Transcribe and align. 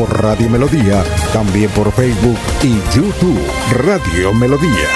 por 0.00 0.22
Radio 0.22 0.48
Melodía, 0.48 1.04
también 1.30 1.70
por 1.72 1.92
Facebook 1.92 2.38
y 2.62 2.80
YouTube 2.96 3.38
Radio 3.84 4.32
Melodía. 4.32 4.88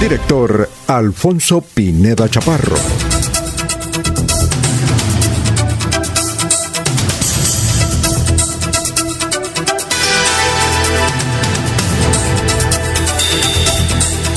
Director 0.00 0.70
Alfonso 0.86 1.60
Pineda 1.60 2.26
Chaparro. 2.26 2.76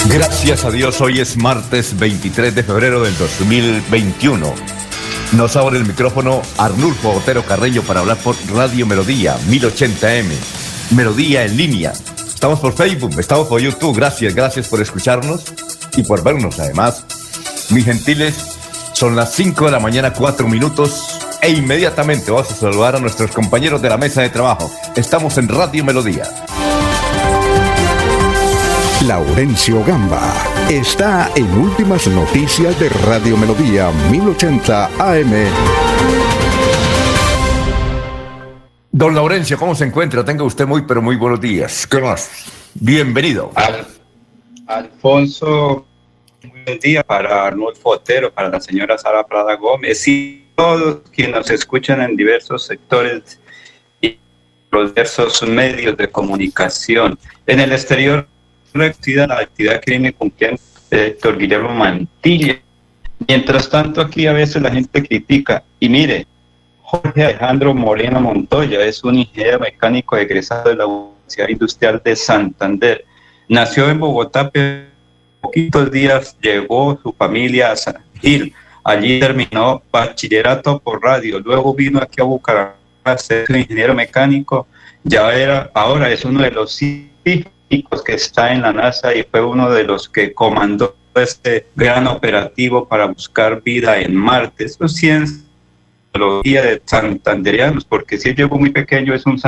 Gracias 0.10 0.66
a 0.66 0.72
Dios, 0.72 1.00
hoy 1.00 1.22
es 1.22 1.38
martes 1.38 1.98
23 1.98 2.54
de 2.56 2.64
febrero 2.64 3.02
del 3.02 3.18
2021. 3.18 4.77
Nos 5.34 5.56
abre 5.58 5.78
el 5.78 5.86
micrófono 5.86 6.42
Arnulfo 6.58 7.12
Otero 7.12 7.44
Carreño 7.44 7.82
para 7.82 8.00
hablar 8.00 8.18
por 8.18 8.36
Radio 8.54 8.86
Melodía 8.86 9.38
1080M. 9.50 10.32
Melodía 10.92 11.44
en 11.44 11.58
línea. 11.58 11.94
Estamos 12.26 12.60
por 12.60 12.74
Facebook, 12.74 13.20
estamos 13.20 13.48
por 13.48 13.60
YouTube. 13.60 13.98
Gracias, 13.98 14.34
gracias 14.34 14.68
por 14.68 14.82
escucharnos 14.82 15.44
y 15.98 16.04
por 16.04 16.24
vernos 16.24 16.60
además. 16.60 17.04
Mis 17.72 17.84
gentiles, 17.84 18.36
son 18.94 19.16
las 19.16 19.34
5 19.34 19.66
de 19.66 19.72
la 19.72 19.80
mañana, 19.80 20.14
4 20.14 20.48
minutos 20.48 21.20
e 21.42 21.50
inmediatamente 21.50 22.32
vamos 22.32 22.50
a 22.52 22.56
saludar 22.56 22.96
a 22.96 23.00
nuestros 23.00 23.32
compañeros 23.32 23.82
de 23.82 23.90
la 23.90 23.98
mesa 23.98 24.22
de 24.22 24.30
trabajo. 24.30 24.72
Estamos 24.96 25.38
en 25.38 25.50
Radio 25.50 25.84
Melodía. 25.84 26.24
Laurencio 29.06 29.84
Gamba 29.84 30.57
está 30.70 31.32
en 31.36 31.50
Últimas 31.58 32.08
Noticias 32.08 32.78
de 32.78 32.90
Radio 32.90 33.38
Melodía 33.38 33.90
1080 34.12 34.86
AM. 35.00 35.32
Don 38.92 39.16
Laurencio, 39.16 39.58
¿cómo 39.58 39.76
se 39.76 39.86
encuentra? 39.86 40.26
Tenga 40.26 40.44
usted 40.44 40.68
muy, 40.68 40.82
pero 40.82 41.02
muy 41.02 41.16
buenos 41.16 41.40
días. 41.40 41.88
¿Qué 41.88 42.02
más? 42.02 42.52
Bienvenido. 42.74 43.52
Alfonso, 44.68 45.86
muy 46.44 46.64
buen 46.66 46.80
día 46.80 47.02
para 47.02 47.46
Arnulfo 47.46 47.92
Otero, 47.92 48.34
para 48.34 48.50
la 48.50 48.60
señora 48.60 48.98
Sara 48.98 49.26
Prada 49.26 49.56
Gómez 49.56 50.06
y 50.06 50.48
todos 50.56 51.00
quienes 51.14 51.36
nos 51.36 51.50
escuchan 51.50 52.02
en 52.02 52.18
diversos 52.18 52.66
sectores 52.66 53.40
y 54.02 54.20
los 54.72 54.94
diversos 54.94 55.42
medios 55.44 55.96
de 55.96 56.12
comunicación. 56.12 57.18
En 57.46 57.62
el 57.62 57.72
exterior 57.72 58.28
reducida 58.74 59.28
la 59.28 59.40
actividad 59.40 59.82
que 59.82 59.92
viene 59.92 60.14
cumpliendo 60.14 60.62
el 60.92 61.12
doctor 61.12 61.38
Guillermo 61.38 61.74
Mantilla. 61.74 62.60
Mientras 63.28 63.70
tanto, 63.70 64.02
aquí 64.02 64.28
a 64.28 64.34
veces 64.34 64.62
la 64.62 64.72
gente 64.72 65.04
critica. 65.04 65.64
Y 65.80 65.90
mire, 65.90 66.28
Jorge 66.82 67.24
Alejandro 67.24 67.74
Moreno 67.74 68.22
Montoya 68.22 68.86
es 68.86 69.04
un 69.04 69.16
ingeniero 69.16 69.60
mecánico 69.60 70.16
egresado 70.16 70.70
de 70.70 70.76
la 70.76 70.86
Universidad 70.86 71.50
Industrial 71.50 72.02
de 72.04 72.16
Santander. 72.16 73.06
Nació 73.50 73.90
en 73.90 74.00
Bogotá, 74.00 74.50
pero 74.50 74.86
poquitos 75.42 75.92
días 75.92 76.38
llegó 76.42 77.00
su 77.02 77.12
familia 77.14 77.72
a 77.72 77.76
San 77.76 77.98
Gil. 78.22 78.54
Allí 78.84 79.20
terminó 79.20 79.82
bachillerato 79.92 80.80
por 80.80 81.02
radio. 81.02 81.40
Luego 81.40 81.74
vino 81.74 82.00
aquí 82.00 82.22
a 82.22 82.24
Bucaramanga 82.24 82.78
a 83.04 83.18
ser 83.18 83.46
ingeniero 83.50 83.94
mecánico. 83.94 84.68
Ya 85.04 85.34
era, 85.34 85.70
ahora 85.74 86.10
es 86.10 86.24
uno 86.24 86.42
de 86.42 86.52
los 86.52 86.82
hijos 86.82 87.52
que 87.70 88.14
está 88.14 88.54
en 88.54 88.62
la 88.62 88.74
NASA 88.74 89.14
y 89.14 89.24
fue 89.24 89.42
uno 89.42 89.70
de 89.70 89.84
los 89.84 90.08
que 90.10 90.34
comandó 90.34 90.96
este 91.16 91.68
gran 91.76 92.08
operativo 92.08 92.88
para 92.88 93.06
buscar 93.06 93.62
vida 93.62 94.00
en 94.00 94.16
Marte. 94.16 94.66
Eso 94.66 94.86
es 94.86 94.94
ciencia 94.94 95.44
de 96.14 96.82
santanderianos, 96.86 97.86
porque 97.86 98.18
si 98.18 98.34
llegó 98.34 98.58
muy 98.58 98.70
pequeño 98.70 99.14
es 99.14 99.26
un 99.26 99.40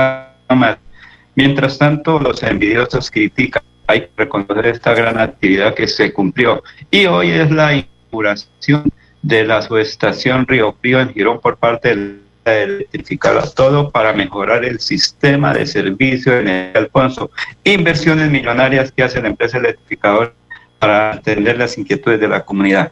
Mientras 1.36 1.78
tanto, 1.78 2.20
los 2.20 2.44
envidiosos 2.44 3.10
critican. 3.10 3.64
Hay 3.88 4.02
que 4.02 4.10
reconocer 4.18 4.68
esta 4.68 4.94
gran 4.94 5.18
actividad 5.20 5.74
que 5.74 5.88
se 5.88 6.12
cumplió. 6.12 6.64
Y 6.92 7.06
hoy 7.06 7.32
es 7.32 7.50
la 7.50 7.74
inauguración 7.74 8.90
de 9.22 9.46
la 9.46 9.62
subestación 9.62 10.46
Río 10.48 10.76
Frío 10.82 11.00
en 11.00 11.14
Girón 11.14 11.40
por 11.40 11.58
parte 11.58 11.90
del 11.90 12.22
electrificar 12.54 13.50
todo 13.52 13.92
para 13.92 14.14
mejorar 14.14 14.64
el 14.66 14.80
sistema 14.80 15.54
de 15.54 15.66
servicio 15.66 16.38
en 16.40 16.72
Alfonso. 16.76 17.32
Inversiones 17.64 18.30
millonarias 18.30 18.92
que 18.92 19.04
hace 19.04 19.22
la 19.22 19.30
empresa 19.30 19.58
electrificadora 19.58 20.34
para 20.80 21.14
atender 21.14 21.58
las 21.58 21.78
inquietudes 21.78 22.20
de 22.20 22.28
la 22.28 22.46
comunidad. 22.46 22.92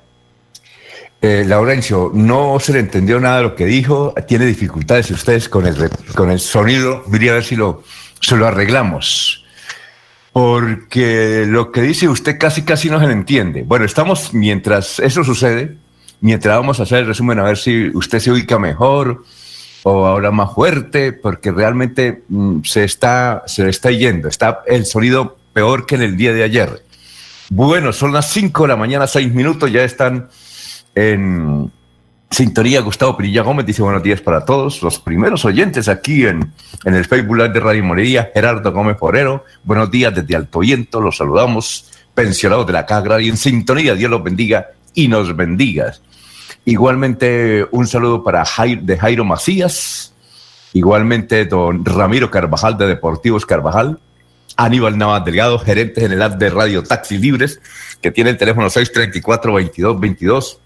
Eh, 1.19 1.43
Laurencio, 1.47 2.11
no 2.13 2.59
se 2.59 2.73
le 2.73 2.79
entendió 2.79 3.19
nada 3.19 3.41
lo 3.41 3.55
que 3.55 3.65
dijo, 3.65 4.13
tiene 4.27 4.45
dificultades 4.45 5.09
ustedes 5.09 5.49
con 5.49 5.65
el, 5.65 5.89
con 6.13 6.29
el 6.29 6.39
sonido, 6.39 7.03
diría 7.07 7.31
a 7.31 7.35
ver 7.35 7.43
si 7.43 7.55
lo, 7.55 7.83
se 8.21 8.35
lo 8.35 8.45
arreglamos. 8.45 9.43
Porque 10.31 11.45
lo 11.47 11.71
que 11.71 11.81
dice 11.81 12.07
usted 12.07 12.37
casi 12.37 12.61
casi 12.61 12.91
no 12.91 12.99
se 12.99 13.07
le 13.07 13.13
entiende. 13.13 13.63
Bueno, 13.63 13.85
estamos, 13.85 14.35
mientras 14.35 14.99
eso 14.99 15.23
sucede, 15.23 15.75
mientras 16.21 16.55
vamos 16.55 16.79
a 16.79 16.83
hacer 16.83 16.99
el 16.99 17.07
resumen 17.07 17.39
a 17.39 17.43
ver 17.43 17.57
si 17.57 17.89
usted 17.95 18.19
se 18.19 18.31
ubica 18.31 18.59
mejor 18.59 19.23
o 19.89 20.05
ahora 20.05 20.31
más 20.31 20.53
fuerte, 20.53 21.13
porque 21.13 21.49
realmente 21.49 22.23
mm, 22.27 22.59
se, 22.63 22.83
está, 22.83 23.43
se 23.47 23.69
está 23.69 23.89
yendo, 23.89 24.27
está 24.27 24.59
el 24.67 24.85
sonido 24.85 25.37
peor 25.53 25.85
que 25.85 25.95
en 25.95 26.01
el 26.01 26.17
día 26.17 26.33
de 26.33 26.43
ayer. 26.43 26.83
Bueno, 27.49 27.93
son 27.93 28.11
las 28.11 28.29
5 28.31 28.63
de 28.63 28.67
la 28.67 28.75
mañana, 28.75 29.07
6 29.07 29.33
minutos, 29.33 29.71
ya 29.71 29.83
están 29.83 30.27
en 30.93 31.71
sintonía. 32.29 32.81
Gustavo 32.81 33.15
Pirilla 33.15 33.43
Gómez 33.43 33.65
dice 33.65 33.81
buenos 33.81 34.03
días 34.03 34.19
para 34.19 34.43
todos 34.43 34.83
los 34.83 34.99
primeros 34.99 35.45
oyentes 35.45 35.87
aquí 35.87 36.25
en, 36.25 36.51
en 36.83 36.93
el 36.93 37.05
Facebook 37.05 37.37
de 37.49 37.59
Radio 37.61 37.85
Morería. 37.85 38.29
Gerardo 38.33 38.73
Gómez 38.73 38.97
Forero, 38.97 39.45
buenos 39.63 39.89
días 39.89 40.13
desde 40.13 40.35
Alto 40.35 40.59
Viento, 40.59 40.99
los 40.99 41.15
saludamos, 41.15 41.89
pensionados 42.13 42.67
de 42.67 42.73
la 42.73 42.85
Cagra 42.85 43.21
y 43.21 43.29
en 43.29 43.37
sintonía, 43.37 43.95
Dios 43.95 44.11
los 44.11 44.21
bendiga 44.21 44.67
y 44.93 45.07
nos 45.07 45.33
bendiga. 45.33 45.93
Igualmente, 46.67 47.65
un 47.71 47.87
saludo 47.87 48.25
para 48.25 48.43
de 48.81 48.97
Jairo 48.97 49.23
Macías. 49.23 50.11
Igualmente, 50.73 51.45
don 51.45 51.85
Ramiro 51.85 52.29
Carvajal 52.29 52.77
de 52.77 52.87
Deportivos 52.87 53.45
Carvajal. 53.45 54.01
Aníbal 54.57 54.97
Navas 54.97 55.23
Delgado, 55.23 55.59
gerente 55.59 56.01
general 56.01 56.37
de 56.37 56.49
Radio 56.49 56.83
Taxi 56.83 57.17
Libres, 57.17 57.61
que 58.01 58.11
tiene 58.11 58.31
el 58.31 58.37
teléfono 58.37 58.67
634-2222. 58.67 60.57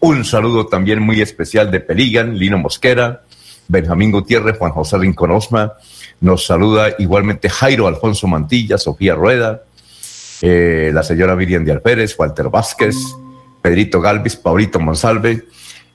Un 0.00 0.24
saludo 0.24 0.68
también 0.68 1.02
muy 1.02 1.20
especial 1.20 1.70
de 1.70 1.80
Peligan, 1.80 2.38
Lino 2.38 2.56
Mosquera, 2.56 3.24
Benjamín 3.68 4.10
Gutiérrez, 4.10 4.56
Juan 4.56 4.72
José 4.72 4.96
Rincón 4.96 5.32
Osma. 5.32 5.74
Nos 6.22 6.46
saluda 6.46 6.94
igualmente 6.98 7.50
Jairo 7.50 7.86
Alfonso 7.88 8.26
Mantilla, 8.26 8.78
Sofía 8.78 9.14
Rueda, 9.14 9.64
eh, 10.40 10.92
la 10.94 11.02
señora 11.02 11.36
Miriam 11.36 11.62
Díaz 11.62 11.82
Pérez, 11.82 12.14
Walter 12.18 12.48
Vázquez, 12.48 12.96
Pedrito 13.62 14.00
Galvis, 14.00 14.36
Paulito 14.36 14.80
Monsalve. 14.80 15.46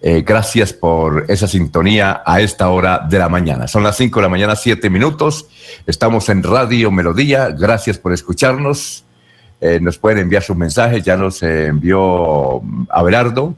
Eh, 0.01 0.23
gracias 0.25 0.73
por 0.73 1.25
esa 1.27 1.47
sintonía 1.47 2.21
a 2.25 2.39
esta 2.39 2.69
hora 2.69 3.05
de 3.09 3.19
la 3.19 3.29
mañana. 3.29 3.67
Son 3.67 3.83
las 3.83 3.97
5 3.97 4.19
de 4.19 4.23
la 4.23 4.29
mañana, 4.29 4.55
7 4.55 4.89
minutos. 4.89 5.47
Estamos 5.85 6.29
en 6.29 6.43
Radio 6.43 6.91
Melodía. 6.91 7.49
Gracias 7.49 7.97
por 7.97 8.13
escucharnos. 8.13 9.03
Eh, 9.59 9.79
nos 9.81 9.97
pueden 9.97 10.19
enviar 10.19 10.43
sus 10.43 10.55
mensajes. 10.55 11.03
Ya 11.03 11.17
nos 11.17 11.43
envió 11.43 12.61
Abelardo. 12.89 13.55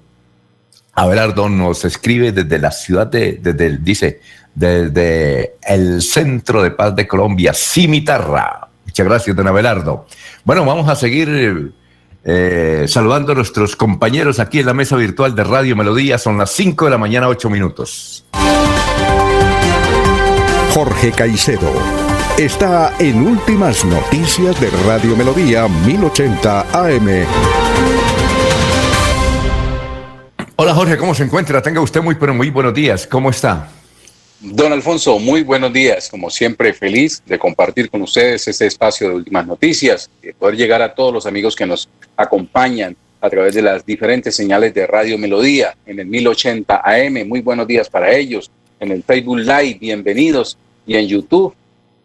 Abelardo 0.94 1.47
nos 1.50 1.85
escribe 1.85 2.31
desde 2.31 2.57
la 2.57 2.71
ciudad 2.71 3.07
de, 3.07 3.39
desde 3.41 3.77
dice, 3.77 4.21
desde 4.56 5.56
el 5.61 6.01
Centro 6.01 6.63
de 6.63 6.71
Paz 6.71 6.95
de 6.95 7.07
Colombia, 7.07 7.53
Cimitarra. 7.53 8.67
Muchas 8.85 9.06
gracias, 9.06 9.35
don 9.35 9.47
Abelardo. 9.47 10.07
Bueno, 10.44 10.65
vamos 10.65 10.89
a 10.89 10.95
seguir 10.95 11.73
eh, 12.24 12.86
saludando 12.88 13.31
a 13.31 13.36
nuestros 13.36 13.75
compañeros 13.75 14.39
aquí 14.39 14.60
en 14.60 14.66
la 14.66 14.74
mesa 14.74 14.95
virtual 14.95 15.36
de 15.36 15.44
Radio 15.44 15.75
Melodía. 15.75 16.18
Son 16.18 16.38
las 16.38 16.51
5 16.51 16.86
de 16.86 16.92
la 16.92 16.98
mañana, 16.98 17.27
8 17.27 17.50
minutos. 17.50 18.25
Jorge 20.74 21.12
Caicedo 21.12 21.71
está 22.38 22.94
en 23.00 23.27
Últimas 23.27 23.83
Noticias 23.83 24.60
de 24.62 24.69
Radio 24.86 25.16
Melodía 25.16 25.68
1080 25.68 26.62
AM. 26.71 27.25
Hola 30.56 30.74
Jorge, 30.74 30.98
¿cómo 30.98 31.16
se 31.16 31.24
encuentra? 31.24 31.62
Tenga 31.62 31.81
usted 31.81 32.01
muy, 32.01 32.16
pero 32.16 32.33
muy 32.33 32.50
buenos 32.50 32.74
días. 32.74 33.07
¿Cómo 33.07 33.30
está? 33.30 33.69
Don 34.41 34.71
Alfonso, 34.71 35.19
muy 35.19 35.44
buenos 35.44 35.74
días. 35.74 36.07
Como 36.07 36.30
siempre, 36.30 36.71
feliz 36.71 37.21
de 37.25 37.38
compartir 37.38 37.89
con 37.89 38.01
ustedes 38.03 38.47
este 38.47 38.68
espacio 38.68 39.09
de 39.09 39.15
últimas 39.15 39.45
noticias, 39.45 40.09
de 40.21 40.33
poder 40.33 40.56
llegar 40.56 40.81
a 40.81 40.94
todos 40.94 41.13
los 41.13 41.25
amigos 41.25 41.57
que 41.57 41.65
nos 41.65 41.89
acompañan 42.15 42.95
a 43.19 43.30
través 43.30 43.53
de 43.53 43.62
las 43.62 43.86
diferentes 43.86 44.33
señales 44.38 44.74
de 44.74 44.88
Radio 44.88 45.18
Melodía 45.18 45.75
en 45.86 46.00
el 46.00 46.06
1080 46.06 46.81
AM. 46.86 47.27
Muy 47.27 47.41
buenos 47.41 47.68
días 47.68 47.89
para 47.89 48.15
ellos. 48.15 48.50
En 48.80 48.94
el 48.94 49.03
Facebook 49.03 49.39
Live, 49.39 49.77
bienvenidos. 49.77 50.57
Y 50.88 50.95
en 50.95 51.06
YouTube, 51.06 51.53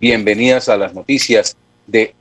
bienvenidas 0.00 0.68
a 0.68 0.76
las 0.76 0.92
noticias 0.92 1.56
de, 1.86 2.16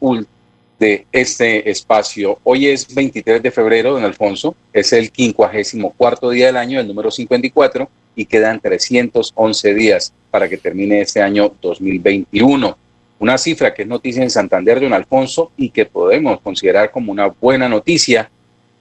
de 0.78 1.08
este 1.12 1.72
espacio. 1.72 2.38
Hoy 2.44 2.68
es 2.68 2.94
23 2.94 3.42
de 3.42 3.50
febrero, 3.50 3.94
don 3.94 4.04
Alfonso. 4.04 4.56
Es 4.72 4.94
el 4.94 5.10
54 5.10 6.30
día 6.30 6.46
del 6.46 6.58
año, 6.58 6.80
el 6.80 6.88
número 6.88 7.10
54 7.10 7.90
y 8.16 8.26
quedan 8.26 8.60
311 8.60 9.74
días 9.74 10.14
para 10.32 10.50
que 10.50 10.58
termine 10.58 11.02
este 11.02 11.22
año 11.22 11.54
2021. 11.62 12.78
Una 13.20 13.38
cifra 13.38 13.74
que 13.74 13.84
es 13.84 13.88
noticia 13.88 14.24
en 14.24 14.30
Santander, 14.30 14.80
don 14.80 14.94
Alfonso, 14.94 15.52
y 15.58 15.70
que 15.70 15.86
podemos 15.86 16.40
considerar 16.42 16.92
como 16.92 17.12
una 17.12 17.28
buena 17.28 17.70
noticia 17.70 18.30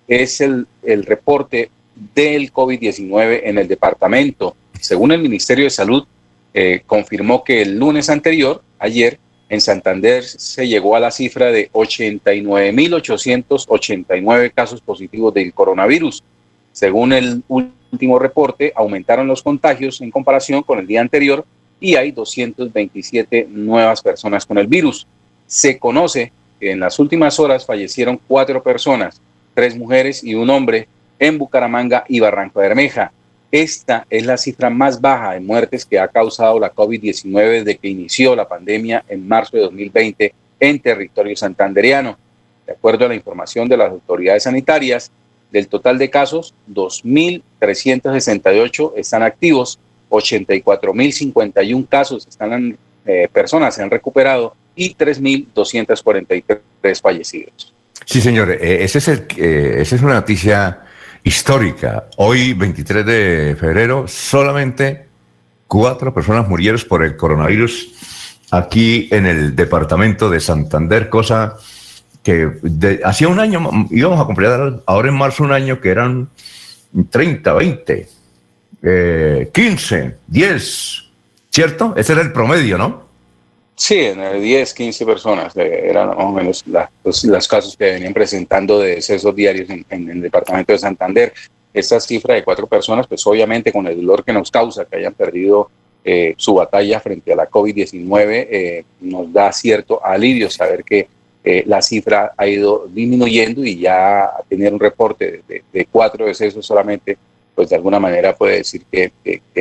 es 0.09 0.41
el, 0.41 0.67
el 0.83 1.05
reporte 1.05 1.71
del 2.15 2.53
COVID-19 2.53 3.43
en 3.45 3.59
el 3.59 3.69
departamento. 3.69 4.57
Según 4.81 5.13
el 5.13 5.21
Ministerio 5.21 5.65
de 5.65 5.71
Salud, 5.71 6.07
eh, 6.55 6.83
confirmó 6.87 7.45
que 7.45 7.61
el 7.63 7.79
lunes 7.79 8.11
anterior, 8.11 8.63
ayer, 8.79 9.19
en 9.49 9.61
Santander 9.61 10.25
se 10.25 10.67
llegó 10.67 10.97
a 10.97 11.01
la 11.01 11.11
cifra 11.11 11.53
de 11.53 11.71
89.889 11.73 14.53
casos 14.55 14.81
positivos 14.81 15.35
del 15.35 15.53
coronavirus. 15.53 16.25
Según 16.73 17.13
el 17.13 17.43
reporte, 18.19 18.73
aumentaron 18.75 19.27
los 19.27 19.43
contagios 19.43 20.01
en 20.01 20.11
comparación 20.11 20.63
con 20.63 20.79
el 20.79 20.87
día 20.87 21.01
anterior 21.01 21.45
y 21.81 21.97
hay 21.97 22.13
227 22.13 23.49
nuevas 23.51 24.03
personas 24.03 24.47
con 24.47 24.59
el 24.59 24.67
virus. 24.67 25.07
Se 25.47 25.79
conoce 25.79 26.33
que 26.61 26.71
en 26.71 26.81
las 26.81 26.99
últimas 26.99 27.39
horas 27.41 27.67
fallecieron 27.67 28.21
cuatro 28.29 28.63
personas, 28.63 29.21
tres 29.55 29.77
mujeres 29.77 30.23
y 30.23 30.35
un 30.35 30.49
hombre 30.51 30.89
en 31.19 31.39
Bucaramanga 31.39 32.05
y 32.09 32.21
Barranco 32.21 32.61
de 32.61 32.69
Bermeja. 32.69 33.13
Esta 33.51 34.07
es 34.09 34.25
la 34.25 34.39
cifra 34.39 34.71
más 34.71 35.01
baja 35.01 35.33
de 35.33 35.41
muertes 35.41 35.85
que 35.85 35.99
ha 35.99 36.09
causado 36.09 36.59
la 36.59 36.73
COVID-19 36.73 37.65
desde 37.65 37.77
que 37.77 37.89
inició 37.89 38.35
la 38.35 38.49
pandemia 38.49 39.05
en 39.09 39.29
marzo 39.29 39.57
de 39.57 39.65
2020 39.65 40.35
en 40.61 40.81
territorio 40.81 41.37
santanderiano. 41.37 42.17
De 42.67 42.73
acuerdo 42.73 43.05
a 43.05 43.09
la 43.09 43.15
información 43.15 43.69
de 43.69 43.77
las 43.77 43.91
autoridades 43.91 44.45
sanitarias, 44.45 45.11
del 45.53 45.69
total 45.69 45.99
de 45.99 46.11
casos, 46.11 46.55
2.368 46.71 48.93
están 48.97 49.23
activos, 49.23 49.79
84.051 50.11 51.89
casos 51.89 52.27
están 52.27 52.77
eh, 53.05 53.29
personas 53.33 53.75
se 53.75 53.83
han 53.83 53.91
recuperado 53.91 54.55
y 54.77 54.95
3.243 54.95 57.01
fallecidos. 57.01 57.75
Sí, 58.05 58.21
señor, 58.21 58.53
eh, 58.53 58.85
ese 58.85 58.99
es 58.99 59.09
el, 59.09 59.27
eh, 59.37 59.79
esa 59.79 59.97
es 59.97 60.03
una 60.03 60.15
noticia 60.15 60.83
histórica. 61.25 62.07
Hoy, 62.17 62.53
23 62.55 63.07
de 63.07 63.57
febrero, 63.59 64.07
solamente 64.09 65.07
cuatro 65.67 66.15
personas 66.15 66.49
murieron 66.49 66.81
por 66.89 67.05
el 67.05 67.17
coronavirus 67.17 67.93
aquí 68.51 69.09
en 69.11 69.27
el 69.27 69.57
departamento 69.57 70.29
de 70.29 70.41
Santander, 70.41 71.09
cosa 71.09 71.57
que 72.23 73.01
hacía 73.05 73.29
un 73.29 73.41
año, 73.41 73.87
íbamos 73.91 74.21
a 74.21 74.25
cumplir 74.25 74.49
ahora 74.87 75.09
en 75.09 75.15
marzo 75.15 75.45
un 75.45 75.53
año 75.53 75.81
que 75.81 75.91
eran 75.91 76.29
30, 77.11 77.53
20, 77.53 78.09
15, 79.53 80.17
10, 80.27 81.05
¿cierto? 81.51 81.95
Ese 81.97 82.13
era 82.13 82.23
el 82.23 82.33
promedio, 82.33 82.79
¿no? 82.79 83.13
Sí, 83.75 83.99
en 83.99 84.41
10, 84.41 84.75
15 84.75 85.07
personas 85.07 85.57
eh, 85.57 85.89
eran 85.89 86.09
más 86.09 86.19
o 86.19 86.31
menos 86.31 86.65
los, 86.67 87.49
casos 87.49 87.77
que 87.77 87.87
venían 87.87 88.13
presentando 88.13 88.79
de 88.79 88.95
excesos 88.95 89.35
diarios 89.35 89.69
en, 89.71 90.09
el 90.09 90.21
departamento 90.21 90.73
de 90.73 90.79
Santander. 90.79 91.33
Esta 91.75 91.99
cifra 91.99 92.35
de 92.35 92.45
cuatro 92.45 92.67
personas, 92.67 93.07
pues 93.07 93.27
obviamente 93.27 93.73
con 93.73 93.87
el 93.87 93.97
dolor 93.97 94.25
que 94.25 94.33
nos 94.33 94.51
causa 94.51 94.85
que 94.85 94.99
hayan 94.99 95.15
perdido 95.15 95.71
eh, 96.05 96.35
su 96.37 96.55
batalla 96.55 97.01
frente 97.01 97.33
a 97.33 97.37
la 97.37 97.49
COVID-19, 97.49 98.47
eh, 98.51 98.85
nos 99.01 99.33
da 99.33 99.51
cierto 99.53 100.05
alivio 100.05 100.51
saber 100.51 100.85
que 100.85 101.09
eh, 101.45 101.65
la 101.67 101.83
cifra 101.83 102.33
ha 102.37 102.47
ido 102.47 102.87
disminuyendo 102.89 103.65
y 103.65 103.79
ya 103.79 104.31
tener 104.49 104.73
un 104.73 104.79
reporte 104.79 105.43
de, 105.49 105.87
cuatro 105.91 106.27
decesos 106.27 106.65
solamente, 106.65 107.19
pues 107.55 107.71
de 107.71 107.77
alguna 107.77 107.99
manera 107.99 108.35
puede 108.37 108.59
decir 108.59 108.83
que, 108.91 109.13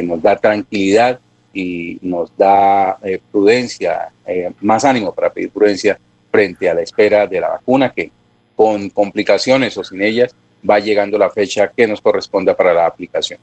nos 0.04 0.22
da 0.22 0.36
tranquilidad 0.36 1.20
y 1.54 1.98
nos 2.02 2.36
da 2.38 2.98
eh, 3.04 3.20
prudencia, 3.32 4.10
eh, 4.26 4.52
más 4.62 4.86
ánimo 4.86 5.12
para 5.12 5.32
pedir 5.32 5.50
prudencia 5.50 6.00
frente 6.30 6.70
a 6.70 6.76
la 6.76 6.82
espera 6.82 7.26
de 7.26 7.42
la 7.42 7.50
vacuna 7.50 7.92
que 7.92 8.12
con 8.56 8.90
complicaciones 8.92 9.76
o 9.78 9.84
sin 9.84 10.04
ellas 10.04 10.36
va 10.68 10.80
llegando 10.80 11.18
la 11.18 11.32
fecha 11.32 11.72
que 11.76 11.88
nos 11.88 12.00
corresponda 12.00 12.56
para 12.56 12.74
la 12.74 12.86
aplicación. 12.86 13.40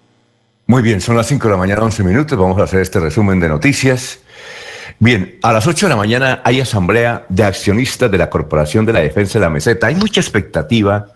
Muy 0.66 0.82
bien, 0.82 1.00
son 1.00 1.16
las 1.16 1.26
5 1.26 1.48
de 1.48 1.50
la 1.50 1.56
mañana, 1.56 1.82
11 1.82 2.04
minutos. 2.04 2.38
Vamos 2.38 2.58
a 2.60 2.64
hacer 2.64 2.80
este 2.80 3.00
resumen 3.00 3.40
de 3.40 3.48
noticias. 3.48 4.20
Bien, 5.00 5.38
a 5.42 5.52
las 5.52 5.66
8 5.66 5.86
de 5.86 5.90
la 5.90 5.96
mañana 5.96 6.42
hay 6.44 6.60
asamblea 6.60 7.24
de 7.28 7.44
accionistas 7.44 8.10
de 8.10 8.18
la 8.18 8.28
Corporación 8.28 8.84
de 8.84 8.92
la 8.92 9.00
Defensa 9.00 9.38
de 9.38 9.44
la 9.44 9.50
Meseta. 9.50 9.86
Hay 9.86 9.94
mucha 9.94 10.20
expectativa 10.20 11.06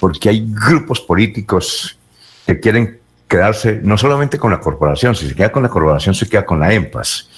porque 0.00 0.28
hay 0.28 0.44
grupos 0.48 1.00
políticos 1.00 1.96
que 2.44 2.58
quieren 2.58 2.98
quedarse 3.28 3.80
no 3.82 3.96
solamente 3.96 4.38
con 4.38 4.50
la 4.50 4.58
corporación, 4.58 5.14
si 5.14 5.28
se 5.28 5.34
queda 5.34 5.52
con 5.52 5.62
la 5.62 5.68
corporación, 5.68 6.14
se 6.14 6.28
queda 6.28 6.44
con 6.44 6.58
la 6.58 6.72
EMPAS. 6.72 7.28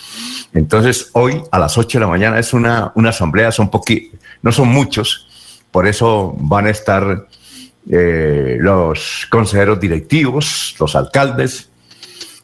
Entonces, 0.54 1.10
hoy 1.12 1.42
a 1.50 1.58
las 1.58 1.76
8 1.76 1.98
de 1.98 2.04
la 2.04 2.10
mañana 2.10 2.38
es 2.38 2.54
una, 2.54 2.92
una 2.94 3.10
asamblea, 3.10 3.52
son 3.52 3.70
no 4.40 4.52
son 4.52 4.68
muchos, 4.68 5.28
por 5.70 5.86
eso 5.86 6.34
van 6.38 6.68
a 6.68 6.70
estar 6.70 7.26
eh, 7.90 8.56
los 8.60 9.26
consejeros 9.30 9.78
directivos, 9.78 10.74
los 10.78 10.96
alcaldes, 10.96 11.68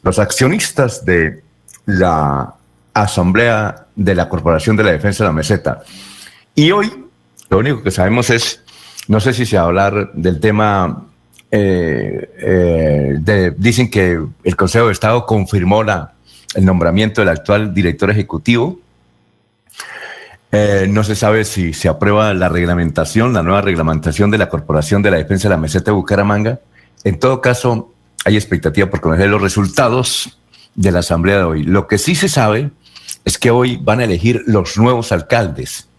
los 0.03 0.19
accionistas 0.19 1.03
de 1.03 1.41
la 1.85 2.56
Asamblea 3.01 3.87
de 3.95 4.15
la 4.15 4.29
Corporación 4.29 4.75
de 4.75 4.83
la 4.83 4.91
Defensa 4.91 5.23
de 5.23 5.29
la 5.29 5.33
Meseta. 5.33 5.83
Y 6.55 6.71
hoy 6.71 6.91
lo 7.49 7.59
único 7.59 7.83
que 7.83 7.91
sabemos 7.91 8.29
es, 8.29 8.61
no 9.07 9.19
sé 9.19 9.33
si 9.33 9.45
se 9.45 9.57
va 9.57 9.63
a 9.63 9.65
hablar 9.65 10.11
del 10.13 10.39
tema, 10.39 11.05
eh, 11.49 12.29
eh, 12.39 13.15
de, 13.19 13.51
dicen 13.51 13.89
que 13.89 14.19
el 14.43 14.55
Consejo 14.55 14.87
de 14.87 14.93
Estado 14.93 15.25
confirmó 15.25 15.81
el 15.81 16.65
nombramiento 16.65 17.21
del 17.21 17.29
actual 17.29 17.73
director 17.73 18.09
ejecutivo. 18.09 18.79
Eh, 20.51 20.87
no 20.89 21.03
se 21.03 21.15
sabe 21.15 21.45
si 21.45 21.73
se 21.73 21.89
aprueba 21.89 22.33
la 22.33 22.49
reglamentación, 22.49 23.33
la 23.33 23.43
nueva 23.43 23.61
reglamentación 23.61 24.31
de 24.31 24.37
la 24.37 24.49
Corporación 24.49 25.01
de 25.01 25.11
la 25.11 25.17
Defensa 25.17 25.47
de 25.47 25.55
la 25.55 25.61
Meseta 25.61 25.91
de 25.91 25.95
Bucaramanga. 25.95 26.59
En 27.03 27.19
todo 27.19 27.41
caso, 27.41 27.93
hay 28.25 28.35
expectativa 28.35 28.89
por 28.89 29.01
conocer 29.01 29.29
los 29.29 29.41
resultados 29.41 30.37
de 30.75 30.91
la 30.91 30.99
asamblea 30.99 31.37
de 31.37 31.43
hoy. 31.43 31.63
Lo 31.63 31.87
que 31.87 31.97
sí 31.97 32.15
se 32.15 32.29
sabe 32.29 32.71
es 33.27 33.37
que 33.37 33.51
hoy 33.51 33.75
van 33.75 33.99
a 33.99 34.05
elegir 34.05 34.41
los 34.45 34.77
nuevos 34.77 35.11
alcaldes, 35.11 35.89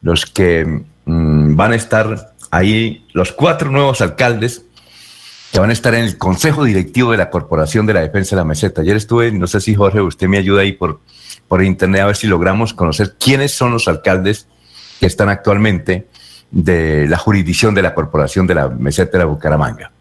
los 0.00 0.24
que 0.24 0.64
mm, 1.04 1.54
van 1.54 1.72
a 1.72 1.76
estar 1.76 2.32
ahí, 2.50 3.04
los 3.12 3.32
cuatro 3.32 3.70
nuevos 3.70 4.00
alcaldes 4.00 4.62
que 5.52 5.60
van 5.60 5.68
a 5.68 5.74
estar 5.74 5.92
en 5.92 6.04
el 6.04 6.16
Consejo 6.16 6.64
Directivo 6.64 7.10
de 7.10 7.18
la 7.18 7.28
Corporación 7.28 7.84
de 7.84 7.92
la 7.92 8.00
Defensa 8.00 8.34
de 8.34 8.40
la 8.40 8.46
Meseta. 8.46 8.80
Ayer 8.80 8.96
estuve, 8.96 9.30
no 9.32 9.46
sé 9.46 9.60
si 9.60 9.74
Jorge, 9.74 10.00
usted 10.00 10.28
me 10.28 10.38
ayuda 10.38 10.62
ahí 10.62 10.72
por, 10.72 11.00
por 11.46 11.62
internet 11.62 12.00
a 12.00 12.06
ver 12.06 12.16
si 12.16 12.26
logramos 12.26 12.72
conocer 12.72 13.16
quiénes 13.20 13.52
son 13.52 13.72
los 13.72 13.86
alcaldes 13.86 14.46
que 14.98 15.04
están 15.04 15.28
actualmente 15.28 16.06
de 16.50 17.06
la 17.06 17.18
jurisdicción 17.18 17.74
de 17.74 17.82
la 17.82 17.92
Corporación 17.92 18.46
de 18.46 18.54
la 18.54 18.68
Meseta 18.70 19.12
de 19.12 19.18
la 19.18 19.24
Bucaramanga. 19.26 19.92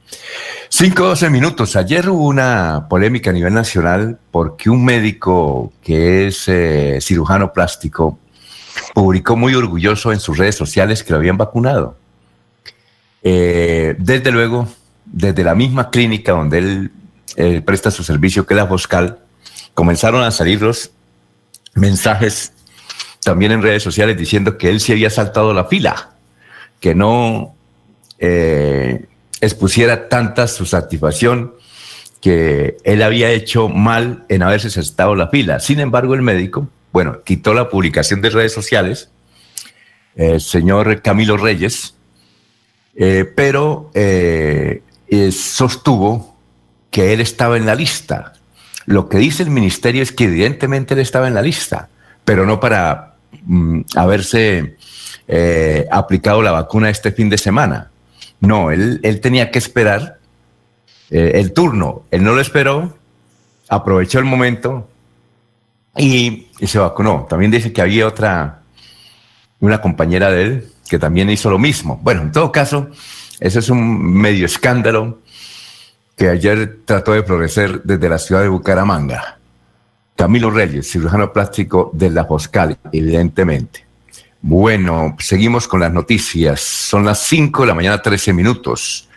5-12 0.78 1.30
minutos. 1.30 1.78
Ayer 1.78 2.10
hubo 2.10 2.28
una 2.28 2.88
polémica 2.90 3.30
a 3.30 3.34
nivel 3.34 3.54
nacional 3.54 4.20
porque 4.30 4.70
un 4.70 4.84
médico 4.84 5.72
que 5.82 6.28
es 6.28 6.50
eh, 6.50 7.00
cirujano 7.00 7.54
plástico 7.54 8.20
publicó 8.94 9.38
muy 9.38 9.56
orgulloso 9.56 10.12
en 10.12 10.20
sus 10.20 10.38
redes 10.38 10.56
sociales 10.56 11.02
que 11.02 11.14
lo 11.14 11.20
habían 11.20 11.38
vacunado. 11.38 11.96
Eh, 13.24 13.96
desde 14.00 14.32
luego, 14.32 14.68
desde 15.06 15.46
la 15.46 15.56
misma 15.56 15.90
clínica 15.90 16.34
donde 16.34 16.58
él 16.58 16.92
eh, 17.38 17.62
presta 17.62 17.90
su 17.90 18.04
servicio, 18.04 18.46
que 18.46 18.54
es 18.54 18.58
la 18.58 18.66
Boscal, 18.66 19.20
comenzaron 19.74 20.24
a 20.24 20.32
salir 20.32 20.62
los 20.62 20.92
mensajes 21.74 22.52
también 23.24 23.54
en 23.54 23.62
redes 23.62 23.82
sociales 23.82 24.18
diciendo 24.18 24.58
que 24.58 24.72
él 24.72 24.82
se 24.82 24.92
había 24.92 25.10
saltado 25.10 25.54
la 25.54 25.64
fila, 25.64 26.16
que 26.82 26.94
no 26.94 27.56
expusiera 29.42 30.10
tanta 30.10 30.48
su 30.48 30.66
satisfacción 30.66 31.54
que 32.22 32.78
él 32.84 33.04
había 33.04 33.30
hecho 33.30 33.70
mal 33.70 34.26
en 34.30 34.42
haberse 34.42 34.70
sentado 34.70 35.16
la 35.16 35.28
fila. 35.28 35.60
Sin 35.60 35.80
embargo, 35.80 36.16
el 36.16 36.22
médico, 36.22 36.68
bueno, 36.92 37.22
quitó 37.24 37.54
la 37.54 37.70
publicación 37.70 38.22
de 38.22 38.32
redes 38.32 38.54
sociales, 38.54 39.10
el 40.16 40.42
señor 40.42 41.02
Camilo 41.02 41.38
Reyes, 41.38 41.94
eh, 42.96 43.32
pero 43.36 43.92
eh, 43.94 44.82
sostuvo 45.32 46.36
que 46.90 47.14
él 47.14 47.22
estaba 47.22 47.58
en 47.58 47.66
la 47.66 47.76
lista. 47.76 48.34
Lo 48.86 49.10
que 49.10 49.18
dice 49.18 49.44
el 49.44 49.50
ministerio 49.50 50.02
es 50.02 50.12
que 50.12 50.26
evidentemente 50.26 50.94
él 50.94 51.02
estaba 51.02 51.28
en 51.28 51.34
la 51.34 51.42
lista, 51.42 51.90
pero 52.24 52.46
no 52.46 52.60
para 52.60 53.16
mm, 53.44 53.82
haberse 53.96 54.78
eh, 55.28 55.86
aplicado 55.92 56.42
la 56.42 56.52
vacuna 56.52 56.90
este 56.90 57.12
fin 57.12 57.30
de 57.30 57.38
semana. 57.38 57.92
No, 58.46 58.72
él, 58.72 59.00
él 59.04 59.22
tenía 59.22 59.52
que 59.52 59.60
esperar 59.60 60.20
eh, 61.10 61.34
el 61.36 61.54
turno. 61.54 62.04
Él 62.12 62.24
no 62.24 62.34
lo 62.34 62.42
esperó, 62.42 62.98
aprovechó 63.70 64.20
el 64.20 64.26
momento 64.26 64.88
y, 65.98 66.48
y, 66.60 66.68
se 66.68 66.80
vacunó. 66.80 67.26
También 67.30 67.52
dice 67.52 67.72
que 67.72 67.82
había 67.82 68.08
otra, 68.08 68.62
una 69.60 69.82
compañera 69.82 70.30
de 70.32 70.44
él 70.44 70.68
que 70.90 71.00
también 71.00 71.30
hizo 71.30 71.50
lo 71.50 71.60
mismo. 71.60 72.00
Bueno, 72.04 72.22
en 72.22 72.32
todo 72.32 72.52
caso, 72.52 72.90
ese 73.40 73.60
es 73.60 73.70
un 73.70 74.14
medio 74.14 74.46
escándalo 74.46 75.20
que 76.16 76.30
ayer 76.30 76.80
trató 76.86 77.12
de 77.14 77.24
florecer 77.24 77.82
desde 77.84 78.10
la 78.10 78.18
ciudad 78.18 78.42
de 78.42 78.48
Bucaramanga. 78.48 79.40
Camilo 80.16 80.50
Reyes, 80.50 80.90
cirujano 80.90 81.34
plástico 81.34 81.92
de 81.94 82.10
la 82.10 82.26
Foscal, 82.26 82.78
evidentemente. 82.92 83.85
Bueno, 84.48 85.16
seguimos 85.18 85.68
con 85.68 85.80
las 85.80 85.92
noticias. 85.92 86.62
Son 86.62 87.04
las 87.04 87.18
5 87.24 87.64
de 87.64 87.68
la 87.68 87.74
mañana, 87.74 88.04
13 88.04 88.32
minutos. 88.32 89.10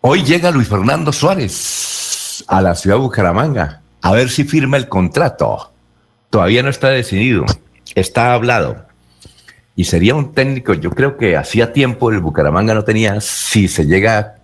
Hoy 0.00 0.24
llega 0.24 0.50
Luis 0.50 0.66
Fernando 0.66 1.12
Suárez 1.12 2.42
a 2.48 2.60
la 2.60 2.74
ciudad 2.74 2.96
de 2.96 3.02
Bucaramanga 3.02 3.82
a 4.00 4.10
ver 4.10 4.30
si 4.30 4.42
firma 4.42 4.78
el 4.78 4.88
contrato. 4.88 5.70
Todavía 6.28 6.64
no 6.64 6.70
está 6.70 6.88
decidido, 6.88 7.44
está 7.94 8.34
hablado. 8.34 8.84
Y 9.76 9.84
sería 9.84 10.16
un 10.16 10.32
técnico, 10.34 10.74
yo 10.74 10.90
creo 10.90 11.16
que 11.16 11.36
hacía 11.36 11.72
tiempo 11.72 12.10
el 12.10 12.18
Bucaramanga 12.18 12.74
no 12.74 12.82
tenía, 12.82 13.20
si 13.20 13.68
se 13.68 13.86
llega 13.86 14.38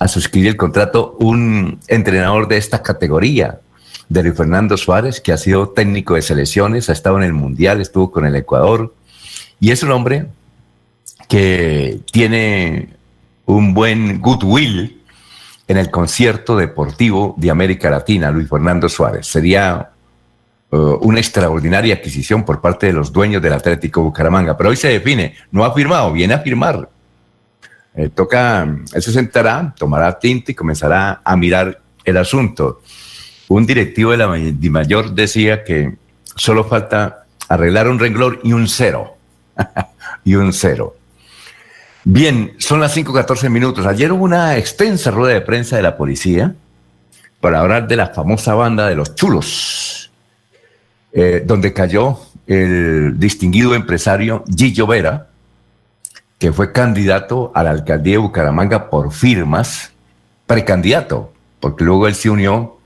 a 0.00 0.08
suscribir 0.08 0.48
el 0.48 0.56
contrato, 0.56 1.16
un 1.20 1.78
entrenador 1.86 2.48
de 2.48 2.56
esta 2.56 2.82
categoría, 2.82 3.60
de 4.08 4.24
Luis 4.24 4.36
Fernando 4.36 4.76
Suárez, 4.76 5.20
que 5.20 5.32
ha 5.32 5.36
sido 5.36 5.68
técnico 5.68 6.16
de 6.16 6.22
selecciones, 6.22 6.90
ha 6.90 6.92
estado 6.92 7.18
en 7.18 7.22
el 7.22 7.32
Mundial, 7.32 7.80
estuvo 7.80 8.10
con 8.10 8.26
el 8.26 8.34
Ecuador, 8.34 8.92
y 9.62 9.70
es 9.70 9.80
un 9.84 9.92
hombre 9.92 10.26
que 11.28 12.00
tiene 12.10 12.88
un 13.46 13.72
buen 13.74 14.20
goodwill 14.20 15.00
en 15.68 15.76
el 15.76 15.88
concierto 15.88 16.56
deportivo 16.56 17.36
de 17.38 17.48
América 17.48 17.88
Latina, 17.88 18.32
Luis 18.32 18.48
Fernando 18.48 18.88
Suárez. 18.88 19.28
Sería 19.28 19.90
uh, 20.72 20.76
una 21.02 21.20
extraordinaria 21.20 21.94
adquisición 21.94 22.44
por 22.44 22.60
parte 22.60 22.86
de 22.86 22.92
los 22.92 23.12
dueños 23.12 23.40
del 23.40 23.52
Atlético 23.52 24.02
Bucaramanga, 24.02 24.56
pero 24.56 24.70
hoy 24.70 24.76
se 24.76 24.88
define, 24.88 25.36
no 25.52 25.64
ha 25.64 25.72
firmado, 25.72 26.12
viene 26.12 26.34
a 26.34 26.40
firmar. 26.40 26.90
Eh, 27.94 28.08
toca, 28.08 28.62
él 28.64 29.00
se 29.00 29.12
sentará, 29.12 29.72
tomará 29.78 30.18
tinta 30.18 30.50
y 30.50 30.56
comenzará 30.56 31.20
a 31.24 31.36
mirar 31.36 31.80
el 32.04 32.16
asunto. 32.16 32.82
Un 33.46 33.64
directivo 33.64 34.10
de 34.10 34.16
la 34.16 34.26
mayor 34.26 35.12
decía 35.12 35.62
que 35.62 35.94
solo 36.34 36.64
falta 36.64 37.26
arreglar 37.48 37.88
un 37.88 38.00
renglón 38.00 38.40
y 38.42 38.54
un 38.54 38.66
cero. 38.66 39.18
y 40.24 40.34
un 40.34 40.52
cero. 40.52 40.96
Bien, 42.04 42.54
son 42.58 42.80
las 42.80 42.96
5.14 42.96 43.48
minutos. 43.48 43.86
Ayer 43.86 44.10
hubo 44.12 44.24
una 44.24 44.56
extensa 44.56 45.10
rueda 45.10 45.34
de 45.34 45.40
prensa 45.40 45.76
de 45.76 45.82
la 45.82 45.96
policía 45.96 46.54
para 47.40 47.60
hablar 47.60 47.86
de 47.86 47.96
la 47.96 48.08
famosa 48.08 48.54
banda 48.54 48.88
de 48.88 48.96
los 48.96 49.14
chulos, 49.14 50.10
eh, 51.12 51.42
donde 51.44 51.72
cayó 51.72 52.18
el 52.46 53.18
distinguido 53.18 53.74
empresario 53.74 54.44
Gillo 54.48 54.86
Vera, 54.86 55.28
que 56.38 56.52
fue 56.52 56.72
candidato 56.72 57.52
a 57.54 57.62
la 57.62 57.70
alcaldía 57.70 58.14
de 58.14 58.18
Bucaramanga 58.18 58.90
por 58.90 59.12
firmas, 59.12 59.92
precandidato, 60.46 61.32
porque 61.60 61.84
luego 61.84 62.08
él 62.08 62.16
se 62.16 62.30
unió 62.30 62.78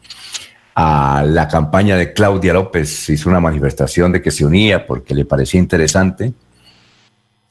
a 0.75 1.25
la 1.27 1.49
campaña 1.49 1.97
de 1.97 2.13
Claudia 2.13 2.53
López, 2.53 3.09
hizo 3.09 3.31
una 3.31 3.41
manifestación 3.41 4.13
de 4.13 4.21
que 4.21 4.31
se 4.31 4.45
unía 4.45 4.87
porque 4.87 5.15
le 5.15 5.25
parecía 5.25 5.59
interesante. 5.59 6.35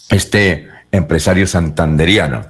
Este 0.10 0.68
empresario 0.92 1.48
santanderiano. 1.48 2.46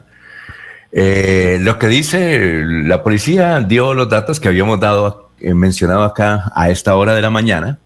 Eh, 0.92 1.58
lo 1.62 1.78
que 1.78 1.88
dice 1.88 2.64
la 2.66 3.04
policía 3.04 3.60
dio 3.60 3.94
los 3.94 4.10
datos 4.10 4.40
que 4.40 4.48
habíamos 4.48 4.80
dado, 4.80 5.32
eh, 5.40 5.54
mencionado 5.54 6.04
acá 6.04 6.52
a 6.56 6.70
esta 6.70 6.96
hora 6.96 7.14
de 7.16 7.22
la 7.22 7.30
mañana, 7.30 7.80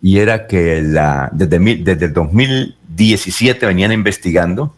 y 0.00 0.18
era 0.18 0.46
que 0.46 0.80
la, 0.80 1.28
desde, 1.32 1.58
desde 1.58 2.06
el 2.06 2.12
2017 2.12 3.66
venían 3.66 3.92
investigando 3.92 4.74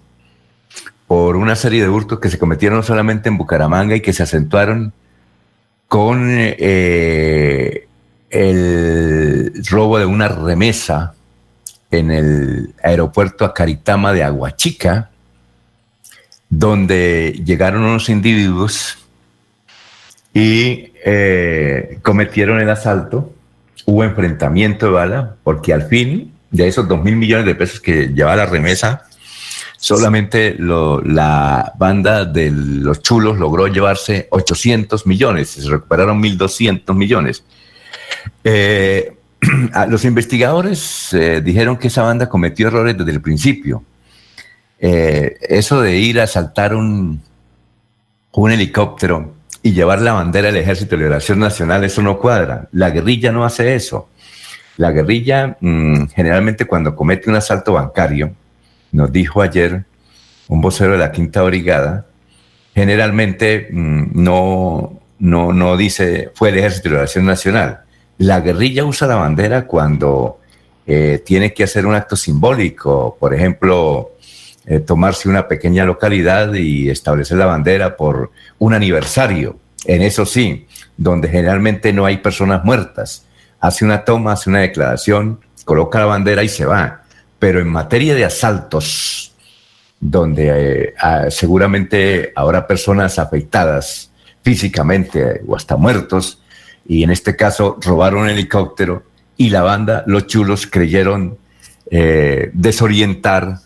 por 1.07 1.37
una 1.37 1.57
serie 1.57 1.83
de 1.83 1.89
hurtos 1.89 2.21
que 2.21 2.31
se 2.31 2.39
cometieron 2.39 2.83
solamente 2.83 3.29
en 3.29 3.37
Bucaramanga 3.37 3.97
y 3.97 4.01
que 4.01 4.13
se 4.13 4.23
acentuaron 4.23 4.93
con 5.89 6.29
eh, 6.31 7.89
el 8.31 9.53
robo 9.69 9.99
de 9.99 10.07
una 10.07 10.29
remesa 10.29 11.15
en 11.91 12.11
el 12.11 12.75
aeropuerto 12.83 13.45
Acaritama 13.45 14.13
de 14.13 14.23
Aguachica, 14.23 15.11
donde 16.49 17.41
llegaron 17.45 17.83
unos 17.83 18.09
individuos 18.09 18.99
y 20.33 20.93
eh, 21.05 21.99
cometieron 22.03 22.61
el 22.61 22.71
asalto. 22.71 23.33
Hubo 23.87 24.05
enfrentamiento 24.05 24.87
de 24.87 24.93
bala, 24.93 25.37
porque 25.43 25.73
al 25.73 25.83
fin 25.83 26.33
de 26.51 26.69
esos 26.69 26.87
dos 26.87 27.03
mil 27.03 27.17
millones 27.17 27.47
de 27.47 27.55
pesos 27.55 27.81
que 27.81 28.09
llevaba 28.09 28.37
la 28.37 28.47
remesa, 28.47 29.07
solamente 29.77 30.57
la 30.59 31.73
banda 31.79 32.25
de 32.25 32.51
los 32.51 33.01
chulos 33.01 33.39
logró 33.39 33.67
llevarse 33.67 34.29
800 34.31 35.07
millones, 35.07 35.51
se 35.51 35.69
recuperaron 35.69 36.23
1.200 36.23 36.95
millones. 36.95 37.43
Eh, 38.45 39.17
los 39.89 40.05
investigadores 40.05 41.13
eh, 41.13 41.41
dijeron 41.41 41.77
que 41.77 41.89
esa 41.89 42.03
banda 42.03 42.29
cometió 42.29 42.69
errores 42.69 42.97
desde 42.97 43.13
el 43.13 43.21
principio. 43.21 43.85
Eh, 44.79 45.37
eso 45.43 45.81
de 45.81 45.99
ir 45.99 46.21
a 46.21 46.27
saltar 46.27 46.75
un, 46.75 47.21
un 48.33 48.51
helicóptero 48.51 49.35
y 49.63 49.73
llevar 49.73 50.01
la 50.01 50.15
bandera 50.15 50.49
del 50.49 50.57
Ejército 50.57 50.97
de 50.97 51.03
Liberación 51.03 51.39
Nacional, 51.39 51.85
eso 51.85 52.03
no 52.03 52.19
cuadra. 52.19 52.69
La 52.73 52.91
guerrilla 52.91 53.31
no 53.33 53.45
hace 53.45 53.75
eso. 53.75 54.09
La 54.77 54.93
guerrilla, 54.93 55.57
mm, 55.61 56.07
generalmente 56.15 56.65
cuando 56.65 56.97
comete 56.97 57.29
un 57.29 57.37
asalto 57.37 57.75
bancario, 57.75 58.35
nos 58.93 59.13
dijo 59.13 59.43
ayer 59.43 59.85
un 60.49 60.61
vocero 60.61 60.93
de 60.93 60.99
la 60.99 61.13
Quinta 61.13 61.43
Brigada, 61.43 62.07
generalmente 62.75 63.69
mm, 63.71 64.23
no, 64.23 65.01
no, 65.19 65.53
no 65.53 65.77
dice 65.77 66.31
fue 66.35 66.49
el 66.51 66.59
Ejército 66.59 66.85
de 66.85 66.91
Liberación 66.91 67.27
Nacional 67.27 67.81
la 68.21 68.41
guerrilla 68.41 68.85
usa 68.85 69.09
la 69.09 69.17
bandera 69.17 69.67
cuando 69.67 70.41
eh, 70.87 71.23
tiene 71.25 71.55
que 71.55 71.65
hacer 71.65 71.87
un 71.87 71.95
acto 71.95 72.17
simbólico, 72.17 73.17
por 73.19 73.33
ejemplo, 73.33 74.11
eh, 74.67 74.81
tomarse 74.81 75.27
una 75.27 75.49
pequeña 75.49 75.87
localidad 75.87 76.53
y 76.53 76.91
establecer 76.91 77.39
la 77.39 77.47
bandera 77.47 77.97
por 77.97 78.31
un 78.59 78.75
aniversario. 78.75 79.57
En 79.87 80.03
eso 80.03 80.27
sí, 80.27 80.67
donde 80.99 81.29
generalmente 81.29 81.95
no 81.95 82.05
hay 82.05 82.19
personas 82.19 82.63
muertas. 82.63 83.25
Hace 83.59 83.87
una 83.87 84.05
toma, 84.05 84.33
hace 84.33 84.51
una 84.51 84.61
declaración, 84.61 85.41
coloca 85.65 85.99
la 85.99 86.05
bandera 86.05 86.45
y 86.45 86.49
se 86.51 86.67
va. 86.67 87.05
Pero 87.39 87.59
en 87.59 87.69
materia 87.69 88.15
de 88.15 88.27
asaltos, 88.27 89.35
donde 89.99 90.93
eh, 91.03 91.31
seguramente 91.31 92.35
habrá 92.37 92.67
personas 92.67 93.19
afectadas 93.19 94.11
físicamente 94.43 95.41
o 95.47 95.57
hasta 95.57 95.79
muertos, 95.79 96.40
y 96.91 97.05
en 97.05 97.11
este 97.11 97.37
caso 97.37 97.79
robaron 97.81 98.23
un 98.23 98.31
helicóptero 98.31 99.05
y 99.37 99.51
la 99.51 99.63
banda, 99.63 100.03
los 100.09 100.27
chulos, 100.27 100.67
creyeron 100.67 101.39
eh, 101.89 102.51
desorientar 102.53 103.59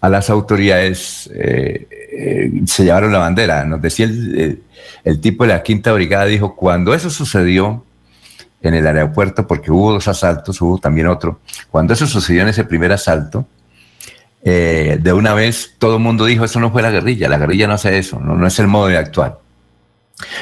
a 0.00 0.08
las 0.08 0.28
autoridades, 0.30 1.30
eh, 1.32 1.86
eh, 1.90 2.50
se 2.66 2.82
llevaron 2.82 3.12
la 3.12 3.20
bandera. 3.20 3.64
Nos 3.64 3.80
decía 3.80 4.06
el, 4.06 5.20
tipo 5.20 5.44
de 5.44 5.50
la 5.50 5.62
quinta 5.62 5.92
brigada, 5.92 6.24
dijo, 6.24 6.56
cuando 6.56 6.92
eso 6.92 7.08
sucedió 7.08 7.84
en 8.62 8.74
el 8.74 8.84
aeropuerto, 8.84 9.46
porque 9.46 9.70
hubo 9.70 9.92
dos 9.92 10.08
asaltos, 10.08 10.60
hubo 10.60 10.78
también 10.78 11.06
otro, 11.06 11.38
cuando 11.70 11.94
eso 11.94 12.08
sucedió 12.08 12.42
en 12.42 12.48
ese 12.48 12.64
primer 12.64 12.90
asalto, 12.90 13.46
de 14.42 15.12
una 15.12 15.34
vez 15.34 15.76
todo 15.78 15.98
el 15.98 16.02
mundo 16.02 16.24
dijo, 16.24 16.44
eso 16.44 16.58
no 16.58 16.72
fue 16.72 16.82
la 16.82 16.90
guerrilla, 16.90 17.28
la 17.28 17.38
guerrilla 17.38 17.68
no 17.68 17.74
hace 17.74 17.96
eso, 17.96 18.18
no, 18.18 18.34
no 18.34 18.44
es 18.44 18.58
el 18.58 18.66
modo 18.66 18.88
de 18.88 18.98
actuar. 18.98 19.38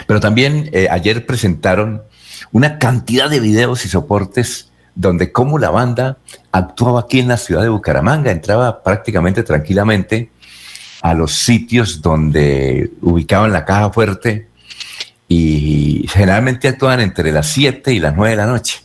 Pero 0.07 0.21
también 0.21 0.71
ayer 0.91 1.27
presentaron 1.27 2.03
una 2.53 2.79
cantidad 2.79 3.29
de 3.31 3.41
videos 3.41 3.85
y 3.85 3.89
soportes 3.89 4.71
donde 4.95 5.33
cómo 5.33 5.59
la 5.59 5.71
banda 5.71 6.19
actuaba 6.53 7.01
aquí 7.01 7.21
en 7.21 7.29
la 7.29 7.37
ciudad 7.37 7.63
de 7.63 7.69
Bucaramanga, 7.69 8.31
entraba 8.31 8.83
prácticamente 8.83 9.43
tranquilamente 9.43 10.31
a 11.03 11.15
los 11.15 11.33
sitios 11.33 12.03
donde 12.03 12.91
ubicaban 13.01 13.53
la 13.53 13.65
caja 13.65 13.91
fuerte 13.91 14.49
y 15.29 16.07
generalmente 16.09 16.69
actuaban 16.69 17.01
entre 17.01 17.33
las 17.33 17.47
7 17.49 17.93
y 17.93 18.01
las 18.01 18.15
9 18.15 18.31
de 18.31 18.37
la 18.37 18.47
noche. 18.47 18.81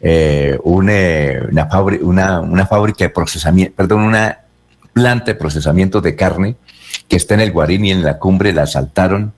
Eh, 0.00 0.58
una, 0.62 1.66
una, 2.02 2.40
una, 2.40 2.66
fábrica 2.66 3.04
de 3.04 3.10
procesamiento, 3.10 3.74
perdón, 3.74 4.00
una 4.00 4.40
planta 4.92 5.26
de 5.26 5.34
procesamiento 5.34 6.00
de 6.00 6.16
carne 6.16 6.56
que 7.08 7.16
está 7.16 7.34
en 7.34 7.40
el 7.40 7.52
Guarín 7.52 7.84
y 7.84 7.90
en 7.90 8.02
la 8.02 8.18
cumbre 8.18 8.52
la 8.52 8.62
asaltaron 8.62 9.32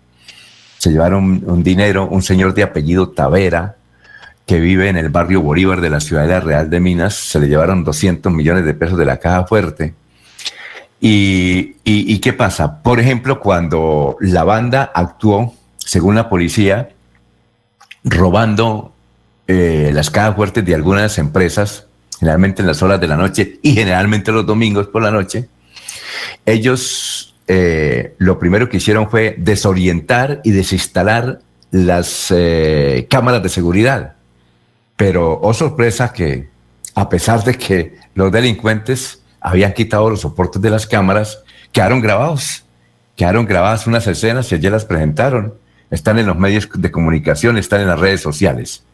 se 0.82 0.90
llevaron 0.90 1.44
un 1.46 1.62
dinero, 1.62 2.08
un 2.08 2.22
señor 2.22 2.54
de 2.54 2.64
apellido 2.64 3.10
Tavera, 3.10 3.76
que 4.44 4.58
vive 4.58 4.88
en 4.88 4.96
el 4.96 5.10
barrio 5.10 5.40
Bolívar 5.40 5.80
de 5.80 5.88
la 5.88 6.00
Ciudadela 6.00 6.40
Real 6.40 6.70
de 6.70 6.80
Minas, 6.80 7.14
se 7.14 7.38
le 7.38 7.46
llevaron 7.46 7.84
200 7.84 8.32
millones 8.32 8.64
de 8.64 8.74
pesos 8.74 8.98
de 8.98 9.04
la 9.04 9.18
caja 9.18 9.46
fuerte. 9.46 9.94
Y, 11.00 12.18
qué 12.18 12.32
pasa? 12.32 12.82
Por 12.82 12.98
ejemplo, 12.98 13.38
cuando 13.38 14.16
la 14.18 14.42
banda 14.42 14.90
actuó, 14.92 15.54
según 15.78 16.16
la 16.16 16.28
policía, 16.28 16.88
robando 18.02 18.92
eh, 19.46 19.92
las 19.94 20.10
cajas 20.10 20.34
fuertes 20.34 20.64
de 20.64 20.74
algunas 20.74 21.16
empresas, 21.16 21.86
generalmente 22.18 22.60
en 22.62 22.66
las 22.66 22.82
horas 22.82 23.00
de 23.00 23.06
la 23.06 23.16
noche 23.16 23.60
y 23.62 23.74
generalmente 23.74 24.32
los 24.32 24.44
domingos 24.44 24.88
por 24.88 25.00
la 25.02 25.12
noche, 25.12 25.48
ellos 26.44 27.31
eh, 27.46 28.14
lo 28.18 28.38
primero 28.38 28.68
que 28.68 28.76
hicieron 28.76 29.10
fue 29.10 29.34
desorientar 29.38 30.40
y 30.44 30.52
desinstalar 30.52 31.40
las 31.70 32.28
eh, 32.30 33.06
cámaras 33.10 33.42
de 33.42 33.48
seguridad. 33.48 34.14
Pero, 34.96 35.40
oh 35.40 35.54
sorpresa, 35.54 36.12
que 36.12 36.48
a 36.94 37.08
pesar 37.08 37.42
de 37.44 37.54
que 37.54 37.96
los 38.14 38.30
delincuentes 38.30 39.22
habían 39.40 39.72
quitado 39.72 40.10
los 40.10 40.20
soportes 40.20 40.62
de 40.62 40.70
las 40.70 40.86
cámaras, 40.86 41.42
quedaron 41.72 42.00
grabados. 42.00 42.64
Quedaron 43.16 43.46
grabadas 43.46 43.86
unas 43.86 44.06
escenas 44.06 44.50
y 44.52 44.54
ayer 44.54 44.72
las 44.72 44.84
presentaron. 44.84 45.54
Están 45.90 46.18
en 46.18 46.26
los 46.26 46.38
medios 46.38 46.68
de 46.74 46.90
comunicación, 46.90 47.58
están 47.58 47.80
en 47.80 47.88
las 47.88 48.00
redes 48.00 48.20
sociales. 48.20 48.84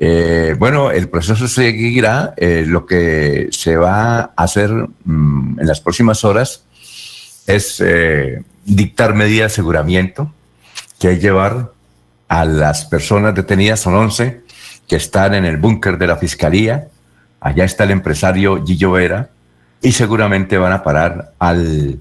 Eh, 0.00 0.54
bueno, 0.58 0.90
el 0.90 1.08
proceso 1.08 1.48
seguirá. 1.48 2.34
Lo 2.38 2.86
que 2.86 3.48
se 3.50 3.76
va 3.76 4.20
a 4.20 4.32
hacer 4.36 4.70
mm, 4.70 5.60
en 5.60 5.66
las 5.66 5.80
próximas 5.80 6.24
horas 6.24 6.64
es 7.46 7.80
eh, 7.84 8.42
dictar 8.64 9.14
medidas 9.14 9.38
de 9.38 9.54
aseguramiento, 9.54 10.32
que 10.98 11.12
es 11.12 11.22
llevar 11.22 11.72
a 12.28 12.44
las 12.44 12.84
personas 12.84 13.34
detenidas, 13.34 13.80
son 13.80 13.94
11, 13.94 14.40
que 14.86 14.96
están 14.96 15.34
en 15.34 15.44
el 15.44 15.56
búnker 15.56 15.98
de 15.98 16.06
la 16.06 16.16
fiscalía. 16.16 16.88
Allá 17.40 17.64
está 17.64 17.84
el 17.84 17.90
empresario 17.90 18.64
Gillo 18.64 18.92
Vera, 18.92 19.30
y 19.82 19.92
seguramente 19.92 20.56
van 20.56 20.72
a 20.72 20.82
parar 20.82 21.32
al, 21.38 21.98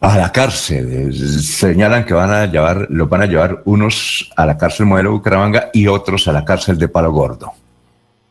a 0.00 0.18
la 0.18 0.30
cárcel. 0.30 1.12
Señalan 1.42 2.04
que 2.04 2.14
van 2.14 2.30
a 2.30 2.46
llevar, 2.46 2.86
los 2.90 3.08
van 3.08 3.22
a 3.22 3.26
llevar 3.26 3.62
unos 3.64 4.30
a 4.36 4.44
la 4.44 4.56
cárcel 4.58 4.86
modelo 4.86 5.12
Bucaramanga 5.12 5.70
y 5.72 5.86
otros 5.86 6.28
a 6.28 6.32
la 6.32 6.44
cárcel 6.44 6.78
de 6.78 6.88
Palo 6.88 7.10
Gordo. 7.10 7.52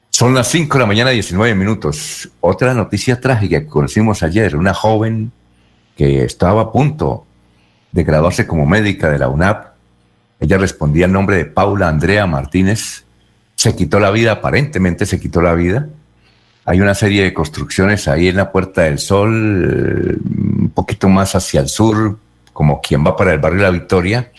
Son 0.10 0.34
las 0.34 0.48
5 0.48 0.74
de 0.74 0.80
la 0.80 0.86
mañana, 0.86 1.10
19 1.10 1.54
minutos. 1.56 2.30
Otra 2.39 2.74
noticia 2.74 3.20
trágica 3.20 3.60
que 3.60 3.68
conocimos 3.68 4.24
ayer, 4.24 4.56
una 4.56 4.74
joven 4.74 5.32
que 5.98 6.24
estaba 6.24 6.62
a 6.62 6.72
punto 6.72 7.25
de 7.92 8.04
graduarse 8.04 8.48
como 8.48 8.66
médica 8.66 9.10
de 9.10 9.20
la 9.20 9.27
UNAP. 9.27 9.74
Ella 10.39 10.58
respondía 10.58 11.08
el 11.08 11.12
nombre 11.12 11.36
de 11.36 11.46
Paula 11.46 11.89
Andrea 11.89 12.25
Martínez. 12.27 13.04
Se 13.56 13.75
quitó 13.75 14.00
la 14.00 14.12
vida, 14.12 14.34
aparentemente 14.34 15.06
se 15.06 15.20
quitó 15.20 15.42
la 15.42 15.56
vida 15.56 15.89
hay 16.70 16.82
una 16.82 16.96
serie 16.96 17.24
de 17.24 17.34
construcciones 17.34 18.10
ahí 18.10 18.27
en 18.27 18.36
la 18.36 18.51
Puerta 18.51 18.82
del 18.82 19.00
Sol, 19.00 20.20
un 20.22 20.70
poquito 20.75 21.08
más 21.08 21.34
hacia 21.34 21.62
el 21.62 21.70
sur, 21.70 22.20
como 22.51 22.82
quien 22.82 23.06
va 23.06 23.16
para 23.16 23.32
el 23.32 23.39
barrio 23.39 23.62
La 23.62 23.70
Victoria. 23.70 24.34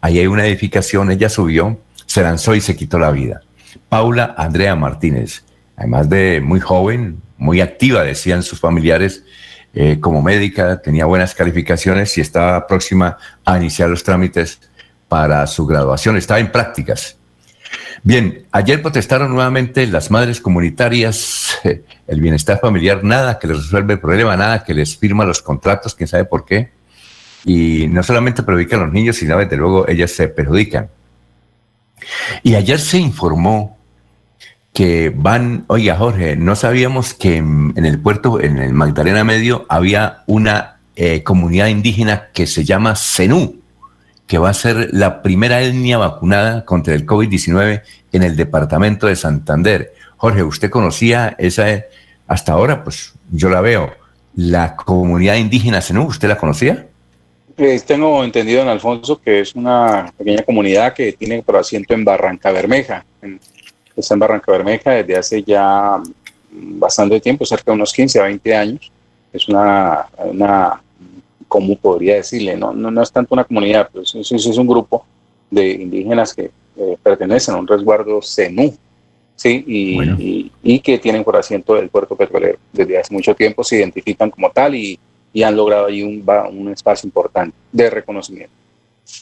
Ahí 0.00 0.20
hay 0.20 0.28
una 0.28 0.46
edificación, 0.46 1.10
ella 1.10 1.28
subió, 1.28 1.80
se 2.06 2.22
lanzó 2.22 2.54
y 2.54 2.60
se 2.60 2.76
quitó 2.76 3.00
la 3.00 3.10
vida. 3.10 3.40
Paula 3.88 4.32
Andrea 4.38 4.76
Martínez, 4.76 5.42
además 5.76 6.08
de 6.08 6.40
muy 6.40 6.60
joven, 6.60 7.20
muy 7.36 7.60
activa, 7.60 8.04
decían 8.04 8.44
sus 8.44 8.60
familiares, 8.60 9.24
eh, 9.74 9.98
como 10.00 10.22
médica, 10.22 10.82
tenía 10.82 11.06
buenas 11.06 11.34
calificaciones 11.34 12.16
y 12.18 12.20
estaba 12.20 12.66
próxima 12.66 13.16
a 13.44 13.56
iniciar 13.56 13.88
los 13.88 14.04
trámites 14.04 14.60
para 15.08 15.46
su 15.46 15.66
graduación, 15.66 16.16
estaba 16.16 16.40
en 16.40 16.52
prácticas. 16.52 17.16
Bien, 18.02 18.46
ayer 18.50 18.82
protestaron 18.82 19.32
nuevamente 19.32 19.86
las 19.86 20.10
madres 20.10 20.40
comunitarias, 20.40 21.58
el 22.06 22.20
bienestar 22.20 22.58
familiar, 22.60 23.04
nada 23.04 23.38
que 23.38 23.46
les 23.46 23.58
resuelve 23.58 23.94
el 23.94 24.00
problema, 24.00 24.36
nada 24.36 24.64
que 24.64 24.74
les 24.74 24.96
firma 24.96 25.24
los 25.24 25.40
contratos, 25.40 25.94
quién 25.94 26.08
sabe 26.08 26.24
por 26.24 26.44
qué. 26.44 26.70
Y 27.44 27.86
no 27.88 28.02
solamente 28.02 28.42
perjudican 28.42 28.80
a 28.80 28.84
los 28.84 28.92
niños, 28.92 29.16
sino 29.16 29.38
desde 29.38 29.56
luego 29.56 29.88
ellas 29.88 30.10
se 30.10 30.28
perjudican. 30.28 30.88
Y 32.42 32.54
ayer 32.54 32.80
se 32.80 32.98
informó 32.98 33.78
que 34.72 35.12
van, 35.14 35.64
oiga 35.68 35.96
Jorge, 35.96 36.36
no 36.36 36.56
sabíamos 36.56 37.14
que 37.14 37.36
en, 37.36 37.72
el 37.76 37.98
puerto, 37.98 38.40
en 38.40 38.58
el 38.58 38.72
Magdalena 38.72 39.24
Medio, 39.24 39.66
había 39.68 40.22
una 40.26 40.78
eh, 40.96 41.22
comunidad 41.22 41.68
indígena 41.68 42.28
que 42.32 42.46
se 42.46 42.64
llama 42.64 42.96
Zenú 42.96 43.62
que 44.32 44.38
va 44.38 44.48
a 44.48 44.54
ser 44.54 44.88
la 44.92 45.20
primera 45.20 45.60
etnia 45.60 45.98
vacunada 45.98 46.64
contra 46.64 46.94
el 46.94 47.04
COVID-19 47.04 47.82
en 48.12 48.22
el 48.22 48.34
departamento 48.34 49.06
de 49.06 49.14
Santander. 49.14 49.92
Jorge, 50.16 50.42
¿usted 50.42 50.70
conocía 50.70 51.36
esa, 51.38 51.66
hasta 52.26 52.52
ahora? 52.52 52.82
Pues 52.82 53.12
yo 53.30 53.50
la 53.50 53.60
veo, 53.60 53.92
la 54.34 54.74
comunidad 54.74 55.36
indígena 55.36 55.82
Zenú, 55.82 56.04
¿usted 56.04 56.28
la 56.28 56.38
conocía? 56.38 56.86
Pues 57.56 57.84
tengo 57.84 58.24
entendido, 58.24 58.62
en 58.62 58.68
Alfonso, 58.68 59.20
que 59.20 59.40
es 59.40 59.54
una 59.54 60.10
pequeña 60.16 60.42
comunidad 60.44 60.94
que 60.94 61.12
tiene 61.12 61.42
por 61.42 61.56
asiento 61.56 61.92
en 61.92 62.02
Barranca 62.02 62.50
Bermeja. 62.50 63.04
Está 64.00 64.14
en 64.14 64.20
Barranca 64.20 64.52
Bermeja 64.52 64.90
desde 64.92 65.16
hace 65.16 65.42
ya 65.42 66.00
bastante 66.50 67.20
tiempo, 67.20 67.44
cerca 67.46 67.70
de 67.70 67.76
unos 67.76 67.92
15 67.92 68.20
a 68.20 68.24
20 68.24 68.54
años. 68.54 68.92
Es 69.32 69.48
una, 69.48 70.06
una 70.18 70.80
¿cómo 71.48 71.76
podría 71.76 72.16
decirle? 72.16 72.56
No, 72.56 72.72
no, 72.72 72.90
no 72.90 73.02
es 73.02 73.12
tanto 73.12 73.34
una 73.34 73.44
comunidad, 73.44 73.88
pero 73.92 74.04
sí, 74.04 74.20
es 74.20 74.46
un 74.58 74.66
grupo 74.66 75.04
de 75.50 75.70
indígenas 75.70 76.34
que 76.34 76.50
eh, 76.76 76.96
pertenecen 77.02 77.54
a 77.54 77.58
un 77.58 77.66
resguardo 77.66 78.20
CENU, 78.22 78.74
¿sí? 79.36 79.62
Y, 79.66 80.50
y, 80.62 80.80
que 80.80 80.98
tienen 80.98 81.24
por 81.24 81.36
asiento 81.36 81.76
el 81.76 81.90
puerto 81.90 82.16
petrolero. 82.16 82.58
Desde 82.72 82.98
hace 82.98 83.12
mucho 83.12 83.34
tiempo 83.34 83.62
se 83.62 83.76
identifican 83.76 84.30
como 84.30 84.50
tal 84.50 84.74
y, 84.74 84.98
y 85.32 85.42
han 85.42 85.54
logrado 85.54 85.86
ahí 85.86 86.02
un, 86.02 86.24
un 86.52 86.72
espacio 86.72 87.06
importante 87.06 87.54
de 87.70 87.90
reconocimiento. 87.90 88.54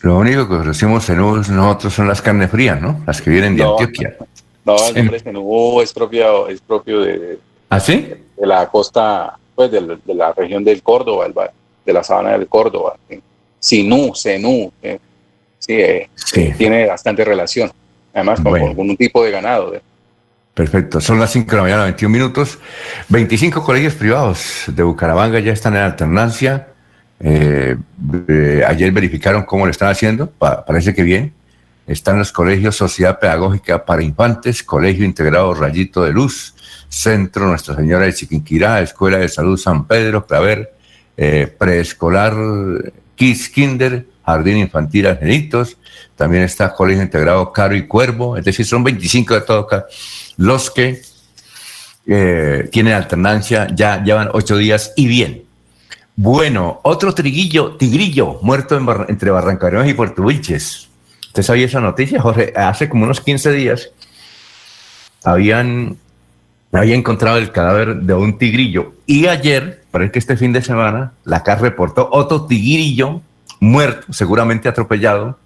Lo 0.03 0.19
único 0.19 0.49
que 0.49 0.55
ofrecemos 0.55 1.05
CENU 1.05 1.37
nosotros 1.37 1.93
son 1.93 2.07
las 2.07 2.23
carnes 2.23 2.51
frías, 2.51 2.81
¿no? 2.81 3.03
Las 3.07 3.21
que 3.21 3.31
vienen 3.31 3.57
de 3.57 3.65
Antioquia. 3.65 4.17
No, 4.65 4.77
el 4.89 4.95
nombre 4.95 5.21
CENU 5.21 5.81
es 5.81 5.93
propio, 5.93 6.49
es 6.49 6.61
propio 6.61 7.01
de, 7.01 7.39
¿Ah, 7.69 7.81
sí? 7.81 8.13
de 8.37 8.47
la 8.47 8.69
costa, 8.69 9.39
pues 9.55 9.71
de, 9.71 9.99
de 10.05 10.15
la 10.15 10.33
región 10.33 10.63
del 10.65 10.83
Córdoba, 10.83 11.27
el, 11.27 11.35
de 11.85 11.93
la 11.93 12.03
sabana 12.03 12.33
del 12.33 12.47
Córdoba. 12.47 12.97
Sinú, 13.59 14.15
Senú, 14.15 14.73
eh, 14.83 14.99
eh, 15.69 16.09
sí, 16.15 16.53
tiene 16.57 16.87
bastante 16.87 17.25
relación, 17.25 17.71
además 18.15 18.41
con, 18.41 18.55
algún 18.57 18.97
tipo 18.97 19.25
de 19.25 19.31
ganado. 19.31 19.75
¿eh? 19.75 19.83
Perfecto, 20.55 21.01
son 21.01 21.21
las 21.21 21.31
5 21.31 21.51
de 21.51 21.57
la 21.57 21.63
mañana, 21.63 21.85
21 21.85 22.13
minutos. 22.13 22.59
25 23.09 23.63
colegios 23.63 23.95
privados 23.95 24.65
de 24.67 24.83
Bucaramanga 24.83 25.39
ya 25.41 25.53
están 25.53 25.77
en 25.77 25.83
alternancia. 25.83 26.69
ayer 27.23 28.93
verificaron 28.93 29.45
cómo 29.45 29.67
lo 29.67 29.71
están 29.71 29.91
haciendo, 29.91 30.31
parece 30.31 30.95
que 30.95 31.03
bien. 31.03 31.33
Están 31.91 32.19
los 32.19 32.31
colegios 32.31 32.77
Sociedad 32.77 33.19
Pedagógica 33.19 33.85
para 33.85 34.05
Infantes, 34.05 34.63
Colegio 34.63 35.05
Integrado 35.05 35.53
Rayito 35.55 36.05
de 36.05 36.13
Luz, 36.13 36.55
Centro 36.89 37.49
Nuestra 37.49 37.75
Señora 37.75 38.05
de 38.07 38.15
Chiquinquirá, 38.15 38.81
Escuela 38.81 39.19
de 39.19 39.29
Salud 39.29 39.59
San 39.59 39.89
Pedro, 39.89 40.25
Claver, 40.25 40.73
eh, 41.17 41.53
preescolar 41.59 42.33
Kids 43.17 43.49
Kinder, 43.49 44.07
Jardín 44.25 44.59
Infantil 44.59 45.09
Angelitos, 45.09 45.79
también 46.15 46.45
está 46.45 46.73
Colegio 46.73 47.03
Integrado 47.03 47.53
Caro 47.53 47.75
y 47.75 47.89
Cuervo, 47.89 48.37
es 48.37 48.45
decir, 48.45 48.65
son 48.65 48.85
25 48.85 49.35
de 49.35 49.41
todos 49.41 49.67
los 50.37 50.71
que 50.71 51.03
eh, 52.07 52.69
tienen 52.71 52.93
alternancia, 52.93 53.67
ya 53.75 54.01
llevan 54.01 54.31
ocho 54.33 54.57
días 54.57 54.93
y 54.95 55.09
bien. 55.09 55.43
Bueno, 56.15 56.79
otro 56.85 57.13
triguillo, 57.15 57.73
tigrillo, 57.77 58.39
muerto 58.43 58.79
entre 59.09 59.33
Barranca 59.33 59.85
y 59.89 59.95
Puerto 59.95 60.23
Wilches. 60.23 60.90
¿Usted 61.31 61.45
sabía 61.45 61.67
esa 61.67 61.81
noticia, 61.81 62.21
Jorge? 62.21 62.53
Hace 62.57 62.89
como 62.89 63.05
unos 63.05 63.21
15 63.21 63.53
días 63.53 63.91
habían 65.23 65.97
había 66.73 66.97
encontrado 66.97 67.39
el 67.39 67.53
cadáver 67.53 67.97
de 67.97 68.15
un 68.15 68.37
tigrillo. 68.37 68.95
Y 69.07 69.29
ayer, 69.29 69.83
parece 69.93 70.11
que 70.11 70.19
este 70.19 70.37
fin 70.37 70.53
de 70.53 70.61
semana, 70.61 71.13
la 71.25 71.45
CAR 71.45 71.63
reportó 71.63 72.09
otro 72.11 72.47
tigrillo 72.47 73.23
muerto, 73.61 74.13
seguramente 74.13 74.69
atropellado, 74.69 75.39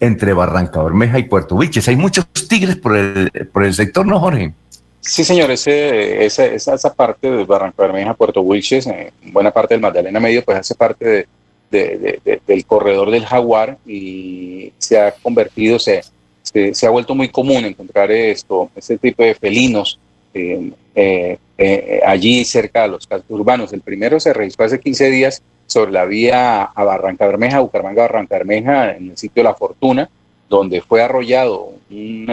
entre 0.00 0.32
Barranca 0.32 0.82
Bermeja 0.82 1.20
y 1.20 1.24
Puerto 1.24 1.56
Vilches. 1.56 1.86
Hay 1.86 1.96
muchos 1.96 2.26
tigres 2.48 2.76
por 2.76 2.96
el, 2.96 3.30
por 3.52 3.64
el 3.64 3.74
sector, 3.74 4.04
¿no, 4.04 4.18
Jorge? 4.18 4.52
Sí, 5.00 5.22
señor, 5.22 5.52
ese, 5.52 6.24
esa, 6.24 6.46
esa, 6.46 6.94
parte 6.94 7.30
de 7.30 7.44
Barranca 7.44 7.82
Bermeja, 7.82 8.14
Puerto 8.14 8.40
Wilches, 8.40 8.88
eh, 8.88 9.12
buena 9.26 9.52
parte 9.52 9.74
del 9.74 9.80
Magdalena 9.80 10.18
Medio, 10.18 10.44
pues 10.44 10.58
hace 10.58 10.74
parte 10.74 11.04
de, 11.04 11.26
del 11.72 12.64
corredor 12.66 13.10
del 13.10 13.24
jaguar 13.24 13.78
y 13.86 14.72
se 14.78 15.00
ha 15.00 15.12
convertido, 15.12 15.78
se, 15.78 16.02
se, 16.42 16.86
ha 16.86 16.90
vuelto 16.90 17.14
muy 17.14 17.28
común 17.28 17.64
encontrar 17.64 18.10
esto, 18.12 18.70
este 18.76 18.98
tipo 18.98 19.22
de 19.22 19.34
felinos 19.34 19.98
eh, 20.34 20.70
eh, 20.94 22.00
allí 22.04 22.44
cerca 22.44 22.82
de 22.82 22.88
los 22.88 23.06
cascos 23.06 23.30
urbanos. 23.30 23.72
El 23.72 23.80
primero 23.80 24.20
se 24.20 24.32
registró 24.32 24.66
hace 24.66 24.80
15 24.80 25.10
días 25.10 25.42
sobre 25.66 25.92
la 25.92 26.04
vía 26.04 26.62
a 26.62 26.84
Barranca 26.84 27.26
Bermeja, 27.26 27.60
Bucaramanga 27.60 28.02
Barranca 28.02 28.36
Bermeja, 28.36 28.96
en 28.96 29.10
el 29.10 29.16
sitio 29.16 29.42
La 29.42 29.54
Fortuna, 29.54 30.10
donde 30.48 30.82
fue 30.82 31.02
arrollado 31.02 31.72
un, 31.90 32.26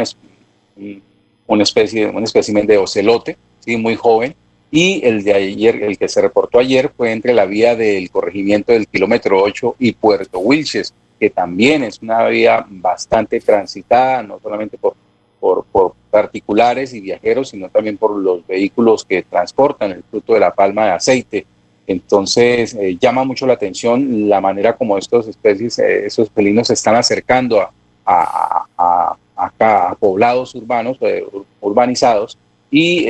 una 1.47 1.63
especie, 1.63 2.07
un 2.07 2.23
espécimen 2.23 2.67
de 2.67 2.77
ocelote, 2.77 3.37
¿sí? 3.59 3.77
muy 3.77 3.95
joven, 3.95 4.35
y 4.71 5.03
el 5.03 5.23
de 5.23 5.33
ayer, 5.33 5.83
el 5.83 5.97
que 5.97 6.07
se 6.07 6.21
reportó 6.21 6.59
ayer 6.59 6.91
fue 6.95 7.11
entre 7.11 7.33
la 7.33 7.45
vía 7.45 7.75
del 7.75 8.09
corregimiento 8.11 8.71
del 8.71 8.87
kilómetro 8.87 9.41
8 9.41 9.75
y 9.79 9.93
Puerto 9.93 10.39
Wilches, 10.39 10.93
que 11.19 11.29
también 11.29 11.83
es 11.83 11.99
una 12.01 12.27
vía 12.27 12.65
bastante 12.69 13.39
transitada, 13.39 14.21
no 14.21 14.39
solamente 14.39 14.77
por, 14.77 14.95
por, 15.39 15.93
particulares 16.11 16.93
y 16.93 17.01
viajeros, 17.01 17.49
sino 17.49 17.69
también 17.69 17.97
por 17.97 18.15
los 18.15 18.45
vehículos 18.47 19.05
que 19.05 19.21
transportan 19.23 19.91
el 19.91 20.03
fruto 20.03 20.33
de 20.33 20.39
la 20.39 20.51
palma 20.51 20.85
de 20.85 20.91
aceite. 20.91 21.45
Entonces, 21.85 22.73
eh, 22.73 22.97
llama 22.99 23.23
mucho 23.23 23.45
la 23.45 23.53
atención 23.53 24.27
la 24.29 24.41
manera 24.41 24.75
como 24.75 24.97
estos 24.97 25.27
especies, 25.27 25.77
eh, 25.79 26.05
esos 26.05 26.29
felinos 26.29 26.67
se 26.67 26.73
están 26.73 26.95
acercando 26.95 27.61
a, 27.61 27.71
a, 28.05 28.65
a, 28.77 29.17
a 29.59 29.95
poblados 29.95 30.55
urbanos, 30.55 30.97
eh, 31.01 31.23
urbanizados, 31.61 32.37
y 32.71 33.05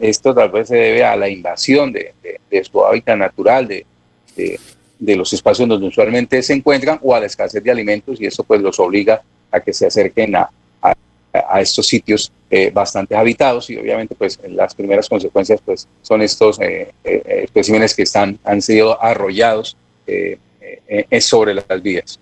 esto 0.00 0.34
tal 0.34 0.50
vez 0.50 0.68
se 0.68 0.76
debe 0.76 1.04
a 1.04 1.16
la 1.16 1.28
invasión 1.28 1.92
de, 1.92 2.12
de, 2.50 2.64
su 2.64 2.84
hábitat 2.84 3.16
natural, 3.16 3.68
de, 3.68 3.86
de, 4.98 5.16
los 5.16 5.32
espacios 5.32 5.68
donde 5.68 5.86
usualmente 5.86 6.42
se 6.42 6.54
encuentran, 6.54 6.98
o 7.02 7.14
a 7.14 7.20
la 7.20 7.26
escasez 7.26 7.62
de 7.62 7.70
alimentos, 7.70 8.20
y 8.20 8.26
eso 8.26 8.42
pues 8.42 8.60
los 8.60 8.78
obliga 8.80 9.22
a 9.52 9.60
que 9.60 9.72
se 9.72 9.86
acerquen 9.86 10.34
a, 10.34 10.50
a 11.48 11.60
estos 11.60 11.86
sitios 11.86 12.30
eh, 12.50 12.70
bastante 12.72 13.16
habitados 13.16 13.68
y 13.70 13.76
obviamente 13.76 14.14
pues 14.14 14.38
las 14.48 14.74
primeras 14.74 15.08
consecuencias 15.08 15.60
pues 15.64 15.88
son 16.02 16.22
estos 16.22 16.60
eh, 16.60 16.92
eh, 17.02 17.40
especímenes 17.44 17.94
que 17.94 18.02
están, 18.02 18.38
han 18.44 18.62
sido 18.62 19.02
arrollados 19.02 19.76
sobre 21.20 21.54
las 21.54 21.82
vías. 21.82 22.20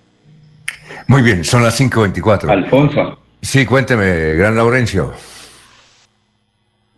Muy 1.09 1.23
bien, 1.23 1.45
son 1.45 1.63
las 1.63 1.79
5.24. 1.81 2.49
Alfonso. 2.49 3.19
Sí, 3.41 3.67
cuénteme, 3.67 4.35
Gran 4.35 4.55
Laurencio. 4.55 5.13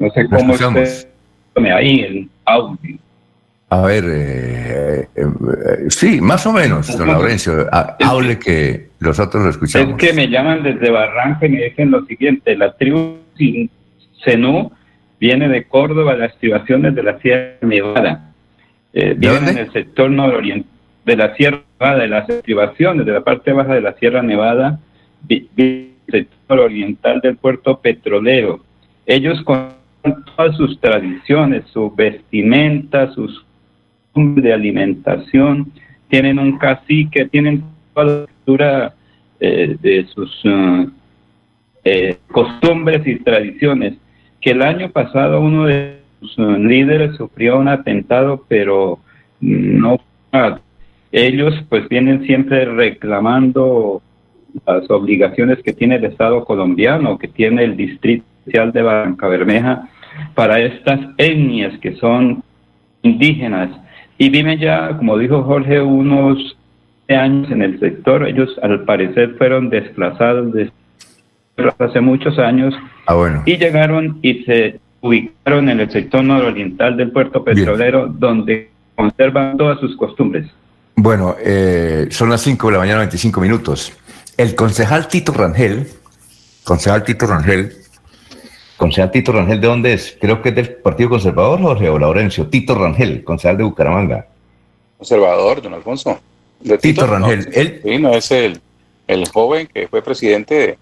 No 0.04 0.10
sé 0.10 0.26
cómo 0.28 0.54
esté 0.54 1.72
ahí 1.72 2.00
el 2.00 2.28
audio. 2.44 2.98
A 3.70 3.80
ver, 3.80 4.04
eh, 4.06 5.00
eh, 5.00 5.06
eh, 5.16 5.26
sí, 5.88 6.20
más 6.20 6.46
o 6.46 6.52
menos, 6.52 6.96
don 6.96 7.08
Laurencio. 7.08 7.66
hable 7.72 8.38
que 8.38 8.88
los 8.98 9.18
otros 9.18 9.44
lo 9.44 9.50
escuchamos. 9.50 9.90
Es 9.90 9.96
que 9.96 10.12
me 10.12 10.28
llaman 10.28 10.62
desde 10.62 10.90
Barranca 10.90 11.46
y 11.46 11.48
me 11.48 11.64
dicen 11.64 11.90
lo 11.90 12.04
siguiente: 12.04 12.54
la 12.56 12.74
tribu 12.74 13.16
Zenú 14.22 14.70
viene 15.18 15.48
de 15.48 15.64
Córdoba, 15.64 16.14
las 16.14 16.32
estribaciones 16.32 16.94
de 16.94 17.02
la 17.02 17.18
Sierra 17.20 17.56
Nevada. 17.62 18.30
Eh, 18.92 19.14
viven 19.16 19.48
en 19.48 19.58
el 19.58 19.72
sector 19.72 20.10
nororiental 20.10 20.70
de 21.06 21.16
la 21.16 21.34
Sierra 21.34 21.62
Nevada, 21.80 21.98
de 22.02 22.08
las 22.08 22.28
estribaciones 22.28 23.06
de 23.06 23.12
la 23.12 23.24
parte 23.24 23.52
baja 23.52 23.74
de 23.74 23.80
la 23.80 23.94
Sierra 23.94 24.22
Nevada, 24.22 24.78
el 25.28 25.94
sector 26.10 26.60
oriental 26.60 27.20
del 27.22 27.36
puerto 27.36 27.80
petrolero. 27.80 28.60
Ellos 29.06 29.42
con 29.42 29.83
todas 30.36 30.56
sus 30.56 30.78
tradiciones, 30.80 31.64
su 31.72 31.90
vestimenta, 31.94 33.12
sus 33.12 33.44
de 34.14 34.52
alimentación, 34.52 35.72
tienen 36.08 36.38
un 36.38 36.56
cacique, 36.58 37.24
tienen 37.26 37.64
toda 37.92 38.06
la 38.06 38.26
cultura 38.26 38.94
eh, 39.40 39.76
de 39.80 40.06
sus 40.14 40.44
uh, 40.44 40.88
costumbres 42.30 43.04
y 43.06 43.16
tradiciones. 43.16 43.94
Que 44.40 44.50
el 44.50 44.62
año 44.62 44.90
pasado 44.90 45.40
uno 45.40 45.64
de 45.64 45.98
sus 46.20 46.58
líderes 46.58 47.16
sufrió 47.16 47.58
un 47.58 47.68
atentado, 47.68 48.44
pero 48.46 49.00
no 49.40 49.98
ellos 51.12 51.54
pues 51.68 51.88
vienen 51.88 52.24
siempre 52.26 52.64
reclamando 52.64 54.02
las 54.66 54.90
obligaciones 54.90 55.62
que 55.62 55.72
tiene 55.72 55.96
el 55.96 56.04
Estado 56.04 56.44
colombiano, 56.44 57.18
que 57.18 57.28
tiene 57.28 57.62
el 57.62 57.76
Distrito 57.76 58.24
Social 58.44 58.72
de 58.72 58.82
Barranca 58.82 59.28
Bermeja 59.28 59.88
para 60.34 60.60
estas 60.60 61.00
etnias 61.18 61.78
que 61.80 61.96
son 61.96 62.42
indígenas 63.02 63.70
y 64.18 64.28
viven 64.30 64.58
ya, 64.58 64.96
como 64.96 65.18
dijo 65.18 65.42
Jorge, 65.42 65.80
unos 65.80 66.56
años 67.08 67.50
en 67.50 67.62
el 67.62 67.80
sector. 67.80 68.26
Ellos 68.26 68.48
al 68.62 68.84
parecer 68.84 69.34
fueron 69.36 69.70
desplazados 69.70 70.52
desde 70.52 70.72
hace 71.78 72.00
muchos 72.00 72.38
años 72.38 72.74
ah, 73.06 73.14
bueno. 73.14 73.42
y 73.46 73.56
llegaron 73.56 74.18
y 74.22 74.44
se 74.44 74.80
ubicaron 75.00 75.68
en 75.68 75.80
el 75.80 75.90
sector 75.90 76.24
nororiental 76.24 76.96
del 76.96 77.12
puerto 77.12 77.44
petrolero 77.44 78.08
donde 78.08 78.70
conservan 78.94 79.56
todas 79.56 79.78
sus 79.80 79.96
costumbres. 79.96 80.50
Bueno, 80.96 81.36
eh, 81.44 82.06
son 82.10 82.30
las 82.30 82.40
5 82.42 82.68
de 82.68 82.72
la 82.72 82.78
mañana, 82.78 82.98
25 83.00 83.40
minutos. 83.40 83.92
El 84.36 84.54
concejal 84.54 85.08
Tito 85.08 85.32
Rangel, 85.32 85.88
concejal 86.64 87.04
Tito 87.04 87.26
Rangel, 87.26 87.72
Concejal 88.76 89.10
Tito 89.10 89.32
Rangel, 89.32 89.60
¿de 89.60 89.66
dónde 89.66 89.92
es? 89.92 90.16
Creo 90.20 90.42
que 90.42 90.48
es 90.48 90.54
del 90.54 90.74
Partido 90.76 91.10
Conservador, 91.10 91.60
Jorge 91.60 91.88
o 91.88 91.98
Laurencio. 91.98 92.46
Tito 92.48 92.74
Rangel, 92.74 93.22
concejal 93.22 93.56
de 93.56 93.64
Bucaramanga. 93.64 94.26
Conservador, 94.98 95.62
don 95.62 95.74
Alfonso. 95.74 96.20
Tito, 96.80 97.06
Rangel. 97.06 97.48
él... 97.52 97.80
Sí, 97.82 97.98
no 97.98 98.12
es 98.14 98.30
el, 98.30 98.60
el 99.06 99.28
joven 99.28 99.68
que 99.72 99.86
fue 99.88 100.02
presidente 100.02 100.54
de... 100.54 100.78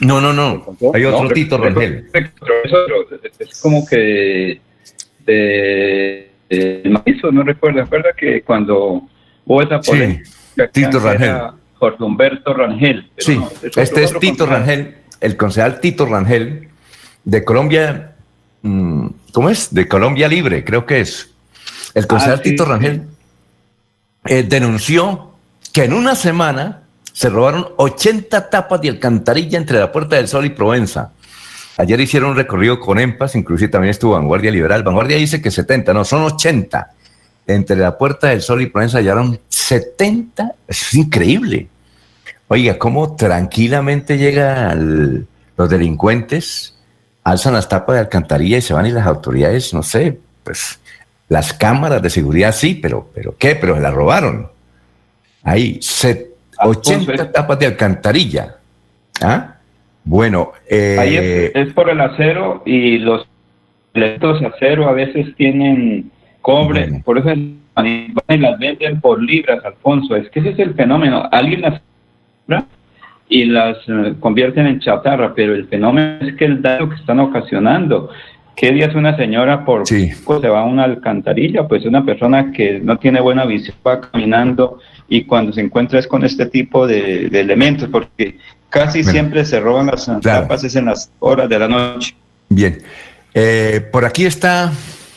No, 0.00 0.20
no, 0.20 0.32
no. 0.32 0.76
Hay 0.94 1.04
otro 1.04 1.28
Tito 1.28 1.58
Rangel. 1.58 2.10
Es 3.38 3.60
como 3.60 3.86
que 3.86 4.60
de, 5.24 6.30
de 6.48 6.82
no 7.32 7.42
recuerdo. 7.42 7.80
Recuerda 7.80 8.10
que 8.16 8.42
cuando 8.42 9.02
hubo 9.44 9.62
esa 9.62 9.80
polémica... 9.80 10.24
Sí, 10.24 10.62
Tito 10.72 10.98
Rangel. 11.00 11.36
Jorge 11.80 12.04
Humberto 12.04 12.52
Rangel. 12.52 13.10
sí, 13.16 13.40
este 13.76 14.04
es 14.04 14.18
Tito 14.18 14.44
Rangel, 14.44 14.96
el 15.20 15.36
concejal 15.38 15.80
Tito 15.80 16.04
Rangel, 16.04 16.68
de 17.24 17.44
Colombia, 17.44 18.14
mm, 18.62 19.06
¿cómo 19.32 19.50
es? 19.50 19.72
De 19.72 19.88
Colombia 19.88 20.28
Libre, 20.28 20.64
creo 20.64 20.86
que 20.86 21.00
es. 21.00 21.30
El 21.94 22.06
concejal 22.06 22.38
ah, 22.38 22.42
Tito 22.42 22.64
Rangel 22.64 23.02
eh, 24.24 24.42
denunció 24.42 25.32
que 25.72 25.84
en 25.84 25.92
una 25.92 26.14
semana 26.14 26.82
se 27.12 27.28
robaron 27.28 27.68
80 27.76 28.48
tapas 28.50 28.80
de 28.80 28.88
alcantarilla 28.88 29.58
entre 29.58 29.78
la 29.78 29.90
Puerta 29.90 30.16
del 30.16 30.28
Sol 30.28 30.46
y 30.46 30.50
Provenza. 30.50 31.12
Ayer 31.76 32.00
hicieron 32.00 32.30
un 32.30 32.36
recorrido 32.36 32.78
con 32.78 32.98
EMPAS, 32.98 33.36
inclusive 33.36 33.70
también 33.70 33.90
estuvo 33.90 34.12
Vanguardia 34.12 34.50
Liberal. 34.50 34.82
Vanguardia 34.82 35.16
dice 35.16 35.40
que 35.40 35.50
70, 35.50 35.94
no, 35.94 36.04
son 36.04 36.22
80. 36.22 36.92
Entre 37.46 37.76
la 37.76 37.96
Puerta 37.96 38.28
del 38.28 38.42
Sol 38.42 38.62
y 38.62 38.66
Provenza 38.66 38.98
hallaron 38.98 39.40
70. 39.48 40.54
Es 40.68 40.94
increíble. 40.94 41.68
Oiga, 42.48 42.78
cómo 42.78 43.16
tranquilamente 43.16 44.18
llegan 44.18 45.26
los 45.56 45.70
delincuentes 45.70 46.76
alzan 47.24 47.54
las 47.54 47.68
tapas 47.68 47.94
de 47.94 48.00
alcantarilla 48.00 48.58
y 48.58 48.62
se 48.62 48.74
van 48.74 48.86
y 48.86 48.90
las 48.90 49.06
autoridades, 49.06 49.74
no 49.74 49.82
sé, 49.82 50.18
pues 50.44 50.80
las 51.28 51.52
cámaras 51.52 52.02
de 52.02 52.10
seguridad 52.10 52.52
sí, 52.52 52.74
pero, 52.74 53.08
pero 53.14 53.36
¿qué? 53.38 53.54
Pero 53.54 53.76
se 53.76 53.80
la 53.80 53.90
robaron. 53.90 54.48
Ahí, 55.42 55.80
80 56.58 57.32
tapas 57.32 57.58
de 57.58 57.66
alcantarilla. 57.66 58.56
¿Ah? 59.22 59.54
Bueno, 60.04 60.52
eh, 60.68 60.96
Ahí 60.98 61.16
es, 61.54 61.72
por 61.72 61.88
el 61.90 62.00
acero 62.00 62.62
y 62.66 62.98
los 62.98 63.26
de 63.94 64.18
acero 64.54 64.88
a 64.88 64.92
veces 64.92 65.34
tienen 65.36 66.10
cobre, 66.40 67.02
por 67.04 67.18
eso 67.18 67.28
las 67.74 68.58
venden 68.58 69.00
por 69.00 69.22
libras, 69.22 69.64
Alfonso. 69.64 70.16
Es 70.16 70.28
que 70.30 70.40
ese 70.40 70.50
es 70.50 70.58
el 70.58 70.74
fenómeno. 70.74 71.28
Alguien 71.30 71.60
las 71.62 71.80
y 73.30 73.44
las 73.44 73.78
eh, 73.86 74.14
convierten 74.18 74.66
en 74.66 74.80
chatarra, 74.80 75.32
pero 75.34 75.54
el 75.54 75.66
fenómeno 75.68 76.18
es 76.20 76.34
que 76.34 76.44
el 76.44 76.60
daño 76.60 76.90
que 76.90 76.96
están 76.96 77.20
ocasionando. 77.20 78.10
¿Qué 78.56 78.72
día 78.72 78.86
es 78.86 78.94
una 78.94 79.16
señora 79.16 79.64
por 79.64 79.86
se 79.86 80.14
va 80.26 80.60
a 80.60 80.64
una 80.64 80.84
alcantarilla? 80.84 81.66
Pues 81.66 81.86
una 81.86 82.04
persona 82.04 82.52
que 82.52 82.80
no 82.80 82.98
tiene 82.98 83.20
buena 83.20 83.46
visión 83.46 83.76
va 83.86 84.00
caminando 84.00 84.80
y 85.08 85.24
cuando 85.24 85.52
se 85.52 85.62
encuentra 85.62 86.00
es 86.00 86.06
con 86.06 86.24
este 86.24 86.44
tipo 86.46 86.86
de, 86.86 87.26
elementos, 87.26 87.88
porque 87.88 88.36
casi 88.68 89.02
siempre 89.02 89.44
se 89.44 89.60
roban 89.60 89.86
las 89.86 90.10
tapas 90.20 90.74
en 90.74 90.86
las 90.86 91.10
horas 91.20 91.48
de 91.48 91.58
la 91.58 91.68
noche. 91.68 92.14
Bien, 92.48 92.78
eh, 93.32 93.80
por 93.92 94.04
aquí 94.04 94.26
está 94.26 94.72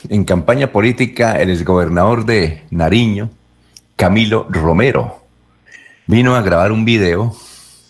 en 0.08 0.24
campaña 0.24 0.68
política 0.68 1.34
el 1.42 1.50
exgobernador 1.50 2.26
de 2.26 2.62
Nariño, 2.70 3.32
Camilo 3.96 4.48
Romero. 4.50 5.18
Vino 6.06 6.36
a 6.36 6.42
grabar 6.42 6.72
un 6.72 6.86
video 6.86 7.34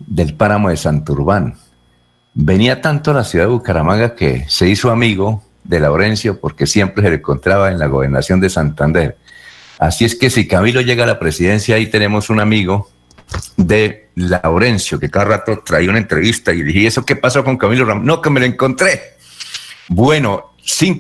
del 0.08 0.36
páramo 0.36 0.70
de 0.70 0.78
Santurbán. 0.78 1.56
Venía 2.34 2.82
tanto 2.82 3.12
a 3.12 3.14
la 3.14 3.24
ciudad 3.24 3.46
de 3.46 3.52
Bucaramanga 3.52 4.16
que 4.16 4.46
se 4.48 4.68
hizo 4.68 4.92
amigo 4.92 5.44
de 5.64 5.80
Laurencio 5.80 6.40
porque 6.40 6.66
siempre 6.66 7.04
se 7.04 7.10
le 7.10 7.16
encontraba 7.18 7.72
en 7.72 7.80
la 7.80 7.88
gobernación 7.88 8.40
de 8.40 8.50
Santander. 8.50 9.18
Así 9.80 10.06
es 10.06 10.16
que 10.16 10.30
si 10.30 10.48
Camilo 10.48 10.82
llega 10.82 11.04
a 11.04 11.08
la 11.08 11.20
presidencia, 11.20 11.76
ahí 11.76 11.88
tenemos 11.88 12.30
un 12.30 12.40
amigo 12.40 12.90
de 13.58 14.10
Laurencio, 14.16 15.00
que 15.00 15.10
cada 15.10 15.26
rato 15.26 15.62
traía 15.66 15.90
una 15.90 16.00
entrevista 16.00 16.54
y 16.54 16.62
dije, 16.64 16.88
¿eso 16.88 17.06
qué 17.06 17.16
pasó 17.16 17.44
con 17.44 17.58
Camilo 17.58 17.86
Ramírez? 17.86 18.08
No, 18.08 18.22
que 18.22 18.30
me 18.30 18.40
lo 18.40 18.46
encontré. 18.46 19.02
Bueno, 19.88 20.54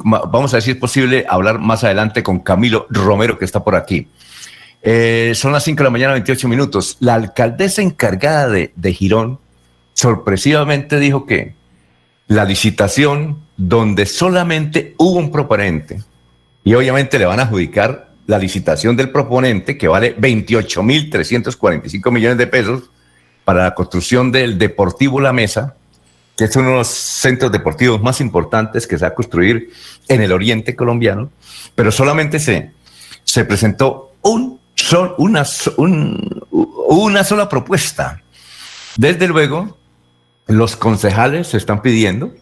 vamos 0.04 0.54
a 0.54 0.58
ver 0.58 0.64
si 0.64 0.72
es 0.72 0.78
posible 0.78 1.26
hablar 1.30 1.60
más 1.60 1.84
adelante 1.84 2.24
con 2.24 2.40
Camilo 2.40 2.88
Romero, 2.90 3.38
que 3.38 3.46
está 3.46 3.64
por 3.64 3.76
aquí. 3.76 4.08
Eh, 4.84 5.32
son 5.36 5.54
las 5.54 5.64
5 5.64 5.78
de 5.78 5.84
la 5.86 5.90
mañana, 5.90 6.14
28 6.14 6.48
minutos. 6.50 6.98
La 7.00 7.16
alcaldesa 7.16 7.82
encargada 7.82 8.50
de, 8.50 8.74
de 8.76 8.94
Girón 8.94 9.40
sorpresivamente 9.94 11.00
dijo 11.00 11.26
que 11.26 11.56
la 12.28 12.44
licitación 12.44 13.40
donde 13.56 14.06
solamente 14.06 14.94
hubo 14.98 15.20
un 15.20 15.32
proponente 15.32 16.04
y 16.64 16.74
obviamente 16.74 17.18
le 17.18 17.26
van 17.26 17.40
a 17.40 17.44
adjudicar 17.44 18.12
la 18.28 18.38
licitación 18.38 18.96
del 18.96 19.12
proponente 19.12 19.78
que 19.78 19.88
vale 19.88 20.18
28.345 20.18 22.12
millones 22.12 22.38
de 22.38 22.48
pesos 22.48 22.90
para 23.44 23.64
la 23.64 23.76
construcción 23.76 24.32
del 24.32 24.58
Deportivo 24.58 25.20
La 25.20 25.34
Mesa, 25.34 25.76
que 26.38 26.46
es 26.46 26.56
uno 26.56 26.70
de 26.70 26.76
los 26.78 26.88
centros 26.88 27.52
deportivos 27.52 28.02
más 28.02 28.22
importantes 28.22 28.88
que 28.88 28.98
se 28.98 29.06
va 29.06 29.10
a 29.10 29.14
construir 29.14 29.72
en 30.08 30.22
el 30.22 30.32
oriente 30.32 30.76
colombiano, 30.76 31.30
pero 31.76 31.92
solamente 31.92 32.40
se, 32.40 32.72
se 33.24 33.46
presentó 33.46 34.14
un 34.22 34.63
una, 35.18 35.46
una 35.78 37.24
sola 37.24 37.50
propuesta. 37.50 38.22
Desde 38.98 39.28
luego, 39.28 39.78
los 40.48 40.76
concejales 40.76 41.54
están 41.54 41.82
pidiendo 41.82 42.34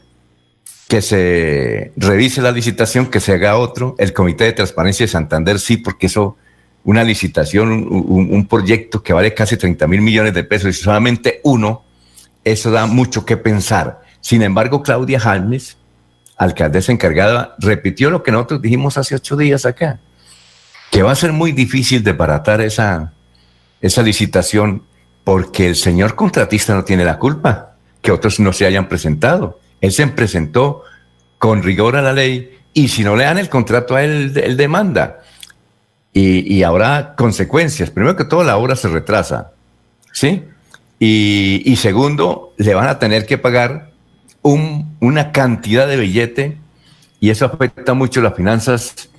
que 0.88 1.02
se 1.02 1.94
revise 1.96 2.42
la 2.42 2.52
licitación, 2.52 3.08
que 3.08 3.20
se 3.20 3.34
haga 3.34 3.58
otro. 3.58 3.96
El 3.98 4.12
Comité 4.12 4.46
de 4.46 4.54
Transparencia 4.54 5.06
de 5.06 5.12
Santander 5.12 5.60
sí, 5.60 5.78
porque 5.78 6.08
eso, 6.08 6.38
una 6.84 7.04
licitación, 7.04 7.72
un, 7.72 8.48
proyecto 8.48 9.02
que 9.02 9.14
vale 9.14 9.34
casi 9.34 9.56
30 9.56 9.88
mil 9.88 10.02
millones 10.02 10.34
de 10.34 10.44
pesos 10.44 10.70
y 10.70 10.74
solamente 10.74 11.40
uno, 11.44 11.84
eso 12.44 12.72
da 12.72 12.88
mucho 12.88 13.26
que 13.26 13.38
pensar. 13.38 14.02
Sin 14.20 14.42
embargo, 14.42 14.84
Claudia 14.84 15.20
Jalmes, 15.20 15.78
alcaldesa 16.36 16.92
encargada, 16.92 17.56
repitió 17.60 18.10
lo 18.10 18.24
que 18.24 18.32
nosotros 18.32 18.62
dijimos 18.62 18.98
hace 18.98 19.16
ocho 19.16 19.38
días 19.38 19.66
acá 19.66 20.00
que 20.92 21.02
va 21.02 21.14
a 21.14 21.16
ser 21.16 21.32
muy 21.32 21.54
difícil 21.54 22.04
desbaratar 22.04 22.62
esa, 22.62 23.14
esa 23.80 24.04
licitación 24.04 24.84
porque 25.24 25.68
el 25.70 25.76
señor 25.76 26.16
contratista 26.16 26.76
no 26.76 26.84
tiene 26.84 27.06
la 27.06 27.18
culpa 27.18 27.76
que 28.02 28.12
otros 28.12 28.40
no 28.40 28.52
se 28.52 28.66
hayan 28.66 28.90
presentado. 28.90 29.60
Él 29.80 29.94
se 29.94 30.06
presentó 30.08 30.84
con 31.38 31.64
rigor 31.64 31.96
a 31.96 32.02
la 32.02 32.14
ley 32.14 32.58
y 32.74 32.90
si 32.90 33.04
no 33.04 33.16
le 33.16 33.24
dan 33.24 33.38
el 33.38 33.50
contrato 33.50 33.96
a 33.96 34.04
él, 34.04 34.34
él 34.36 34.58
demanda. 34.58 35.20
Y, 36.14 36.54
y, 36.54 36.64
habrá 36.64 37.16
consecuencias. 37.16 37.90
Primero 37.90 38.18
que 38.18 38.26
todo, 38.26 38.44
la 38.44 38.58
obra 38.58 38.76
se 38.76 38.90
retrasa. 38.90 39.52
¿Sí? 40.12 40.44
Y, 41.00 41.64
y 41.66 41.78
segundo, 41.78 42.54
le 42.58 42.74
van 42.74 42.90
a 42.90 43.00
tener 43.00 43.26
que 43.26 43.38
pagar 43.38 43.92
un, 44.42 44.98
una 45.00 45.32
cantidad 45.32 45.88
de 45.88 45.96
billete 45.96 46.58
y 47.22 47.30
eso 47.30 47.46
afecta 47.46 47.94
mucho 47.94 48.22
las 48.22 48.36
finanzas 48.36 49.11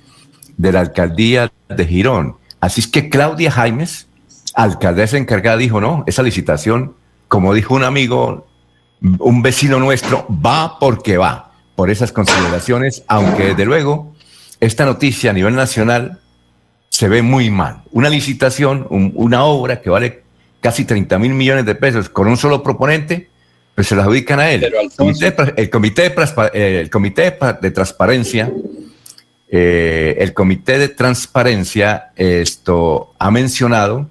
de 0.57 0.71
la 0.71 0.81
alcaldía 0.81 1.51
de 1.69 1.85
Girón. 1.85 2.37
Así 2.59 2.81
es 2.81 2.87
que 2.87 3.09
Claudia 3.09 3.51
Jaimes, 3.51 4.07
alcaldesa 4.53 5.17
encargada, 5.17 5.57
dijo, 5.57 5.81
no, 5.81 6.03
esa 6.07 6.23
licitación, 6.23 6.95
como 7.27 7.53
dijo 7.53 7.75
un 7.75 7.83
amigo, 7.83 8.47
un 9.19 9.41
vecino 9.41 9.79
nuestro, 9.79 10.25
va 10.29 10.79
porque 10.79 11.17
va, 11.17 11.51
por 11.75 11.89
esas 11.89 12.11
consideraciones, 12.11 13.03
aunque 13.07 13.47
desde 13.47 13.65
luego 13.65 14.13
esta 14.59 14.85
noticia 14.85 15.31
a 15.31 15.33
nivel 15.33 15.55
nacional 15.55 16.19
se 16.89 17.09
ve 17.09 17.21
muy 17.21 17.49
mal. 17.49 17.83
Una 17.91 18.09
licitación, 18.09 18.87
una 18.89 19.43
obra 19.43 19.81
que 19.81 19.89
vale 19.89 20.23
casi 20.61 20.85
30 20.85 21.19
mil 21.19 21.33
millones 21.33 21.65
de 21.65 21.75
pesos 21.75 22.07
con 22.07 22.27
un 22.27 22.37
solo 22.37 22.63
proponente, 22.63 23.29
pues 23.75 23.87
se 23.87 23.95
la 23.95 24.03
adjudican 24.03 24.39
a 24.39 24.51
él. 24.51 24.63
el 24.63 24.91
comité, 24.95 25.31
de, 25.31 25.53
el 26.77 26.89
comité 26.89 27.37
de 27.61 27.71
transparencia 27.71 28.51
eh, 29.55 30.15
el 30.17 30.33
Comité 30.33 30.79
de 30.79 30.89
Transparencia 30.89 32.11
esto, 32.15 33.13
ha 33.19 33.29
mencionado 33.29 34.09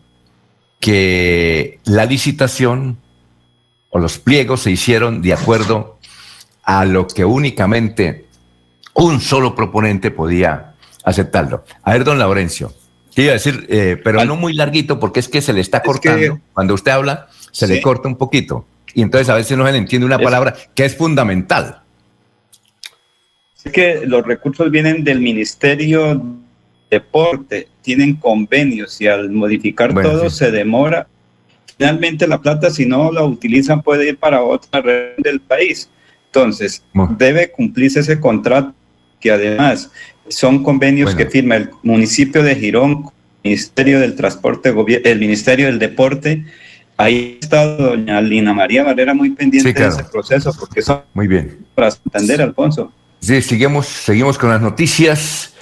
que 0.79 1.81
la 1.83 2.07
licitación 2.07 2.99
o 3.91 3.99
los 3.99 4.19
pliegos 4.19 4.63
se 4.63 4.71
hicieron 4.71 5.21
de 5.21 5.33
acuerdo 5.33 5.99
a 6.63 6.85
lo 6.85 7.09
que 7.09 7.25
únicamente 7.25 8.27
un 8.95 9.21
solo 9.21 9.57
proponente 9.57 10.13
podía 10.13 10.75
aceptarlo. 11.03 11.65
A 11.83 11.95
ver, 11.95 12.05
don 12.05 12.21
Laurencio, 12.21 12.73
quiero 13.13 13.33
decir, 13.33 13.67
eh, 13.69 14.01
pero 14.05 14.25
no 14.25 14.37
muy 14.37 14.53
larguito 14.53 15.01
porque 15.01 15.19
es 15.19 15.29
que 15.29 15.43
se 15.43 15.53
le 15.53 15.61
está 15.61 15.83
cortando. 15.83 16.39
Cuando 16.53 16.75
usted 16.75 16.93
habla, 16.93 17.27
se 17.51 17.67
le 17.67 17.83
corta 17.83 18.07
un 18.07 18.15
poquito. 18.15 18.65
Y 18.95 19.03
entonces 19.03 19.29
a 19.29 19.35
veces 19.35 19.59
no 19.59 19.67
se 19.67 19.73
le 19.73 19.79
entiende 19.79 20.07
una 20.07 20.21
palabra 20.21 20.55
que 20.73 20.85
es 20.85 20.97
fundamental 20.97 21.82
que 23.71 24.07
los 24.07 24.25
recursos 24.25 24.71
vienen 24.71 25.05
del 25.05 25.21
Ministerio 25.21 26.15
de 26.15 26.43
Deporte, 26.99 27.69
tienen 27.81 28.17
convenios 28.17 29.01
y 29.01 29.07
al 29.07 29.31
modificar 29.31 29.95
todo 29.95 30.29
se 30.29 30.51
demora. 30.51 31.07
Finalmente 31.79 32.27
la 32.27 32.41
plata, 32.41 32.71
si 32.71 32.85
no 32.85 33.11
la 33.11 33.25
utilizan, 33.25 33.83
puede 33.83 34.11
ir 34.11 34.19
para 34.19 34.43
otra 34.43 34.81
red 34.83 35.17
del 35.19 35.41
país. 35.41 35.89
Entonces, 36.27 36.83
debe 37.19 37.51
cumplirse 37.51 38.01
ese 38.01 38.21
contrato 38.21 38.75
que 39.21 39.31
además 39.31 39.91
son 40.29 40.63
convenios 40.63 41.15
que 41.15 41.27
firma 41.27 41.57
el 41.57 41.71
municipio 41.83 42.43
de 42.43 42.55
Girón, 42.57 43.07
el 43.43 43.51
Ministerio 43.51 44.01
del 44.01 44.15
Transporte, 44.15 44.75
el 45.05 45.19
Ministerio 45.19 45.67
del 45.67 45.79
Deporte. 45.79 46.45
Ahí 46.97 47.39
está 47.41 47.77
doña 47.77 48.21
Lina 48.21 48.53
María 48.53 48.85
Valera 48.85 49.15
muy 49.15 49.31
pendiente 49.31 49.73
de 49.73 49.87
ese 49.87 50.05
proceso, 50.05 50.53
porque 50.59 50.81
eso 50.81 51.05
muy 51.15 51.27
bien. 51.27 51.59
para 51.75 51.89
entender, 52.05 52.43
Alfonso. 52.43 52.93
Sí, 53.23 53.41
seguimos, 53.41 53.87
seguimos 53.87 54.37
con 54.37 54.51
las 54.51 54.61
noticias. 54.61 55.53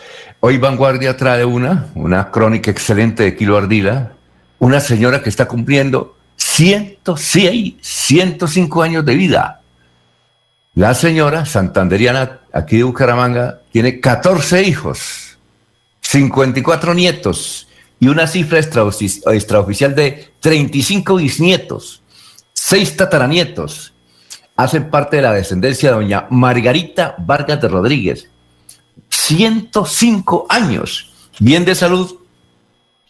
Hoy 0.40 0.57
Vanguardia 0.57 1.18
trae 1.18 1.44
una, 1.44 1.90
una 1.94 2.31
crónica 2.31 2.70
excelente 2.70 3.23
de 3.23 3.37
Kilo 3.37 3.59
Ardila, 3.59 4.14
una 4.59 4.81
señora 4.81 5.23
que 5.23 5.29
está 5.29 5.46
cumpliendo 5.46 6.16
106, 6.37 7.75
105 7.83 8.83
años 8.83 9.05
de 9.05 9.14
vida. 9.14 9.61
La 10.75 10.94
señora 10.94 11.44
santanderiana, 11.44 12.40
aquí 12.51 12.79
de 12.79 12.85
Bucaramanga, 12.85 13.61
tiene 13.70 14.01
14 14.01 14.62
hijos, 14.62 15.38
54 16.01 16.94
nietos 16.94 17.68
y 17.99 18.09
una 18.09 18.27
cifra 18.27 18.59
extraoficial 18.59 19.94
de 19.94 20.33
35 20.40 21.16
bisnietos, 21.16 22.03
6 22.55 22.96
tataranietos 22.96 23.92
hacen 24.62 24.90
parte 24.90 25.16
de 25.16 25.23
la 25.23 25.33
descendencia 25.33 25.88
de 25.88 25.96
doña 25.96 26.27
Margarita 26.31 27.14
Vargas 27.18 27.61
de 27.61 27.68
Rodríguez. 27.68 28.29
105 29.09 30.46
años, 30.49 31.12
bien 31.38 31.64
de 31.64 31.75
salud, 31.75 32.16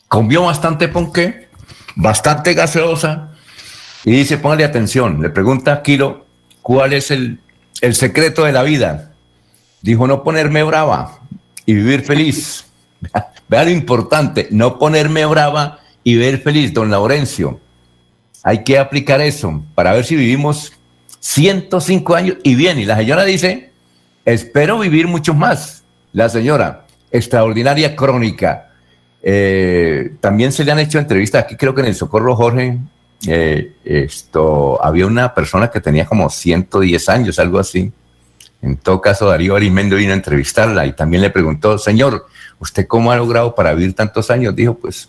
comió 0.07 0.45
bastante 0.45 0.89
ponqué, 0.89 1.49
bastante 1.97 2.55
gaseosa, 2.55 3.33
y 4.05 4.13
dice, 4.13 4.39
póngale 4.39 4.65
atención, 4.65 5.21
le 5.21 5.31
pregunta 5.31 5.73
a 5.73 5.83
Kilo, 5.83 6.27
¿cuál 6.63 6.93
es 6.93 7.11
el, 7.11 7.41
el 7.81 7.95
secreto 7.95 8.45
de 8.45 8.53
la 8.53 8.63
vida? 8.63 9.13
Dijo, 9.83 10.07
no 10.07 10.23
ponerme 10.23 10.63
brava 10.63 11.21
y 11.67 11.75
vivir 11.75 12.03
feliz. 12.03 12.65
Vea 13.49 13.65
lo 13.65 13.71
importante, 13.71 14.49
no 14.51 14.79
ponerme 14.79 15.27
brava 15.27 15.81
y 16.05 16.15
vivir 16.15 16.43
feliz, 16.43 16.73
don 16.73 16.91
Laurencio. 16.91 17.61
Hay 18.43 18.65
que 18.65 18.79
aplicar 18.79 19.21
eso 19.21 19.63
para 19.75 19.93
ver 19.93 20.05
si 20.05 20.17
vivimos 20.17 20.73
105 21.21 22.15
años 22.15 22.37
y 22.43 22.55
bien, 22.55 22.79
y 22.79 22.87
la 22.87 22.97
señora 22.97 23.25
dice, 23.25 23.71
espero 24.25 24.79
vivir 24.79 25.07
muchos 25.07 25.37
más. 25.37 25.85
La 26.13 26.29
señora, 26.29 26.87
extraordinaria 27.11 27.95
crónica. 27.95 28.71
Eh, 29.23 30.15
también 30.21 30.51
se 30.51 30.65
le 30.65 30.73
han 30.73 30.79
hecho 30.79 30.99
entrevistas 30.99 31.45
aquí, 31.45 31.57
creo 31.57 31.75
que 31.75 31.83
en 31.83 31.89
el 31.89 31.95
Socorro 31.95 32.35
Jorge, 32.35 32.79
eh, 33.29 33.75
esto, 33.85 34.83
había 34.83 35.07
una 35.07 35.35
persona 35.35 35.71
que 35.71 35.81
tenía 35.81 36.07
como 36.07 36.31
110 36.31 37.09
años, 37.11 37.39
algo 37.39 37.59
así. 37.59 37.93
En 38.63 38.77
todo 38.77 39.01
caso, 39.01 39.29
Darío 39.29 39.57
Arismendi 39.57 39.97
vino 39.97 40.13
a 40.13 40.17
entrevistarla 40.17 40.87
y 40.87 40.93
también 40.93 41.23
le 41.23 41.31
preguntó, 41.31 41.79
señor, 41.79 42.27
¿usted 42.59 42.87
cómo 42.87 43.13
ha 43.13 43.17
logrado 43.17 43.55
para 43.55 43.75
vivir 43.75 43.95
tantos 43.95 44.31
años? 44.31 44.57
Dijo, 44.57 44.75
pues 44.75 45.09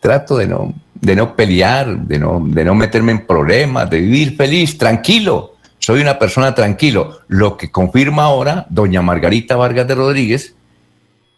trato 0.00 0.36
de 0.36 0.46
no, 0.46 0.74
de 1.00 1.16
no 1.16 1.36
pelear, 1.36 1.98
de 1.98 2.18
no, 2.18 2.42
de 2.44 2.64
no 2.64 2.74
meterme 2.74 3.12
en 3.12 3.26
problemas, 3.26 3.88
de 3.90 4.00
vivir 4.00 4.36
feliz, 4.36 4.78
tranquilo. 4.78 5.54
Soy 5.78 6.00
una 6.00 6.18
persona 6.18 6.54
tranquilo. 6.54 7.20
Lo 7.28 7.56
que 7.56 7.70
confirma 7.70 8.24
ahora 8.24 8.66
doña 8.68 9.02
Margarita 9.02 9.56
Vargas 9.56 9.86
de 9.86 9.94
Rodríguez, 9.94 10.54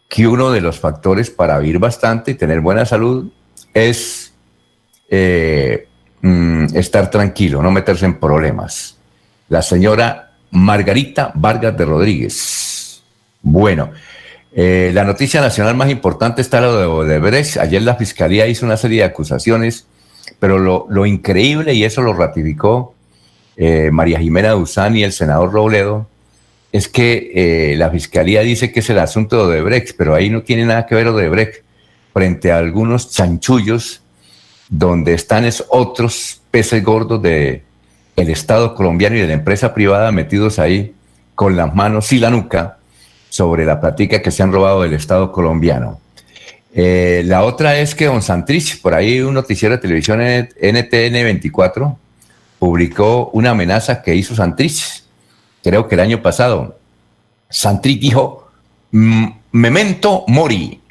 que 0.09 0.27
uno 0.27 0.51
de 0.51 0.61
los 0.61 0.79
factores 0.79 1.29
para 1.29 1.59
vivir 1.59 1.79
bastante 1.79 2.31
y 2.31 2.35
tener 2.35 2.59
buena 2.59 2.85
salud 2.85 3.31
es 3.73 4.33
eh, 5.09 5.87
mm, 6.21 6.75
estar 6.75 7.09
tranquilo, 7.09 7.61
no 7.61 7.71
meterse 7.71 8.05
en 8.05 8.19
problemas. 8.19 8.97
La 9.47 9.61
señora 9.61 10.31
Margarita 10.51 11.31
Vargas 11.35 11.77
de 11.77 11.85
Rodríguez. 11.85 13.01
Bueno, 13.41 13.91
eh, 14.53 14.91
la 14.93 15.05
noticia 15.05 15.39
nacional 15.39 15.75
más 15.75 15.89
importante 15.89 16.41
está 16.41 16.59
lo 16.59 16.77
de 16.77 16.85
Odebrecht. 16.85 17.57
Ayer 17.57 17.81
la 17.81 17.95
fiscalía 17.95 18.47
hizo 18.47 18.65
una 18.65 18.77
serie 18.77 18.99
de 18.99 19.05
acusaciones, 19.05 19.85
pero 20.39 20.57
lo, 20.59 21.05
increíble, 21.05 21.73
y 21.73 21.83
eso 21.83 22.01
lo 22.01 22.13
ratificó 22.13 22.93
eh, 23.55 23.89
María 23.91 24.19
Jimena 24.19 24.51
Duzán 24.51 24.97
y 24.97 25.03
el 25.03 25.13
senador 25.13 25.53
Robledo, 25.53 26.07
es 26.71 26.87
que 26.87 27.31
eh, 27.33 27.75
la 27.77 27.89
fiscalía 27.89 28.41
dice 28.41 28.71
que 28.71 28.81
es 28.81 28.89
el 28.89 28.99
asunto 28.99 29.47
de 29.47 29.59
Odebrecht, 29.59 29.95
pero 29.97 30.15
ahí 30.15 30.29
no 30.29 30.41
tiene 30.41 30.65
nada 30.65 30.85
que 30.85 30.95
ver 30.95 31.07
Odebrecht. 31.07 31.63
frente 32.13 32.51
a 32.51 32.57
algunos 32.57 33.09
chanchullos 33.11 34.01
donde 34.69 35.13
están 35.13 35.45
es 35.45 35.63
otros 35.69 36.41
peces 36.51 36.83
gordos 36.83 37.21
de 37.21 37.63
el 38.17 38.29
Estado 38.29 38.75
colombiano 38.75 39.15
y 39.15 39.19
de 39.19 39.27
la 39.27 39.33
empresa 39.33 39.73
privada 39.73 40.11
metidos 40.11 40.59
ahí 40.59 40.93
con 41.35 41.55
las 41.55 41.73
manos 41.73 42.11
y 42.11 42.19
la 42.19 42.29
nuca 42.29 42.77
sobre 43.31 43.63
la 43.63 43.79
práctica 43.79 44.21
que 44.21 44.29
se 44.29 44.43
han 44.43 44.51
robado 44.51 44.81
del 44.81 44.93
Estado 44.93 45.31
colombiano. 45.31 46.01
Eh, 46.73 47.23
la 47.25 47.43
otra 47.45 47.79
es 47.79 47.95
que 47.95 48.05
Don 48.05 48.21
Santrich, 48.21 48.81
por 48.81 48.93
ahí 48.93 49.21
un 49.21 49.33
noticiero 49.33 49.75
de 49.75 49.81
televisión 49.81 50.19
NTN 50.19 51.13
24, 51.13 51.97
publicó 52.59 53.29
una 53.33 53.51
amenaza 53.51 54.01
que 54.01 54.15
hizo 54.15 54.35
Santrich, 54.35 55.03
creo 55.63 55.87
que 55.87 55.95
el 55.95 56.01
año 56.01 56.21
pasado. 56.21 56.77
Santrich 57.49 58.01
dijo, 58.01 58.49
memento 58.91 60.25
mori. 60.27 60.81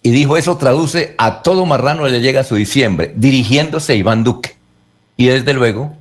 Y 0.00 0.10
dijo, 0.10 0.36
eso 0.36 0.56
traduce 0.56 1.14
a 1.18 1.42
todo 1.42 1.66
marrano 1.66 2.06
le 2.06 2.20
llega 2.20 2.42
a 2.42 2.44
su 2.44 2.54
diciembre, 2.54 3.12
dirigiéndose 3.16 3.94
a 3.94 3.96
Iván 3.96 4.22
Duque. 4.22 4.54
Y 5.16 5.26
desde 5.26 5.54
luego, 5.54 5.96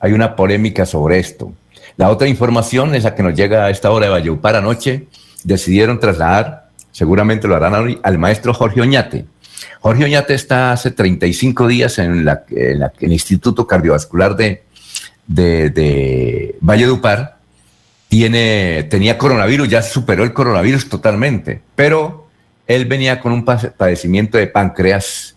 hay 0.00 0.12
una 0.14 0.34
polémica 0.34 0.84
sobre 0.84 1.20
esto. 1.20 1.52
La 1.96 2.10
otra 2.10 2.28
información 2.28 2.94
es 2.94 3.04
la 3.04 3.14
que 3.14 3.22
nos 3.22 3.34
llega 3.34 3.64
a 3.64 3.70
esta 3.70 3.90
hora 3.90 4.06
de 4.06 4.12
Valleupar 4.12 4.56
anoche. 4.56 5.06
Decidieron 5.44 5.98
trasladar, 5.98 6.68
seguramente 6.92 7.48
lo 7.48 7.56
harán 7.56 7.74
hoy, 7.74 7.98
al 8.02 8.18
maestro 8.18 8.52
Jorge 8.52 8.80
Oñate. 8.80 9.24
Jorge 9.80 10.04
Oñate 10.04 10.34
está 10.34 10.72
hace 10.72 10.90
35 10.90 11.66
días 11.66 11.98
en, 11.98 12.24
la, 12.24 12.42
el 12.48 13.12
Instituto 13.12 13.66
Cardiovascular 13.66 14.36
de, 14.36 14.64
de, 15.26 15.70
de 15.70 16.56
Valledupar. 16.60 17.36
Tiene, 18.08 18.86
tenía 18.90 19.18
coronavirus, 19.18 19.68
ya 19.68 19.82
superó 19.82 20.22
el 20.22 20.32
coronavirus 20.32 20.88
totalmente, 20.88 21.60
pero 21.74 22.26
él 22.66 22.84
venía 22.84 23.20
con 23.20 23.32
un 23.32 23.44
padecimiento 23.44 24.38
de 24.38 24.46
páncreas, 24.46 25.36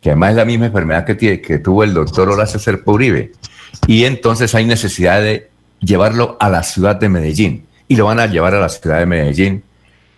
que 0.00 0.10
además 0.10 0.30
es 0.30 0.36
la 0.36 0.44
misma 0.44 0.66
enfermedad 0.66 1.04
que, 1.04 1.58
tuvo 1.58 1.84
el 1.84 1.94
doctor 1.94 2.28
Horacio 2.28 2.58
Serpo 2.58 2.92
Uribe 2.92 3.32
y 3.86 4.04
entonces 4.04 4.54
hay 4.54 4.64
necesidad 4.64 5.20
de 5.20 5.50
llevarlo 5.86 6.36
a 6.40 6.50
la 6.50 6.62
ciudad 6.62 6.96
de 6.96 7.08
Medellín 7.08 7.66
y 7.88 7.96
lo 7.96 8.06
van 8.06 8.20
a 8.20 8.26
llevar 8.26 8.54
a 8.54 8.60
la 8.60 8.68
ciudad 8.68 8.98
de 8.98 9.06
Medellín. 9.06 9.62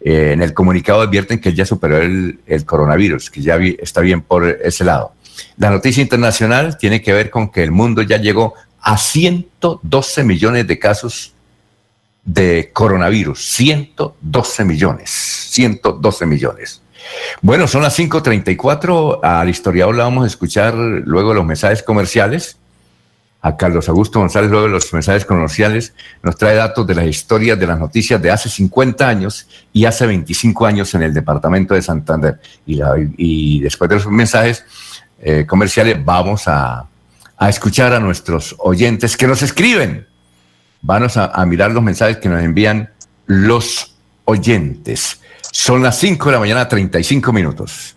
Eh, 0.00 0.33
en 0.33 0.42
el 0.42 0.54
comunicado 0.54 1.02
advierten 1.02 1.40
que 1.40 1.52
ya 1.54 1.66
superó 1.66 1.98
el, 1.98 2.38
coronavirus, 2.64 3.31
que 3.31 3.42
ya 3.42 3.57
está 3.57 4.00
bien 4.00 4.22
por 4.22 4.44
ese 4.46 4.85
lado. 4.85 5.12
La 5.57 5.70
noticia 5.70 6.02
internacional 6.02 6.78
tiene 6.78 7.02
que 7.02 7.12
ver 7.12 7.31
con 7.31 7.50
que 7.50 7.62
el 7.62 7.70
mundo 7.70 8.02
ya 8.02 8.16
llegó 8.16 8.54
a 8.81 8.96
112 8.96 10.24
millones 10.24 10.66
de 10.66 10.78
casos 10.78 11.35
de 12.24 12.70
coronavirus. 12.72 13.44
112 13.44 14.64
millones. 14.64 15.11
112 15.11 16.26
millones. 16.26 16.83
Bueno, 17.42 17.66
son 17.66 17.83
las 17.83 17.98
5.34. 17.98 19.20
Al 19.22 19.48
historiador 19.48 19.94
le 19.94 20.02
vamos 20.02 20.24
a 20.24 20.26
escuchar 20.28 20.74
luego 20.74 21.35
los 21.35 21.44
mensajes 21.44 21.83
comerciales 21.83 22.57
a 23.40 23.57
Carlos 23.57 23.88
Augusto 23.88 24.18
González, 24.18 24.51
luego 24.51 24.66
de 24.66 24.72
los 24.72 24.92
mensajes 24.92 25.24
comerciales, 25.24 25.94
nos 26.22 26.37
trae 26.37 26.57
datos 26.57 26.87
de 26.87 26.94
las 26.94 27.07
historias 27.07 27.59
de 27.59 27.66
las 27.66 27.79
noticias 27.79 28.20
de 28.20 28.31
hace 28.31 28.48
50 28.48 29.09
años 29.09 29.46
y 29.72 29.85
hace 29.85 30.07
25 30.07 30.66
años 30.66 30.94
en 30.94 31.03
el 31.03 31.14
departamento 31.14 31.74
de 31.74 31.83
Santander. 31.83 32.40
Y, 32.66 33.61
después 33.61 33.88
de 33.88 33.96
los 33.96 34.07
mensajes 34.09 34.64
eh, 35.20 35.46
comerciales 35.46 36.05
vamos 36.05 36.44
a, 36.46 36.87
escuchar 37.40 37.92
a 37.92 38.01
nuestros 38.01 38.57
oyentes 38.59 39.16
que 39.16 39.29
nos 39.29 39.42
escriben. 39.42 40.07
Vamos 40.83 41.16
a, 41.16 41.27
a 41.27 41.46
mirar 41.46 41.70
los 41.70 41.83
mensajes 41.83 42.16
que 42.16 42.29
nos 42.29 42.42
envían 42.42 42.90
los 43.27 43.94
oyentes. 44.24 45.20
Son 45.53 45.83
las 45.83 45.98
5 45.98 46.27
de 46.27 46.33
la 46.33 46.40
mañana, 46.40 46.68
35 46.68 47.33
minutos. 47.33 47.96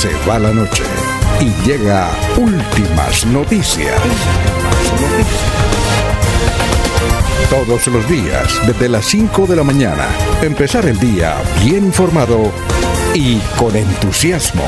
Se 0.00 0.08
va 0.26 0.38
la 0.38 0.50
noche 0.50 0.82
y 1.42 1.68
llega 1.68 2.08
últimas 2.38 3.26
noticias. 3.26 4.00
Todos 7.50 7.86
los 7.88 8.08
días, 8.08 8.66
desde 8.66 8.88
las 8.88 9.04
5 9.04 9.46
de 9.46 9.56
la 9.56 9.62
mañana, 9.62 10.08
empezar 10.40 10.86
el 10.86 10.98
día 10.98 11.36
bien 11.62 11.84
informado 11.84 12.50
y 13.12 13.40
con 13.58 13.76
entusiasmo. 13.76 14.64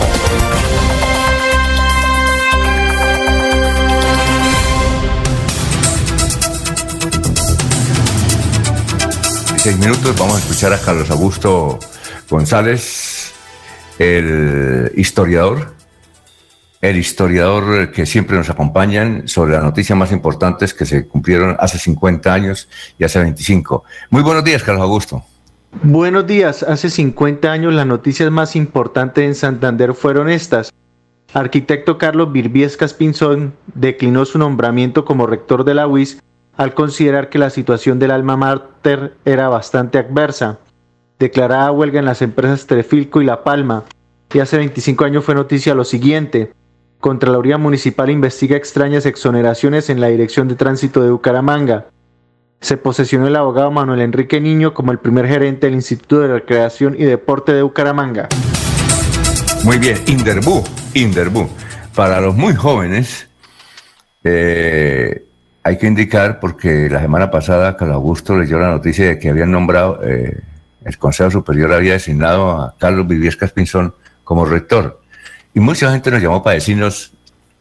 Seis 9.57 9.79
minutos, 9.79 10.15
vamos 10.19 10.35
a 10.35 10.39
escuchar 10.41 10.75
a 10.75 10.79
Carlos 10.79 11.11
Augusto 11.11 11.79
González, 12.29 13.12
el 14.03 14.93
historiador, 14.97 15.75
el 16.81 16.97
historiador 16.97 17.93
que 17.93 18.05
siempre 18.07 18.37
nos 18.37 18.51
acompañan 18.51 19.29
sobre 19.29 19.53
las 19.53 19.63
noticias 19.63 19.97
más 19.97 20.11
importantes 20.11 20.75
que 20.75 20.85
se 20.85 21.07
cumplieron 21.07 21.57
hace 21.61 21.79
50 21.79 22.33
años 22.33 22.69
y 22.99 23.05
hace 23.05 23.21
25. 23.21 23.85
Muy 24.11 24.23
buenos 24.23 24.43
días, 24.43 24.63
Carlos 24.63 24.83
Augusto. 24.83 25.25
Buenos 25.83 26.27
días. 26.27 26.63
Hace 26.65 26.91
50 26.91 27.51
años 27.51 27.73
las 27.73 27.87
noticias 27.87 28.31
más 28.31 28.57
importantes 28.57 29.25
en 29.25 29.35
Santander 29.35 29.95
fueron 29.95 30.29
estas. 30.29 30.73
Arquitecto 31.33 31.97
Carlos 31.97 32.33
Virbiescas 32.33 32.95
Pinzón 32.95 33.55
declinó 33.75 34.25
su 34.25 34.39
nombramiento 34.39 35.05
como 35.05 35.27
rector 35.27 35.65
de 35.65 35.75
la 35.75 35.87
UIS 35.87 36.21
al 36.57 36.75
considerar 36.75 37.31
que 37.31 37.39
la 37.39 37.49
situación 37.49 37.99
del 37.99 38.11
alma 38.11 38.37
mater 38.37 39.15
era 39.25 39.49
bastante 39.49 39.97
adversa 39.97 40.59
declarada 41.23 41.71
huelga 41.71 42.01
en 42.01 42.05
las 42.05 42.21
empresas 42.21 42.67
Trefilco 42.67 43.23
y 43.23 43.25
La 43.25 43.45
Palma, 43.45 43.85
y 44.35 44.41
hace 44.41 44.57
25 44.57 45.05
años 45.05 45.25
fue 45.25 45.35
noticia 45.35 45.75
lo 45.75 45.85
siguiente. 45.85 46.53
Contraloría 46.99 47.59
Municipal 47.59 48.11
investiga 48.11 48.57
extrañas 48.57 49.07
exoneraciones 49.07 49.89
en 49.89 50.01
la 50.01 50.09
Dirección 50.09 50.49
de 50.49 50.55
Tránsito 50.55 51.03
de 51.03 51.11
Bucaramanga. 51.11 51.87
Se 52.61 52.77
posesionó 52.77 53.27
el 53.27 53.37
abogado 53.37 53.71
Manuel 53.71 54.01
Enrique 54.01 54.41
Niño 54.41 54.73
como 54.75 54.93
el 54.93 54.99
primer 54.99 55.27
gerente 55.27 55.67
del 55.67 55.75
Instituto 55.75 56.21
de 56.21 56.29
Recreación 56.29 56.95
y 56.99 57.05
Deporte 57.05 57.53
de 57.53 57.63
Bucaramanga. 57.63 58.29
Muy 59.65 59.79
bien, 59.79 59.99
Inderbu, 60.07 60.65
Inderbu. 60.95 61.49
Para 61.95 62.21
los 62.21 62.35
muy 62.35 62.55
jóvenes, 62.55 63.29
eh, 64.25 65.25
hay 65.63 65.79
que 65.79 65.87
indicar, 65.87 66.41
porque 66.41 66.89
la 66.91 67.01
semana 67.01 67.31
pasada 67.31 67.77
Carlos 67.77 67.97
Augusto 67.97 68.37
leyó 68.37 68.59
la 68.59 68.71
noticia 68.71 69.07
de 69.07 69.19
que 69.19 69.29
habían 69.29 69.51
nombrado 69.53 70.01
eh, 70.03 70.41
el 70.85 70.99
Consejo 70.99 71.31
Superior 71.31 71.73
había 71.73 71.95
designado 71.95 72.51
a 72.51 72.75
Carlos 72.79 73.07
Viviescas 73.07 73.53
Pinzón 73.53 73.95
como 74.25 74.45
rector. 74.45 75.01
Y 75.55 75.61
mucha 75.61 75.91
gente 75.93 76.11
nos 76.11 76.23
llamó 76.23 76.43
para 76.43 76.55
decirnos, 76.55 77.13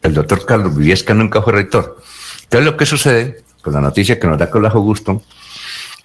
el 0.02 0.14
doctor 0.14 0.46
Carlos 0.46 0.76
Viviescas 0.76 1.16
nunca 1.16 1.42
fue 1.42 1.54
rector. 1.54 2.02
Entonces 2.44 2.66
lo 2.66 2.78
que 2.78 2.86
sucede, 2.86 3.44
con 3.62 3.74
la 3.74 3.82
noticia 3.82 4.20
que 4.20 4.28
nos 4.28 4.38
da 4.38 4.50
Carlos 4.50 4.74
Augusto, 4.74 5.22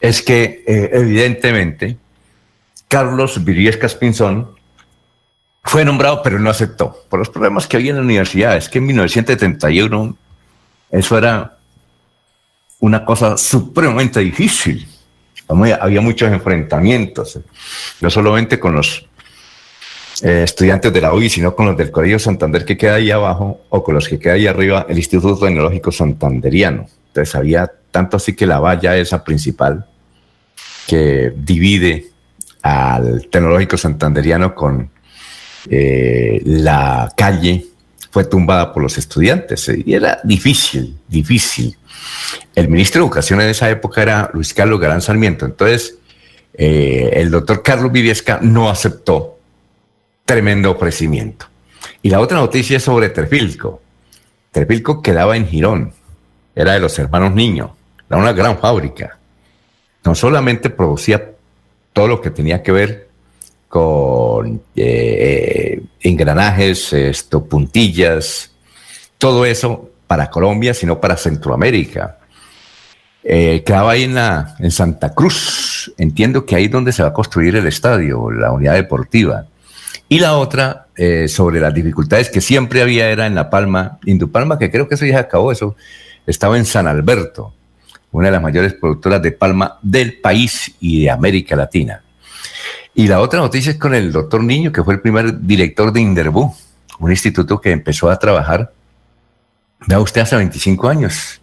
es 0.00 0.22
que 0.22 0.64
eh, 0.66 0.90
evidentemente 0.92 1.96
Carlos 2.88 3.42
Viviescas 3.44 3.94
Pinzón 3.94 4.50
fue 5.62 5.84
nombrado, 5.84 6.22
pero 6.22 6.38
no 6.38 6.50
aceptó, 6.50 6.96
por 7.08 7.18
los 7.18 7.28
problemas 7.28 7.66
que 7.66 7.76
había 7.76 7.90
en 7.90 7.96
la 7.96 8.02
universidad. 8.02 8.56
Es 8.56 8.68
que 8.68 8.78
en 8.78 8.86
1971 8.86 10.16
eso 10.90 11.18
era 11.18 11.56
una 12.78 13.04
cosa 13.04 13.36
supremamente 13.36 14.20
difícil 14.20 14.86
había 15.48 16.00
muchos 16.00 16.30
enfrentamientos, 16.30 17.38
no 18.00 18.10
solamente 18.10 18.58
con 18.58 18.74
los 18.74 19.06
eh, 20.22 20.42
estudiantes 20.44 20.92
de 20.92 21.00
la 21.00 21.12
UI, 21.12 21.28
sino 21.28 21.54
con 21.54 21.66
los 21.66 21.76
del 21.76 21.90
Colegio 21.90 22.18
Santander 22.18 22.64
que 22.64 22.76
queda 22.76 22.94
ahí 22.94 23.10
abajo 23.10 23.60
o 23.68 23.84
con 23.84 23.94
los 23.94 24.08
que 24.08 24.18
queda 24.18 24.34
ahí 24.34 24.46
arriba 24.46 24.86
el 24.88 24.96
Instituto 24.96 25.44
Tecnológico 25.44 25.92
Santanderiano. 25.92 26.88
Entonces 27.08 27.34
había 27.34 27.70
tanto 27.90 28.16
así 28.16 28.34
que 28.34 28.46
la 28.46 28.58
valla 28.58 28.96
esa 28.96 29.22
principal 29.22 29.86
que 30.86 31.32
divide 31.36 32.06
al 32.62 33.28
Tecnológico 33.30 33.76
Santanderiano 33.76 34.54
con 34.54 34.90
eh, 35.68 36.40
la 36.44 37.12
calle 37.16 37.66
fue 38.10 38.24
tumbada 38.24 38.72
por 38.72 38.82
los 38.82 38.96
estudiantes 38.96 39.70
y 39.84 39.92
era 39.92 40.20
difícil, 40.24 40.96
difícil. 41.06 41.76
El 42.54 42.68
ministro 42.68 43.00
de 43.00 43.06
Educación 43.06 43.40
en 43.40 43.50
esa 43.50 43.68
época 43.68 44.02
era 44.02 44.30
Luis 44.32 44.54
Carlos 44.54 44.80
Galán 44.80 45.02
Sarmiento, 45.02 45.44
entonces 45.44 45.98
eh, 46.54 47.10
el 47.12 47.30
doctor 47.30 47.62
Carlos 47.62 47.92
Viviesca 47.92 48.38
no 48.40 48.70
aceptó 48.70 49.38
tremendo 50.24 50.70
ofrecimiento. 50.70 51.46
Y 52.02 52.10
la 52.10 52.20
otra 52.20 52.38
noticia 52.38 52.78
es 52.78 52.82
sobre 52.82 53.10
Terpilco. 53.10 53.82
Terpilco 54.50 55.02
quedaba 55.02 55.36
en 55.36 55.46
Girón, 55.46 55.92
era 56.54 56.72
de 56.72 56.80
los 56.80 56.98
hermanos 56.98 57.34
Niño, 57.34 57.76
era 58.08 58.18
una 58.18 58.32
gran 58.32 58.58
fábrica. 58.58 59.18
No 60.04 60.14
solamente 60.14 60.70
producía 60.70 61.32
todo 61.92 62.08
lo 62.08 62.20
que 62.20 62.30
tenía 62.30 62.62
que 62.62 62.72
ver 62.72 63.08
con 63.68 64.62
eh, 64.76 65.82
engranajes, 66.00 66.92
esto, 66.92 67.44
puntillas, 67.44 68.50
todo 69.18 69.44
eso 69.44 69.90
para 70.06 70.30
Colombia, 70.30 70.74
sino 70.74 71.00
para 71.00 71.16
Centroamérica. 71.16 72.18
Eh, 73.22 73.64
quedaba 73.66 73.92
ahí 73.92 74.04
en, 74.04 74.14
la, 74.14 74.54
en 74.58 74.70
Santa 74.70 75.12
Cruz. 75.12 75.92
Entiendo 75.98 76.46
que 76.46 76.54
ahí 76.54 76.66
es 76.66 76.70
donde 76.70 76.92
se 76.92 77.02
va 77.02 77.08
a 77.08 77.12
construir 77.12 77.56
el 77.56 77.66
estadio, 77.66 78.30
la 78.30 78.52
unidad 78.52 78.74
deportiva. 78.74 79.46
Y 80.08 80.20
la 80.20 80.36
otra, 80.36 80.86
eh, 80.96 81.26
sobre 81.26 81.58
las 81.58 81.74
dificultades 81.74 82.30
que 82.30 82.40
siempre 82.40 82.82
había, 82.82 83.10
era 83.10 83.26
en 83.26 83.34
La 83.34 83.50
Palma, 83.50 83.98
Indupalma, 84.04 84.58
que 84.58 84.70
creo 84.70 84.88
que 84.88 84.94
eso 84.94 85.04
ya 85.04 85.18
acabó, 85.18 85.50
eso 85.50 85.74
estaba 86.26 86.56
en 86.56 86.64
San 86.64 86.86
Alberto, 86.86 87.52
una 88.12 88.28
de 88.28 88.32
las 88.32 88.42
mayores 88.42 88.74
productoras 88.74 89.20
de 89.20 89.32
palma 89.32 89.78
del 89.82 90.20
país 90.20 90.76
y 90.80 91.02
de 91.02 91.10
América 91.10 91.56
Latina. 91.56 92.02
Y 92.94 93.08
la 93.08 93.20
otra 93.20 93.40
noticia 93.40 93.72
es 93.72 93.78
con 93.78 93.94
el 93.94 94.12
doctor 94.12 94.42
Niño, 94.42 94.72
que 94.72 94.84
fue 94.84 94.94
el 94.94 95.00
primer 95.00 95.40
director 95.40 95.92
de 95.92 96.00
Inderbú, 96.00 96.54
un 97.00 97.10
instituto 97.10 97.60
que 97.60 97.72
empezó 97.72 98.08
a 98.08 98.18
trabajar, 98.18 98.72
vea 99.86 100.00
usted, 100.00 100.22
hace 100.22 100.36
25 100.36 100.88
años, 100.88 101.40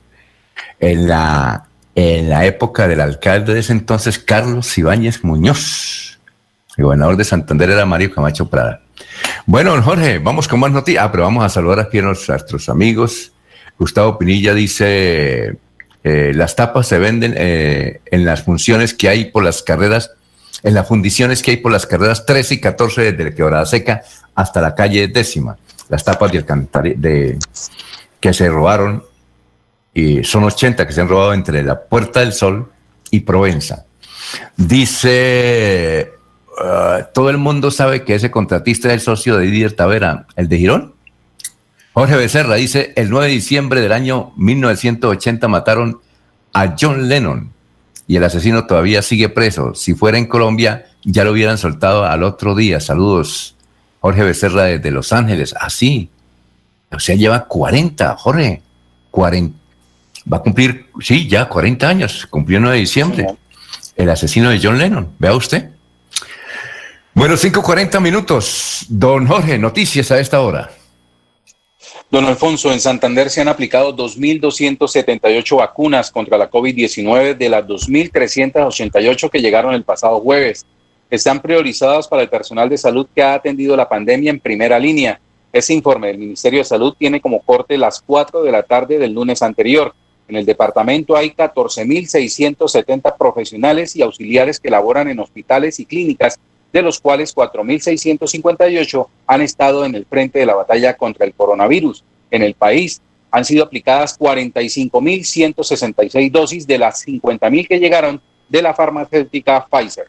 en 0.80 1.08
la, 1.08 1.66
en 1.96 2.30
la 2.30 2.46
época 2.46 2.88
del 2.88 3.02
alcalde 3.02 3.54
de 3.54 3.60
ese 3.60 3.74
entonces, 3.74 4.20
Carlos 4.20 4.78
Ibáñez 4.78 5.24
Muñoz 5.24 6.14
el 6.78 6.86
gobernador 6.86 7.18
de 7.18 7.24
Santander 7.24 7.70
era 7.70 7.86
Mario 7.86 8.14
Camacho 8.14 8.50
Prada. 8.50 8.82
Bueno, 9.46 9.80
Jorge, 9.82 10.20
vamos 10.20 10.48
con 10.48 10.60
más 10.60 10.72
noticias. 10.72 11.04
Ah, 11.04 11.12
pero 11.12 11.24
vamos 11.24 11.44
a 11.44 11.50
saludar 11.50 11.80
aquí 11.80 12.00
a 12.00 12.04
nuestros 12.04 12.70
amigos. 12.70 13.32
Gustavo 13.78 14.18
Pinilla 14.18 14.54
dice, 14.54 15.58
eh, 16.04 16.32
las 16.34 16.56
tapas 16.56 16.88
se 16.88 16.98
venden 16.98 17.36
eh, 17.38 18.02
en 18.06 18.26
las 18.26 18.44
funciones 18.44 18.94
que 18.94 19.10
hay 19.10 19.26
por 19.26 19.44
las 19.44 19.62
carreras, 19.62 20.12
en 20.64 20.74
las 20.74 20.88
fundiciones 20.88 21.44
que 21.44 21.52
hay 21.52 21.58
por 21.58 21.72
las 21.72 21.86
carreras 21.86 22.26
13 22.26 22.56
y 22.56 22.62
14 22.62 23.12
desde 23.12 23.36
Quebrada 23.36 23.66
Seca 23.66 24.02
hasta 24.34 24.62
la 24.62 24.74
calle 24.74 25.08
décima. 25.08 25.58
Las 25.90 26.04
tapas 26.04 26.32
de, 26.32 26.42
de 26.98 27.38
que 28.24 28.34
se 28.34 28.50
robaron, 28.50 29.04
y 29.94 30.24
son 30.24 30.46
80 30.46 30.88
que 30.88 30.94
se 30.94 31.02
han 31.02 31.10
robado 31.10 31.34
entre 31.34 31.62
la 31.62 31.82
Puerta 31.82 32.22
del 32.22 32.34
Sol 32.34 32.72
y 33.12 33.20
Provenza. 33.20 33.86
Dice 34.58 36.14
Ah, 36.60 37.10
todo 37.14 37.30
el 37.30 37.38
mundo 37.38 37.72
sabe 37.72 38.04
que 38.04 38.16
ese 38.16 38.32
contratista 38.32 38.90
es 38.90 38.94
el 38.96 39.00
socio 39.02 39.38
de 39.38 39.46
Didier 39.46 39.74
Tavera, 39.74 40.28
el 40.36 40.48
de 40.48 40.58
Girón. 40.58 40.94
Jorge 41.94 42.16
Becerra 42.16 42.56
dice, 42.56 42.94
el 42.96 43.10
9 43.10 43.28
de 43.28 43.34
diciembre 43.34 43.82
del 43.82 43.92
año 43.92 44.34
1980 44.38 45.48
mataron 45.48 46.00
a 46.54 46.76
John 46.80 47.08
Lennon 47.08 47.52
y 48.08 48.16
el 48.16 48.24
asesino 48.24 48.66
todavía 48.66 49.02
sigue 49.02 49.30
preso. 49.30 49.76
Si 49.76 49.94
fuera 49.94 50.18
en 50.18 50.26
Colombia, 50.26 50.86
ya 51.04 51.24
lo 51.24 51.32
hubieran 51.32 51.58
soltado 51.58 52.06
al 52.06 52.24
otro 52.24 52.56
día. 52.56 52.80
Saludos, 52.80 53.56
Jorge 54.00 54.24
Becerra 54.24 54.64
desde 54.64 54.92
Los 54.92 55.14
Ángeles. 55.14 55.56
Así. 55.60 56.10
O 56.96 57.00
sea, 57.00 57.16
lleva 57.16 57.46
40, 57.46 58.16
Jorge. 58.18 58.62
40. 59.12 59.58
Va 60.32 60.38
a 60.38 60.42
cumplir, 60.42 60.88
sí, 61.02 61.28
ya 61.28 61.50
40 61.50 61.88
años. 61.88 62.26
Cumplió 62.30 62.58
el 62.58 62.64
9 62.64 62.78
de 62.78 62.82
diciembre. 62.82 63.28
El 63.96 64.10
asesino 64.10 64.50
de 64.50 64.60
John 64.62 64.78
Lennon. 64.78 65.10
Vea 65.20 65.34
usted. 65.34 65.70
Bueno, 67.14 67.36
5.40 67.36 68.00
minutos. 68.00 68.86
Don 68.90 69.28
Jorge, 69.28 69.58
noticias 69.58 70.12
a 70.12 70.20
esta 70.20 70.42
hora. 70.42 70.72
Don 72.10 72.26
Alfonso, 72.26 72.72
en 72.72 72.80
Santander 72.80 73.30
se 73.30 73.42
han 73.42 73.48
aplicado 73.48 73.96
2.278 73.96 75.58
vacunas 75.58 76.12
contra 76.12 76.38
la 76.38 76.50
COVID-19 76.50 77.36
de 77.36 77.50
las 77.50 77.66
2.388 77.66 79.30
que 79.30 79.42
llegaron 79.42 79.74
el 79.74 79.84
pasado 79.84 80.20
jueves. 80.20 80.66
Están 81.10 81.42
priorizadas 81.42 82.08
para 82.08 82.22
el 82.22 82.30
personal 82.30 82.70
de 82.70 82.78
salud 82.78 83.08
que 83.14 83.24
ha 83.24 83.34
atendido 83.34 83.76
la 83.76 83.90
pandemia 83.90 84.30
en 84.30 84.40
primera 84.40 84.80
línea. 84.80 85.20
Ese 85.54 85.74
informe 85.74 86.08
del 86.08 86.18
Ministerio 86.18 86.62
de 86.62 86.66
Salud 86.66 86.96
tiene 86.98 87.22
como 87.22 87.44
corte 87.44 87.78
las 87.78 88.02
4 88.02 88.42
de 88.42 88.52
la 88.52 88.64
tarde 88.64 88.98
del 88.98 89.14
lunes 89.14 89.44
anterior. 89.44 89.94
En 90.28 90.36
el 90.36 90.48
departamento 90.48 91.16
hay 91.16 91.30
14.670 91.30 93.16
profesionales 93.18 93.96
y 93.96 94.02
auxiliares 94.02 94.60
que 94.60 94.72
laboran 94.72 95.10
en 95.10 95.20
hospitales 95.20 95.80
y 95.80 95.86
clínicas 95.86 96.40
de 96.72 96.82
los 96.82 97.00
cuales 97.00 97.36
4.658 97.36 99.08
han 99.28 99.44
estado 99.44 99.86
en 99.86 99.94
el 99.94 100.08
frente 100.08 100.40
de 100.40 100.48
la 100.48 100.56
batalla 100.56 100.98
contra 100.98 101.28
el 101.28 101.36
coronavirus. 101.36 102.04
En 102.32 102.42
el 102.42 102.56
país 102.56 103.00
han 103.30 103.46
sido 103.46 103.64
aplicadas 103.64 104.20
45.166 104.20 106.32
dosis 106.32 106.66
de 106.66 106.80
las 106.80 107.06
50.000 107.06 107.68
que 107.68 107.80
llegaron 107.80 108.20
de 108.50 108.64
la 108.64 108.74
farmacéutica 108.74 109.68
Pfizer. 109.70 110.08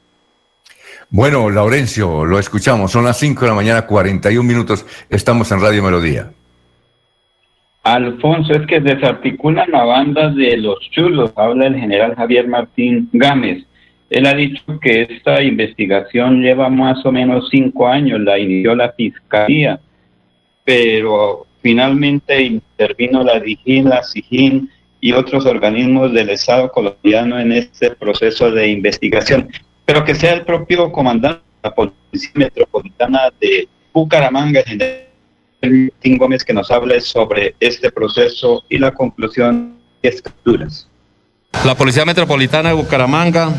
Bueno, 1.17 1.49
Laurencio, 1.49 2.25
lo 2.25 2.41
escuchamos. 2.41 2.91
Son 2.91 3.05
las 3.05 3.17
5 3.21 3.43
de 3.43 3.47
la 3.47 3.55
mañana, 3.55 3.87
41 3.87 4.43
minutos. 4.43 4.85
Estamos 5.09 5.53
en 5.53 5.61
Radio 5.61 5.81
Melodía. 5.81 6.33
Alfonso, 7.85 8.53
es 8.53 8.67
que 8.67 8.81
desarticulan 8.81 9.71
la 9.71 9.85
banda 9.85 10.31
de 10.31 10.57
los 10.57 10.81
chulos, 10.91 11.31
habla 11.37 11.69
el 11.69 11.77
general 11.77 12.17
Javier 12.17 12.49
Martín 12.49 13.09
Gámez. 13.13 13.65
Él 14.11 14.27
ha 14.27 14.35
dicho 14.35 14.65
que 14.83 15.03
esta 15.09 15.41
investigación 15.41 16.43
lleva 16.43 16.69
más 16.69 17.07
o 17.07 17.13
menos 17.13 17.49
cinco 17.49 17.87
años, 17.87 18.19
la 18.19 18.37
inició 18.37 18.75
la 18.75 18.91
Fiscalía, 18.91 19.79
pero 20.65 21.47
finalmente 21.63 22.43
intervino 22.43 23.23
la 23.23 23.39
DIGIN, 23.39 23.89
la 23.89 24.03
SIGIN 24.03 24.69
y 25.01 25.13
otros 25.13 25.47
organismos 25.47 26.13
del 26.13 26.31
Estado 26.31 26.73
colombiano 26.73 27.39
en 27.39 27.53
este 27.53 27.93
proceso 27.93 28.51
de 28.51 28.67
investigación. 28.67 29.49
Pero 29.85 30.05
que 30.05 30.15
sea 30.15 30.33
el 30.33 30.43
propio 30.43 30.91
comandante 30.91 31.43
de 31.63 31.69
la 31.69 31.75
Policía 31.75 32.31
Metropolitana 32.35 33.33
de 33.41 33.69
Bucaramanga, 33.93 34.63
general 34.63 35.05
Gómez, 36.19 36.45
que 36.45 36.53
nos 36.53 36.71
hable 36.71 37.01
sobre 37.01 37.55
este 37.61 37.91
proceso 37.91 38.65
y 38.69 38.79
la 38.79 38.93
conclusión 38.93 39.79
de 40.03 40.21
capturas. 40.21 40.89
La 41.65 41.75
Policía 41.75 42.05
Metropolitana 42.05 42.71
de 42.71 42.75
Bucaramanga, 42.75 43.51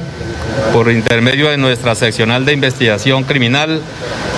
por 0.73 0.91
intermedio 0.91 1.49
de 1.49 1.57
nuestra 1.57 1.95
seccional 1.95 2.45
de 2.45 2.53
investigación 2.53 3.23
criminal, 3.23 3.82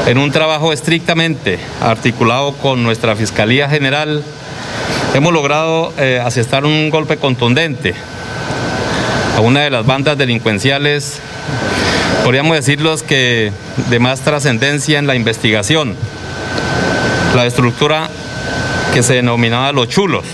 en 0.06 0.18
un 0.18 0.32
trabajo 0.32 0.72
estrictamente 0.72 1.60
articulado 1.82 2.54
con 2.54 2.84
nuestra 2.84 3.16
Fiscalía 3.16 3.68
General, 3.68 4.24
hemos 5.14 5.34
logrado 5.34 5.92
eh, 5.98 6.22
asestar 6.24 6.66
un 6.66 6.90
golpe 6.90 7.18
contundente 7.18 7.94
a 9.38 9.42
una 9.42 9.62
de 9.62 9.70
las 9.70 9.86
bandas 9.86 10.18
delincuenciales, 10.18 11.20
podríamos 12.24 12.56
decirlos 12.56 13.04
que 13.04 13.52
de 13.88 14.00
más 14.00 14.22
trascendencia 14.22 14.98
en 14.98 15.06
la 15.06 15.14
investigación, 15.14 15.96
la 17.36 17.46
estructura 17.46 18.10
que 18.96 19.04
se 19.04 19.14
denominaba 19.14 19.72
Los 19.74 19.90
Chulos. 19.90 20.26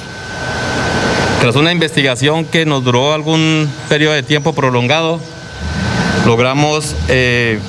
Tras 1.42 1.58
una 1.58 1.74
investigación 1.74 2.46
que 2.46 2.66
nos 2.66 2.86
duró 2.86 3.14
algún 3.14 3.70
periodo 3.90 4.14
de 4.14 4.24
tiempo 4.24 4.54
prolongado, 4.54 5.20
logramos 6.26 6.96
eh, 7.10 7.60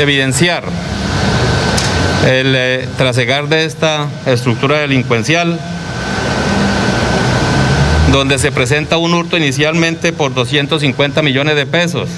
evidenciar 0.00 0.64
el 2.26 2.52
eh, 2.56 2.88
trasegar 2.98 3.46
de 3.46 3.64
esta 3.64 4.08
estructura 4.26 4.80
delincuencial, 4.80 5.60
donde 8.14 8.38
se 8.38 8.52
presenta 8.52 8.96
un 8.96 9.12
hurto 9.12 9.36
inicialmente 9.36 10.12
por 10.12 10.32
250 10.32 11.20
millones 11.22 11.56
de 11.56 11.66
pesos. 11.66 12.08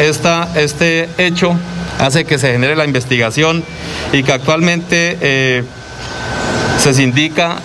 este 0.00 1.08
hecho 1.18 1.56
hace 2.00 2.24
que 2.24 2.36
se 2.36 2.50
genere 2.50 2.74
la 2.74 2.84
investigación 2.84 3.62
y 4.12 4.24
que 4.24 4.32
actualmente 4.32 5.16
eh, 5.20 5.62
se 6.78 7.00
indica 7.00 7.58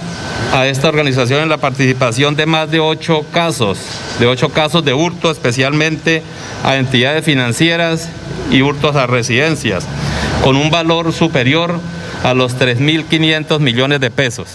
a 0.54 0.68
esta 0.68 0.90
organización 0.90 1.42
en 1.42 1.50
la 1.50 1.58
participación 1.58 2.36
de 2.36 2.46
más 2.46 2.70
de 2.70 2.80
ocho 2.80 3.26
casos, 3.34 3.80
de 4.20 4.28
ocho 4.28 4.50
casos 4.50 4.86
de 4.86 4.94
hurto, 4.94 5.32
especialmente 5.32 6.22
a 6.64 6.78
entidades 6.78 7.26
financieras 7.26 8.10
y 8.52 8.62
hurtos 8.62 8.96
a 8.96 9.08
residencias. 9.08 9.88
con 10.44 10.56
un 10.56 10.70
valor 10.70 11.14
superior 11.14 11.80
a 12.24 12.36
los 12.36 12.56
3.500 12.58 13.60
millones 13.60 14.00
de 14.00 14.12
pesos. 14.12 14.50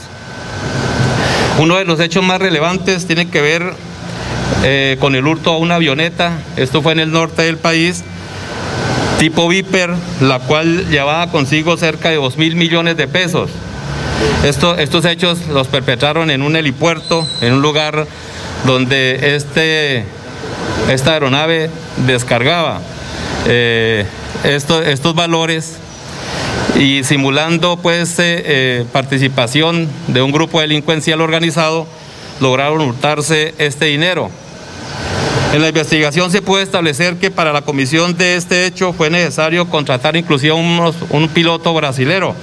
Uno 1.59 1.76
de 1.76 1.86
los 1.86 2.00
hechos 2.00 2.22
más 2.22 2.38
relevantes 2.38 3.07
tiene 3.07 3.30
que 3.30 3.40
ver 3.40 3.72
eh, 4.62 4.98
con 5.00 5.14
el 5.14 5.26
hurto 5.26 5.52
a 5.52 5.57
una 5.57 5.76
avioneta, 5.76 6.38
esto 6.57 6.82
fue 6.82 6.92
en 6.92 7.00
el 7.00 7.12
norte 7.12 7.42
del 7.42 7.57
país, 7.57 8.04
tipo 9.18 9.48
Viper, 9.48 9.90
la 10.20 10.38
cual 10.40 10.90
llevaba 10.90 11.30
consigo 11.30 11.78
cerca 11.78 12.11
de 12.11 12.16
2 12.16 12.36
mil 12.36 12.57
millones 12.57 12.98
de 12.98 13.09
pesos. 13.09 13.50
estos 14.44 15.04
hechos 15.07 15.46
los 15.48 15.68
perpetraron 15.68 16.30
en 16.30 16.42
un 16.42 16.57
helipuerto, 16.57 17.26
en 17.40 17.54
un 17.54 17.62
lugar 17.62 18.07
donde 18.66 19.34
este, 19.34 20.04
esta 20.90 21.12
aeronave 21.12 21.70
descargaba 22.07 22.80
eh, 23.46 24.04
estos 24.44 25.14
valores 25.14 25.78
y 26.79 27.05
simulando 27.05 27.79
pues 27.79 28.18
eh, 28.18 28.43
eh, 28.45 28.85
participación 28.93 29.89
de 30.09 30.22
un 30.22 30.33
grupo 30.33 30.61
delincuencial 30.61 31.20
organizado, 31.20 31.87
lograron 32.41 32.81
hurtarse 32.83 33.55
este 33.59 33.87
dinero. 33.87 34.31
En 35.55 35.62
la 35.62 35.68
investigación 35.68 36.31
se 36.31 36.43
puede 36.43 36.64
establecer 36.64 37.16
que 37.16 37.31
para 37.31 37.53
la 37.53 37.62
comisión 37.62 38.16
de 38.16 38.37
este 38.37 38.66
hecho 38.66 38.93
fue 38.93 39.09
necesario 39.09 39.70
contratar 39.70 40.16
inclusive 40.16 40.53
un 40.53 41.29
piloto 41.33 41.72
brasilero, 41.72 42.35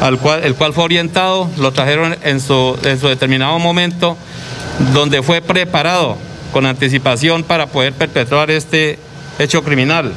al 0.00 0.18
cual, 0.18 0.44
el 0.44 0.54
cual 0.54 0.72
fue 0.72 0.84
orientado, 0.84 1.50
lo 1.58 1.72
trajeron 1.72 2.16
en 2.22 2.40
su, 2.40 2.78
en 2.84 2.98
su 2.98 3.08
determinado 3.08 3.58
momento, 3.58 4.16
donde 4.94 5.22
fue 5.22 5.42
preparado 5.42 6.16
con 6.52 6.64
anticipación 6.64 7.42
para 7.42 7.66
poder 7.66 7.92
perpetrar 7.92 8.50
este 8.50 8.98
hecho 9.38 9.62
criminal. 9.62 10.12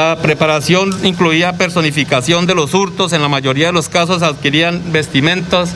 La 0.00 0.16
preparación 0.16 0.98
incluía 1.04 1.52
personificación 1.52 2.46
de 2.46 2.54
los 2.54 2.72
hurtos, 2.72 3.12
en 3.12 3.20
la 3.20 3.28
mayoría 3.28 3.66
de 3.66 3.74
los 3.74 3.90
casos 3.90 4.22
adquirían 4.22 4.92
vestimentas, 4.92 5.74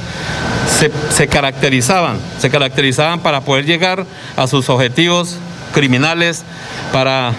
se, 1.11 1.29
caracterizaban, 1.29 2.17
se 2.39 2.49
caracterizaban 2.49 3.21
para 3.21 3.43
poder 3.43 3.67
llegar 3.67 4.07
a 4.35 4.47
sus 4.47 4.71
objetivos 4.71 5.37
criminales, 5.75 6.43
para 6.91 7.35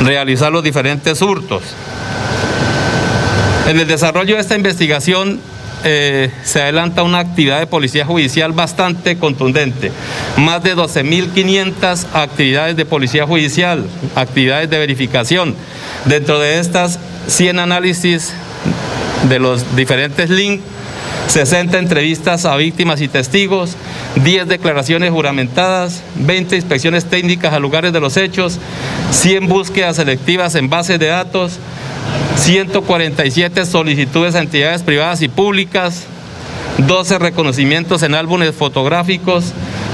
realizar 0.00 0.50
los 0.50 0.64
diferentes 0.64 1.22
hurtos. 1.22 1.62
En 3.68 3.78
el 3.78 3.86
desarrollo 3.86 4.34
de 4.34 4.40
esta 4.40 4.56
investigación 4.56 5.38
eh, 5.84 6.30
se 6.44 6.62
adelanta 6.62 7.02
una 7.02 7.18
actividad 7.18 7.58
de 7.58 7.66
policía 7.66 8.04
judicial 8.04 8.52
bastante 8.52 9.16
contundente. 9.18 9.92
Más 10.36 10.62
de 10.62 10.76
12.500 10.76 12.06
actividades 12.12 12.76
de 12.76 12.84
policía 12.84 13.26
judicial, 13.26 13.86
actividades 14.14 14.70
de 14.70 14.78
verificación. 14.78 15.54
Dentro 16.04 16.38
de 16.38 16.58
estas, 16.58 16.98
100 17.26 17.58
análisis 17.58 18.32
de 19.28 19.38
los 19.38 19.76
diferentes 19.76 20.30
links 20.30 20.62
60 21.28 21.78
entrevistas 21.78 22.44
a 22.44 22.56
víctimas 22.56 23.00
y 23.00 23.08
testigos, 23.08 23.76
10 24.22 24.48
declaraciones 24.48 25.10
juramentadas, 25.10 26.02
20 26.16 26.56
inspecciones 26.56 27.06
técnicas 27.06 27.54
a 27.54 27.58
lugares 27.58 27.92
de 27.94 28.00
los 28.00 28.18
hechos, 28.18 28.58
100 29.12 29.48
búsquedas 29.48 29.96
selectivas 29.96 30.54
en 30.56 30.68
bases 30.68 30.98
de 30.98 31.06
datos, 31.06 31.58
147 32.42 33.64
solicitudes 33.66 34.34
a 34.34 34.40
entidades 34.40 34.82
privadas 34.82 35.22
y 35.22 35.28
públicas, 35.28 36.02
12 36.78 37.20
reconocimientos 37.20 38.02
en 38.02 38.16
álbumes 38.16 38.52
fotográficos, 38.52 39.52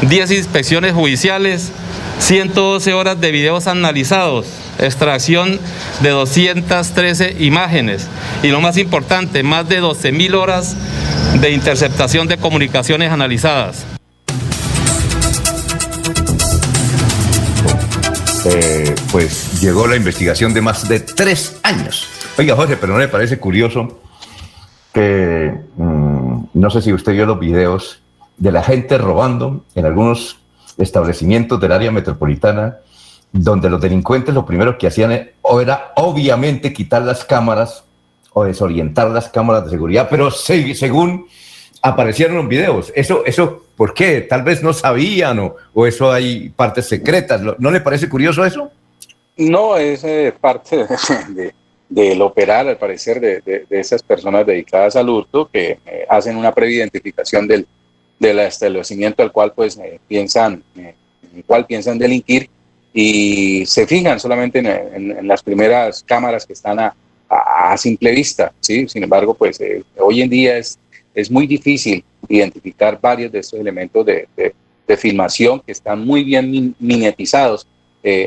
10 0.09 0.31
inspecciones 0.31 0.95
judiciales, 0.95 1.73
112 2.21 2.95
horas 2.95 3.21
de 3.21 3.33
videos 3.33 3.67
analizados, 3.67 4.47
extracción 4.79 5.61
de 6.01 6.09
213 6.09 7.37
imágenes 7.41 8.07
y 8.43 8.49
lo 8.49 8.63
más 8.63 8.79
importante, 8.79 9.43
más 9.43 9.69
de 9.69 9.81
12 9.81 10.13
mil 10.13 10.35
horas 10.35 10.75
de 11.43 11.51
interceptación 11.51 12.29
de 12.29 12.39
comunicaciones 12.39 13.13
analizadas. 13.13 13.85
Eh, 18.47 18.95
pues 19.13 19.61
llegó 19.61 19.87
la 19.87 19.97
investigación 19.97 20.55
de 20.55 20.63
más 20.63 20.89
de 20.89 21.01
tres 21.01 21.57
años. 21.63 22.09
Oiga, 22.39 22.55
Jorge, 22.55 22.77
pero 22.77 22.93
no 22.93 23.01
le 23.01 23.09
parece 23.09 23.41
curioso 23.41 23.99
que, 24.93 25.53
mm, 25.77 26.45
no 26.55 26.71
sé 26.71 26.81
si 26.83 26.93
usted 26.93 27.13
vio 27.13 27.27
los 27.27 27.41
videos 27.41 28.01
de 28.37 28.53
la 28.53 28.63
gente 28.63 28.97
robando 28.97 29.65
en 29.75 29.85
algunos 29.85 30.39
establecimientos 30.77 31.61
del 31.61 31.73
área 31.73 31.91
metropolitana, 31.91 32.77
donde 33.33 33.69
los 33.69 33.81
delincuentes 33.81 34.37
lo 34.37 34.47
primero 34.47 34.79
que 34.79 34.87
hacían 34.87 35.11
era 35.61 35.93
obviamente 35.97 36.73
quitar 36.73 37.03
las 37.03 37.25
cámaras 37.25 37.83
o 38.33 38.45
desorientar 38.45 39.09
las 39.11 39.29
cámaras 39.29 39.65
de 39.65 39.71
seguridad, 39.71 40.07
pero 40.09 40.31
según 40.31 41.27
aparecieron 41.83 42.37
los 42.37 42.47
videos, 42.47 42.93
eso, 42.95 43.25
eso, 43.27 43.65
¿por 43.77 43.95
qué? 43.95 44.21
Tal 44.21 44.45
vez 44.45 44.63
no 44.63 44.73
sabían 44.73 45.41
o, 45.41 45.57
o 45.75 45.87
eso 45.89 46.13
hay 46.13 46.51
partes 46.51 46.87
secretas. 46.87 47.41
¿No 47.59 47.71
le 47.73 47.81
parece 47.81 48.09
curioso 48.09 48.45
eso? 48.45 48.71
No, 49.39 49.77
es 49.77 50.03
eh, 50.03 50.35
parte 50.41 50.85
de, 51.29 51.55
del 51.89 52.21
operar, 52.21 52.69
al 52.69 52.77
parecer, 52.77 53.21
de, 53.21 53.41
de, 53.41 53.67
esas 53.71 54.03
personas 54.03 54.47
dedicadas 54.47 54.95
al 54.97 55.09
hurto 55.09 55.49
que 55.51 55.79
eh, 55.87 56.07
hacen 56.09 56.37
una 56.37 56.53
preidentificación 56.53 57.49
del, 57.49 57.67
del 58.19 58.39
establecimiento 58.41 59.23
al 59.23 59.33
cual 59.33 59.53
pues 59.55 59.79
eh, 59.79 59.99
piensan, 60.07 60.63
eh, 60.77 60.95
en 61.35 61.43
cual 61.43 61.67
piensan 61.67 61.99
delinquir 61.99 62.51
y 62.93 63.65
se 63.67 63.87
fijan 63.87 64.21
solamente 64.21 64.59
en, 64.59 65.27
las 65.27 65.43
primeras 65.43 66.03
cámaras 66.03 66.47
que 66.47 66.53
están 66.53 66.79
a, 66.79 66.95
a, 67.29 67.77
simple 67.77 68.11
vista, 68.13 68.53
¿sí? 68.61 68.89
Sin 68.89 69.03
embargo, 69.03 69.35
pues 69.35 69.61
hoy 69.99 70.23
en 70.23 70.31
día 70.31 70.57
es, 70.57 70.79
es 71.15 71.31
muy 71.31 71.47
difícil 71.47 72.03
identificar 72.29 72.99
varios 73.01 73.31
de 73.31 73.39
estos 73.39 73.61
elementos 73.61 74.05
de, 74.05 74.27
de 74.35 74.97
filmación 74.97 75.61
que 75.61 75.73
están 75.73 76.05
muy 76.05 76.25
bien 76.25 76.75
minetizados 76.79 77.67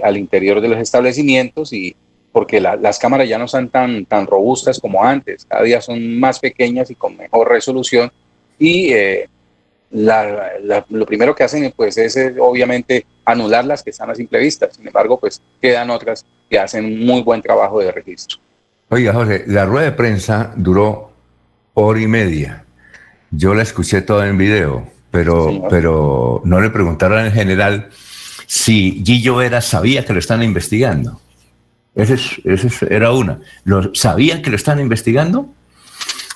al 0.03 0.15
interior 0.15 0.61
de 0.61 0.67
los 0.69 0.79
establecimientos 0.79 1.73
y, 1.73 1.95
porque 2.31 2.61
las 2.61 2.97
cámaras 2.97 3.27
ya 3.27 3.37
no 3.37 3.47
son 3.47 3.69
tan, 3.69 4.05
tan 4.05 4.25
robustas 4.25 4.79
como 4.79 5.03
antes, 5.03 5.45
cada 5.45 5.63
día 5.63 5.81
son 5.81 6.19
más 6.19 6.39
pequeñas 6.39 6.89
y 6.89 6.95
con 6.95 7.17
mejor 7.17 7.49
resolución 7.49 8.11
y 8.57 8.93
eh, 8.93 9.29
lo 9.91 11.05
primero 11.05 11.35
que 11.35 11.43
hacen 11.43 11.73
pues 11.75 11.97
es 11.97 12.17
obviamente 12.39 13.05
anular 13.25 13.65
las 13.65 13.83
que 13.83 13.89
están 13.89 14.09
a 14.09 14.15
simple 14.15 14.39
vista, 14.39 14.69
sin 14.71 14.87
embargo 14.87 15.19
pues 15.19 15.41
quedan 15.61 15.89
otras 15.89 16.25
que 16.49 16.57
hacen 16.57 16.85
un 16.85 17.05
muy 17.05 17.21
buen 17.21 17.41
trabajo 17.41 17.79
de 17.79 17.91
registro. 17.91 18.39
Oiga 18.89 19.13
José, 19.13 19.43
la 19.47 19.65
rueda 19.65 19.85
de 19.85 19.91
prensa 19.93 20.53
duró 20.55 21.11
hora 21.73 21.99
y 21.99 22.07
media, 22.07 22.65
yo 23.31 23.53
la 23.53 23.63
escuché 23.63 24.01
toda 24.01 24.27
en 24.27 24.37
video, 24.37 24.87
pero, 25.09 25.67
pero 25.69 26.41
no 26.45 26.61
le 26.61 26.69
preguntaron 26.69 27.25
en 27.25 27.31
general 27.31 27.89
si 28.47 29.01
Gillo 29.05 29.37
Vera 29.37 29.61
sabía 29.61 30.05
que 30.05 30.13
lo 30.13 30.19
están 30.19 30.43
investigando. 30.43 31.21
Esa 31.95 32.13
es, 32.13 32.81
era 32.83 33.11
una. 33.11 33.39
¿Lo, 33.63 33.93
¿Sabían 33.93 34.41
que 34.41 34.49
lo 34.49 34.55
están 34.55 34.79
investigando? 34.79 35.49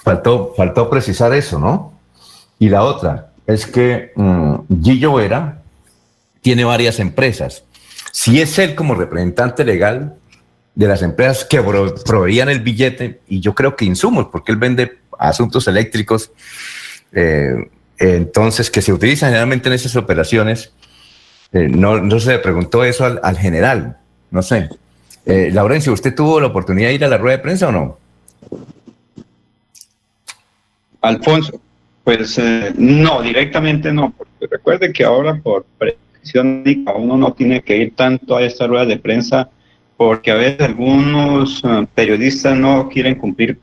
Faltó, 0.03 0.53
faltó 0.56 0.89
precisar 0.89 1.34
eso, 1.34 1.60
¿no? 1.60 1.93
Y 2.60 2.70
la 2.70 2.84
otra 2.84 3.32
es 3.47 3.66
que 3.66 4.12
um, 4.16 4.66
Gillo 4.82 5.14
Vera 5.14 5.62
tiene 6.41 6.64
varias 6.64 6.99
empresas. 6.99 7.64
Si 8.12 8.41
es 8.41 8.60
él 8.60 8.76
como 8.76 8.95
representante 8.95 9.64
legal 9.64 10.16
de 10.76 10.88
las 10.88 11.01
empresas 11.01 11.45
que 11.45 11.62
proveían 12.06 12.49
el 12.49 12.60
billete, 12.60 13.22
y 13.28 13.39
yo 13.39 13.56
creo 13.56 13.76
que 13.76 13.86
insumos, 13.86 14.28
porque 14.32 14.51
él 14.51 14.58
vende 14.58 14.99
asuntos 15.18 15.68
eléctricos, 15.68 16.32
eh, 17.14 17.56
entonces 17.97 18.70
que 18.70 18.82
se 18.82 18.91
utilizan 18.91 19.30
generalmente 19.30 19.70
en 19.70 19.74
esas 19.74 19.95
operaciones, 19.95 20.72
eh, 21.53 21.70
no, 21.70 21.99
no, 21.99 22.20
se 22.20 22.34
le 22.34 22.39
preguntó 22.39 22.84
eso 22.84 23.06
al 23.06 23.38
general, 23.38 23.97
no 24.32 24.41
sé. 24.41 24.70
Eh, 25.26 25.49
Laurencio, 25.51 25.93
¿usted 25.93 26.13
tuvo 26.13 26.39
la 26.39 26.47
oportunidad 26.47 26.89
de 26.89 26.95
ir 26.95 27.05
a 27.05 27.07
la 27.07 27.17
rueda 27.17 27.38
de 27.38 27.43
prensa 27.43 27.69
o 27.69 27.71
no? 27.71 27.97
Alfonso, 31.01 31.59
pues 32.03 32.38
eh, 32.38 32.73
no, 32.78 33.21
directamente 33.21 33.91
no, 33.91 34.13
porque 34.15 34.47
recuerde 34.49 34.93
que 34.93 35.03
ahora 35.03 35.36
por 35.36 35.65
presión 35.78 36.63
uno 36.95 37.17
no 37.17 37.34
tiene 37.34 37.61
que 37.61 37.78
ir 37.78 37.95
tanto 37.95 38.38
a 38.38 38.43
esta 38.43 38.67
rueda 38.67 38.86
de 38.86 38.97
prensa 38.97 39.49
porque 39.97 40.32
a 40.32 40.36
veces 40.36 40.61
algunos 40.61 41.61
eh, 41.63 41.88
periodistas 41.93 42.57
no 42.57 42.89
quieren 42.89 43.15
cumplir 43.15 43.57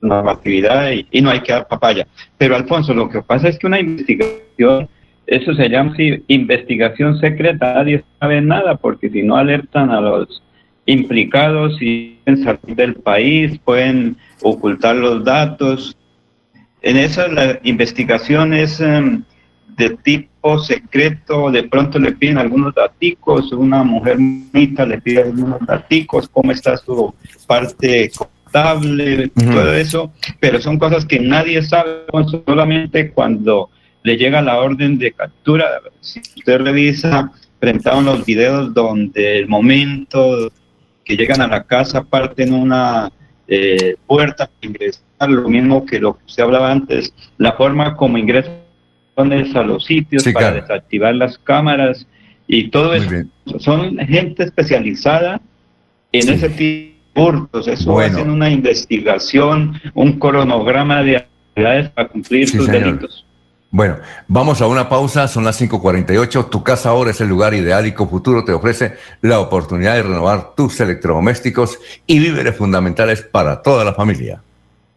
normatividad 0.00 0.90
y, 0.90 1.06
y 1.10 1.20
no 1.20 1.30
hay 1.30 1.40
que 1.40 1.52
dar 1.52 1.68
papaya. 1.68 2.06
Pero 2.36 2.56
Alfonso, 2.56 2.92
lo 2.92 3.08
que 3.08 3.22
pasa 3.22 3.48
es 3.48 3.58
que 3.58 3.66
una 3.66 3.80
investigación 3.80 4.88
eso 5.26 5.54
se 5.54 5.68
llama 5.68 5.94
investigación 6.28 7.18
secreta, 7.18 7.74
nadie 7.74 8.04
sabe 8.18 8.40
nada, 8.40 8.76
porque 8.76 9.08
si 9.08 9.22
no 9.22 9.36
alertan 9.36 9.90
a 9.90 10.00
los 10.00 10.42
implicados 10.86 11.76
y 11.80 12.18
pueden 12.24 12.44
salir 12.44 12.76
del 12.76 12.94
país, 12.94 13.58
pueden 13.64 14.16
ocultar 14.42 14.96
los 14.96 15.24
datos. 15.24 15.96
En 16.82 16.96
esa 16.96 17.28
la 17.28 17.60
investigación 17.62 18.52
es 18.52 18.80
em, 18.80 19.22
de 19.76 19.90
tipo 19.90 20.58
secreto, 20.58 21.50
de 21.50 21.62
pronto 21.64 21.98
le 21.98 22.12
piden 22.12 22.38
algunos 22.38 22.74
daticos, 22.74 23.52
una 23.52 23.84
mujer 23.84 24.16
bonita 24.16 24.84
le 24.84 25.00
pide 25.00 25.22
algunos 25.22 25.60
daticos, 25.66 26.28
cómo 26.28 26.52
está 26.52 26.76
su 26.76 27.14
parte 27.46 28.10
contable, 28.10 29.28
todo 29.28 29.74
eso, 29.74 30.12
pero 30.40 30.60
son 30.60 30.78
cosas 30.78 31.06
que 31.06 31.20
nadie 31.20 31.62
sabe, 31.62 32.04
solamente 32.44 33.10
cuando 33.12 33.70
le 34.02 34.16
llega 34.16 34.42
la 34.42 34.58
orden 34.58 34.98
de 34.98 35.12
captura, 35.12 35.80
si 36.00 36.20
usted 36.20 36.60
revisa, 36.60 37.30
presentaron 37.60 38.04
los 38.04 38.24
videos 38.26 38.74
donde 38.74 39.38
el 39.38 39.48
momento 39.48 40.50
que 41.04 41.16
llegan 41.16 41.40
a 41.40 41.48
la 41.48 41.64
casa 41.64 42.04
parten 42.04 42.52
una 42.52 43.10
eh, 43.48 43.96
puerta 44.06 44.46
para 44.46 44.58
ingresar, 44.62 45.02
lo 45.28 45.48
mismo 45.48 45.84
que 45.84 46.00
lo 46.00 46.16
que 46.16 46.24
usted 46.26 46.42
hablaba 46.42 46.70
antes, 46.70 47.12
la 47.38 47.52
forma 47.52 47.96
como 47.96 48.18
ingresan 48.18 48.62
a 49.16 49.62
los 49.62 49.84
sitios 49.84 50.24
para 50.32 50.52
desactivar 50.52 51.14
las 51.14 51.38
cámaras 51.38 52.06
y 52.46 52.68
todo 52.68 52.94
eso. 52.94 53.10
Son 53.58 53.98
gente 53.98 54.44
especializada 54.44 55.40
en 56.12 56.28
ese 56.28 56.48
tipo 56.48 56.92
de 57.14 57.22
hurtos. 57.22 57.68
Eso 57.68 57.98
hacen 57.98 58.30
una 58.30 58.50
investigación, 58.50 59.80
un 59.94 60.18
cronograma 60.18 61.02
de 61.02 61.18
actividades 61.18 61.90
para 61.90 62.08
cumplir 62.08 62.48
sus 62.48 62.66
delitos. 62.66 63.26
Bueno, 63.74 63.96
vamos 64.28 64.60
a 64.60 64.66
una 64.66 64.90
pausa, 64.90 65.26
son 65.28 65.44
las 65.44 65.58
5.48. 65.58 66.50
Tu 66.50 66.62
casa 66.62 66.90
ahora 66.90 67.12
es 67.12 67.22
el 67.22 67.28
lugar 67.28 67.54
ideal 67.54 67.86
y 67.86 67.92
Futuro 67.92 68.44
te 68.44 68.52
ofrece 68.52 68.98
la 69.22 69.40
oportunidad 69.40 69.94
de 69.94 70.02
renovar 70.02 70.54
tus 70.54 70.78
electrodomésticos 70.80 71.78
y 72.06 72.18
víveres 72.18 72.54
fundamentales 72.54 73.22
para 73.22 73.62
toda 73.62 73.82
la 73.82 73.94
familia. 73.94 74.42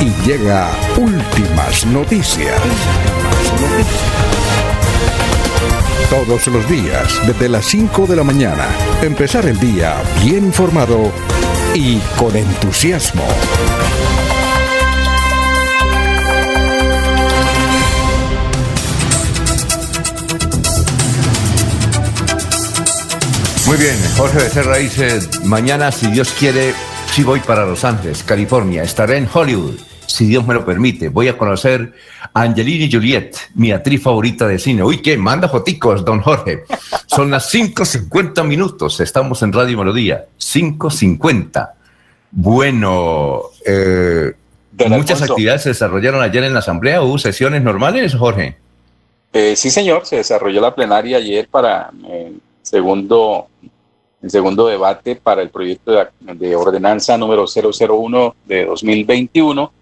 y 0.00 0.12
llega 0.26 0.70
Últimas 0.96 1.86
Noticias. 1.86 2.60
Todos 6.10 6.46
los 6.48 6.68
días, 6.68 7.20
desde 7.26 7.48
las 7.48 7.64
5 7.66 8.06
de 8.06 8.16
la 8.16 8.24
mañana, 8.24 8.66
empezar 9.02 9.46
el 9.46 9.58
día 9.58 10.02
bien 10.22 10.44
informado 10.44 11.10
y 11.74 11.98
con 12.18 12.36
entusiasmo. 12.36 13.24
Muy 23.66 23.76
bien, 23.78 23.96
Jorge 24.16 24.38
Becerra 24.38 24.76
dice, 24.76 25.18
mañana, 25.44 25.90
si 25.90 26.06
Dios 26.06 26.32
quiere, 26.38 26.72
sí 27.16 27.24
voy 27.24 27.40
para 27.40 27.64
Los 27.64 27.82
Ángeles, 27.82 28.22
California. 28.22 28.82
Estaré 28.82 29.16
en 29.16 29.26
Hollywood, 29.32 29.76
si 30.04 30.26
Dios 30.26 30.46
me 30.46 30.52
lo 30.52 30.66
permite. 30.66 31.08
Voy 31.08 31.28
a 31.28 31.38
conocer 31.38 31.94
a 32.34 32.42
Angelina 32.42 32.86
Juliet, 32.92 33.34
mi 33.54 33.72
actriz 33.72 34.02
favorita 34.02 34.46
de 34.46 34.58
cine. 34.58 34.82
Uy, 34.82 35.00
¿qué? 35.00 35.16
Manda 35.16 35.48
foticos, 35.48 36.04
don 36.04 36.20
Jorge. 36.20 36.64
Son 37.06 37.30
las 37.30 37.50
5.50 37.54 38.44
minutos. 38.46 39.00
Estamos 39.00 39.40
en 39.40 39.54
Radio 39.54 39.78
Melodía. 39.78 40.26
5.50. 40.38 41.70
Bueno, 42.32 43.44
eh, 43.64 44.34
muchas 44.86 45.22
actividades 45.22 45.62
se 45.62 45.70
desarrollaron 45.70 46.20
ayer 46.20 46.44
en 46.44 46.52
la 46.52 46.58
Asamblea. 46.58 47.00
¿Hubo 47.00 47.16
sesiones 47.16 47.62
normales, 47.62 48.14
Jorge? 48.14 48.58
Eh, 49.32 49.56
sí, 49.56 49.70
señor. 49.70 50.04
Se 50.04 50.16
desarrolló 50.16 50.60
la 50.60 50.74
plenaria 50.74 51.16
ayer 51.16 51.48
para 51.48 51.88
el 51.94 52.10
eh, 52.10 52.32
segundo 52.60 53.48
el 54.26 54.30
segundo 54.30 54.66
debate 54.66 55.14
para 55.14 55.40
el 55.40 55.50
proyecto 55.50 55.92
de, 56.20 56.56
ordenanza 56.56 57.16
número 57.16 57.44
001 57.46 58.34
de 58.44 58.64
2021 58.64 59.72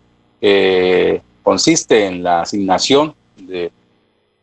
consiste 1.43 2.07
en 2.07 2.23
la 2.23 2.43
asignación 2.43 3.15
de, 3.37 3.73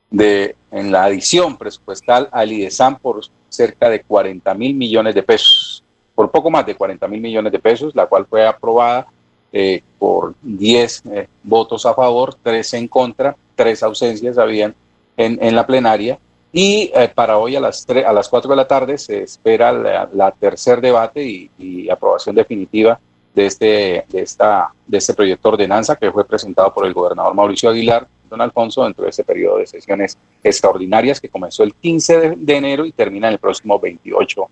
de, 0.09 0.55
en 0.71 0.91
la 0.91 1.03
adición 1.03 1.55
presupuestal 1.55 2.29
al 2.31 2.51
IDESAM 2.51 2.97
por 2.97 3.21
cerca 3.49 3.89
de 3.89 4.01
40 4.01 4.53
mil 4.55 4.73
millones 4.73 5.13
de 5.13 5.21
pesos, 5.21 5.83
por 6.15 6.31
poco 6.31 6.49
más 6.49 6.65
de 6.65 6.75
40 6.75 7.07
mil 7.07 7.21
millones 7.21 7.51
de 7.51 7.59
pesos, 7.59 7.95
la 7.95 8.07
cual 8.07 8.25
fue 8.25 8.45
aprobada 8.45 9.07
eh, 9.53 9.81
por 9.99 10.33
10 10.41 11.03
eh, 11.11 11.27
votos 11.43 11.85
a 11.85 11.93
favor, 11.93 12.35
3 12.41 12.73
en 12.73 12.87
contra, 12.87 13.35
3 13.55 13.83
ausencias 13.83 14.37
habían 14.39 14.73
en 15.17 15.55
la 15.55 15.67
plenaria 15.67 16.17
y 16.53 16.91
eh, 16.93 17.09
para 17.13 17.37
hoy 17.37 17.55
a 17.55 17.59
las, 17.59 17.87
a 17.89 18.13
las 18.13 18.27
4 18.27 18.49
de 18.49 18.55
la 18.55 18.67
tarde 18.67 18.97
se 18.97 19.23
espera 19.23 19.71
la, 19.71 20.31
tercer 20.31 20.81
debate 20.81 21.23
y, 21.57 21.89
aprobación 21.89 22.35
definitiva 22.35 22.99
de 23.33 23.45
este, 23.45 24.05
de, 24.09 24.21
esta, 24.21 24.73
de 24.85 24.97
este 24.97 25.13
proyecto 25.13 25.49
de 25.49 25.53
ordenanza 25.53 25.95
que 25.95 26.11
fue 26.11 26.25
presentado 26.25 26.73
por 26.73 26.85
el 26.85 26.93
gobernador 26.93 27.33
Mauricio 27.33 27.69
Aguilar, 27.69 28.07
don 28.29 28.41
Alfonso, 28.41 28.83
dentro 28.83 29.03
de 29.03 29.09
este 29.09 29.23
periodo 29.23 29.57
de 29.57 29.67
sesiones 29.67 30.17
extraordinarias 30.43 31.21
que 31.21 31.29
comenzó 31.29 31.63
el 31.63 31.73
15 31.73 32.35
de, 32.37 32.55
enero 32.57 32.85
y 32.85 32.91
termina 32.91 33.29
el 33.29 33.37
próximo 33.37 33.79
28, 33.79 34.49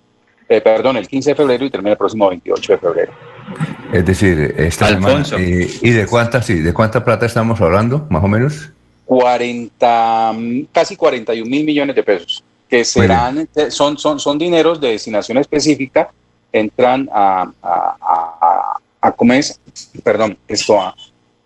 eh, 0.50 0.62
perdón, 0.62 0.97
el 0.97 1.08
15 1.08 1.32
de 1.32 1.36
febrero 1.36 1.66
y 1.66 1.70
termina 1.70 1.91
el 1.91 1.97
próximo 1.97 2.30
28 2.30 2.74
de 2.74 2.78
febrero. 2.78 3.12
Es 3.91 4.06
decir, 4.06 4.56
esta 4.58 4.88
Alfonso. 4.88 5.38
¿y 5.39 5.89
de 5.89 6.06
cuánta, 6.08 6.41
sí, 6.41 6.60
de 6.60 6.74
cuánta 6.74 7.04
plata 7.04 7.26
estamos 7.26 7.60
hablando, 7.60 8.06
más 8.10 8.24
o 8.24 8.28
menos? 8.28 8.72
40, 9.10 10.36
casi 10.72 10.95
41 10.95 11.49
mil 11.49 11.66
millones 11.66 11.95
de 11.95 12.03
pesos, 12.03 12.43
que 12.70 12.86
serán, 12.86 13.49
son, 13.70 13.97
son, 13.97 14.20
son 14.20 14.38
dineros 14.38 14.80
de 14.80 14.89
destinación 14.89 15.39
específica, 15.39 16.12
entran 16.53 17.10
a, 17.12 17.51
a, 17.64 18.78
a, 19.01 19.16
perdón, 20.03 20.38
esto 20.47 20.80
a, 20.80 20.95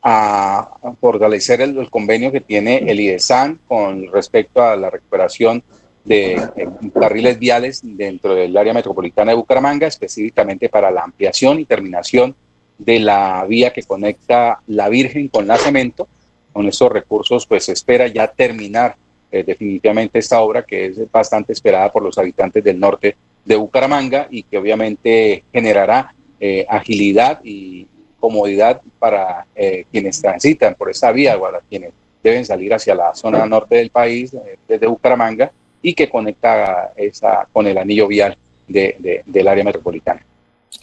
a 0.01 0.77
fortalecer 0.99 1.61
el, 1.61 1.89
convenio 1.89 2.33
que 2.33 2.41
tiene 2.41 2.79
el 2.79 2.99
IDESAN 2.99 3.61
con 3.65 4.11
respecto 4.11 4.61
a 4.61 4.75
la 4.75 4.89
recuperación 4.89 5.63
de 6.03 6.33
eh, 6.33 6.69
carriles 6.93 7.39
viales 7.39 7.79
dentro 7.81 8.35
del 8.35 8.57
área 8.57 8.73
metropolitana 8.73 9.31
de 9.31 9.37
Bucaramanga, 9.37 9.87
específicamente 9.87 10.67
para 10.67 10.91
la 10.91 11.03
ampliación 11.03 11.61
y 11.61 11.65
terminación 11.65 12.35
de 12.77 12.99
la 12.99 13.45
vía 13.47 13.71
que 13.71 13.83
conecta 13.83 14.59
La 14.67 14.89
Virgen 14.89 15.29
con 15.29 15.47
la 15.47 15.57
Cemento, 15.57 16.09
con 16.53 16.67
estos 16.67 16.91
recursos, 16.91 17.45
pues 17.45 17.65
se 17.65 17.73
espera 17.73 18.07
ya 18.07 18.27
terminar 18.27 18.95
eh, 19.31 19.43
definitivamente 19.43 20.19
esta 20.19 20.39
obra 20.41 20.63
que 20.63 20.85
es 20.85 21.11
bastante 21.11 21.53
esperada 21.53 21.91
por 21.91 22.03
los 22.03 22.17
habitantes 22.19 22.63
del 22.63 22.79
norte 22.79 23.15
de 23.43 23.55
Bucaramanga 23.55 24.27
y 24.29 24.43
que 24.43 24.59
obviamente 24.59 25.43
generará 25.51 26.13
eh, 26.39 26.65
agilidad 26.69 27.41
y 27.43 27.87
comodidad 28.19 28.81
para 28.99 29.47
eh, 29.55 29.85
quienes 29.91 30.21
transitan 30.21 30.75
por 30.75 30.91
esta 30.91 31.11
vía 31.11 31.37
para 31.39 31.61
quienes 31.67 31.91
deben 32.23 32.45
salir 32.45 32.73
hacia 32.73 32.95
la 32.95 33.15
zona 33.15 33.45
norte 33.45 33.75
del 33.75 33.89
país 33.89 34.33
desde 34.67 34.87
Bucaramanga 34.87 35.51
y 35.81 35.93
que 35.93 36.07
conecta 36.07 36.93
esa, 36.95 37.47
con 37.51 37.67
el 37.67 37.77
anillo 37.77 38.07
vial 38.07 38.37
de, 38.67 39.23
del 39.25 39.47
área 39.47 39.63
metropolitana. 39.63 40.23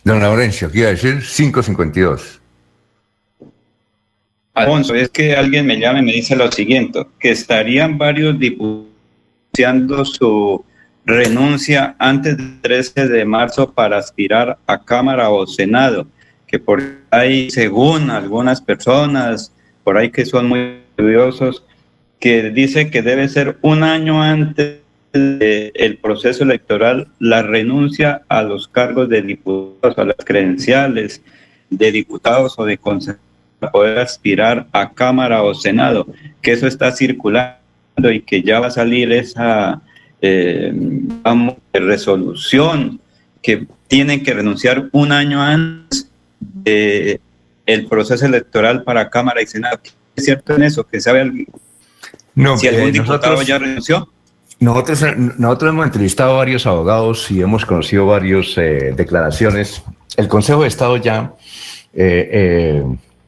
Don 0.05 0.21
Laurencio, 0.21 0.71
quiero 0.71 0.91
decir 0.91 1.21
552. 1.21 2.40
Alfonso, 4.55 4.95
es 4.95 5.09
que 5.09 5.35
alguien 5.37 5.67
me 5.67 5.79
llama 5.79 6.01
y 6.01 6.03
me 6.03 6.13
dice 6.13 6.37
lo 6.37 6.51
siguiente, 6.51 7.07
que 7.19 7.31
estarían 7.31 7.99
varios 7.99 8.39
diputados 8.39 8.91
su 10.19 10.65
renuncia 11.05 11.97
antes 11.99 12.37
del 12.37 12.61
13 12.61 13.09
de 13.09 13.25
marzo 13.25 13.73
para 13.73 13.99
aspirar 13.99 14.59
a 14.67 14.85
Cámara 14.85 15.31
o 15.31 15.47
Senado, 15.47 16.07
que 16.47 16.59
por 16.59 16.83
ahí, 17.11 17.51
según 17.51 18.11
algunas 18.11 18.61
personas, 18.61 19.53
por 19.85 19.97
ahí 19.97 20.11
que 20.11 20.25
son 20.25 20.49
muy 20.49 20.81
curiosos, 20.97 21.65
que 22.19 22.51
dice 22.51 22.91
que 22.91 23.03
debe 23.03 23.29
ser 23.29 23.57
un 23.63 23.83
año 23.83 24.23
antes 24.23 24.81
del 25.13 25.99
proceso 26.01 26.45
electoral 26.45 27.09
la 27.19 27.43
renuncia 27.43 28.23
a 28.29 28.43
los 28.43 28.69
cargos 28.69 29.09
de 29.09 29.23
diputados, 29.23 29.99
a 29.99 30.05
las 30.05 30.17
credenciales 30.25 31.23
de 31.71 31.91
diputados 31.91 32.57
o 32.59 32.65
de 32.65 32.79
consejeros 32.79 33.30
poder 33.61 33.99
aspirar 33.99 34.67
a 34.73 34.91
Cámara 34.91 35.43
o 35.43 35.55
Senado, 35.55 36.07
que 36.41 36.53
eso 36.53 36.67
está 36.67 36.93
circulando 36.93 37.57
y 38.13 38.23
que 38.23 38.43
ya 38.43 38.61
va 38.61 38.69
a 38.69 38.71
salir 38.71 39.13
esa 39.13 39.81
eh, 40.23 40.73
resolución 41.73 43.01
que 43.43 43.67
tienen 43.89 44.23
que 44.23 44.35
renunciar 44.35 44.89
un 44.93 45.13
año 45.13 45.43
antes 45.43 46.11
del 46.41 47.21
el 47.67 47.87
proceso 47.87 48.27
electoral 48.27 48.83
para 48.83 49.11
Cámara 49.11 49.43
y 49.43 49.47
Senado. 49.47 49.81
¿Es 50.17 50.25
cierto 50.25 50.55
en 50.55 50.65
eso? 50.65 50.87
¿Que 50.87 51.01
sabe 51.01 51.47
no, 52.35 52.57
si 52.57 52.69
algún 52.69 52.93
diputado 52.93 53.41
ya 53.43 53.59
renunció? 53.59 54.09
Nosotros, 54.59 55.03
nosotros 55.39 55.71
hemos 55.71 55.87
entrevistado 55.87 56.35
a 56.35 56.37
varios 56.39 56.67
abogados 56.67 57.31
y 57.31 57.41
hemos 57.41 57.65
conocido 57.65 58.07
varias 58.07 58.59
eh, 58.59 58.93
declaraciones. 58.95 59.83
El 60.17 60.29
Consejo 60.29 60.63
de 60.63 60.69
Estado 60.69 60.97
ya 60.99 61.33
eh, 61.95 62.29
eh, 62.33 62.85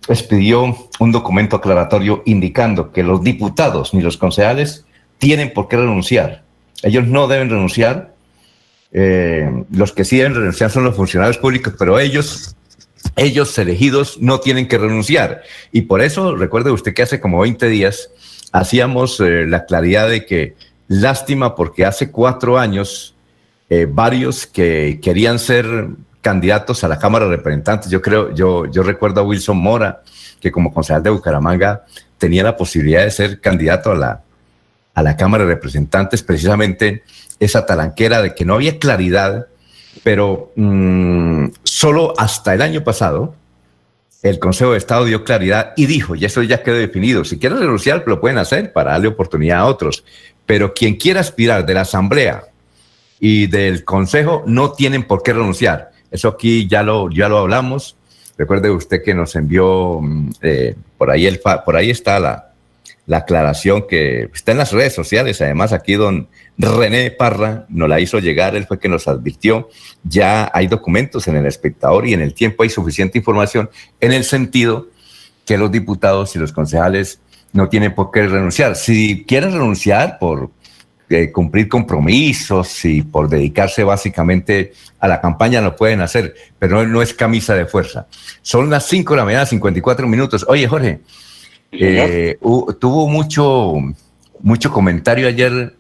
expidió 0.08 0.76
un 0.98 1.12
documento 1.12 1.56
aclaratorio 1.56 2.22
indicando 2.26 2.90
que 2.90 3.02
los 3.02 3.22
diputados 3.22 3.94
ni 3.94 4.02
los 4.02 4.16
concejales 4.16 4.84
tienen 5.18 5.52
por 5.52 5.68
qué 5.68 5.76
renunciar. 5.76 6.42
Ellos 6.82 7.06
no 7.06 7.28
deben 7.28 7.50
renunciar. 7.50 8.12
los 8.92 9.92
que 9.92 10.04
sí 10.04 10.18
deben 10.18 10.34
renunciar 10.34 10.70
son 10.70 10.84
los 10.84 10.96
funcionarios 10.96 11.38
públicos, 11.38 11.74
pero 11.78 11.98
ellos, 11.98 12.56
ellos 13.16 13.56
elegidos 13.58 14.18
no 14.20 14.40
tienen 14.40 14.66
que 14.68 14.78
renunciar. 14.78 15.42
Y 15.70 15.82
por 15.82 16.02
eso, 16.02 16.34
recuerde 16.34 16.70
usted 16.70 16.92
que 16.92 17.02
hace 17.02 17.20
como 17.20 17.40
20 17.40 17.68
días 17.68 18.10
hacíamos 18.52 19.20
la 19.20 19.64
claridad 19.64 20.08
de 20.08 20.26
que 20.26 20.54
Lástima 20.92 21.54
porque 21.54 21.86
hace 21.86 22.10
cuatro 22.10 22.58
años 22.58 23.14
eh, 23.70 23.86
varios 23.88 24.46
que 24.46 25.00
querían 25.02 25.38
ser 25.38 25.88
candidatos 26.22 26.82
a 26.84 26.88
la 26.88 26.98
Cámara 26.98 27.26
de 27.26 27.36
Representantes, 27.36 27.90
yo 27.90 28.00
creo, 28.00 28.32
yo, 28.32 28.64
yo 28.66 28.82
recuerdo 28.82 29.20
a 29.20 29.24
Wilson 29.24 29.58
Mora, 29.58 30.02
que 30.40 30.50
como 30.50 30.72
concejal 30.72 31.02
de 31.02 31.10
Bucaramanga 31.10 31.84
tenía 32.16 32.44
la 32.44 32.56
posibilidad 32.56 33.02
de 33.02 33.10
ser 33.10 33.40
candidato 33.40 33.90
a 33.90 33.94
la, 33.94 34.22
a 34.94 35.02
la 35.02 35.16
Cámara 35.16 35.44
de 35.44 35.54
Representantes, 35.54 36.22
precisamente 36.22 37.02
esa 37.40 37.66
talanquera 37.66 38.22
de 38.22 38.34
que 38.34 38.44
no 38.44 38.54
había 38.54 38.78
claridad, 38.78 39.48
pero 40.02 40.52
mm, 40.56 41.48
solo 41.64 42.14
hasta 42.16 42.54
el 42.54 42.62
año 42.62 42.82
pasado 42.84 43.34
el 44.22 44.38
Consejo 44.38 44.72
de 44.72 44.78
Estado 44.78 45.04
dio 45.04 45.24
claridad 45.24 45.72
y 45.76 45.86
dijo, 45.86 46.14
y 46.14 46.24
eso 46.24 46.42
ya 46.42 46.62
quedó 46.62 46.76
definido, 46.76 47.24
si 47.24 47.38
quieren 47.38 47.58
renunciar, 47.58 48.04
lo 48.06 48.20
pueden 48.20 48.38
hacer 48.38 48.72
para 48.72 48.92
darle 48.92 49.08
oportunidad 49.08 49.58
a 49.58 49.64
otros, 49.64 50.04
pero 50.46 50.72
quien 50.74 50.94
quiera 50.94 51.20
aspirar 51.20 51.66
de 51.66 51.74
la 51.74 51.80
Asamblea 51.80 52.44
y 53.18 53.48
del 53.48 53.84
Consejo 53.84 54.44
no 54.46 54.72
tienen 54.72 55.02
por 55.04 55.22
qué 55.22 55.32
renunciar. 55.32 55.91
Eso 56.12 56.28
aquí 56.28 56.68
ya 56.68 56.82
lo, 56.82 57.10
ya 57.10 57.28
lo 57.28 57.38
hablamos. 57.38 57.96
Recuerde 58.38 58.70
usted 58.70 59.02
que 59.02 59.14
nos 59.14 59.34
envió, 59.34 60.00
mm, 60.00 60.30
eh, 60.42 60.76
por, 60.98 61.10
ahí 61.10 61.26
el, 61.26 61.40
por 61.40 61.76
ahí 61.76 61.90
está 61.90 62.20
la, 62.20 62.52
la 63.06 63.18
aclaración 63.18 63.86
que 63.88 64.30
está 64.32 64.52
en 64.52 64.58
las 64.58 64.72
redes 64.72 64.94
sociales. 64.94 65.40
Además, 65.40 65.72
aquí 65.72 65.94
don 65.94 66.28
René 66.56 67.10
Parra 67.10 67.66
nos 67.68 67.88
la 67.88 68.00
hizo 68.00 68.18
llegar, 68.18 68.54
él 68.54 68.66
fue 68.66 68.78
que 68.78 68.88
nos 68.88 69.08
advirtió. 69.08 69.68
Ya 70.04 70.50
hay 70.54 70.66
documentos 70.66 71.26
en 71.28 71.36
el 71.36 71.46
espectador 71.46 72.06
y 72.06 72.14
en 72.14 72.20
el 72.20 72.34
tiempo 72.34 72.62
hay 72.62 72.70
suficiente 72.70 73.18
información 73.18 73.70
en 74.00 74.12
el 74.12 74.24
sentido 74.24 74.88
que 75.44 75.58
los 75.58 75.72
diputados 75.72 76.36
y 76.36 76.38
los 76.38 76.52
concejales 76.52 77.20
no 77.52 77.68
tienen 77.68 77.94
por 77.94 78.10
qué 78.10 78.26
renunciar. 78.26 78.76
Si 78.76 79.24
quieren 79.26 79.52
renunciar 79.52 80.18
por 80.18 80.50
eh, 81.12 81.30
cumplir 81.30 81.68
compromisos 81.68 82.84
y 82.84 83.02
por 83.02 83.28
dedicarse 83.28 83.84
básicamente 83.84 84.72
a 84.98 85.08
la 85.08 85.20
campaña, 85.20 85.60
lo 85.60 85.76
pueden 85.76 86.00
hacer, 86.00 86.34
pero 86.58 86.86
no, 86.86 87.02
es 87.02 87.14
camisa 87.14 87.54
de 87.54 87.66
fuerza. 87.66 88.06
Son 88.42 88.70
las 88.70 88.86
5 88.86 89.12
de 89.12 89.16
la 89.16 89.24
mañana, 89.24 89.46
54 89.46 90.06
minutos. 90.06 90.44
Oye, 90.48 90.66
Jorge, 90.66 91.00
eh, 91.72 92.38
tuvo 92.80 93.08
mucho, 93.08 93.74
mucho 94.40 94.72
comentario 94.72 95.28
ayer 95.28 95.74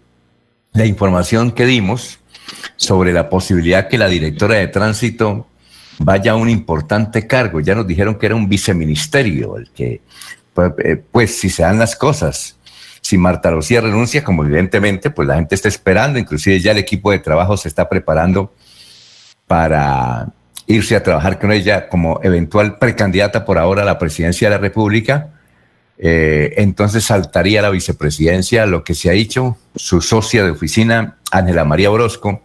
la 0.72 0.86
información 0.86 1.52
que 1.52 1.66
dimos 1.66 2.18
sobre 2.76 3.12
la 3.12 3.28
posibilidad 3.28 3.88
que 3.88 3.98
la 3.98 4.08
directora 4.08 4.56
de 4.56 4.68
tránsito 4.68 5.46
vaya 5.98 6.32
a 6.32 6.36
un 6.36 6.48
importante 6.48 7.26
cargo. 7.26 7.60
Ya 7.60 7.74
nos 7.74 7.86
dijeron 7.86 8.16
que 8.16 8.26
era 8.26 8.34
un 8.34 8.48
viceministerio 8.48 9.56
el 9.56 9.70
que 9.70 10.00
pues, 10.54 10.72
eh, 10.84 11.02
pues, 11.10 11.38
si 11.38 11.48
se 11.50 11.62
dan 11.62 11.78
las 11.78 11.96
cosas, 11.96 12.56
si 13.02 13.18
Marta 13.18 13.50
Lucía 13.50 13.80
renuncia, 13.80 14.22
como 14.22 14.44
evidentemente, 14.44 15.10
pues 15.10 15.28
la 15.28 15.34
gente 15.34 15.56
está 15.56 15.68
esperando, 15.68 16.18
inclusive 16.18 16.60
ya 16.60 16.70
el 16.70 16.78
equipo 16.78 17.10
de 17.10 17.18
trabajo 17.18 17.56
se 17.56 17.68
está 17.68 17.88
preparando 17.88 18.54
para 19.46 20.28
irse 20.68 20.94
a 20.94 21.02
trabajar 21.02 21.38
con 21.38 21.52
ella 21.52 21.88
como 21.88 22.20
eventual 22.22 22.78
precandidata 22.78 23.44
por 23.44 23.58
ahora 23.58 23.82
a 23.82 23.84
la 23.84 23.98
presidencia 23.98 24.48
de 24.48 24.54
la 24.54 24.60
República. 24.60 25.30
Eh, 25.98 26.54
entonces 26.56 27.04
saltaría 27.04 27.60
la 27.60 27.70
vicepresidencia, 27.70 28.66
lo 28.66 28.84
que 28.84 28.94
se 28.94 29.10
ha 29.10 29.12
dicho, 29.12 29.58
su 29.74 30.00
socia 30.00 30.44
de 30.44 30.52
oficina, 30.52 31.16
Ángela 31.32 31.64
María 31.64 31.90
Orozco. 31.90 32.42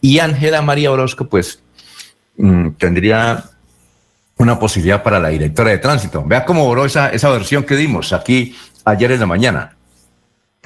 Y 0.00 0.20
Ángela 0.20 0.62
María 0.62 0.92
Orozco, 0.92 1.28
pues, 1.28 1.62
mm, 2.36 2.70
tendría 2.78 3.44
una 4.38 4.58
posibilidad 4.58 5.02
para 5.02 5.18
la 5.18 5.28
directora 5.28 5.70
de 5.70 5.78
tránsito. 5.78 6.22
Vea 6.24 6.44
cómo 6.44 6.64
borró 6.64 6.84
esa, 6.84 7.10
esa 7.10 7.28
versión 7.30 7.64
que 7.64 7.74
dimos 7.74 8.12
aquí 8.12 8.56
ayer 8.84 9.10
en 9.10 9.20
la 9.20 9.26
mañana. 9.26 9.75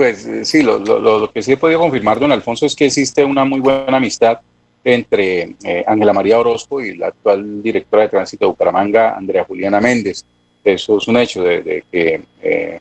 Pues 0.01 0.25
eh, 0.25 0.47
sí, 0.47 0.63
lo, 0.63 1.31
que 1.31 1.43
sí 1.43 1.53
he 1.53 1.57
podido 1.59 1.79
confirmar, 1.79 2.19
don 2.19 2.33
Alfonso, 2.33 2.65
es 2.65 2.75
que 2.75 2.87
existe 2.87 3.23
una 3.23 3.45
muy 3.45 3.61
buena 3.61 3.99
amistad 3.99 4.41
entre 4.83 5.57
eh, 5.63 5.85
Ángela 5.87 6.15
María 6.15 6.39
Orozco 6.39 6.81
y 6.81 6.97
la 6.97 7.09
actual 7.09 7.63
directora 7.63 8.05
de 8.05 8.09
tránsito 8.09 8.47
de 8.47 8.49
Bucaramanga, 8.49 9.15
Andrea 9.15 9.45
Juliana 9.45 9.79
Méndez. 9.79 10.25
Eso 10.65 10.97
es 10.97 11.07
un 11.07 11.19
hecho 11.19 11.43
de, 11.43 11.85
que 11.93 12.23
eh, 12.41 12.81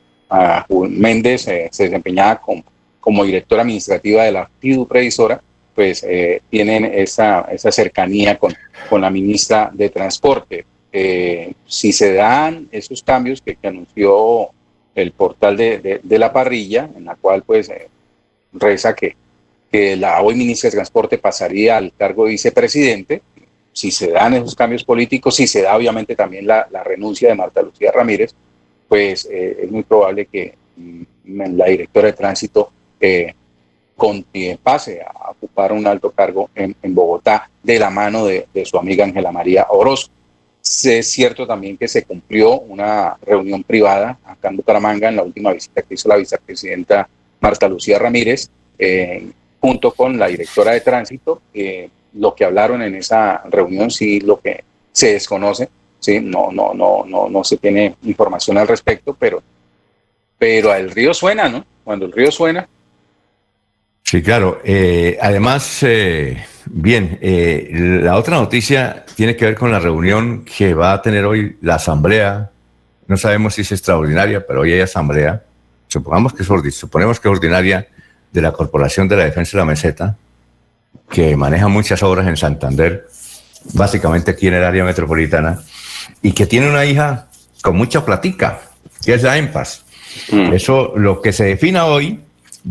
Méndez 0.69 1.41
se 1.41 1.69
desempeñaba 1.71 2.39
como, 2.39 2.63
como 3.01 3.25
directora 3.25 3.63
administrativa 3.63 4.23
de 4.23 4.31
la 4.31 4.49
FIDU 4.61 4.87
previsora, 4.87 5.41
pues 5.75 6.07
tienen 6.49 6.85
esa, 6.85 7.49
cercanía 7.69 8.37
con, 8.37 8.55
la 8.91 9.09
ministra 9.09 9.69
de 9.73 9.89
Transporte. 9.89 10.65
Si 11.67 11.91
se 11.91 12.13
dan 12.13 12.69
esos 12.71 13.03
cambios 13.03 13.41
que, 13.41 13.57
anunció 13.61 14.51
el 15.01 15.11
portal 15.11 15.57
de, 15.57 16.01
la 16.03 16.33
parrilla, 16.33 16.89
en 16.95 17.05
la 17.05 17.15
cual 17.15 17.43
pues 17.43 17.69
eh, 17.69 17.87
reza 18.53 18.95
que, 18.95 19.15
que, 19.71 19.95
la 19.95 20.21
hoy 20.21 20.35
ministra 20.35 20.69
de 20.69 20.75
Transporte 20.75 21.17
pasaría 21.17 21.77
al 21.77 21.93
cargo 21.97 22.25
de 22.25 22.31
vicepresidente, 22.31 23.21
si 23.73 23.91
se 23.91 24.11
dan 24.11 24.33
esos 24.33 24.55
cambios 24.55 24.83
políticos, 24.83 25.35
si 25.35 25.47
se 25.47 25.61
da 25.61 25.75
obviamente 25.75 26.15
también 26.15 26.45
la, 26.47 26.67
renuncia 26.83 27.29
de 27.29 27.35
Marta 27.35 27.61
Lucía 27.61 27.91
Ramírez, 27.91 28.33
pues 28.87 29.25
eh, 29.31 29.59
es 29.63 29.71
muy 29.71 29.83
probable 29.83 30.25
que 30.25 30.55
mm, 30.75 31.03
la 31.55 31.65
directora 31.67 32.07
de 32.07 32.13
tránsito 32.13 32.71
pase 34.63 35.01
a 35.01 35.31
ocupar 35.31 35.71
un 35.73 35.85
alto 35.87 36.11
cargo 36.11 36.49
en, 36.55 36.75
Bogotá 36.93 37.49
de 37.61 37.79
la 37.79 37.89
mano 37.89 38.25
de, 38.25 38.47
de 38.53 38.65
su 38.65 38.77
amiga 38.77 39.05
Ángela 39.05 39.31
María 39.31 39.67
Orozco. 39.69 40.13
Es 40.85 41.09
cierto 41.09 41.47
también 41.47 41.77
que 41.77 41.87
se 41.87 42.03
cumplió 42.03 42.59
una 42.59 43.17
reunión 43.25 43.63
privada 43.63 44.19
acá 44.23 44.49
en 44.49 44.57
Bucaramanga 44.57 45.09
en 45.09 45.15
la 45.15 45.23
última 45.23 45.51
visita 45.51 45.81
que 45.81 45.95
hizo 45.95 46.07
la 46.07 46.17
vicepresidenta 46.17 47.09
Marta 47.39 47.67
Lucía 47.67 47.97
Ramírez, 47.97 48.49
eh, 48.77 49.27
junto 49.59 49.91
con 49.91 50.19
la 50.19 50.27
directora 50.27 50.73
de 50.73 50.81
tránsito. 50.81 51.41
lo 52.13 52.33
que 52.33 52.45
hablaron 52.45 52.81
en 52.81 52.95
esa 52.95 53.43
reunión 53.49 53.91
sí 53.91 54.19
lo 54.19 54.39
que 54.39 54.63
se 54.91 55.13
desconoce, 55.13 55.69
sí, 55.99 56.19
no, 56.19 56.51
no, 56.51 56.73
no, 56.73 57.03
no, 57.05 57.29
no 57.29 57.43
se 57.43 57.57
tiene 57.57 57.95
información 58.03 58.57
al 58.57 58.67
respecto, 58.67 59.15
pero, 59.17 59.41
pero 60.37 60.73
el 60.73 60.91
río 60.91 61.13
suena, 61.13 61.49
¿no? 61.49 61.65
Cuando 61.83 62.05
el 62.05 62.11
río 62.11 62.31
suena. 62.31 62.67
Sí, 64.09 64.23
claro. 64.23 64.59
Eh, 64.63 65.17
además, 65.21 65.83
eh, 65.83 66.43
Bien, 66.71 67.17
eh, 67.21 67.99
la 68.03 68.15
otra 68.15 68.37
noticia 68.37 69.03
tiene 69.15 69.35
que 69.35 69.45
ver 69.45 69.55
con 69.55 69.71
la 69.71 69.79
reunión 69.79 70.45
que 70.45 70.75
va 70.75 70.93
a 70.93 71.01
tener 71.01 71.25
hoy 71.25 71.57
la 71.61 71.75
Asamblea. 71.75 72.51
No 73.07 73.17
sabemos 73.17 73.55
si 73.55 73.61
es 73.61 73.71
extraordinaria, 73.71 74.45
pero 74.45 74.61
hoy 74.61 74.73
hay 74.73 74.81
Asamblea. 74.81 75.41
Supongamos 75.87 76.33
que 76.33 76.43
es, 76.43 76.75
suponemos 76.75 77.19
que 77.19 77.27
es 77.27 77.31
ordinaria 77.31 77.87
de 78.31 78.41
la 78.41 78.51
Corporación 78.51 79.07
de 79.07 79.17
la 79.17 79.23
Defensa 79.23 79.57
de 79.57 79.57
la 79.57 79.65
Meseta, 79.65 80.15
que 81.09 81.35
maneja 81.35 81.67
muchas 81.67 82.03
obras 82.03 82.27
en 82.27 82.37
Santander, 82.37 83.07
básicamente 83.73 84.29
aquí 84.29 84.47
en 84.47 84.53
el 84.53 84.63
área 84.63 84.83
metropolitana, 84.83 85.63
y 86.21 86.33
que 86.33 86.45
tiene 86.45 86.69
una 86.69 86.85
hija 86.85 87.29
con 87.63 87.75
mucha 87.75 88.05
platica, 88.05 88.59
que 89.03 89.15
es 89.15 89.23
la 89.23 89.37
EMPAS. 89.37 89.85
Mm. 90.31 90.53
Eso, 90.53 90.93
lo 90.95 91.19
que 91.19 91.33
se 91.33 91.45
defina 91.45 91.85
hoy, 91.85 92.19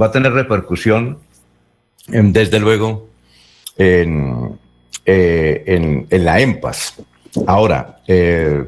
va 0.01 0.07
a 0.07 0.12
tener 0.12 0.32
repercusión, 0.32 1.18
desde 2.09 2.59
luego, 2.59 3.09
en, 3.76 4.59
eh, 5.04 5.62
en, 5.66 6.06
en 6.11 6.24
la 6.24 6.40
EMPAS. 6.40 6.94
Ahora, 7.46 8.00
eh, 8.06 8.64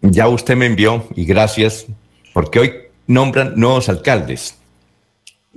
ya 0.00 0.28
usted 0.28 0.56
me 0.56 0.66
envió, 0.66 1.06
y 1.14 1.24
gracias, 1.24 1.86
porque 2.32 2.58
hoy 2.60 2.72
nombran 3.06 3.54
nuevos 3.56 3.88
alcaldes. 3.88 4.56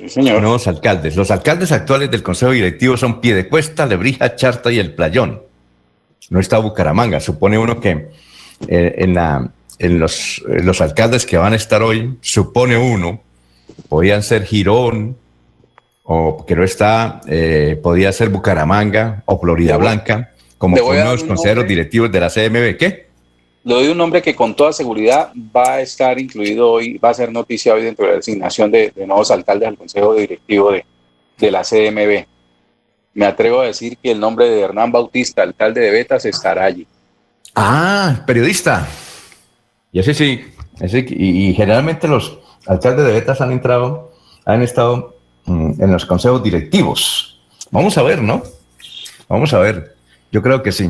señor. 0.07 0.41
Nuevos 0.41 0.67
alcaldes. 0.67 1.15
Los 1.15 1.31
alcaldes 1.31 1.71
actuales 1.71 2.09
del 2.09 2.23
Consejo 2.23 2.51
Directivo 2.51 2.97
son 2.97 3.21
Piedecuesta, 3.21 3.85
Lebrija, 3.85 4.35
Charta 4.35 4.71
y 4.71 4.79
El 4.79 4.93
Playón. 4.93 5.41
No 6.29 6.39
está 6.39 6.57
Bucaramanga. 6.59 7.19
Supone 7.19 7.57
uno 7.57 7.79
que 7.79 8.09
eh, 8.67 8.95
en, 8.97 9.13
la, 9.13 9.51
en 9.77 9.99
los, 9.99 10.43
los 10.47 10.81
alcaldes 10.81 11.25
que 11.25 11.37
van 11.37 11.53
a 11.53 11.55
estar 11.55 11.81
hoy, 11.81 12.17
supone 12.21 12.77
uno, 12.77 13.21
podían 13.87 14.23
ser 14.23 14.45
Girón, 14.45 15.17
o 16.11 16.43
que 16.43 16.55
no 16.55 16.63
está, 16.63 17.21
eh, 17.27 17.79
podía 17.83 18.11
ser 18.11 18.29
Bucaramanga 18.29 19.21
o 19.25 19.39
Florida 19.39 19.77
Blanca, 19.77 20.31
como 20.57 20.75
uno 20.75 20.91
de 20.91 21.03
los 21.03 21.23
consejeros 21.23 21.67
directivos 21.67 22.11
de 22.11 22.19
la 22.19 22.29
CMB. 22.29 22.77
¿Qué? 22.77 23.09
le 23.63 23.75
doy 23.75 23.87
un 23.89 23.97
nombre 23.97 24.19
que 24.19 24.35
con 24.35 24.55
toda 24.55 24.73
seguridad 24.73 25.31
va 25.55 25.73
a 25.73 25.81
estar 25.81 26.19
incluido 26.19 26.71
hoy, 26.71 26.97
va 26.97 27.09
a 27.09 27.13
ser 27.13 27.31
noticia 27.31 27.75
hoy 27.75 27.83
dentro 27.83 28.05
de 28.05 28.11
la 28.11 28.17
designación 28.17 28.71
de, 28.71 28.91
nuevos 29.05 29.29
alcaldes 29.29 29.67
al 29.67 29.77
Consejo 29.77 30.15
Directivo 30.15 30.71
de, 30.71 30.83
de, 31.37 31.51
la 31.51 31.61
CMB. 31.61 32.25
Me 33.13 33.25
atrevo 33.27 33.59
a 33.59 33.65
decir 33.65 33.97
que 34.01 34.11
el 34.11 34.19
nombre 34.19 34.49
de 34.49 34.61
Hernán 34.61 34.91
Bautista, 34.91 35.43
alcalde 35.43 35.81
de 35.81 35.91
Betas, 35.91 36.25
estará 36.25 36.65
allí. 36.65 36.87
Ah, 37.53 38.23
periodista. 38.25 38.87
Y 39.91 39.99
así 39.99 40.15
sí, 40.15 40.43
y, 40.81 41.53
generalmente 41.53 42.07
los 42.07 42.39
alcaldes 42.65 43.05
de 43.05 43.13
Betas 43.13 43.41
han 43.41 43.51
entrado, 43.51 44.11
han 44.45 44.63
estado 44.63 45.18
en 45.45 45.91
los 45.91 46.05
consejos 46.05 46.43
directivos. 46.43 47.39
Vamos 47.71 47.97
a 47.97 48.03
ver, 48.03 48.21
¿no? 48.21 48.43
Vamos 49.27 49.53
a 49.53 49.59
ver. 49.59 49.95
Yo 50.31 50.41
creo 50.41 50.61
que 50.61 50.71
sí. 50.71 50.89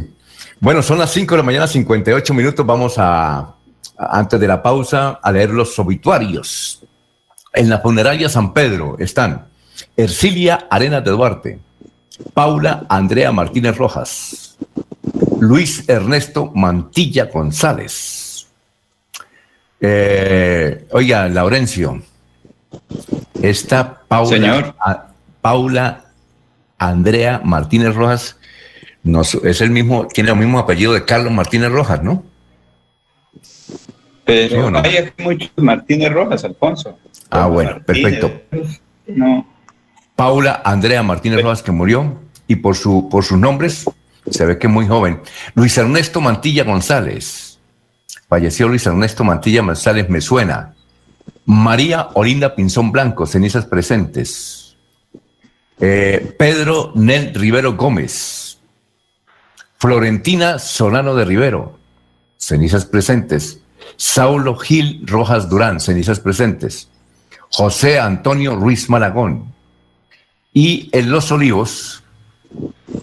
Bueno, 0.59 0.81
son 0.81 0.99
las 0.99 1.11
5 1.11 1.35
de 1.35 1.37
la 1.37 1.43
mañana, 1.43 1.67
58 1.67 2.33
minutos. 2.33 2.65
Vamos 2.65 2.95
a, 2.97 3.55
antes 3.97 4.39
de 4.39 4.47
la 4.47 4.61
pausa, 4.61 5.19
a 5.21 5.31
leer 5.31 5.51
los 5.51 5.77
obituarios. 5.79 6.81
En 7.53 7.69
la 7.69 7.79
funeraria 7.79 8.29
San 8.29 8.53
Pedro 8.53 8.97
están 8.99 9.47
Ercilia 9.95 10.67
Arenas 10.69 11.03
de 11.03 11.11
Duarte, 11.11 11.59
Paula 12.33 12.85
Andrea 12.89 13.31
Martínez 13.31 13.77
Rojas, 13.77 14.57
Luis 15.39 15.87
Ernesto 15.87 16.51
Mantilla 16.53 17.25
González. 17.25 18.47
Eh, 19.81 20.87
oiga, 20.91 21.27
Laurencio, 21.29 22.01
está 23.41 23.98
Paula, 24.09 24.29
Señor. 24.29 24.75
Paula 25.41 26.05
Andrea 26.77 27.41
Martínez 27.43 27.95
Rojas 27.95 28.35
es 29.43 29.61
el 29.61 29.69
mismo, 29.69 30.07
tiene 30.07 30.31
el 30.31 30.35
mismo 30.35 30.59
apellido 30.59 30.93
de 30.93 31.05
Carlos 31.05 31.31
Martínez 31.31 31.71
Rojas, 31.71 32.03
¿no? 32.03 32.23
Pero 34.25 34.77
hay 34.77 35.11
muchos 35.17 35.51
Martínez 35.55 36.11
Rojas, 36.11 36.43
Alfonso. 36.43 36.97
Ah, 37.29 37.47
bueno, 37.47 37.81
perfecto. 37.85 38.31
No. 39.07 39.47
Paula 40.15 40.61
Andrea 40.65 41.01
Martínez 41.01 41.41
Rojas, 41.41 41.63
que 41.63 41.71
murió, 41.71 42.19
y 42.47 42.57
por, 42.57 42.75
su, 42.75 43.07
por 43.09 43.23
sus 43.23 43.39
nombres 43.39 43.85
se 44.29 44.45
ve 44.45 44.57
que 44.57 44.67
muy 44.67 44.87
joven. 44.87 45.21
Luis 45.55 45.77
Ernesto 45.77 46.21
Mantilla 46.21 46.63
González. 46.63 47.59
Falleció 48.27 48.67
Luis 48.67 48.85
Ernesto 48.85 49.23
Mantilla 49.23 49.61
González, 49.61 50.09
me 50.09 50.21
suena. 50.21 50.75
María 51.49 52.09
Olinda 52.13 52.53
Pinzón 52.53 52.91
Blanco, 52.91 53.25
cenizas 53.25 53.65
presentes. 53.65 54.77
Eh, 55.79 56.35
Pedro 56.37 56.91
Nel 56.93 57.33
Rivero 57.33 57.75
Gómez. 57.75 58.59
Florentina 59.79 60.59
Solano 60.59 61.15
de 61.15 61.25
Rivero, 61.25 61.79
cenizas 62.37 62.85
presentes. 62.85 63.61
Saulo 63.95 64.57
Gil 64.57 65.01
Rojas 65.07 65.49
Durán, 65.49 65.79
cenizas 65.79 66.19
presentes. 66.19 66.87
José 67.49 67.99
Antonio 67.99 68.55
Ruiz 68.55 68.87
Malagón. 68.87 69.51
Y 70.53 70.91
en 70.91 71.09
Los 71.09 71.31
Olivos, 71.31 72.03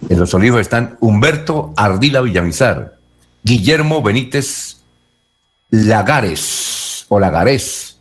en 0.08 0.20
Los 0.20 0.32
Olivos 0.34 0.60
están 0.60 0.96
Humberto 1.00 1.74
Ardila 1.76 2.20
Villamizar, 2.20 2.96
Guillermo 3.42 4.02
Benítez 4.02 4.82
Lagares 5.70 7.06
o 7.08 7.18
Lagares, 7.18 7.95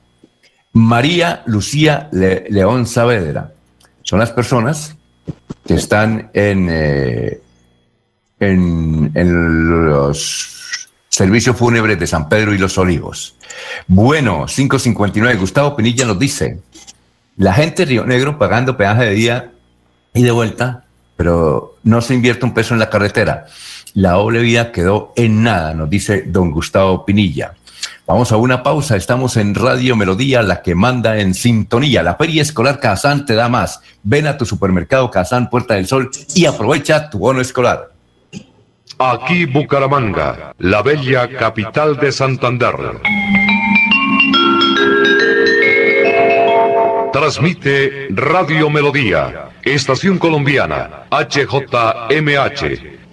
María 0.76 1.42
Lucía 1.46 2.10
León 2.12 2.86
Saavedra. 2.86 3.54
Son 4.04 4.20
las 4.20 4.32
personas 4.32 4.94
que 5.66 5.76
están 5.76 6.30
en, 6.34 6.68
eh, 6.70 7.40
en, 8.42 9.10
los 9.90 10.90
servicios 11.08 11.56
fúnebres 11.56 11.98
de 11.98 12.06
San 12.06 12.28
Pedro 12.28 12.54
y 12.54 12.58
los 12.58 12.78
Olivos. 12.78 13.38
Bueno, 13.88 14.48
559. 14.48 15.38
Gustavo 15.38 15.78
Pinilla 15.78 16.06
nos 16.06 16.20
dice, 16.20 16.60
la 17.38 17.54
gente 17.54 17.84
de 17.84 17.92
Río 17.92 18.06
Negro 18.06 18.38
pagando 18.38 18.76
peaje 18.76 19.06
de 19.06 19.12
día 19.12 19.52
y 20.14 20.24
de 20.24 20.32
vuelta, 20.32 20.84
pero 21.16 21.78
no 21.84 22.02
se 22.02 22.16
invierte 22.16 22.46
un 22.46 22.54
peso 22.54 22.74
en 22.74 22.82
la 22.82 22.90
carretera. 22.90 23.46
La 23.94 24.12
doble 24.12 24.42
vía 24.42 24.74
quedó 24.74 25.14
en 25.16 25.42
nada, 25.42 25.74
nos 25.74 25.90
dice 25.90 26.24
don 26.28 26.52
Gustavo 26.52 27.06
Pinilla. 27.06 27.54
Vamos 28.08 28.32
a 28.32 28.38
una 28.38 28.62
pausa, 28.62 28.96
estamos 28.96 29.36
en 29.36 29.56
Radio 29.56 29.96
Melodía, 29.96 30.44
la 30.44 30.62
que 30.62 30.76
manda 30.76 31.18
en 31.18 31.34
sintonía. 31.34 32.04
La 32.04 32.14
Feria 32.16 32.44
Escolar 32.44 32.80
Kazán 32.80 33.26
te 33.26 33.34
da 33.34 33.50
más. 33.50 33.82
Ven 34.04 34.28
a 34.28 34.38
tu 34.38 34.46
supermercado 34.46 35.10
Kazán 35.10 35.50
Puerta 35.50 35.74
del 35.74 35.88
Sol 35.88 36.12
y 36.36 36.46
aprovecha 36.46 37.10
tu 37.10 37.18
bono 37.18 37.42
escolar. 37.42 37.90
Aquí 39.00 39.46
Bucaramanga, 39.46 40.54
la 40.60 40.84
bella 40.84 41.28
capital 41.36 41.98
de 41.98 42.12
Santander. 42.12 42.76
Transmite 47.12 48.10
Radio 48.12 48.70
Melodía, 48.70 49.50
Estación 49.64 50.20
Colombiana, 50.20 51.08
HJMH, 51.10 52.95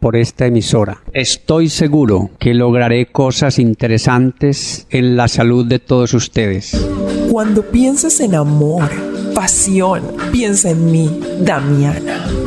por 0.00 0.16
esta 0.16 0.46
emisora. 0.46 1.02
Estoy 1.12 1.68
seguro 1.68 2.30
que 2.38 2.54
lograré 2.54 3.06
cosas 3.06 3.58
interesantes 3.58 4.86
en 4.90 5.16
la 5.16 5.28
salud 5.28 5.66
de 5.66 5.78
todos 5.78 6.14
ustedes. 6.14 6.72
Cuando 7.30 7.62
pienses 7.62 8.18
en 8.20 8.34
amor, 8.34 8.90
pasión, 9.34 10.02
piensa 10.32 10.70
en 10.70 10.90
mí, 10.90 11.20
Damiana. 11.40 12.26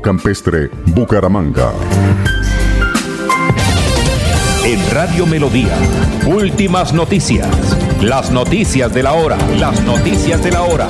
Campestre, 0.00 0.70
Bucaramanga. 0.94 1.72
En 4.64 4.90
Radio 4.92 5.26
Melodía, 5.26 5.76
últimas 6.24 6.92
noticias. 6.92 7.48
Las 8.00 8.30
noticias 8.30 8.94
de 8.94 9.02
la 9.02 9.14
hora. 9.14 9.36
Las 9.58 9.82
noticias 9.82 10.42
de 10.44 10.52
la 10.52 10.62
hora. 10.62 10.86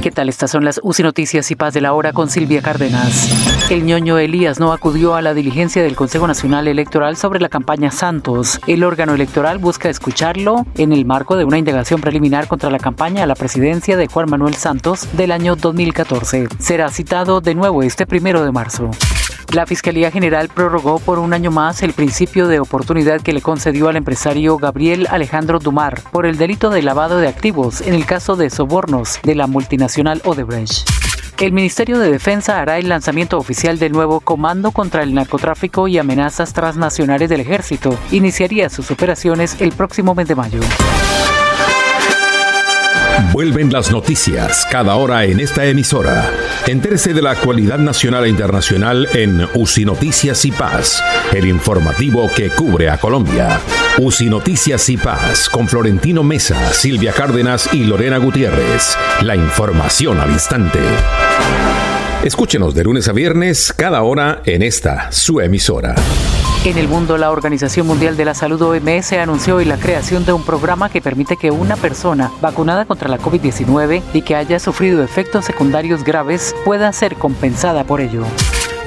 ¿Qué 0.00 0.10
tal? 0.10 0.30
Estas 0.30 0.50
son 0.50 0.64
las 0.64 0.80
UCI 0.82 1.02
Noticias 1.02 1.50
y 1.50 1.54
Paz 1.54 1.74
de 1.74 1.82
la 1.82 1.92
Hora 1.92 2.14
con 2.14 2.30
Silvia 2.30 2.62
Cárdenas. 2.62 3.30
El 3.72 3.86
ñoño 3.86 4.18
Elías 4.18 4.60
no 4.60 4.74
acudió 4.74 5.14
a 5.14 5.22
la 5.22 5.32
diligencia 5.32 5.82
del 5.82 5.96
Consejo 5.96 6.26
Nacional 6.26 6.68
Electoral 6.68 7.16
sobre 7.16 7.40
la 7.40 7.48
campaña 7.48 7.90
Santos. 7.90 8.60
El 8.66 8.84
órgano 8.84 9.14
electoral 9.14 9.56
busca 9.56 9.88
escucharlo 9.88 10.66
en 10.76 10.92
el 10.92 11.06
marco 11.06 11.36
de 11.36 11.46
una 11.46 11.56
indagación 11.56 12.02
preliminar 12.02 12.48
contra 12.48 12.68
la 12.68 12.78
campaña 12.78 13.22
a 13.22 13.26
la 13.26 13.34
presidencia 13.34 13.96
de 13.96 14.08
Juan 14.08 14.28
Manuel 14.28 14.56
Santos 14.56 15.08
del 15.16 15.32
año 15.32 15.56
2014. 15.56 16.48
Será 16.58 16.90
citado 16.90 17.40
de 17.40 17.54
nuevo 17.54 17.82
este 17.82 18.04
primero 18.04 18.44
de 18.44 18.52
marzo. 18.52 18.90
La 19.54 19.64
Fiscalía 19.64 20.10
General 20.10 20.50
prorrogó 20.50 20.98
por 20.98 21.18
un 21.18 21.32
año 21.32 21.50
más 21.50 21.82
el 21.82 21.94
principio 21.94 22.48
de 22.48 22.60
oportunidad 22.60 23.22
que 23.22 23.32
le 23.32 23.40
concedió 23.40 23.88
al 23.88 23.96
empresario 23.96 24.58
Gabriel 24.58 25.06
Alejandro 25.10 25.58
Dumar 25.60 25.98
por 26.12 26.26
el 26.26 26.36
delito 26.36 26.68
de 26.68 26.82
lavado 26.82 27.16
de 27.16 27.28
activos 27.28 27.80
en 27.80 27.94
el 27.94 28.04
caso 28.04 28.36
de 28.36 28.50
sobornos 28.50 29.18
de 29.22 29.34
la 29.34 29.46
multinacional 29.46 30.20
Odebrecht. 30.26 31.11
El 31.38 31.52
Ministerio 31.52 31.98
de 31.98 32.10
Defensa 32.10 32.60
hará 32.60 32.78
el 32.78 32.88
lanzamiento 32.88 33.36
oficial 33.36 33.78
del 33.78 33.92
nuevo 33.92 34.20
Comando 34.20 34.70
contra 34.70 35.02
el 35.02 35.12
Narcotráfico 35.12 35.88
y 35.88 35.98
Amenazas 35.98 36.52
Transnacionales 36.52 37.28
del 37.28 37.40
Ejército. 37.40 37.98
Iniciaría 38.12 38.68
sus 38.68 38.90
operaciones 38.90 39.60
el 39.60 39.72
próximo 39.72 40.14
mes 40.14 40.28
de 40.28 40.34
mayo. 40.36 40.60
Vuelven 43.32 43.72
las 43.72 43.90
noticias 43.90 44.66
cada 44.70 44.96
hora 44.96 45.24
en 45.24 45.40
esta 45.40 45.64
emisora. 45.64 46.30
Entérese 46.66 47.14
de 47.14 47.22
la 47.22 47.32
actualidad 47.32 47.78
nacional 47.78 48.24
e 48.24 48.28
internacional 48.28 49.08
en 49.14 49.46
UCI 49.54 49.84
Noticias 49.84 50.44
y 50.44 50.52
Paz, 50.52 51.02
el 51.32 51.46
informativo 51.46 52.30
que 52.34 52.50
cubre 52.50 52.90
a 52.90 52.98
Colombia. 52.98 53.60
UCI 53.98 54.28
Noticias 54.28 54.88
y 54.88 54.96
Paz 54.96 55.48
con 55.48 55.68
Florentino 55.68 56.22
Mesa, 56.22 56.72
Silvia 56.72 57.12
Cárdenas 57.12 57.72
y 57.72 57.84
Lorena 57.84 58.18
Gutiérrez. 58.18 58.96
La 59.22 59.36
información 59.36 60.20
al 60.20 60.30
instante. 60.30 60.80
Escúchenos 62.24 62.74
de 62.74 62.84
lunes 62.84 63.08
a 63.08 63.12
viernes 63.12 63.72
cada 63.76 64.02
hora 64.02 64.42
en 64.44 64.62
esta, 64.62 65.10
su 65.10 65.40
emisora. 65.40 65.94
En 66.64 66.78
el 66.78 66.86
mundo, 66.86 67.18
la 67.18 67.32
Organización 67.32 67.88
Mundial 67.88 68.16
de 68.16 68.24
la 68.24 68.34
Salud 68.34 68.62
OMS 68.62 69.14
anunció 69.14 69.56
hoy 69.56 69.64
la 69.64 69.78
creación 69.78 70.24
de 70.24 70.32
un 70.32 70.44
programa 70.44 70.90
que 70.90 71.00
permite 71.00 71.36
que 71.36 71.50
una 71.50 71.74
persona 71.74 72.30
vacunada 72.40 72.84
contra 72.84 73.08
la 73.08 73.18
COVID-19 73.18 74.00
y 74.12 74.22
que 74.22 74.36
haya 74.36 74.60
sufrido 74.60 75.02
efectos 75.02 75.44
secundarios 75.44 76.04
graves 76.04 76.54
pueda 76.64 76.92
ser 76.92 77.16
compensada 77.16 77.82
por 77.82 78.00
ello. 78.00 78.24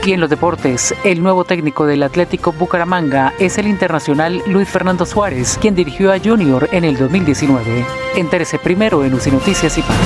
Y 0.05 0.13
en 0.13 0.21
los 0.21 0.29
deportes, 0.29 0.95
el 1.03 1.21
nuevo 1.21 1.43
técnico 1.43 1.85
del 1.85 2.03
Atlético 2.03 2.53
Bucaramanga 2.53 3.33
es 3.39 3.57
el 3.57 3.67
internacional 3.67 4.41
Luis 4.47 4.69
Fernando 4.69 5.05
Suárez, 5.05 5.57
quien 5.59 5.75
dirigió 5.75 6.13
a 6.13 6.19
Junior 6.19 6.69
en 6.71 6.85
el 6.85 6.95
2019. 6.95 7.85
Entérese 8.15 8.57
primero 8.57 9.03
en 9.03 9.15
UCI 9.15 9.31
Noticias 9.31 9.77
y 9.77 9.81
Paz. 9.81 9.97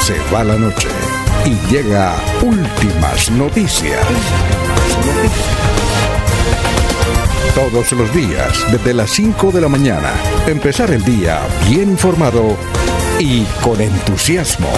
Se 0.00 0.16
va 0.34 0.42
la 0.42 0.56
noche 0.56 0.88
y 1.44 1.54
llega 1.70 2.14
últimas 2.42 3.30
noticias. 3.30 4.06
Todos 7.54 7.92
los 7.92 8.14
días, 8.14 8.64
desde 8.72 8.94
las 8.94 9.10
5 9.10 9.52
de 9.52 9.60
la 9.60 9.68
mañana, 9.68 10.12
empezar 10.46 10.90
el 10.90 11.04
día 11.04 11.40
bien 11.68 11.90
informado 11.90 12.56
y 13.18 13.44
con 13.62 13.80
entusiasmo. 13.80 14.68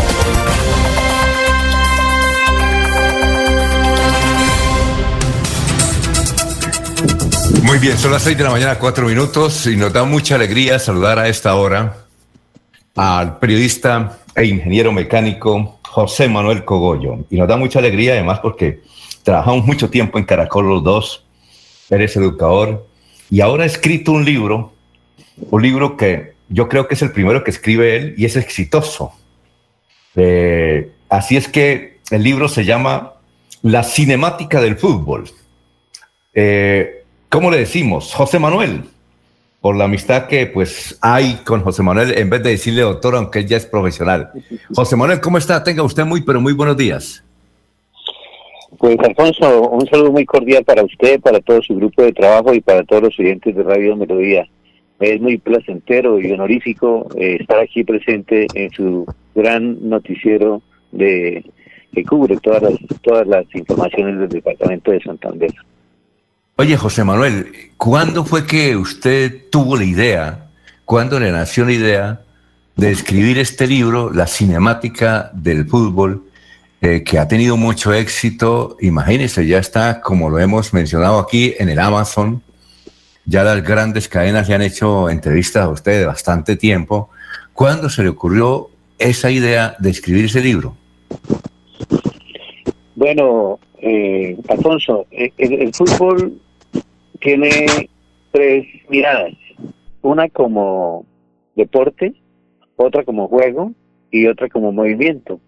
Muy 7.63 7.79
bien, 7.79 7.97
son 7.97 8.13
las 8.13 8.23
6 8.23 8.37
de 8.37 8.45
la 8.45 8.51
mañana, 8.51 8.79
4 8.79 9.07
minutos, 9.07 9.67
y 9.67 9.77
nos 9.77 9.93
da 9.93 10.05
mucha 10.05 10.35
alegría 10.35 10.79
saludar 10.79 11.19
a 11.19 11.29
esta 11.29 11.55
hora 11.55 11.97
al 12.97 13.39
periodista 13.39 14.19
e 14.35 14.45
ingeniero 14.45 14.93
mecánico 14.93 15.79
José 15.83 16.29
Manuel 16.29 16.65
Cogollo. 16.65 17.19
Y 17.31 17.37
nos 17.37 17.49
da 17.49 17.57
mucha 17.57 17.79
alegría 17.79 18.13
además 18.13 18.41
porque 18.41 18.83
trabajamos 19.23 19.65
mucho 19.65 19.91
tiempo 19.91 20.19
en 20.19 20.25
Caracol 20.25 20.69
los 20.69 20.85
dos, 20.85 21.25
eres 21.91 22.17
educador, 22.17 22.87
y 23.31 23.41
ahora 23.41 23.65
ha 23.65 23.67
escrito 23.67 24.13
un 24.13 24.25
libro, 24.25 24.73
un 25.51 25.63
libro 25.63 25.97
que 25.97 26.35
yo 26.49 26.69
creo 26.69 26.87
que 26.87 26.95
es 26.95 27.03
el 27.03 27.13
primero 27.13 27.45
que 27.45 27.51
escribe 27.51 27.97
él 27.97 28.15
y 28.19 28.25
es 28.25 28.37
exitoso. 28.37 29.13
Eh, 30.15 30.91
así 31.09 31.37
es 31.37 31.49
que 31.49 32.01
el 32.11 32.23
libro 32.23 32.49
se 32.49 32.65
llama 32.65 33.15
La 33.63 33.83
cinemática 33.83 34.61
del 34.61 34.77
fútbol. 34.77 35.31
Eh, 36.35 37.05
¿Cómo 37.29 37.51
le 37.51 37.59
decimos? 37.59 38.13
José 38.13 38.39
Manuel, 38.39 38.85
por 39.63 39.77
la 39.77 39.85
amistad 39.85 40.27
que 40.27 40.47
pues 40.47 40.99
hay 41.01 41.41
con 41.45 41.63
José 41.63 41.83
Manuel, 41.83 42.19
en 42.19 42.29
vez 42.29 42.43
de 42.43 42.51
decirle 42.51 42.83
doctor, 42.83 43.17
aunque 43.17 43.39
él 43.39 43.47
ya 43.47 43.57
es 43.57 43.65
profesional. 43.65 44.31
José 44.75 44.97
Manuel, 44.97 45.21
¿cómo 45.21 45.39
está? 45.39 45.65
Tenga 45.65 45.83
usted 45.83 46.05
muy, 46.05 46.21
pero 46.21 46.41
muy 46.41 46.53
buenos 46.53 46.77
días. 46.77 47.25
Pues 48.83 48.99
Alfonso, 48.99 49.69
un 49.69 49.87
saludo 49.87 50.11
muy 50.11 50.25
cordial 50.25 50.65
para 50.65 50.83
usted, 50.83 51.21
para 51.21 51.39
todo 51.39 51.63
su 51.63 51.77
grupo 51.77 52.03
de 52.03 52.13
trabajo 52.13 52.53
y 52.53 52.61
para 52.61 52.83
todos 52.83 53.05
los 53.05 53.21
oyentes 53.21 53.55
de 53.55 53.63
Radio 53.63 53.95
Melodía. 53.95 54.49
Es 54.99 55.21
muy 55.21 55.39
placentero 55.39 56.19
y 56.21 56.33
honorífico 56.33 57.07
eh, 57.17 57.37
estar 57.39 57.61
aquí 57.61 57.85
presente 57.85 58.49
en 58.55 58.73
su 58.73 59.07
gran 59.37 59.89
noticiero 59.89 60.63
de 60.91 61.45
que 61.93 62.05
cubre 62.05 62.37
todas 62.39 62.61
las, 62.61 62.73
todas 63.03 63.25
las 63.29 63.45
informaciones 63.55 64.19
del 64.19 64.29
departamento 64.29 64.91
de 64.91 65.01
Santander. 65.01 65.55
Oye, 66.57 66.77
José 66.77 67.05
Manuel, 67.05 67.53
¿cuándo 67.77 68.25
fue 68.25 68.45
que 68.45 68.75
usted 68.75 69.49
tuvo 69.49 69.77
la 69.77 69.85
idea, 69.85 70.51
cuándo 70.85 71.21
le 71.21 71.31
nació 71.31 71.65
la 71.67 71.73
idea 71.73 72.21
de 72.75 72.91
escribir 72.91 73.39
este 73.39 73.69
libro, 73.69 74.13
La 74.13 74.27
cinemática 74.27 75.31
del 75.35 75.67
fútbol, 75.67 76.25
eh, 76.83 77.05
que 77.05 77.19
ha 77.19 77.29
tenido 77.29 77.57
mucho 77.57 77.95
éxito? 77.95 78.77
Imagínese, 78.81 79.47
ya 79.47 79.59
está, 79.59 80.01
como 80.01 80.29
lo 80.29 80.41
hemos 80.41 80.75
mencionado 80.75 81.21
aquí, 81.21 81.55
en 81.59 81.69
el 81.69 81.79
Amazon. 81.79 82.43
Ya 83.25 83.45
las 83.45 83.63
grandes 83.63 84.09
cadenas 84.09 84.49
le 84.49 84.57
han 84.57 84.63
hecho 84.63 85.09
entrevistas 85.09 85.63
a 85.63 85.69
usted 85.69 86.01
de 86.01 86.07
bastante 86.07 86.57
tiempo. 86.57 87.09
¿Cuándo 87.53 87.89
se 87.89 88.03
le 88.03 88.09
ocurrió 88.09 88.69
esa 88.99 89.31
idea 89.31 89.77
de 89.79 89.91
escribir 89.91 90.25
ese 90.25 90.41
libro? 90.41 90.77
Bueno, 92.97 93.61
eh, 93.81 94.37
Alfonso, 94.49 95.07
eh, 95.13 95.33
el, 95.39 95.73
fútbol 95.73 96.41
tiene 97.21 97.89
tres 98.33 98.67
miradas. 98.89 99.35
Una 100.03 100.29
como 100.29 101.07
deporte, 101.55 102.15
otra 102.75 103.05
como 103.05 103.29
juego 103.29 103.73
y 104.11 104.27
otra 104.27 104.49
como 104.49 104.73
movimiento. 104.73 105.41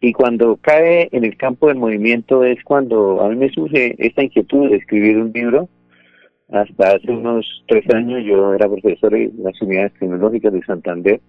Y 0.00 0.12
cuando 0.12 0.56
cae 0.56 1.08
en 1.12 1.24
el 1.24 1.36
campo 1.36 1.68
del 1.68 1.78
movimiento 1.78 2.44
es 2.44 2.62
cuando 2.62 3.20
a 3.20 3.28
mí 3.28 3.36
me 3.36 3.50
surge 3.50 3.96
esta 3.98 4.22
inquietud 4.22 4.70
de 4.70 4.76
escribir 4.76 5.18
un 5.18 5.32
libro. 5.32 5.68
Hasta 6.50 6.92
hace 6.92 7.10
unos 7.10 7.64
tres 7.66 7.84
años 7.94 8.24
yo 8.24 8.54
era 8.54 8.68
profesor 8.68 9.14
en 9.14 9.32
las 9.42 9.60
unidades 9.60 9.92
tecnológicas 9.98 10.52
de 10.52 10.62
Santander 10.62 11.20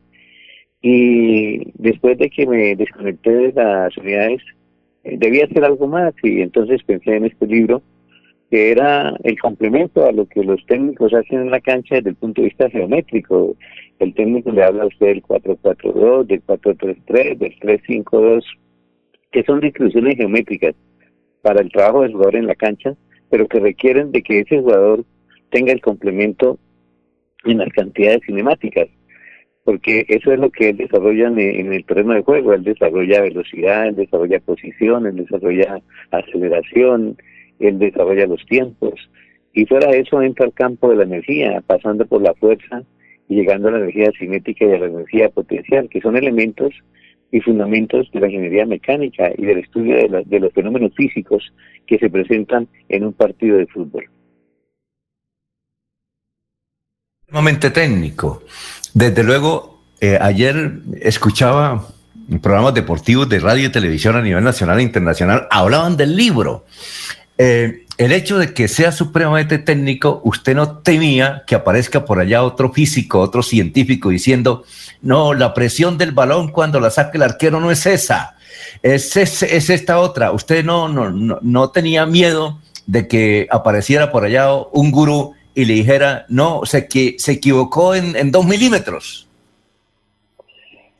y 0.81 1.71
después 1.73 2.17
de 2.17 2.29
que 2.29 2.47
me 2.47 2.75
desconecté 2.75 3.31
de 3.31 3.53
las 3.53 3.97
unidades 3.97 4.41
debía 5.03 5.45
hacer 5.45 5.63
algo 5.65 5.87
más 5.87 6.13
y 6.23 6.41
entonces 6.41 6.81
pensé 6.83 7.17
en 7.17 7.25
este 7.25 7.47
libro 7.47 7.81
que 8.49 8.71
era 8.71 9.15
el 9.23 9.39
complemento 9.39 10.05
a 10.05 10.11
lo 10.11 10.25
que 10.25 10.43
los 10.43 10.65
técnicos 10.65 11.13
hacen 11.13 11.41
en 11.41 11.51
la 11.51 11.61
cancha 11.61 11.95
desde 11.95 12.11
el 12.11 12.15
punto 12.15 12.41
de 12.41 12.47
vista 12.47 12.69
geométrico. 12.69 13.55
El 13.99 14.13
técnico 14.13 14.51
le 14.51 14.63
habla 14.63 14.83
a 14.83 14.87
usted 14.87 15.07
del 15.07 15.23
4-4-2, 15.23 16.25
del 16.25 16.43
4-3-3, 16.45 17.37
del 17.37 17.59
3-5-2, 17.59 18.43
que 19.31 19.43
son 19.43 19.59
distribuciones 19.59 20.17
geométricas 20.17 20.75
para 21.41 21.61
el 21.61 21.71
trabajo 21.71 22.01
del 22.01 22.13
jugador 22.13 22.35
en 22.37 22.47
la 22.47 22.55
cancha, 22.55 22.95
pero 23.29 23.47
que 23.47 23.59
requieren 23.59 24.11
de 24.11 24.23
que 24.23 24.39
ese 24.39 24.59
jugador 24.59 25.05
tenga 25.51 25.71
el 25.71 25.81
complemento 25.81 26.57
en 27.45 27.59
las 27.59 27.69
cantidades 27.69 28.21
cinemáticas 28.25 28.87
porque 29.69 30.03
eso 30.07 30.31
es 30.31 30.39
lo 30.39 30.49
que 30.49 30.69
él 30.69 30.77
desarrolla 30.77 31.27
en, 31.27 31.73
el 31.73 31.85
terreno 31.85 32.15
de 32.15 32.23
juego, 32.23 32.53
él 32.53 32.63
desarrolla 32.63 33.21
velocidad, 33.21 33.87
él 33.87 33.95
desarrolla 33.97 34.39
posición, 34.39 35.05
él 35.05 35.17
desarrolla 35.17 35.79
aceleración, 36.09 37.17
él 37.59 37.79
desarrolla 37.79 38.25
los 38.25 38.45
tiempos, 38.45 39.09
y 39.53 39.65
fuera 39.65 39.91
de 39.91 39.99
eso 39.99 40.21
entra 40.21 40.45
al 40.45 40.53
campo 40.53 40.89
de 40.89 40.97
la 40.97 41.03
energía, 41.03 41.61
pasando 41.65 42.05
por 42.05 42.21
la 42.21 42.33
fuerza 42.35 42.83
y 43.27 43.35
llegando 43.35 43.67
a 43.67 43.71
la 43.71 43.79
energía 43.79 44.11
cinética 44.17 44.65
y 44.65 44.71
a 44.73 44.79
la 44.79 44.85
energía 44.87 45.29
potencial, 45.29 45.89
que 45.89 46.01
son 46.01 46.17
elementos 46.17 46.73
y 47.31 47.41
fundamentos 47.41 48.09
de 48.11 48.19
la 48.19 48.27
ingeniería 48.27 48.65
mecánica 48.65 49.31
y 49.37 49.45
del 49.45 49.59
estudio 49.59 49.95
de, 49.95 50.23
de 50.25 50.39
los 50.39 50.53
fenómenos 50.53 50.93
físicos 50.95 51.53
que 51.85 51.97
se 51.99 52.09
presentan 52.09 52.67
en 52.87 53.05
un 53.05 53.13
partido 53.13 53.57
de 53.57 53.67
fútbol. 53.67 54.05
Sumamente 57.27 57.69
técnico. 57.69 58.41
Desde 58.95 59.23
luego, 59.23 59.83
eh, 60.01 60.17
ayer 60.19 60.71
escuchaba 61.01 61.85
programas 62.41 62.73
deportivos 62.73 63.27
de 63.29 63.39
radio 63.39 63.67
y 63.67 63.71
televisión 63.71 64.15
a 64.15 64.21
nivel 64.21 64.43
nacional 64.43 64.79
e 64.79 64.83
internacional, 64.83 65.47
hablaban 65.51 65.97
del 65.97 66.15
libro. 66.15 66.65
Eh, 67.41 67.85
el 67.97 68.11
hecho 68.11 68.37
de 68.37 68.53
que 68.53 68.67
sea 68.67 68.91
supremamente 68.91 69.59
técnico, 69.59 70.21
usted 70.25 70.55
no 70.55 70.79
temía 70.79 71.43
que 71.47 71.55
aparezca 71.55 72.03
por 72.03 72.19
allá 72.19 72.43
otro 72.43 72.71
físico, 72.73 73.21
otro 73.21 73.41
científico 73.43 74.09
diciendo, 74.09 74.63
no, 75.01 75.33
la 75.33 75.53
presión 75.53 75.97
del 75.97 76.11
balón 76.11 76.49
cuando 76.49 76.81
la 76.81 76.89
saca 76.89 77.17
el 77.17 77.23
arquero 77.23 77.61
no 77.61 77.71
es 77.71 77.85
esa, 77.85 78.35
es, 78.83 79.15
es, 79.15 79.41
es 79.43 79.69
esta 79.69 79.99
otra. 79.99 80.33
Usted 80.33 80.65
no, 80.65 80.89
no, 80.89 81.11
no, 81.11 81.39
no 81.41 81.69
tenía 81.71 82.05
miedo 82.05 82.59
de 82.85 83.07
que 83.07 83.47
apareciera 83.49 84.11
por 84.11 84.25
allá 84.25 84.53
un 84.73 84.91
gurú 84.91 85.33
y 85.55 85.63
le 85.63 85.75
dijera, 85.75 86.25
no, 86.27 86.65
se, 86.65 86.87
se 87.17 87.31
equivocó 87.31 87.95
en, 87.95 88.17
en 88.17 88.31
dos 88.31 88.45
milímetros. 88.45 89.29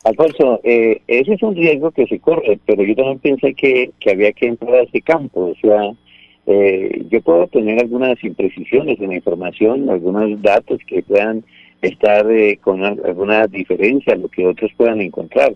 Alfonso, 0.05 0.61
eh, 0.63 1.01
ese 1.07 1.33
es 1.33 1.43
un 1.43 1.55
riesgo 1.55 1.91
que 1.91 2.07
se 2.07 2.19
corre, 2.19 2.57
pero 2.65 2.83
yo 2.83 2.95
también 2.95 3.19
pensé 3.19 3.53
que, 3.53 3.91
que 3.99 4.11
había 4.11 4.31
que 4.31 4.47
entrar 4.47 4.73
a 4.75 4.83
ese 4.83 5.01
campo. 5.01 5.51
O 5.51 5.55
sea, 5.61 5.91
eh, 6.51 7.05
yo 7.11 7.21
puedo 7.21 7.45
tener 7.45 7.79
algunas 7.79 8.23
imprecisiones 8.23 8.99
en 8.99 9.09
la 9.09 9.17
información, 9.17 9.87
algunos 9.87 10.41
datos 10.41 10.79
que 10.87 11.03
puedan 11.03 11.43
estar 11.79 12.25
eh, 12.31 12.57
con 12.57 12.83
alguna 12.83 13.45
diferencia 13.45 14.15
lo 14.15 14.29
que 14.29 14.47
otros 14.47 14.71
puedan 14.75 14.99
encontrar. 14.99 15.53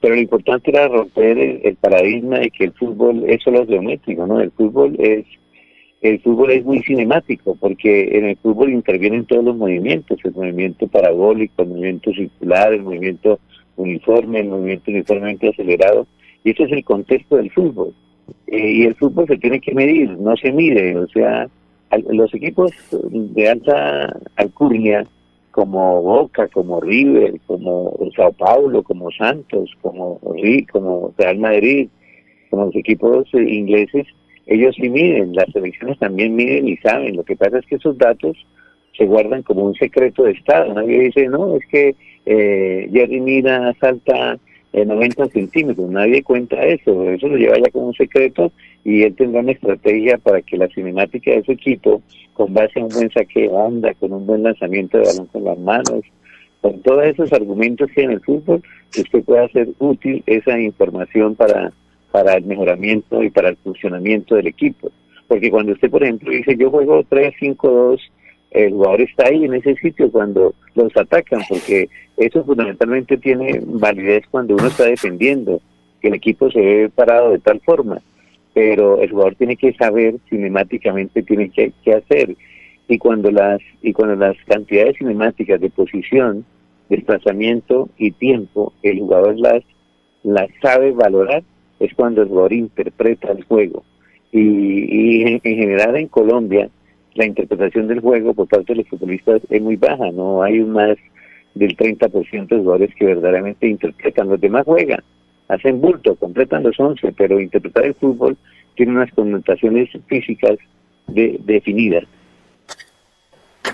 pero 0.00 0.16
lo 0.16 0.20
importante 0.20 0.72
era 0.72 0.88
romper 0.88 1.38
el, 1.38 1.76
paradigma 1.76 2.40
de 2.40 2.50
que 2.50 2.64
el 2.64 2.72
fútbol 2.72 3.22
es 3.28 3.44
solo 3.44 3.64
geométrico, 3.64 4.26
¿no? 4.26 4.40
El 4.40 4.50
fútbol 4.50 4.96
es 4.98 5.24
el 6.02 6.20
fútbol 6.20 6.50
es 6.50 6.64
muy 6.64 6.82
cinemático 6.82 7.56
porque 7.60 8.18
en 8.18 8.24
el 8.24 8.36
fútbol 8.36 8.72
intervienen 8.72 9.26
todos 9.26 9.44
los 9.44 9.56
movimientos, 9.56 10.18
el 10.24 10.32
movimiento 10.32 10.88
parabólico, 10.88 11.62
el 11.62 11.68
movimiento 11.68 12.12
circular, 12.12 12.74
el 12.74 12.82
movimiento 12.82 13.38
uniforme, 13.76 14.40
el 14.40 14.48
movimiento 14.48 14.90
uniformemente 14.90 15.48
acelerado, 15.48 16.08
y 16.42 16.50
ese 16.50 16.64
es 16.64 16.72
el 16.72 16.84
contexto 16.84 17.36
del 17.36 17.52
fútbol. 17.52 17.94
Eh, 18.46 18.70
y 18.72 18.82
el 18.84 18.94
fútbol 18.94 19.26
se 19.26 19.38
tiene 19.38 19.60
que 19.60 19.74
medir, 19.74 20.10
no 20.18 20.36
se 20.36 20.52
mide, 20.52 20.96
o 20.96 21.08
sea, 21.08 21.48
los 22.10 22.32
equipos 22.34 22.72
de 22.90 23.48
alta 23.48 24.18
alcurnia 24.36 25.06
como 25.50 26.02
Boca, 26.02 26.48
como 26.48 26.80
River, 26.80 27.34
como 27.46 27.96
Sao 28.16 28.32
Paulo, 28.32 28.82
como 28.82 29.10
Santos, 29.12 29.70
como, 29.80 30.20
como 30.72 31.14
Real 31.16 31.38
Madrid, 31.38 31.88
como 32.50 32.66
los 32.66 32.76
equipos 32.76 33.28
eh, 33.34 33.42
ingleses, 33.42 34.06
ellos 34.46 34.74
sí 34.76 34.88
miden, 34.88 35.34
las 35.34 35.46
selecciones 35.52 35.98
también 35.98 36.34
miden 36.34 36.68
y 36.68 36.76
saben. 36.78 37.16
Lo 37.16 37.24
que 37.24 37.36
pasa 37.36 37.58
es 37.58 37.66
que 37.66 37.76
esos 37.76 37.96
datos 37.96 38.36
se 38.96 39.06
guardan 39.06 39.42
como 39.42 39.64
un 39.64 39.74
secreto 39.74 40.24
de 40.24 40.32
Estado. 40.32 40.74
Nadie 40.74 41.04
dice, 41.04 41.28
no, 41.28 41.56
es 41.56 41.66
que 41.70 41.94
eh, 42.26 42.88
Jerry 42.92 43.20
Mina 43.20 43.74
salta 43.80 44.38
90 44.82 45.28
centímetros, 45.28 45.88
nadie 45.88 46.22
cuenta 46.22 46.64
eso, 46.64 47.08
eso 47.10 47.28
lo 47.28 47.36
lleva 47.36 47.56
ya 47.58 47.70
como 47.70 47.86
un 47.86 47.94
secreto 47.94 48.50
y 48.82 49.02
él 49.02 49.14
tendrá 49.14 49.40
una 49.40 49.52
estrategia 49.52 50.18
para 50.18 50.42
que 50.42 50.56
la 50.56 50.68
cinemática 50.68 51.30
de 51.30 51.44
su 51.44 51.52
equipo, 51.52 52.02
con 52.32 52.52
base 52.52 52.80
a 52.80 52.84
un 52.84 52.88
buen 52.88 53.10
saque 53.12 53.42
de 53.42 53.48
banda, 53.48 53.94
con 53.94 54.12
un 54.12 54.26
buen 54.26 54.42
lanzamiento 54.42 54.98
de 54.98 55.04
balón 55.04 55.26
con 55.26 55.44
las 55.44 55.58
manos, 55.58 56.00
con 56.60 56.80
todos 56.80 57.04
esos 57.04 57.32
argumentos 57.32 57.88
que 57.94 58.02
en 58.02 58.12
el 58.12 58.20
fútbol, 58.20 58.62
usted 58.98 59.22
pueda 59.22 59.44
hacer 59.44 59.68
útil 59.78 60.22
esa 60.26 60.58
información 60.58 61.36
para, 61.36 61.72
para 62.10 62.34
el 62.34 62.44
mejoramiento 62.44 63.22
y 63.22 63.30
para 63.30 63.50
el 63.50 63.56
funcionamiento 63.56 64.34
del 64.34 64.48
equipo. 64.48 64.90
Porque 65.28 65.50
cuando 65.50 65.72
usted, 65.72 65.90
por 65.90 66.02
ejemplo, 66.02 66.30
dice 66.30 66.56
yo 66.56 66.70
juego 66.70 67.04
3-5-2, 67.04 68.00
el 68.54 68.72
jugador 68.72 69.00
está 69.00 69.26
ahí 69.26 69.44
en 69.44 69.54
ese 69.54 69.74
sitio 69.74 70.10
cuando 70.10 70.54
los 70.76 70.96
atacan, 70.96 71.42
porque 71.48 71.88
eso 72.16 72.44
fundamentalmente 72.44 73.18
tiene 73.18 73.60
validez 73.64 74.24
cuando 74.30 74.54
uno 74.54 74.68
está 74.68 74.84
defendiendo, 74.84 75.60
que 76.00 76.08
el 76.08 76.14
equipo 76.14 76.50
se 76.50 76.60
ve 76.60 76.88
parado 76.88 77.32
de 77.32 77.40
tal 77.40 77.60
forma, 77.60 78.00
pero 78.54 79.00
el 79.00 79.10
jugador 79.10 79.34
tiene 79.34 79.56
que 79.56 79.74
saber 79.74 80.14
cinemáticamente 80.30 81.24
tiene 81.24 81.50
que, 81.50 81.72
hacer. 81.92 82.36
Y 82.86 82.98
cuando 82.98 83.30
las 83.32 83.60
y 83.82 83.92
cuando 83.92 84.14
las 84.14 84.36
cantidades 84.46 84.98
cinemáticas 84.98 85.60
de 85.60 85.70
posición, 85.70 86.44
desplazamiento 86.88 87.88
y 87.96 88.12
tiempo 88.12 88.72
el 88.82 89.00
jugador 89.00 89.36
las 89.38 89.64
las 90.22 90.48
sabe 90.62 90.92
valorar 90.92 91.42
es 91.80 91.92
cuando 91.94 92.22
el 92.22 92.28
jugador 92.28 92.52
interpreta 92.52 93.32
el 93.32 93.42
juego. 93.44 93.82
Y, 94.30 94.40
y 94.40 95.22
en 95.22 95.40
general 95.40 95.96
en 95.96 96.08
Colombia 96.08 96.68
la 97.14 97.26
interpretación 97.26 97.88
del 97.88 98.00
juego 98.00 98.34
por 98.34 98.48
parte 98.48 98.72
de 98.72 98.80
los 98.80 98.88
futbolistas 98.88 99.40
es 99.48 99.62
muy 99.62 99.76
baja, 99.76 100.10
no 100.12 100.42
hay 100.42 100.60
más 100.60 100.96
del 101.54 101.76
30% 101.76 102.48
de 102.48 102.58
jugadores 102.58 102.94
que 102.96 103.06
verdaderamente 103.06 103.68
interpretan, 103.68 104.28
los 104.28 104.40
demás 104.40 104.64
juegan, 104.64 105.02
hacen 105.48 105.80
bulto, 105.80 106.16
completan 106.16 106.64
los 106.64 106.78
11, 106.78 107.12
pero 107.16 107.40
interpretar 107.40 107.84
el 107.84 107.94
fútbol 107.94 108.36
tiene 108.74 108.92
unas 108.92 109.12
connotaciones 109.12 109.88
físicas 110.06 110.58
definidas. 111.06 112.04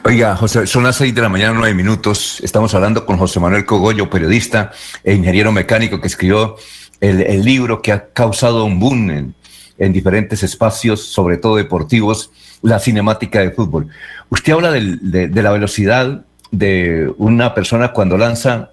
Oiga, 0.05 0.37
José, 0.37 0.67
son 0.67 0.85
las 0.85 0.97
seis 0.97 1.15
de 1.15 1.21
la 1.21 1.29
mañana, 1.29 1.53
nueve 1.55 1.75
minutos. 1.75 2.41
Estamos 2.43 2.75
hablando 2.75 3.05
con 3.05 3.19
José 3.19 3.39
Manuel 3.39 3.67
Cogollo, 3.67 4.09
periodista 4.09 4.73
e 5.05 5.15
ingeniero 5.15 5.53
mecánico 5.53 6.01
que 6.01 6.07
escribió 6.07 6.57
el, 7.01 7.45
libro 7.45 7.83
que 7.83 7.93
ha 7.93 8.09
causado 8.09 8.65
un 8.65 8.79
boom 8.79 9.11
en, 9.11 9.35
en 9.81 9.93
diferentes 9.93 10.43
espacios, 10.43 11.03
sobre 11.03 11.39
todo 11.39 11.57
deportivos, 11.57 12.31
la 12.63 12.79
cinemática 12.79 13.41
de 13.41 13.51
fútbol. 13.51 13.89
Usted 14.29 14.53
habla 14.53 14.71
de, 14.71 15.43
la 15.43 15.51
velocidad 15.51 16.25
de 16.53 17.13
una 17.17 17.55
persona 17.55 17.93
cuando 17.93 18.19
lanza 18.19 18.71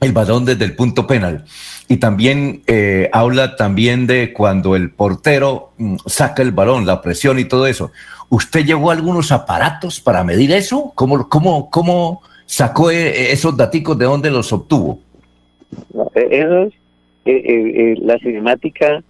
el 0.00 0.12
balón 0.12 0.44
desde 0.44 0.64
el 0.64 0.74
punto 0.74 1.06
penal. 1.06 1.44
Y 1.88 1.98
también 1.98 2.62
eh, 2.66 3.08
habla 3.12 3.54
también 3.54 4.08
de 4.08 4.32
cuando 4.32 4.74
el 4.74 4.90
portero 4.90 5.72
mm, 5.78 5.96
saca 6.06 6.42
el 6.42 6.50
balón, 6.50 6.84
la 6.84 7.00
presión 7.00 7.38
y 7.38 7.44
todo 7.44 7.68
eso. 7.68 7.92
¿Usted 8.28 8.66
llevó 8.66 8.90
algunos 8.90 9.30
aparatos 9.30 10.00
para 10.00 10.24
medir 10.24 10.50
eso? 10.50 10.92
¿Cómo, 10.96 11.28
cómo, 11.28 11.70
cómo 11.70 12.22
sacó 12.44 12.90
eh, 12.90 13.30
esos 13.30 13.56
daticos? 13.56 13.96
¿De 13.96 14.06
dónde 14.06 14.30
los 14.32 14.52
obtuvo? 14.52 14.98
Eh, 16.16 17.96
la 18.02 18.18
cinemática 18.18 19.02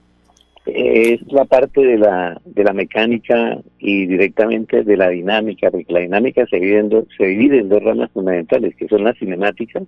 es 0.66 1.20
la 1.30 1.44
parte 1.44 1.80
de 1.82 1.98
la, 1.98 2.40
de 2.44 2.64
la 2.64 2.72
mecánica 2.72 3.58
y 3.78 4.06
directamente 4.06 4.82
de 4.82 4.96
la 4.96 5.10
dinámica, 5.10 5.70
porque 5.70 5.92
la 5.92 6.00
dinámica 6.00 6.46
se 6.46 6.56
divide, 6.56 6.78
en 6.78 6.88
dos, 6.88 7.04
se 7.16 7.26
divide 7.26 7.58
en 7.58 7.68
dos 7.68 7.82
ramas 7.82 8.10
fundamentales, 8.12 8.74
que 8.76 8.88
son 8.88 9.04
las 9.04 9.18
cinemáticas, 9.18 9.82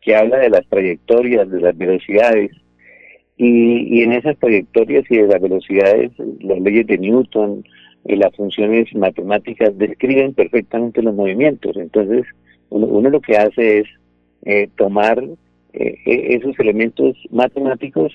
que 0.00 0.14
habla 0.14 0.38
de 0.38 0.50
las 0.50 0.66
trayectorias, 0.68 1.50
de 1.50 1.60
las 1.60 1.76
velocidades, 1.76 2.52
y, 3.36 3.98
y 3.98 4.02
en 4.02 4.12
esas 4.12 4.38
trayectorias 4.38 5.04
y 5.10 5.16
de 5.16 5.26
las 5.26 5.40
velocidades, 5.40 6.12
las 6.40 6.60
leyes 6.60 6.86
de 6.86 6.98
Newton 6.98 7.64
y 8.04 8.16
las 8.16 8.34
funciones 8.36 8.94
matemáticas 8.94 9.76
describen 9.76 10.34
perfectamente 10.34 11.02
los 11.02 11.14
movimientos. 11.14 11.76
Entonces, 11.76 12.24
uno, 12.70 13.08
lo 13.08 13.20
que 13.20 13.36
hace 13.36 13.78
es 13.78 13.86
eh, 14.44 14.68
tomar 14.76 15.22
eh, 15.72 15.98
e, 16.04 16.36
esos 16.36 16.58
elementos 16.60 17.16
matemáticos 17.30 18.12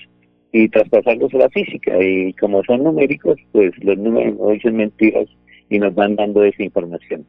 y 0.52 0.68
traspasarlos 0.68 1.32
a 1.34 1.38
la 1.38 1.48
física. 1.50 1.92
Y 2.00 2.32
como 2.34 2.62
son 2.64 2.84
numéricos, 2.84 3.38
pues 3.52 3.72
los 3.82 3.96
números 3.98 4.36
no 4.38 4.50
dicen 4.50 4.76
mentiras 4.76 5.26
y 5.68 5.78
nos 5.78 5.94
van 5.94 6.16
dando 6.16 6.42
esa 6.44 6.62
información. 6.62 7.24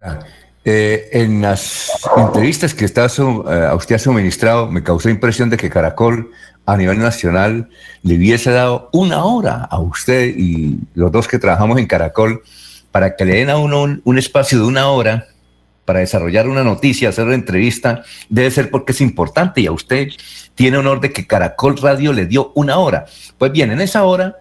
Ah, 0.00 0.18
eh, 0.64 1.08
en 1.12 1.42
las 1.42 1.90
entrevistas 2.16 2.74
que 2.74 2.84
está 2.84 3.06
eh, 3.06 3.66
a 3.68 3.74
usted 3.74 3.96
ha 3.96 3.98
suministrado, 3.98 4.70
me 4.70 4.82
causó 4.82 5.08
impresión 5.08 5.50
de 5.50 5.56
que 5.56 5.70
Caracol 5.70 6.30
a 6.66 6.76
nivel 6.76 6.98
nacional 6.98 7.68
le 8.02 8.16
hubiese 8.16 8.50
dado 8.52 8.88
una 8.92 9.24
hora 9.24 9.64
a 9.64 9.80
usted 9.80 10.32
y 10.36 10.78
los 10.94 11.10
dos 11.10 11.26
que 11.26 11.40
trabajamos 11.40 11.78
en 11.78 11.86
Caracol 11.86 12.42
para 12.92 13.16
que 13.16 13.24
le 13.24 13.36
den 13.36 13.50
a 13.50 13.58
uno 13.58 13.98
un 14.04 14.18
espacio 14.18 14.58
de 14.58 14.66
una 14.66 14.88
hora 14.88 15.26
para 15.84 16.00
desarrollar 16.00 16.48
una 16.48 16.64
noticia, 16.64 17.08
hacer 17.08 17.24
una 17.24 17.34
entrevista, 17.34 18.02
debe 18.28 18.50
ser 18.50 18.70
porque 18.70 18.92
es 18.92 19.00
importante 19.00 19.60
y 19.60 19.66
a 19.66 19.72
usted 19.72 20.08
tiene 20.54 20.78
honor 20.78 21.00
de 21.00 21.12
que 21.12 21.26
Caracol 21.26 21.76
Radio 21.78 22.12
le 22.12 22.26
dio 22.26 22.52
una 22.54 22.78
hora. 22.78 23.06
Pues 23.38 23.52
bien, 23.52 23.70
en 23.70 23.80
esa 23.80 24.04
hora 24.04 24.38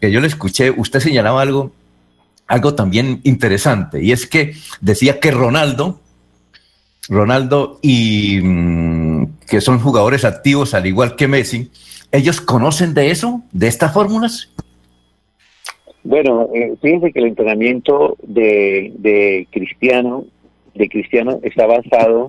que 0.00 0.10
yo 0.10 0.20
le 0.20 0.26
escuché, 0.26 0.70
usted 0.70 1.00
señalaba 1.00 1.42
algo, 1.42 1.72
algo 2.46 2.74
también 2.74 3.20
interesante 3.24 4.02
y 4.02 4.12
es 4.12 4.26
que 4.26 4.54
decía 4.80 5.20
que 5.20 5.30
Ronaldo, 5.30 6.00
Ronaldo 7.08 7.78
y 7.82 8.40
mm, 8.42 9.38
que 9.48 9.60
son 9.60 9.78
jugadores 9.80 10.24
activos 10.24 10.74
al 10.74 10.86
igual 10.86 11.16
que 11.16 11.28
Messi, 11.28 11.70
¿ellos 12.10 12.40
conocen 12.40 12.94
de 12.94 13.10
eso, 13.10 13.42
de 13.52 13.68
estas 13.68 13.94
fórmulas? 13.94 14.50
Bueno, 16.04 16.48
eh, 16.52 16.74
fíjense 16.82 17.12
que 17.12 17.20
el 17.20 17.26
entrenamiento 17.26 18.16
de, 18.22 18.92
de 18.98 19.46
Cristiano 19.52 20.24
de 20.74 20.88
Cristiano 20.88 21.38
está 21.42 21.66
basado 21.66 22.28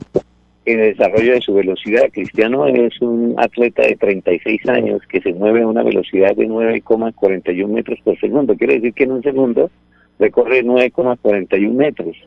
en 0.66 0.80
el 0.80 0.96
desarrollo 0.96 1.34
de 1.34 1.42
su 1.42 1.54
velocidad. 1.54 2.10
Cristiano 2.12 2.68
es 2.68 3.02
un 3.02 3.36
atleta 3.38 3.84
de 3.84 3.96
36 3.96 4.68
años 4.70 5.02
que 5.10 5.22
se 5.22 5.34
mueve 5.34 5.64
a 5.64 5.68
una 5.68 5.84
velocidad 5.84 6.36
de 6.36 6.48
9,41 6.48 7.68
metros 7.68 8.00
por 8.04 8.20
segundo. 8.20 8.56
Quiere 8.56 8.76
decir 8.76 8.94
que 8.94 9.04
en 9.04 9.12
un 9.12 9.24
segundo 9.24 9.70
recorre 10.20 10.64
9,41 10.64 11.72
metros. 11.74 12.18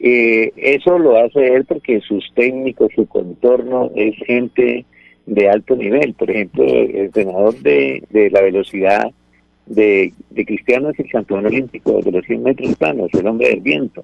Eh, 0.00 0.52
eso 0.56 0.98
lo 0.98 1.16
hace 1.16 1.54
él 1.54 1.64
porque 1.64 2.00
sus 2.00 2.30
técnicos, 2.34 2.92
su 2.94 3.06
contorno 3.06 3.90
es 3.94 4.16
gente 4.26 4.84
de 5.26 5.48
alto 5.48 5.76
nivel. 5.76 6.14
Por 6.14 6.30
ejemplo, 6.30 6.64
el 6.64 6.96
entrenador 6.96 7.54
de, 7.60 8.02
de 8.10 8.30
la 8.30 8.42
velocidad 8.42 9.10
de, 9.66 10.12
de 10.30 10.44
Cristiano 10.44 10.90
es 10.90 10.98
el 10.98 11.10
campeón 11.10 11.46
olímpico 11.46 12.00
de 12.02 12.10
los 12.10 12.26
100 12.26 12.42
metros 12.42 12.76
planos, 12.76 13.08
el 13.14 13.26
hombre 13.26 13.48
del 13.48 13.60
viento. 13.60 14.02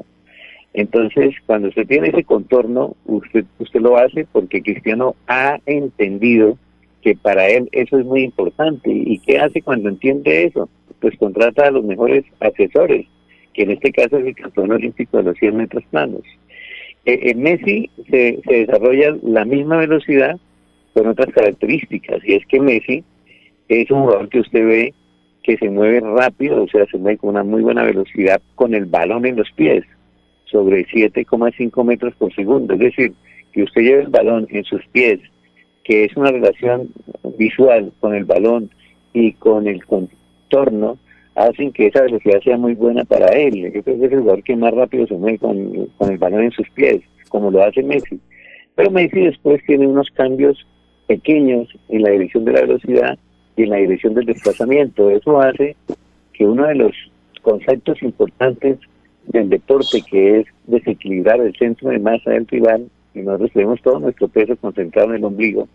Entonces, 0.72 1.34
cuando 1.46 1.68
usted 1.68 1.86
tiene 1.86 2.08
ese 2.08 2.24
contorno, 2.24 2.94
usted, 3.06 3.44
usted 3.58 3.80
lo 3.80 3.96
hace 3.96 4.26
porque 4.30 4.62
Cristiano 4.62 5.16
ha 5.26 5.58
entendido 5.66 6.58
que 7.02 7.16
para 7.16 7.48
él 7.48 7.68
eso 7.72 7.98
es 7.98 8.06
muy 8.06 8.22
importante. 8.22 8.90
¿Y 8.90 9.18
qué 9.18 9.38
hace 9.38 9.62
cuando 9.62 9.88
entiende 9.88 10.44
eso? 10.44 10.68
Pues 11.00 11.16
contrata 11.18 11.66
a 11.66 11.70
los 11.70 11.84
mejores 11.84 12.24
asesores, 12.40 13.06
que 13.52 13.62
en 13.62 13.72
este 13.72 13.90
caso 13.90 14.18
es 14.18 14.26
el 14.26 14.34
campeón 14.34 14.70
olímpico 14.70 15.16
de 15.16 15.24
los 15.24 15.38
100 15.38 15.56
metros 15.56 15.82
planos. 15.90 16.22
Eh, 17.04 17.30
en 17.30 17.42
Messi 17.42 17.90
se, 18.10 18.40
se 18.46 18.66
desarrolla 18.66 19.16
la 19.22 19.44
misma 19.44 19.78
velocidad 19.78 20.38
con 20.92 21.06
otras 21.06 21.32
características, 21.32 22.22
y 22.24 22.34
es 22.34 22.46
que 22.46 22.60
Messi 22.60 23.02
es 23.68 23.90
un 23.90 24.02
jugador 24.02 24.28
que 24.28 24.40
usted 24.40 24.66
ve 24.66 24.94
que 25.42 25.56
se 25.56 25.70
mueve 25.70 26.00
rápido, 26.00 26.64
o 26.64 26.68
sea, 26.68 26.84
se 26.86 26.98
mueve 26.98 27.18
con 27.18 27.30
una 27.30 27.42
muy 27.42 27.62
buena 27.62 27.82
velocidad 27.82 28.42
con 28.54 28.74
el 28.74 28.84
balón 28.84 29.24
en 29.24 29.36
los 29.36 29.50
pies 29.52 29.84
sobre 30.50 30.86
7,5 30.86 31.84
metros 31.84 32.14
por 32.16 32.34
segundo. 32.34 32.74
Es 32.74 32.80
decir, 32.80 33.12
que 33.52 33.62
usted 33.62 33.82
lleve 33.82 34.02
el 34.02 34.08
balón 34.08 34.46
en 34.50 34.64
sus 34.64 34.84
pies 34.88 35.20
que 35.84 36.04
es 36.04 36.16
una 36.16 36.30
relación 36.30 36.88
visual 37.36 37.92
con 38.00 38.14
el 38.14 38.24
balón 38.24 38.70
y 39.12 39.32
con 39.32 39.66
el 39.66 39.84
contorno, 39.84 40.98
hacen 41.34 41.72
que 41.72 41.86
esa 41.86 42.02
velocidad 42.02 42.40
sea 42.42 42.56
muy 42.56 42.74
buena 42.74 43.04
para 43.04 43.26
él. 43.28 43.72
Yo 43.72 43.80
es 43.80 44.12
el 44.12 44.20
jugador 44.20 44.42
que 44.42 44.56
más 44.56 44.72
rápido 44.72 45.06
se 45.06 45.14
mueve 45.14 45.38
con 45.38 46.10
el 46.10 46.18
balón 46.18 46.44
en 46.44 46.52
sus 46.52 46.68
pies, 46.70 47.00
como 47.28 47.50
lo 47.50 47.62
hace 47.64 47.82
Messi. 47.82 48.20
Pero 48.74 48.90
Messi 48.90 49.20
después 49.20 49.60
tiene 49.66 49.86
unos 49.86 50.08
cambios 50.10 50.64
pequeños 51.06 51.68
en 51.88 52.02
la 52.02 52.10
dirección 52.10 52.44
de 52.44 52.52
la 52.52 52.60
velocidad 52.60 53.18
y 53.56 53.64
en 53.64 53.70
la 53.70 53.76
dirección 53.76 54.14
del 54.14 54.26
desplazamiento. 54.26 55.10
Eso 55.10 55.40
hace 55.40 55.76
que 56.32 56.44
uno 56.44 56.66
de 56.66 56.76
los 56.76 56.92
conceptos 57.42 58.02
importantes 58.02 58.78
del 59.26 59.48
deporte, 59.48 60.02
que 60.02 60.40
es 60.40 60.46
desequilibrar 60.66 61.40
el 61.40 61.54
centro 61.56 61.90
de 61.90 61.98
masa 61.98 62.30
del 62.30 62.46
rival, 62.46 62.88
y 63.14 63.20
nosotros 63.20 63.52
tenemos 63.52 63.82
todo 63.82 64.00
nuestro 64.00 64.28
peso 64.28 64.56
concentrado 64.56 65.10
en 65.10 65.16
el 65.16 65.24
ombligo, 65.24 65.68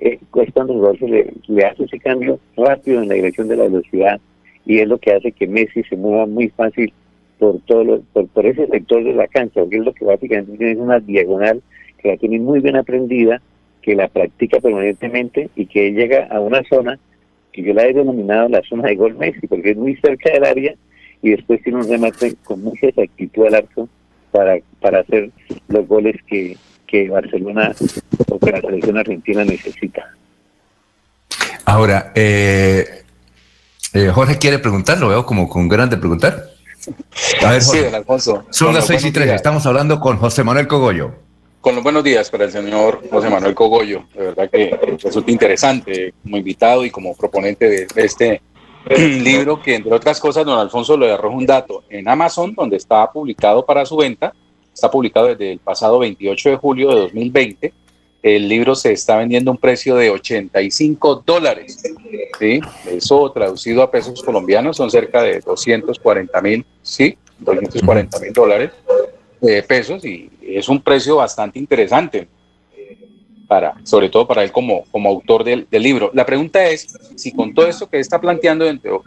eh, 0.00 0.18
pues 0.30 0.52
cuando 0.52 0.90
el 0.90 0.98
se 0.98 1.08
le, 1.08 1.64
hace 1.64 1.84
ese 1.84 1.98
cambio 1.98 2.38
rápido 2.56 3.02
en 3.02 3.08
la 3.08 3.14
dirección 3.14 3.48
de 3.48 3.56
la 3.56 3.64
velocidad 3.64 4.20
y 4.66 4.78
es 4.78 4.88
lo 4.88 4.98
que 4.98 5.12
hace 5.12 5.32
que 5.32 5.46
Messi 5.46 5.82
se 5.84 5.96
mueva 5.96 6.26
muy 6.26 6.48
fácil 6.48 6.92
por 7.38 7.60
todo 7.60 8.02
por, 8.12 8.26
por 8.28 8.46
ese 8.46 8.66
sector 8.66 9.04
de 9.04 9.14
la 9.14 9.28
cancha, 9.28 9.60
porque 9.60 9.76
es 9.76 9.84
lo 9.84 9.92
que 9.92 10.04
básicamente 10.04 10.56
tiene 10.56 10.80
una 10.80 11.00
diagonal 11.00 11.62
que 11.98 12.08
la 12.08 12.16
tiene 12.16 12.38
muy 12.38 12.60
bien 12.60 12.76
aprendida, 12.76 13.40
que 13.82 13.94
la 13.94 14.08
practica 14.08 14.60
permanentemente 14.60 15.50
y 15.54 15.66
que 15.66 15.92
llega 15.92 16.26
a 16.26 16.40
una 16.40 16.62
zona 16.64 16.98
que 17.52 17.62
yo 17.62 17.72
la 17.72 17.86
he 17.86 17.92
denominado 17.92 18.48
la 18.48 18.62
zona 18.62 18.88
de 18.88 18.96
gol 18.96 19.14
Messi, 19.16 19.46
porque 19.46 19.70
es 19.70 19.76
muy 19.76 19.94
cerca 19.96 20.32
del 20.32 20.44
área 20.44 20.74
y 21.24 21.30
después 21.30 21.62
tiene 21.62 21.78
un 21.78 21.88
remate 21.88 22.36
con 22.44 22.62
mucha 22.62 22.86
exactitud 22.88 23.46
al 23.46 23.54
arco 23.54 23.88
para, 24.30 24.58
para 24.78 25.00
hacer 25.00 25.30
los 25.68 25.88
goles 25.88 26.16
que, 26.26 26.58
que 26.86 27.08
Barcelona 27.08 27.74
o 28.28 28.38
que 28.38 28.52
la 28.52 28.60
selección 28.60 28.98
argentina 28.98 29.42
necesita. 29.42 30.14
Ahora, 31.64 32.12
eh, 32.14 33.04
eh, 33.94 34.10
Jorge 34.14 34.36
quiere 34.36 34.58
preguntar, 34.58 34.98
lo 34.98 35.08
veo 35.08 35.24
como 35.24 35.48
con 35.48 35.66
ganas 35.66 35.88
de 35.88 35.96
preguntar. 35.96 36.44
A 37.42 37.52
ver, 37.52 37.62
sí, 37.62 37.78
don 37.78 37.94
Alfonso. 37.94 38.44
Son 38.50 38.74
las 38.74 38.86
seis 38.86 39.02
y 39.06 39.10
tres, 39.10 39.32
estamos 39.32 39.64
hablando 39.64 40.00
con 40.00 40.18
José 40.18 40.44
Manuel 40.44 40.68
Cogollo. 40.68 41.14
Con 41.62 41.74
los 41.74 41.82
buenos 41.82 42.04
días 42.04 42.28
para 42.28 42.44
el 42.44 42.52
señor 42.52 43.02
José 43.10 43.30
Manuel 43.30 43.54
Cogollo. 43.54 44.04
De 44.14 44.26
verdad 44.26 44.50
que 44.50 44.78
resulta 45.02 45.30
interesante 45.30 46.12
como 46.22 46.36
invitado 46.36 46.84
y 46.84 46.90
como 46.90 47.16
proponente 47.16 47.70
de 47.70 47.86
este 47.96 48.42
libro 49.24 49.62
que, 49.62 49.76
entre 49.76 49.94
otras 49.94 50.20
cosas, 50.20 50.44
don 50.44 50.58
Alfonso 50.58 50.96
le 50.96 51.12
arroja 51.12 51.36
un 51.36 51.46
dato. 51.46 51.84
En 51.88 52.08
Amazon, 52.08 52.54
donde 52.54 52.76
está 52.76 53.10
publicado 53.10 53.64
para 53.64 53.86
su 53.86 53.96
venta, 53.96 54.34
está 54.72 54.90
publicado 54.90 55.28
desde 55.28 55.52
el 55.52 55.58
pasado 55.58 55.98
28 55.98 56.50
de 56.50 56.56
julio 56.56 56.90
de 56.90 57.00
2020. 57.02 57.72
El 58.22 58.48
libro 58.48 58.74
se 58.74 58.92
está 58.92 59.16
vendiendo 59.16 59.50
a 59.50 59.52
un 59.52 59.58
precio 59.58 59.96
de 59.96 60.10
85 60.10 61.22
dólares. 61.26 61.82
¿sí? 62.38 62.60
Eso 62.86 63.30
traducido 63.32 63.82
a 63.82 63.90
pesos 63.90 64.22
colombianos 64.22 64.76
son 64.76 64.90
cerca 64.90 65.22
de 65.22 65.40
240 65.40 66.40
mil, 66.40 66.64
sí, 66.82 67.18
240 67.38 68.18
mil 68.20 68.32
dólares 68.32 68.70
de 69.40 69.62
pesos 69.62 70.04
y 70.04 70.30
es 70.42 70.68
un 70.70 70.80
precio 70.80 71.16
bastante 71.16 71.58
interesante 71.58 72.28
sobre 73.82 74.08
todo 74.08 74.26
para 74.26 74.42
él 74.42 74.52
como, 74.52 74.84
como 74.90 75.08
autor 75.08 75.44
del, 75.44 75.66
libro. 75.70 76.10
La 76.14 76.24
pregunta 76.24 76.64
es 76.66 76.96
si 77.16 77.32
con 77.32 77.54
todo 77.54 77.66
esto 77.66 77.88
que 77.88 77.98
está 77.98 78.20
planteando 78.20 78.64
dentro 78.64 79.02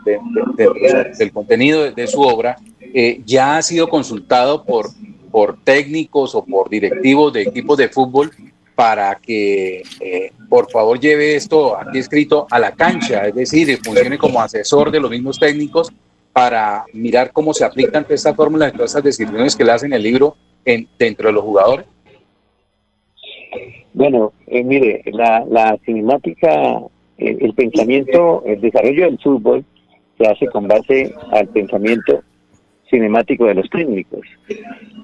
del 1.17 1.31
contenido 1.31 1.91
de, 1.91 2.07
su 2.07 2.21
obra, 2.21 2.57
eh, 2.93 3.21
ya 3.25 3.57
ha 3.57 3.61
sido 3.61 3.87
consultado 3.89 4.63
por, 4.63 4.87
por 5.31 5.57
técnicos 5.63 6.35
o 6.35 6.43
por 6.43 6.69
directivos 6.69 7.33
de 7.33 7.43
equipos 7.43 7.77
de 7.77 7.89
fútbol 7.89 8.31
para 8.75 9.15
que 9.15 9.81
eh, 9.99 10.31
por 10.47 10.69
favor 10.69 10.99
lleve 10.99 11.35
esto 11.35 11.75
aquí 11.75 11.97
escrito 11.97 12.45
a 12.51 12.59
la 12.59 12.73
cancha, 12.73 13.25
es 13.25 13.33
decir, 13.33 13.79
funcione 13.83 14.19
como 14.19 14.39
asesor 14.39 14.91
de 14.91 14.99
los 14.99 15.09
mismos 15.09 15.39
técnicos 15.39 15.91
para 16.31 16.85
mirar 16.93 17.31
cómo 17.31 17.55
se 17.55 17.65
aplican 17.65 18.03
todas 18.03 18.19
estas 18.19 18.35
fórmulas 18.35 18.71
todas 18.73 18.91
estas 18.91 19.03
decisiones 19.03 19.55
que 19.55 19.63
le 19.63 19.71
hacen 19.71 19.93
el 19.93 20.03
libro 20.03 20.35
en, 20.63 20.87
dentro 20.99 21.29
de 21.29 21.33
los 21.33 21.43
jugadores. 21.43 21.87
Bueno, 23.97 24.31
eh, 24.45 24.63
mire, 24.63 25.01
la, 25.07 25.43
la 25.49 25.75
cinemática, 25.83 26.79
el, 27.17 27.37
el, 27.41 27.53
pensamiento, 27.55 28.43
el 28.45 28.61
desarrollo 28.61 29.05
del 29.05 29.17
fútbol 29.17 29.65
se 30.19 30.27
hace 30.27 30.45
con 30.45 30.67
base 30.67 31.15
al 31.31 31.47
pensamiento 31.47 32.21
cinemático 32.91 33.45
de 33.45 33.55
los 33.55 33.67
técnicos. 33.71 34.21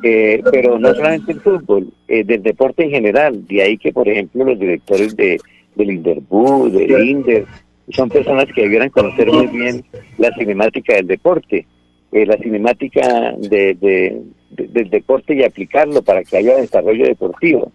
Eh, 0.03 0.43
pero 0.51 0.77
no 0.77 0.93
solamente 0.93 1.31
el 1.31 1.41
fútbol, 1.41 1.91
eh, 2.07 2.23
del 2.23 2.43
deporte 2.43 2.83
en 2.83 2.91
general. 2.91 3.47
De 3.47 3.63
ahí 3.63 3.79
que, 3.79 3.91
por 3.91 4.07
ejemplo, 4.07 4.45
los 4.45 4.59
directores 4.59 5.15
de, 5.15 5.39
del 5.75 5.89
Inderbú, 5.89 6.69
del 6.69 7.09
Inder, 7.09 7.45
son 7.89 8.09
personas 8.09 8.45
que 8.53 8.61
debieran 8.61 8.91
conocer 8.91 9.27
muy 9.31 9.47
bien 9.47 9.83
la 10.19 10.31
cinemática 10.35 10.93
del 10.93 11.07
deporte, 11.07 11.65
eh, 12.11 12.25
la 12.27 12.37
cinemática 12.37 13.33
de, 13.39 13.73
de, 13.73 14.21
del 14.51 14.89
deporte 14.91 15.33
y 15.33 15.43
aplicarlo 15.43 16.03
para 16.03 16.23
que 16.23 16.37
haya 16.37 16.57
desarrollo 16.57 17.07
deportivo. 17.07 17.71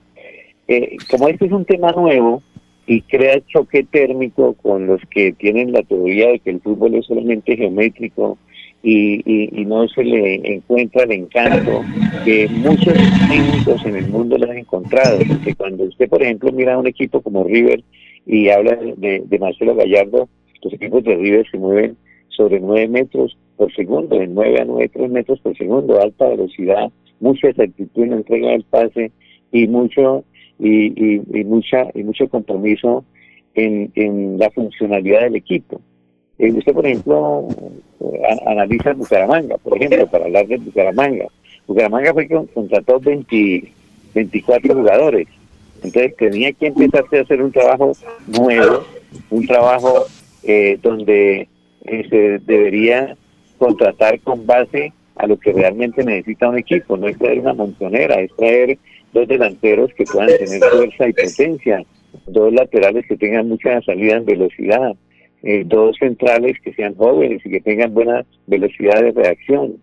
Eh, 0.69 0.97
como 1.11 1.29
este 1.29 1.47
es 1.47 1.53
un 1.53 1.65
tema 1.65 1.93
nuevo 1.93 2.43
y 2.87 3.01
crea 3.03 3.41
choque 3.47 3.85
térmico 3.85 4.55
con 4.55 4.87
los 4.87 5.01
que 5.11 5.33
tienen 5.33 5.73
la 5.73 5.83
teoría 5.83 6.29
de 6.29 6.39
que 6.41 6.51
el 6.51 6.61
fútbol 6.61 6.95
es 6.95 7.07
solamente 7.07 7.57
geométrico 7.57 8.39
y, 8.83 9.23
y, 9.61 9.65
no 9.65 9.89
se 9.89 10.05
le 10.05 10.55
encuentra 10.55 11.03
el 11.03 11.13
encanto 11.13 11.83
que 12.25 12.49
muchos 12.49 12.95
técnicos 13.29 13.85
en 13.85 13.97
el 13.97 14.09
mundo 14.09 14.39
le 14.39 14.51
han 14.51 14.59
encontrado. 14.59 15.19
Porque 15.27 15.55
cuando 15.55 15.85
usted, 15.85 16.09
por 16.09 16.23
ejemplo, 16.23 16.53
mira 16.53 16.79
un 16.79 16.87
equipo 16.87 17.21
como 17.21 17.43
River 17.45 17.83
y 18.25 18.49
habla 18.51 18.77
de, 18.77 19.25
de 19.27 19.39
Marcelo 19.39 19.75
Gallardo, 19.75 20.29
los 20.63 20.73
equipos 20.73 21.03
de 21.03 21.17
River 21.17 21.47
se 21.51 21.59
mueven 21.59 21.97
sobre 22.29 22.61
9 22.61 22.89
metros 22.89 23.37
por 23.57 23.75
segundo, 23.75 24.17
de 24.17 24.29
9 24.29 24.61
a 24.61 24.65
9 24.65 25.09
metros 25.09 25.41
por 25.41 25.57
segundo, 25.57 26.01
alta 26.01 26.29
velocidad, 26.29 26.91
mucha 27.21 27.49
exactitud 27.49 28.05
en 28.05 28.11
la 28.11 28.17
entrega 28.17 28.51
del 28.51 28.63
pase 28.63 29.11
y 29.51 29.67
mucho 29.67 30.25
y, 30.59 31.21
y, 31.41 31.45
mucha 31.45 31.87
y 31.95 32.03
mucho 32.03 32.29
compromiso 32.29 33.05
en, 33.55 33.91
en 33.95 34.39
la 34.39 34.51
funcionalidad 34.51 35.23
del 35.23 35.37
equipo. 35.37 35.81
Eh, 36.39 36.53
usted, 36.53 36.73
por 36.73 36.87
ejemplo, 36.87 37.49
analiza 38.47 38.93
Bucaramanga, 38.93 39.57
por 39.59 39.77
ejemplo, 39.77 40.07
para 40.07 40.27
hablar 40.27 40.47
de 40.47 40.57
Bucaramanga. 40.57 41.27
Bucaramanga 41.67 42.13
fue 42.13 42.29
que 42.29 42.47
contrató 42.55 43.01
20, 43.01 43.73
24 44.15 44.75
jugadores. 44.75 45.27
Entonces 45.83 46.17
tenía 46.17 46.53
que 46.53 46.67
empezarse 46.67 47.19
a 47.19 47.23
hacer 47.23 47.43
un 47.43 47.53
trabajo 47.53 47.93
nuevo, 48.27 48.85
un 49.31 49.47
trabajo 49.47 50.07
eh, 50.43 50.79
donde 50.83 51.49
eh, 51.85 52.07
se 52.09 52.39
debería 52.41 53.17
contratar 53.59 54.21
con 54.21 54.47
base 54.47 54.93
a 55.17 55.27
lo 55.27 55.39
que 55.39 55.53
realmente 55.53 56.05
necesita 56.05 56.49
un 56.49 56.59
equipo. 56.59 56.97
No 56.97 57.09
es 57.09 57.19
traer 57.19 57.41
una 57.41 57.55
montonera, 57.55 58.21
es 58.21 58.35
traer 58.37 58.79
dos 59.13 59.29
delanteros 59.29 59.93
que 59.95 60.05
puedan 60.05 60.29
tener 60.39 60.61
fuerza 60.61 61.09
y 61.09 61.13
potencia, 61.13 61.85
dos 62.27 62.53
laterales 62.53 63.07
que 63.07 63.17
tengan 63.17 63.49
mucha 63.49 63.81
salida 63.83 64.17
en 64.17 64.25
velocidad, 64.25 64.95
eh, 65.43 65.63
dos 65.67 65.97
centrales 65.99 66.57
que 66.63 66.73
sean 66.75 66.95
jóvenes 66.95 67.41
y 67.45 67.51
que 67.51 67.61
tengan 67.61 67.95
buena 67.95 68.25
velocidad 68.47 69.03
de 69.03 69.13
reacción, 69.13 69.77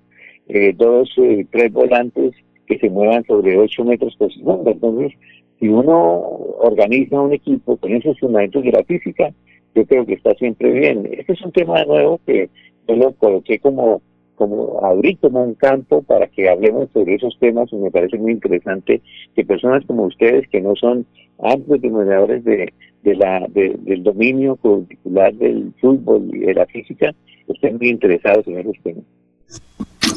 eh, 0.47 0.73
dos, 0.76 1.10
eh, 1.18 1.45
tres 1.52 1.72
volantes 1.72 2.34
que 2.68 2.77
se 2.80 2.89
muevan 2.89 3.23
sobre 3.26 3.57
8 3.57 3.84
metros 3.85 4.15
por 4.18 4.34
segundo. 4.34 4.72
Entonces, 4.72 5.14
si 5.60 5.68
uno 5.68 6.19
organiza 6.60 7.22
un 7.22 7.34
equipo 7.34 7.77
con 7.77 7.93
esos 7.93 8.19
fundamentos 8.19 8.64
de 8.64 8.72
la 8.72 8.84
física, 8.84 9.31
yo 9.73 9.85
creo 9.85 10.06
que 10.06 10.14
está 10.14 10.34
siempre 10.35 10.72
bien. 10.72 11.07
Este 11.11 11.34
es 11.34 11.41
un 11.41 11.52
tema 11.52 11.84
nuevo 11.85 12.19
que 12.26 12.49
yo 12.88 12.95
lo 12.95 13.14
coloqué 13.14 13.60
como 13.60 14.02
como 14.35 14.85
abrir 14.85 15.17
como 15.19 15.43
un 15.43 15.53
campo 15.55 16.01
para 16.03 16.27
que 16.27 16.49
hablemos 16.49 16.89
sobre 16.93 17.15
esos 17.15 17.37
temas 17.39 17.71
y 17.71 17.77
me 17.77 17.91
parece 17.91 18.17
muy 18.17 18.33
interesante 18.33 19.01
que 19.35 19.45
personas 19.45 19.83
como 19.85 20.03
ustedes 20.03 20.47
que 20.49 20.61
no 20.61 20.75
son 20.75 21.05
amplios 21.39 21.81
denominadores 21.81 22.43
de, 22.43 22.73
de 23.03 23.15
la, 23.15 23.45
del 23.49 24.03
dominio 24.03 24.55
particular 24.55 25.33
del 25.35 25.73
fútbol 25.79 26.29
y 26.33 26.39
de 26.39 26.53
la 26.53 26.65
física 26.65 27.13
estén 27.47 27.77
muy 27.77 27.89
interesados 27.89 28.45
en 28.47 28.59
esos 28.59 28.75
temas. 28.83 29.03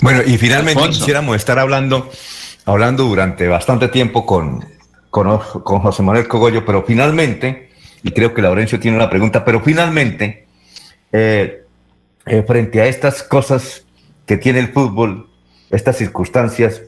Bueno, 0.03 0.21
y 0.27 0.39
finalmente 0.39 0.89
quisiéramos 0.89 1.37
estar 1.37 1.59
hablando, 1.59 2.09
hablando 2.65 3.05
durante 3.05 3.49
bastante 3.49 3.89
tiempo 3.89 4.25
con, 4.25 4.65
con, 5.11 5.39
con 5.63 5.81
José 5.81 6.03
Manuel 6.03 6.29
Cogollo, 6.29 6.65
pero 6.65 6.83
finalmente, 6.85 7.69
y 8.03 8.11
creo 8.13 8.33
que 8.33 8.43
Laurencio 8.43 8.79
tiene 8.79 8.97
una 8.97 9.11
pregunta, 9.11 9.45
pero 9.45 9.61
finalmente, 9.61 10.47
eh, 11.13 11.65
eh, 12.27 12.43
frente 12.47 12.81
a 12.81 12.87
estas 12.87 13.23
cosas 13.23 13.87
que 14.29 14.37
tiene 14.37 14.61
el 14.61 14.69
fútbol, 14.69 15.27
estas 15.71 15.97
circunstancias, 15.97 16.83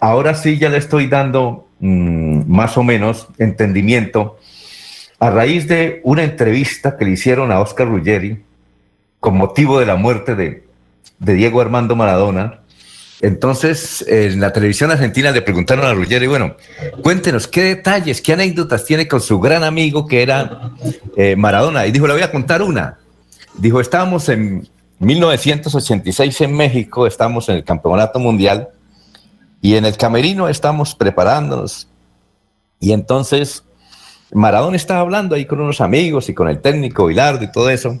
ahora 0.00 0.34
sí 0.34 0.58
ya 0.58 0.70
le 0.70 0.78
estoy 0.78 1.06
dando 1.06 1.68
mm, 1.80 2.50
más 2.50 2.78
o 2.78 2.82
menos 2.82 3.28
entendimiento 3.38 4.38
a 5.20 5.30
raíz 5.30 5.68
de 5.68 6.00
una 6.02 6.24
entrevista 6.24 6.96
que 6.96 7.04
le 7.04 7.12
hicieron 7.12 7.52
a 7.52 7.60
Oscar 7.60 7.88
Ruggeri 7.88 8.42
con 9.20 9.36
motivo 9.36 9.78
de 9.78 9.86
la 9.86 9.96
muerte 9.96 10.34
de, 10.34 10.64
Diego 11.18 11.60
Armando 11.60 11.94
Maradona, 11.96 12.60
Entonces, 13.20 14.04
en 14.06 14.40
la 14.40 14.52
televisión 14.52 14.92
argentina 14.92 15.32
le 15.32 15.42
preguntaron 15.42 15.84
a 15.84 15.92
Ruggeri, 15.92 16.28
bueno, 16.28 16.54
cuéntenos 17.02 17.48
qué 17.48 17.64
detalles, 17.64 18.22
qué 18.22 18.34
anécdotas 18.34 18.84
tiene 18.84 19.08
con 19.08 19.20
su 19.20 19.40
gran 19.40 19.64
amigo 19.64 20.06
que 20.06 20.22
era 20.22 20.70
eh, 21.16 21.34
Maradona. 21.34 21.86
Y 21.86 21.90
dijo, 21.90 22.06
le 22.06 22.12
voy 22.12 22.22
a 22.22 22.30
contar 22.30 22.62
una. 22.62 22.98
Dijo, 23.58 23.80
estábamos 23.80 24.28
en 24.28 24.68
1986 25.00 26.40
en 26.40 26.54
México, 26.54 27.06
estamos 27.06 27.48
en 27.48 27.56
el 27.56 27.64
Campeonato 27.64 28.18
Mundial 28.18 28.68
y 29.60 29.76
en 29.76 29.84
el 29.84 29.96
Camerino 29.96 30.48
estamos 30.48 30.94
preparándonos. 30.94 31.88
Y 32.80 32.92
entonces 32.92 33.64
Maradona 34.32 34.76
estaba 34.76 35.00
hablando 35.00 35.34
ahí 35.34 35.46
con 35.46 35.60
unos 35.60 35.80
amigos 35.80 36.28
y 36.28 36.34
con 36.34 36.48
el 36.48 36.60
técnico 36.60 37.06
Bilardo 37.06 37.44
y 37.44 37.52
todo 37.52 37.70
eso. 37.70 37.98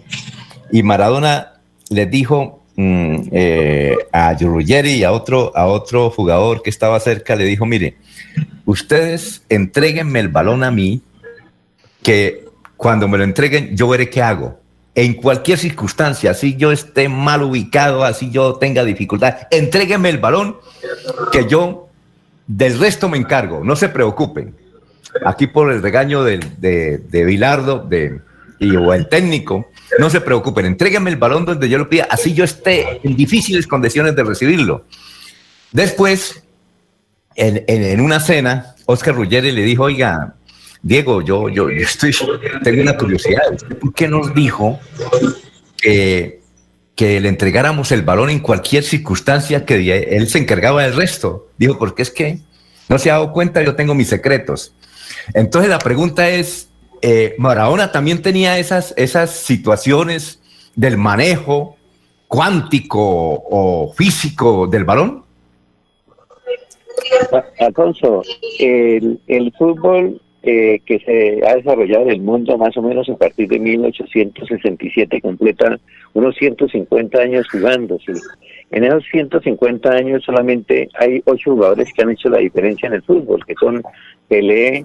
Y 0.72 0.82
Maradona 0.82 1.54
les 1.88 2.10
dijo 2.10 2.62
mm, 2.76 3.16
eh, 3.32 3.96
a 4.12 4.34
Ruggeri 4.34 4.94
y 4.94 5.04
a 5.04 5.12
otro, 5.12 5.56
a 5.56 5.66
otro 5.66 6.10
jugador 6.10 6.62
que 6.62 6.70
estaba 6.70 6.98
cerca, 7.00 7.36
le 7.36 7.44
dijo, 7.44 7.64
mire, 7.64 7.96
ustedes 8.66 9.42
entreguenme 9.48 10.20
el 10.20 10.28
balón 10.28 10.64
a 10.64 10.70
mí, 10.70 11.00
que 12.02 12.44
cuando 12.76 13.08
me 13.08 13.18
lo 13.18 13.24
entreguen 13.24 13.76
yo 13.76 13.88
veré 13.88 14.10
qué 14.10 14.22
hago. 14.22 14.60
En 14.98 15.14
cualquier 15.14 15.58
circunstancia, 15.58 16.32
así 16.32 16.56
yo 16.56 16.72
esté 16.72 17.08
mal 17.08 17.44
ubicado, 17.44 18.02
así 18.02 18.30
yo 18.30 18.54
tenga 18.54 18.84
dificultad, 18.84 19.36
entréguenme 19.52 20.08
el 20.08 20.18
balón, 20.18 20.56
que 21.30 21.46
yo 21.46 21.88
del 22.48 22.80
resto 22.80 23.08
me 23.08 23.16
encargo, 23.16 23.62
no 23.62 23.76
se 23.76 23.88
preocupen. 23.88 24.56
Aquí 25.24 25.46
por 25.46 25.70
el 25.70 25.82
regaño 25.82 26.24
de, 26.24 26.38
de 26.58 27.24
Bilardo 27.24 27.78
de, 27.78 28.20
y, 28.58 28.74
o 28.74 28.92
el 28.92 29.08
técnico, 29.08 29.68
no 30.00 30.10
se 30.10 30.20
preocupen, 30.20 30.66
entréguenme 30.66 31.10
el 31.10 31.16
balón 31.16 31.44
donde 31.44 31.68
yo 31.68 31.78
lo 31.78 31.88
pida, 31.88 32.08
así 32.10 32.34
yo 32.34 32.42
esté 32.42 33.00
en 33.04 33.14
difíciles 33.14 33.68
condiciones 33.68 34.16
de 34.16 34.24
recibirlo. 34.24 34.84
Después, 35.70 36.42
en, 37.36 38.00
una 38.00 38.18
cena, 38.18 38.74
Oscar 38.86 39.14
Ruggeri 39.14 39.52
le 39.52 39.62
dijo, 39.62 39.84
oiga, 39.84 40.34
Diego, 40.82 41.22
yo, 41.22 41.48
yo, 41.48 41.68
estoy, 41.68 42.14
tengo 42.62 42.82
una 42.82 42.96
curiosidad, 42.96 43.42
¿por 43.80 43.92
qué 43.94 44.08
nos 44.08 44.34
dijo 44.34 44.78
que, 45.76 46.40
que 46.94 47.20
le 47.20 47.28
entregáramos 47.28 47.90
el 47.92 48.02
balón 48.02 48.30
en 48.30 48.40
cualquier 48.40 48.84
circunstancia 48.84 49.66
que 49.66 50.06
él 50.10 50.28
se 50.28 50.38
encargaba 50.38 50.82
del 50.84 50.94
resto? 50.94 51.48
Dijo, 51.58 51.78
porque 51.78 52.02
es 52.02 52.10
que 52.10 52.38
no 52.88 52.98
se 52.98 53.10
ha 53.10 53.14
dado 53.14 53.32
cuenta, 53.32 53.62
yo 53.62 53.74
tengo 53.74 53.94
mis 53.94 54.08
secretos. 54.08 54.74
Entonces 55.34 55.68
la 55.68 55.78
pregunta 55.78 56.28
es, 56.28 56.68
eh, 57.02 57.34
Maradona 57.38 57.92
también 57.92 58.22
tenía 58.22 58.58
esas, 58.58 58.94
esas 58.96 59.30
situaciones 59.30 60.40
del 60.74 60.96
manejo 60.96 61.76
cuántico 62.28 63.00
o 63.00 63.92
físico 63.94 64.66
del 64.66 64.84
balón. 64.84 65.24
Alfonso, 67.58 68.22
el, 68.58 69.20
el 69.26 69.52
fútbol 69.58 70.20
eh, 70.42 70.80
que 70.86 71.00
se 71.00 71.46
ha 71.46 71.56
desarrollado 71.56 72.04
en 72.04 72.10
el 72.10 72.20
mundo 72.20 72.56
más 72.56 72.76
o 72.76 72.82
menos 72.82 73.08
a 73.08 73.16
partir 73.16 73.48
de 73.48 73.58
1867 73.58 75.20
completa 75.20 75.78
unos 76.14 76.36
150 76.36 77.18
años 77.18 77.48
jugando. 77.50 77.98
En 78.70 78.84
esos 78.84 79.04
150 79.10 79.90
años 79.90 80.22
solamente 80.24 80.88
hay 80.98 81.22
ocho 81.24 81.52
jugadores 81.52 81.92
que 81.92 82.02
han 82.02 82.10
hecho 82.10 82.28
la 82.28 82.38
diferencia 82.38 82.86
en 82.86 82.94
el 82.94 83.02
fútbol, 83.02 83.44
que 83.44 83.54
son 83.58 83.82
Pelé, 84.28 84.84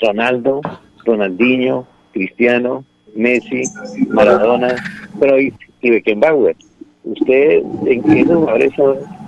Ronaldo, 0.00 0.60
Ronaldinho, 1.04 1.86
Cristiano, 2.12 2.84
Messi, 3.14 3.62
Maradona, 4.08 4.76
pero 5.18 5.38
y, 5.38 5.52
Beckenbauer. 5.82 6.56
Usted, 7.04 7.62
en 7.86 8.02
qué 8.02 8.24
jugadores 8.24 8.72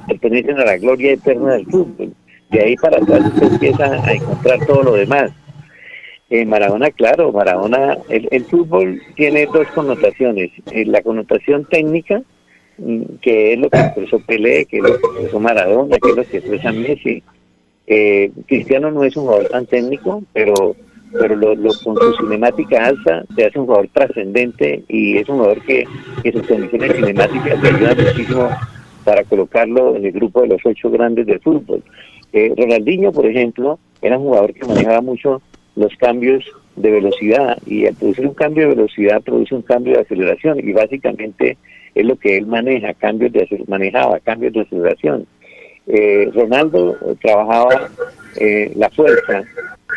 pertenecen 0.08 0.58
a 0.60 0.64
la 0.64 0.78
gloria 0.78 1.12
eterna 1.12 1.52
del 1.54 1.66
fútbol. 1.66 2.12
De 2.50 2.60
ahí 2.60 2.76
para 2.76 2.98
atrás 2.98 3.26
usted 3.26 3.52
empieza 3.52 3.84
a 3.84 4.12
encontrar 4.12 4.64
todo 4.66 4.82
lo 4.82 4.92
demás. 4.94 5.30
Eh, 6.34 6.46
Maradona, 6.46 6.90
claro, 6.90 7.30
Maradona, 7.30 7.98
el, 8.08 8.44
fútbol 8.46 9.02
tiene 9.16 9.44
dos 9.52 9.66
connotaciones. 9.74 10.50
Eh, 10.70 10.86
la 10.86 11.02
connotación 11.02 11.66
técnica, 11.66 12.22
mm, 12.78 13.02
que 13.20 13.52
es 13.52 13.58
lo 13.58 13.68
que 13.68 13.78
expresó 13.78 14.18
Pelé, 14.20 14.64
que 14.64 14.78
es 14.78 14.82
lo 14.82 14.98
que 14.98 15.06
expresó 15.08 15.40
Maradona, 15.40 15.98
que 15.98 16.08
es 16.08 16.16
lo 16.16 16.24
que 16.24 16.38
expresa 16.38 16.72
Messi. 16.72 17.22
Eh, 17.86 18.30
Cristiano 18.46 18.90
no 18.90 19.04
es 19.04 19.14
un 19.14 19.24
jugador 19.24 19.48
tan 19.50 19.66
técnico, 19.66 20.22
pero 20.32 20.74
pero 21.12 21.36
lo, 21.36 21.54
con 21.84 21.96
su 21.98 22.14
cinemática 22.22 22.86
alta 22.86 23.24
se 23.36 23.44
hace 23.44 23.58
un 23.58 23.66
jugador 23.66 23.90
trascendente 23.92 24.82
y 24.88 25.18
es 25.18 25.28
un 25.28 25.36
jugador 25.36 25.60
que, 25.60 25.84
que 26.22 26.32
sus 26.32 26.46
condiciones 26.46 26.96
cinemáticas 26.96 27.62
le 27.62 27.68
ayudan 27.68 27.98
muchísimo 28.06 28.48
para 29.04 29.22
colocarlo 29.24 29.96
en 29.96 30.06
el 30.06 30.12
grupo 30.12 30.40
de 30.40 30.48
los 30.48 30.64
ocho 30.64 30.88
grandes 30.88 31.26
del 31.26 31.40
fútbol. 31.40 31.82
Eh, 32.32 32.54
Ronaldinho, 32.56 33.12
por 33.12 33.26
ejemplo, 33.26 33.78
era 34.00 34.16
un 34.16 34.24
jugador 34.24 34.54
que 34.54 34.66
manejaba 34.66 35.02
mucho 35.02 35.42
los 35.76 35.94
cambios 35.96 36.44
de 36.76 36.90
velocidad 36.90 37.58
y 37.66 37.86
al 37.86 37.94
producir 37.94 38.26
un 38.26 38.34
cambio 38.34 38.68
de 38.68 38.74
velocidad 38.74 39.22
produce 39.22 39.54
un 39.54 39.62
cambio 39.62 39.94
de 39.94 40.00
aceleración 40.00 40.58
y 40.60 40.72
básicamente 40.72 41.56
es 41.94 42.06
lo 42.06 42.16
que 42.16 42.36
él 42.36 42.46
maneja, 42.46 42.94
cambios 42.94 43.32
de 43.32 43.64
manejaba 43.68 44.20
cambios 44.20 44.52
de 44.54 44.60
aceleración. 44.62 45.26
Eh, 45.86 46.30
Ronaldo 46.32 46.96
trabajaba 47.20 47.90
eh, 48.36 48.72
la 48.76 48.88
fuerza 48.90 49.42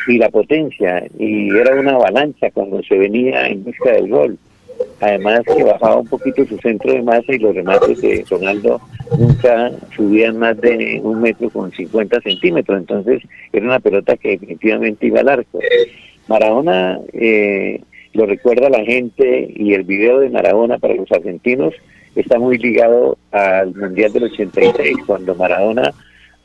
y 0.07 0.17
la 0.17 0.29
potencia 0.29 1.05
y 1.17 1.55
era 1.55 1.79
una 1.79 1.93
avalancha 1.93 2.51
cuando 2.51 2.81
se 2.83 2.97
venía 2.97 3.47
en 3.47 3.63
busca 3.63 3.91
del 3.91 4.09
gol. 4.09 4.37
Además 5.01 5.41
que 5.45 5.63
bajaba 5.63 5.97
un 5.97 6.07
poquito 6.07 6.45
su 6.45 6.57
centro 6.57 6.91
de 6.93 7.01
masa 7.01 7.33
y 7.33 7.39
los 7.39 7.55
remates 7.55 8.01
de 8.01 8.25
Ronaldo 8.29 8.81
nunca 9.17 9.71
subían 9.95 10.37
más 10.37 10.59
de 10.61 10.99
un 11.03 11.21
metro 11.21 11.49
con 11.49 11.71
50 11.71 12.21
centímetros, 12.21 12.79
entonces 12.79 13.21
era 13.51 13.65
una 13.65 13.79
pelota 13.79 14.17
que 14.17 14.31
definitivamente 14.31 15.07
iba 15.07 15.19
al 15.19 15.29
arco. 15.29 15.59
Maradona 16.27 16.99
eh, 17.13 17.81
lo 18.13 18.25
recuerda 18.25 18.69
la 18.69 18.83
gente 18.83 19.53
y 19.55 19.73
el 19.73 19.83
video 19.83 20.19
de 20.19 20.29
Maradona 20.29 20.77
para 20.77 20.95
los 20.95 21.11
argentinos 21.11 21.73
está 22.15 22.39
muy 22.39 22.57
ligado 22.57 23.17
al 23.31 23.75
Mundial 23.75 24.13
del 24.13 24.23
86, 24.25 24.97
cuando 25.05 25.35
Maradona 25.35 25.93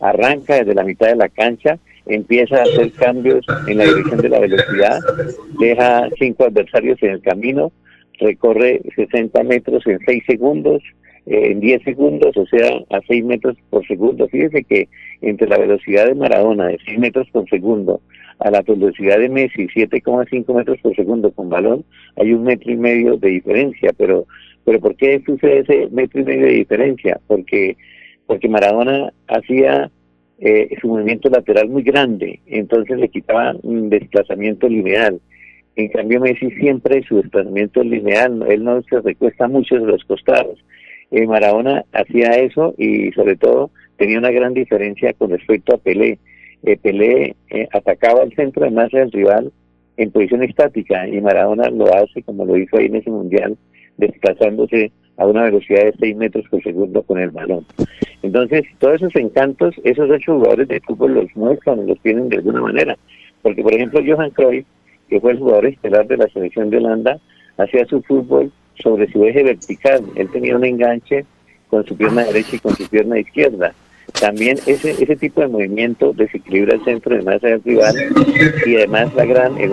arranca 0.00 0.56
desde 0.56 0.74
la 0.74 0.84
mitad 0.84 1.06
de 1.06 1.16
la 1.16 1.28
cancha 1.28 1.78
empieza 2.06 2.58
a 2.58 2.62
hacer 2.62 2.90
cambios 2.92 3.46
en 3.68 3.78
la 3.78 3.84
dirección 3.84 4.20
de 4.20 4.28
la 4.28 4.40
velocidad, 4.40 4.98
deja 5.58 6.08
cinco 6.18 6.44
adversarios 6.44 7.00
en 7.02 7.10
el 7.10 7.20
camino, 7.20 7.70
recorre 8.20 8.80
60 8.94 9.42
metros 9.44 9.86
en 9.86 9.98
6 10.04 10.22
segundos, 10.26 10.82
en 11.26 11.60
10 11.60 11.82
segundos, 11.82 12.36
o 12.36 12.46
sea, 12.46 12.68
a 12.90 13.00
6 13.06 13.24
metros 13.24 13.56
por 13.70 13.86
segundo. 13.86 14.28
Fíjese 14.28 14.64
que 14.64 14.88
entre 15.20 15.48
la 15.48 15.58
velocidad 15.58 16.06
de 16.06 16.14
Maradona 16.14 16.68
de 16.68 16.78
6 16.84 16.98
metros 16.98 17.28
por 17.30 17.48
segundo 17.48 18.00
a 18.38 18.50
la 18.50 18.62
velocidad 18.62 19.18
de 19.18 19.28
Messi, 19.28 19.66
7,5 19.68 20.54
metros 20.54 20.78
por 20.80 20.96
segundo 20.96 21.30
con 21.30 21.50
balón, 21.50 21.84
hay 22.16 22.32
un 22.32 22.44
metro 22.44 22.72
y 22.72 22.76
medio 22.76 23.16
de 23.16 23.28
diferencia, 23.28 23.92
pero 23.96 24.26
pero 24.64 24.78
¿por 24.80 24.94
qué 24.96 25.22
sucede 25.24 25.60
ese 25.60 25.88
metro 25.90 26.20
y 26.20 26.24
medio 26.24 26.46
de 26.46 26.52
diferencia? 26.52 27.20
Porque 27.26 27.76
porque 28.26 28.48
Maradona 28.48 29.12
hacía 29.26 29.90
eh, 30.38 30.68
su 30.80 30.88
movimiento 30.88 31.28
lateral 31.28 31.68
muy 31.68 31.82
grande, 31.82 32.40
entonces 32.46 32.98
le 32.98 33.08
quitaba 33.08 33.54
un 33.62 33.90
desplazamiento 33.90 34.68
lineal. 34.68 35.20
En 35.80 35.88
cambio, 35.88 36.20
Messi 36.20 36.50
siempre 36.50 37.02
su 37.04 37.16
desplazamiento 37.16 37.82
lineal, 37.82 38.44
él 38.50 38.64
no 38.64 38.82
se 38.82 39.00
recuesta 39.00 39.48
mucho 39.48 39.76
de 39.76 39.86
los 39.86 40.04
costados. 40.04 40.62
Eh, 41.10 41.26
Maradona 41.26 41.86
hacía 41.94 42.32
eso 42.32 42.74
y 42.76 43.10
sobre 43.12 43.36
todo 43.36 43.70
tenía 43.96 44.18
una 44.18 44.30
gran 44.30 44.52
diferencia 44.52 45.14
con 45.14 45.30
respecto 45.30 45.74
a 45.74 45.78
Pelé. 45.78 46.18
Eh, 46.64 46.76
Pelé 46.76 47.34
eh, 47.48 47.66
atacaba 47.72 48.24
el 48.24 48.34
centro 48.34 48.62
de 48.62 48.72
masa 48.72 48.98
del 48.98 49.10
rival 49.10 49.50
en 49.96 50.10
posición 50.10 50.42
estática 50.42 51.08
y 51.08 51.18
Maradona 51.22 51.70
lo 51.70 51.86
hace 51.94 52.22
como 52.24 52.44
lo 52.44 52.58
hizo 52.58 52.76
ahí 52.76 52.86
en 52.86 52.96
ese 52.96 53.10
mundial, 53.10 53.56
desplazándose 53.96 54.92
a 55.16 55.26
una 55.26 55.44
velocidad 55.44 55.84
de 55.84 55.94
6 55.98 56.16
metros 56.16 56.44
por 56.50 56.62
segundo 56.62 57.02
con 57.04 57.18
el 57.18 57.30
balón. 57.30 57.64
Entonces, 58.22 58.64
todos 58.78 58.96
esos 58.96 59.16
encantos, 59.16 59.74
esos 59.84 60.10
ocho 60.10 60.34
jugadores 60.34 60.68
de 60.68 60.80
fútbol 60.80 61.14
los 61.14 61.36
muestran, 61.36 61.86
los 61.86 61.98
tienen 62.00 62.28
de 62.28 62.36
alguna 62.36 62.60
manera. 62.60 62.98
Porque, 63.40 63.62
por 63.62 63.72
ejemplo, 63.72 64.02
Johan 64.06 64.30
Cruyff, 64.30 64.66
que 65.10 65.20
fue 65.20 65.32
el 65.32 65.38
jugador 65.38 65.66
estelar 65.66 66.06
de 66.06 66.16
la 66.16 66.28
selección 66.28 66.70
de 66.70 66.78
Holanda, 66.78 67.18
hacía 67.58 67.84
su 67.86 68.00
fútbol 68.02 68.50
sobre 68.76 69.10
su 69.12 69.24
eje 69.24 69.42
vertical. 69.42 70.04
Él 70.14 70.30
tenía 70.30 70.56
un 70.56 70.64
enganche 70.64 71.26
con 71.68 71.84
su 71.84 71.96
pierna 71.96 72.24
derecha 72.24 72.56
y 72.56 72.58
con 72.60 72.74
su 72.76 72.88
pierna 72.88 73.18
izquierda. 73.18 73.74
También 74.18 74.56
ese 74.66 74.90
ese 74.90 75.16
tipo 75.16 75.40
de 75.40 75.48
movimiento 75.48 76.12
desequilibra 76.12 76.74
el 76.74 76.84
centro 76.84 77.14
de 77.14 77.22
masa 77.22 77.46
del 77.46 77.62
rival 77.62 77.94
y 78.66 78.76
además 78.76 79.14
la 79.14 79.24
gran 79.24 79.56
el 79.58 79.72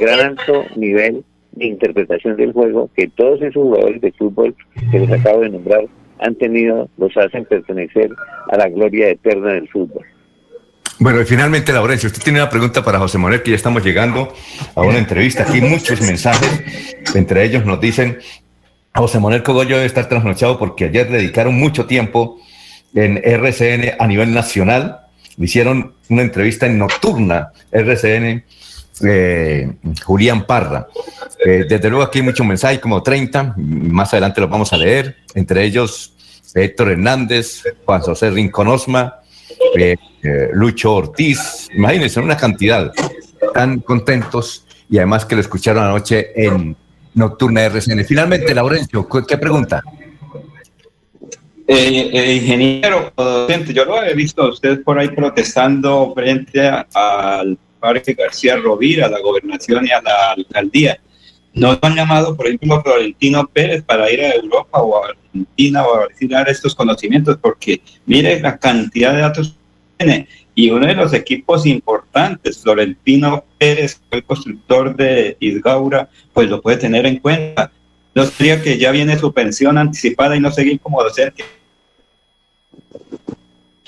gran 0.00 0.20
alto 0.20 0.64
nivel 0.76 1.22
de 1.52 1.66
interpretación 1.66 2.36
del 2.36 2.52
juego 2.52 2.88
que 2.96 3.08
todos 3.08 3.42
esos 3.42 3.62
jugadores 3.62 4.00
de 4.00 4.12
fútbol 4.12 4.54
que 4.90 5.00
les 5.00 5.10
acabo 5.10 5.40
de 5.40 5.50
nombrar 5.50 5.84
han 6.18 6.34
tenido, 6.36 6.88
los 6.96 7.16
hacen 7.16 7.44
pertenecer 7.44 8.10
a 8.50 8.56
la 8.56 8.68
gloria 8.68 9.10
eterna 9.10 9.52
del 9.52 9.68
fútbol. 9.68 10.04
Bueno, 10.98 11.20
y 11.20 11.24
finalmente, 11.24 11.72
Laurencio, 11.72 12.06
usted 12.06 12.22
tiene 12.22 12.40
una 12.40 12.48
pregunta 12.48 12.84
para 12.84 12.98
José 12.98 13.18
Manuel, 13.18 13.42
que 13.42 13.50
ya 13.50 13.56
estamos 13.56 13.84
llegando 13.84 14.32
a 14.74 14.82
una 14.82 14.98
entrevista. 14.98 15.42
Aquí 15.42 15.60
muchos 15.60 16.00
mensajes, 16.00 16.62
entre 17.14 17.44
ellos 17.44 17.64
nos 17.64 17.80
dicen, 17.80 18.18
José 18.94 19.18
Manuel 19.18 19.42
Cogollo 19.42 19.76
debe 19.76 19.86
estar 19.86 20.08
trasnochado 20.08 20.56
porque 20.58 20.84
ayer 20.84 21.10
dedicaron 21.10 21.54
mucho 21.54 21.86
tiempo 21.86 22.40
en 22.94 23.20
RCN 23.24 23.94
a 23.98 24.06
nivel 24.06 24.32
nacional. 24.32 25.00
Hicieron 25.36 25.94
una 26.08 26.22
entrevista 26.22 26.66
en 26.66 26.78
nocturna, 26.78 27.50
RCN, 27.72 28.44
eh, 29.04 29.72
Julián 30.04 30.46
Parra. 30.46 30.86
Eh, 31.44 31.64
desde 31.68 31.90
luego 31.90 32.04
aquí 32.04 32.20
hay 32.20 32.24
muchos 32.24 32.46
mensajes, 32.46 32.78
como 32.78 33.02
30, 33.02 33.54
más 33.56 34.12
adelante 34.12 34.40
los 34.40 34.48
vamos 34.48 34.72
a 34.72 34.76
leer, 34.76 35.16
entre 35.34 35.64
ellos 35.64 36.14
Héctor 36.54 36.92
Hernández, 36.92 37.64
Juan 37.84 38.00
José 38.00 38.30
Rinconosma, 38.30 39.23
eh, 39.76 39.96
Lucho 40.52 40.94
Ortiz, 40.94 41.68
imagínense, 41.74 42.20
una 42.20 42.36
cantidad, 42.36 42.92
tan 43.52 43.80
contentos 43.80 44.64
y 44.88 44.98
además 44.98 45.24
que 45.24 45.34
lo 45.34 45.40
escucharon 45.40 45.84
anoche 45.84 46.32
en 46.34 46.76
Nocturna 47.14 47.62
RCN. 47.64 48.04
Finalmente, 48.04 48.54
Laurencio, 48.54 49.08
¿qué 49.26 49.38
pregunta? 49.38 49.82
Eh, 51.66 52.10
eh, 52.12 52.34
ingeniero 52.34 53.10
docente, 53.16 53.72
yo 53.72 53.86
lo 53.86 54.02
he 54.02 54.12
visto 54.14 54.42
a 54.42 54.50
usted 54.50 54.82
por 54.82 54.98
ahí 54.98 55.08
protestando 55.08 56.12
frente 56.14 56.68
al 56.68 57.56
Parque 57.80 58.12
García 58.12 58.56
Rovira, 58.56 59.06
a 59.06 59.08
la 59.08 59.20
gobernación 59.20 59.86
y 59.86 59.90
a 59.90 60.02
la 60.02 60.32
alcaldía. 60.32 60.98
¿No 61.54 61.78
han 61.80 61.94
llamado, 61.94 62.36
por 62.36 62.46
ejemplo, 62.46 62.74
a 62.74 62.82
Florentino 62.82 63.48
Pérez 63.52 63.82
para 63.82 64.10
ir 64.10 64.20
a 64.20 64.34
Europa 64.34 64.82
o 64.82 65.02
a 65.02 65.08
Argentina 65.08 65.86
o 65.86 65.94
a 65.94 66.06
recibir 66.08 66.36
estos 66.48 66.74
conocimientos? 66.74 67.38
Porque 67.40 67.80
mire 68.06 68.40
la 68.40 68.58
cantidad 68.58 69.14
de 69.14 69.20
datos 69.20 69.56
que 69.98 70.04
tiene. 70.04 70.28
Y 70.56 70.70
uno 70.70 70.86
de 70.86 70.94
los 70.94 71.12
equipos 71.14 71.66
importantes, 71.66 72.60
Florentino 72.62 73.44
Pérez, 73.58 74.00
el 74.10 74.24
constructor 74.24 74.94
de 74.96 75.36
Isgaura, 75.40 76.08
pues 76.32 76.48
lo 76.48 76.60
puede 76.60 76.76
tener 76.76 77.06
en 77.06 77.18
cuenta 77.18 77.70
no 78.14 78.24
sería 78.24 78.62
que 78.62 78.78
ya 78.78 78.92
viene 78.92 79.16
su 79.16 79.32
pensión 79.32 79.76
anticipada 79.76 80.36
y 80.36 80.40
no 80.40 80.50
seguir 80.50 80.78
como 80.80 81.02
docente. 81.02 81.42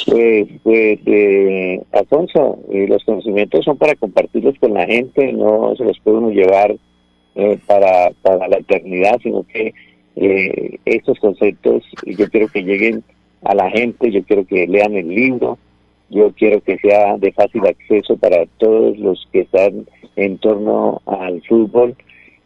Pues, 0.04 0.48
pues 0.62 0.98
eh, 1.06 1.82
Alfonso, 1.92 2.58
eh, 2.70 2.86
los 2.88 3.04
conocimientos 3.04 3.64
son 3.64 3.76
para 3.76 3.94
compartirlos 3.94 4.58
con 4.58 4.74
la 4.74 4.84
gente, 4.84 5.32
no 5.32 5.74
se 5.76 5.84
los 5.84 5.98
puede 6.00 6.18
uno 6.18 6.30
llevar 6.30 6.76
eh, 7.36 7.58
para, 7.66 8.10
para 8.22 8.48
la 8.48 8.58
eternidad, 8.58 9.18
sino 9.22 9.44
que 9.44 9.72
eh, 10.16 10.78
estos 10.84 11.18
conceptos 11.20 11.84
yo 12.04 12.28
quiero 12.28 12.48
que 12.48 12.62
lleguen 12.62 13.04
a 13.42 13.54
la 13.54 13.70
gente, 13.70 14.10
yo 14.10 14.22
quiero 14.24 14.44
que 14.46 14.66
lean 14.66 14.94
el 14.94 15.08
libro, 15.08 15.58
yo 16.10 16.32
quiero 16.32 16.60
que 16.60 16.78
sea 16.78 17.16
de 17.18 17.32
fácil 17.32 17.66
acceso 17.66 18.16
para 18.16 18.46
todos 18.58 18.98
los 18.98 19.28
que 19.32 19.40
están 19.40 19.86
en 20.16 20.38
torno 20.38 21.02
al 21.06 21.42
fútbol 21.42 21.96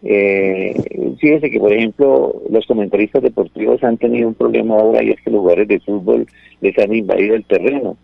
eh, 0.02 0.74
fíjese 1.18 1.50
que, 1.50 1.60
por 1.60 1.72
ejemplo, 1.72 2.42
los 2.48 2.66
comentaristas 2.66 3.22
deportivos 3.22 3.82
han 3.84 3.98
tenido 3.98 4.28
un 4.28 4.34
problema 4.34 4.76
ahora 4.76 5.02
y 5.02 5.10
es 5.10 5.20
que 5.20 5.30
los 5.30 5.40
jugadores 5.40 5.68
de 5.68 5.80
fútbol 5.80 6.26
les 6.60 6.78
han 6.78 6.94
invadido 6.94 7.34
el 7.34 7.44
terreno. 7.44 7.96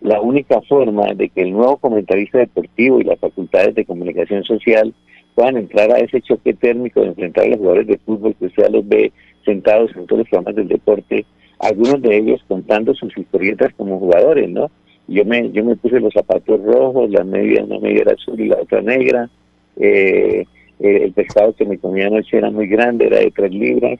La 0.00 0.20
única 0.20 0.60
forma 0.62 1.14
de 1.14 1.28
que 1.28 1.42
el 1.42 1.52
nuevo 1.52 1.76
comentarista 1.76 2.38
deportivo 2.38 3.00
y 3.00 3.04
las 3.04 3.18
facultades 3.18 3.74
de 3.74 3.84
comunicación 3.84 4.44
social 4.44 4.94
puedan 5.34 5.56
entrar 5.56 5.90
a 5.90 5.98
ese 5.98 6.20
choque 6.20 6.54
térmico 6.54 7.00
de 7.00 7.08
enfrentar 7.08 7.44
a 7.44 7.48
los 7.48 7.58
jugadores 7.58 7.86
de 7.86 7.98
fútbol 7.98 8.34
que 8.38 8.46
usted 8.46 8.70
los 8.70 8.86
ve 8.88 9.12
sentados 9.44 9.90
en 9.96 10.06
todos 10.06 10.20
los 10.20 10.28
programas 10.28 10.56
del 10.56 10.68
deporte, 10.68 11.24
algunos 11.58 12.00
de 12.02 12.16
ellos 12.16 12.44
contando 12.48 12.94
sus 12.94 13.16
historietas 13.16 13.72
como 13.76 13.98
jugadores, 13.98 14.50
¿no? 14.50 14.70
Yo 15.08 15.24
me, 15.24 15.50
yo 15.50 15.64
me 15.64 15.76
puse 15.76 16.00
los 16.00 16.12
zapatos 16.12 16.62
rojos, 16.62 17.10
la 17.10 17.24
media, 17.24 17.64
una 17.64 17.78
media 17.78 18.02
era 18.02 18.12
azul 18.12 18.40
y 18.40 18.48
la 18.48 18.60
otra 18.60 18.80
negra. 18.82 19.28
Eh, 19.76 20.44
eh, 20.80 21.00
el 21.04 21.12
pescado 21.12 21.52
que 21.54 21.64
me 21.64 21.78
comía 21.78 22.06
anoche 22.06 22.38
era 22.38 22.50
muy 22.50 22.66
grande, 22.66 23.06
era 23.06 23.18
de 23.18 23.30
tres 23.30 23.52
libras, 23.52 23.98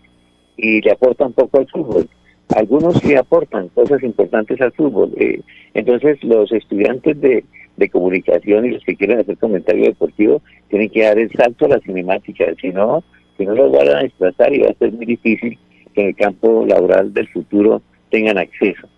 y 0.57 0.81
le 0.81 0.91
aporta 0.91 1.27
un 1.27 1.33
poco 1.33 1.59
al 1.59 1.69
fútbol. 1.69 2.09
Algunos 2.55 2.95
sí 2.99 3.15
aportan 3.15 3.69
cosas 3.69 4.03
importantes 4.03 4.61
al 4.61 4.73
fútbol. 4.73 5.13
Eh, 5.17 5.41
entonces, 5.75 6.23
los 6.23 6.51
estudiantes 6.53 7.21
de, 7.21 7.45
de 7.77 7.89
comunicación 7.89 8.67
y 8.67 8.71
los 8.71 8.85
que 8.85 8.97
quieren 8.97 9.21
hacer 9.21 9.37
comentario 9.39 9.85
deportivo 9.85 10.43
tienen 10.69 10.91
que 10.91 11.03
dar 11.03 11.19
el 11.19 11.31
salto 11.33 11.67
a 11.67 11.71
la 11.71 11.81
cinemática, 11.81 12.47
si 12.61 12.71
no, 12.71 13.03
si 13.37 13.47
no 13.47 13.55
los 13.55 13.73
van 13.73 13.89
a 13.89 14.03
desplazar 14.03 14.53
y 14.53 14.61
va 14.61 14.71
a 14.71 14.75
ser 14.75 14.93
muy 14.93 15.07
difícil 15.07 15.59
que 15.95 16.03
en 16.03 16.09
el 16.09 16.17
campo 16.17 16.65
laboral 16.67 17.13
del 17.13 17.29
futuro 17.29 17.83
tengan 18.11 18.39
acceso. 18.39 18.89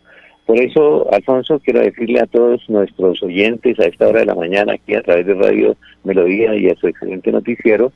Por 0.46 0.60
eso, 0.60 1.10
Alfonso, 1.10 1.58
quiero 1.60 1.80
decirle 1.80 2.20
a 2.20 2.26
todos 2.26 2.68
nuestros 2.68 3.22
oyentes 3.22 3.80
a 3.80 3.86
esta 3.86 4.08
hora 4.08 4.20
de 4.20 4.26
la 4.26 4.34
mañana, 4.34 4.74
aquí 4.74 4.94
a 4.94 5.02
través 5.02 5.26
de 5.26 5.34
Radio 5.34 5.76
Melodía 6.04 6.54
y 6.54 6.68
a 6.68 6.74
su 6.74 6.86
excelente 6.86 7.32
noticiero, 7.32 7.92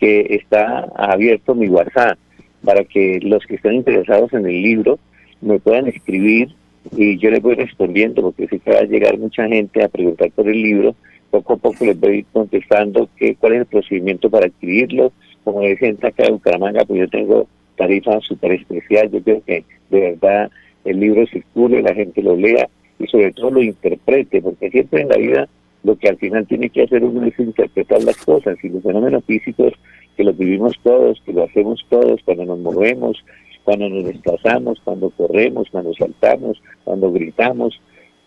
que 0.00 0.26
está 0.30 0.88
abierto 0.96 1.54
mi 1.54 1.68
WhatsApp 1.68 2.18
para 2.64 2.84
que 2.84 3.20
los 3.22 3.44
que 3.46 3.56
estén 3.56 3.74
interesados 3.74 4.32
en 4.32 4.46
el 4.46 4.62
libro 4.62 4.98
me 5.40 5.60
puedan 5.60 5.86
escribir 5.86 6.48
y 6.96 7.18
yo 7.18 7.30
les 7.30 7.40
voy 7.40 7.54
respondiendo, 7.54 8.22
porque 8.22 8.48
sé 8.48 8.58
que 8.58 8.70
va 8.70 8.80
a 8.80 8.84
llegar 8.84 9.18
mucha 9.18 9.46
gente 9.46 9.82
a 9.82 9.88
preguntar 9.88 10.30
por 10.32 10.48
el 10.48 10.60
libro. 10.60 10.94
Poco 11.30 11.54
a 11.54 11.56
poco 11.56 11.84
les 11.84 11.98
voy 11.98 12.24
contestando 12.32 13.08
que, 13.16 13.36
cuál 13.36 13.54
es 13.54 13.60
el 13.60 13.66
procedimiento 13.66 14.28
para 14.28 14.46
adquirirlo. 14.46 15.12
Como 15.44 15.60
decían 15.60 15.96
acá 16.02 16.24
de 16.24 16.32
Bucaramanga, 16.32 16.84
pues 16.84 17.00
yo 17.00 17.08
tengo 17.08 17.46
tarifa 17.76 18.20
súper 18.20 18.52
especial. 18.52 19.10
Yo 19.10 19.22
creo 19.22 19.42
que 19.44 19.64
de 19.90 20.00
verdad 20.00 20.50
el 20.84 21.00
libro 21.00 21.26
circule, 21.26 21.82
la 21.82 21.94
gente 21.94 22.22
lo 22.22 22.36
lea 22.36 22.68
y 22.98 23.06
sobre 23.06 23.32
todo 23.32 23.52
lo 23.52 23.62
interprete, 23.62 24.42
porque 24.42 24.70
siempre 24.70 25.02
en 25.02 25.08
la 25.08 25.16
vida 25.16 25.48
lo 25.84 25.96
que 25.96 26.08
al 26.08 26.16
final 26.16 26.46
tiene 26.46 26.70
que 26.70 26.82
hacer 26.82 27.02
uno 27.02 27.26
es 27.26 27.38
interpretar 27.38 28.02
las 28.02 28.16
cosas 28.18 28.56
y 28.62 28.68
los 28.68 28.82
fenómenos 28.82 29.24
físicos 29.24 29.72
que 30.16 30.24
los 30.24 30.36
vivimos 30.36 30.78
todos, 30.82 31.20
que 31.24 31.32
lo 31.32 31.44
hacemos 31.44 31.84
todos 31.88 32.20
cuando 32.24 32.44
nos 32.44 32.58
movemos, 32.58 33.24
cuando 33.64 33.88
nos 33.88 34.04
desplazamos, 34.04 34.80
cuando 34.84 35.10
corremos, 35.10 35.68
cuando 35.70 35.94
saltamos, 35.94 36.60
cuando 36.84 37.12
gritamos, 37.12 37.80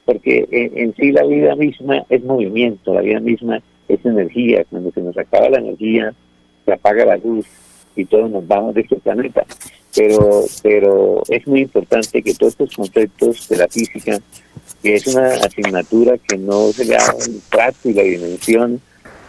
porque 0.06 0.48
en, 0.52 0.78
en 0.78 0.96
sí 0.96 1.12
la 1.12 1.24
vida 1.26 1.56
misma 1.56 2.06
es 2.10 2.24
movimiento, 2.24 2.94
la 2.94 3.02
vida 3.02 3.20
misma 3.20 3.62
es 3.88 4.04
energía, 4.06 4.64
cuando 4.70 4.92
se 4.92 5.02
nos 5.02 5.18
acaba 5.18 5.50
la 5.50 5.60
energía, 5.60 6.14
se 6.66 6.74
apaga 6.74 7.06
la 7.06 7.18
luz 7.18 7.46
y 7.96 8.06
todos 8.06 8.30
nos 8.30 8.48
vamos 8.48 8.76
de 8.76 8.82
este 8.82 8.98
planeta. 8.98 9.46
Pero, 9.96 10.44
pero 10.62 11.24
es 11.30 11.48
muy 11.48 11.62
importante 11.62 12.22
que 12.22 12.34
todos 12.34 12.54
estos 12.54 12.76
conceptos 12.76 13.48
de 13.48 13.58
la 13.58 13.68
física, 13.68 14.20
que 14.84 14.96
es 14.96 15.08
una 15.08 15.28
asignatura 15.28 16.18
que 16.18 16.38
no 16.38 16.68
se 16.74 16.84
le 16.84 16.96
da 16.96 17.14
un 17.16 17.42
trato 17.50 17.90
y 17.90 17.94
la 17.94 18.04
dimensión 18.04 18.82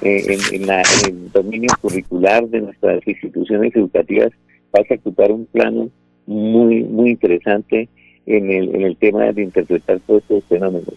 eh, 0.02 0.38
en, 0.52 0.68
el 0.68 1.32
dominio 1.32 1.70
curricular 1.80 2.48
de 2.48 2.62
nuestras 2.62 3.06
instituciones 3.06 3.74
educativas, 3.76 4.32
pasa 4.70 4.94
a 4.94 4.96
ocupar 4.96 5.32
un 5.32 5.46
plano 5.46 5.90
muy, 6.26 6.84
muy 6.84 7.10
interesante 7.10 7.88
en 8.26 8.50
el, 8.50 8.74
en 8.74 8.82
el 8.82 8.96
tema 8.96 9.32
de 9.32 9.42
interpretar 9.42 10.00
todos 10.06 10.22
estos 10.22 10.44
fenómenos. 10.44 10.94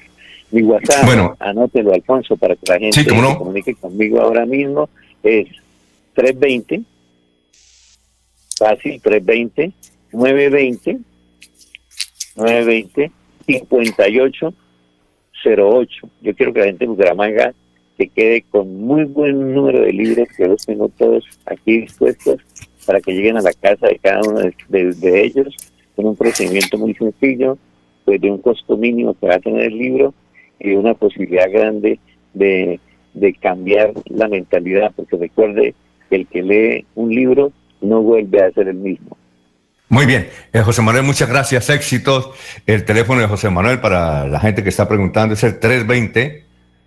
Mi 0.51 0.63
WhatsApp, 0.63 1.05
bueno, 1.05 1.35
anótelo, 1.39 1.93
Alfonso, 1.93 2.35
para 2.35 2.55
que 2.55 2.65
la 2.67 2.79
gente 2.79 3.03
se 3.03 3.37
comunique 3.37 3.75
conmigo 3.75 4.19
ahora 4.19 4.45
mismo, 4.45 4.89
es 5.21 5.47
320 6.13 6.83
Fácil, 8.59 9.01
320, 9.01 9.71
920, 10.11 10.99
920, 12.35 13.11
5808. 13.47 16.09
Yo 16.21 16.35
quiero 16.35 16.51
que 16.51 16.59
la 16.59 16.65
gente 16.65 16.83
de 16.83 16.89
Bucaramanga 16.89 17.53
se 17.97 18.09
quede 18.09 18.43
con 18.51 18.81
muy 18.81 19.05
buen 19.05 19.53
número 19.53 19.79
de 19.79 19.93
libros, 19.93 20.27
que 20.35 20.45
los 20.45 20.65
tengo 20.65 20.89
todos 20.89 21.23
aquí 21.45 21.79
dispuestos 21.81 22.41
para 22.89 23.01
que 23.01 23.11
lleguen 23.11 23.37
a 23.37 23.41
la 23.41 23.53
casa 23.53 23.85
de 23.85 23.99
cada 23.99 24.21
uno 24.27 24.39
de, 24.39 25.23
ellos 25.23 25.55
con 25.95 26.07
un 26.07 26.15
procedimiento 26.15 26.75
muy 26.75 26.95
sencillo, 26.95 27.55
pues 28.03 28.19
de 28.19 28.31
un 28.31 28.39
costo 28.39 28.75
mínimo 28.77 29.13
que 29.13 29.27
va 29.27 29.35
a 29.35 29.39
tener 29.39 29.65
el 29.65 29.77
libro 29.77 30.15
y 30.59 30.71
una 30.71 30.95
posibilidad 30.95 31.51
grande 31.51 31.99
de, 32.33 32.79
de 33.13 33.33
cambiar 33.35 33.93
la 34.05 34.27
mentalidad, 34.27 34.91
porque 34.95 35.17
recuerde 35.17 35.75
que 36.09 36.15
el 36.15 36.25
que 36.25 36.41
lee 36.41 36.87
un 36.95 37.13
libro 37.13 37.51
no 37.79 38.01
vuelve 38.01 38.41
a 38.41 38.49
ser 38.53 38.69
el 38.69 38.77
mismo. 38.77 39.15
Muy 39.89 40.07
bien, 40.07 40.27
eh, 40.51 40.61
José 40.61 40.81
Manuel, 40.81 41.03
muchas 41.03 41.29
gracias, 41.29 41.69
éxitos. 41.69 42.31
El 42.65 42.85
teléfono 42.85 43.21
de 43.21 43.27
José 43.27 43.51
Manuel 43.51 43.79
para 43.81 44.27
la 44.27 44.39
gente 44.39 44.63
que 44.63 44.69
está 44.69 44.87
preguntando 44.87 45.35
es 45.35 45.43
el 45.43 45.59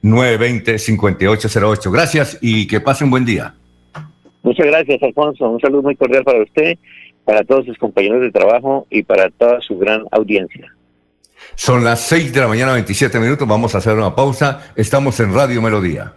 320-920-5808. 0.03 1.93
Gracias 1.93 2.39
y 2.41 2.67
que 2.67 2.81
pase 2.81 3.05
un 3.05 3.11
buen 3.13 3.25
día. 3.25 3.55
Muchas 4.43 4.67
gracias, 4.67 5.03
Alfonso. 5.03 5.49
Un 5.49 5.61
saludo 5.61 5.83
muy 5.83 5.97
cordial 5.97 6.25
para 6.25 6.43
usted, 6.43 6.79
para 7.25 7.45
todos 7.45 7.65
sus 7.67 7.79
compañeros 7.79 8.21
de 8.21 8.31
trabajo 8.31 8.87
y 8.91 9.03
para 9.03 9.31
toda 9.31 9.61
su 9.61 9.79
gran 9.79 10.05
audiencia. 10.11 10.75
Son 11.55 11.85
las 11.85 12.01
6 12.03 12.33
de 12.33 12.41
la 12.41 12.49
mañana, 12.49 12.73
27 12.73 13.19
minutos. 13.19 13.47
Vamos 13.47 13.75
a 13.75 13.79
hacer 13.79 13.95
una 13.95 14.15
pausa. 14.15 14.73
Estamos 14.77 15.19
en 15.21 15.35
Radio 15.35 15.61
Melodía. 15.61 16.13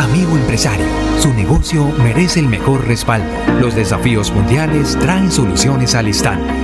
Amigo 0.00 0.36
empresario, 0.36 0.86
su 1.18 1.32
negocio 1.32 1.84
merece 2.02 2.40
el 2.40 2.46
mejor 2.46 2.86
respaldo. 2.86 3.26
Los 3.60 3.74
desafíos 3.74 4.30
mundiales 4.32 4.98
traen 4.98 5.30
soluciones 5.30 5.94
al 5.94 6.08
instante. 6.08 6.63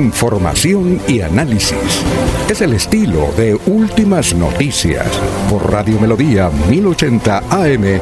Información 0.00 0.98
y 1.06 1.20
análisis. 1.20 1.76
Es 2.48 2.62
el 2.62 2.72
estilo 2.72 3.30
de 3.36 3.54
Últimas 3.66 4.34
Noticias 4.34 5.06
por 5.50 5.70
Radio 5.70 6.00
Melodía 6.00 6.48
1080 6.70 7.42
AM. 7.50 8.00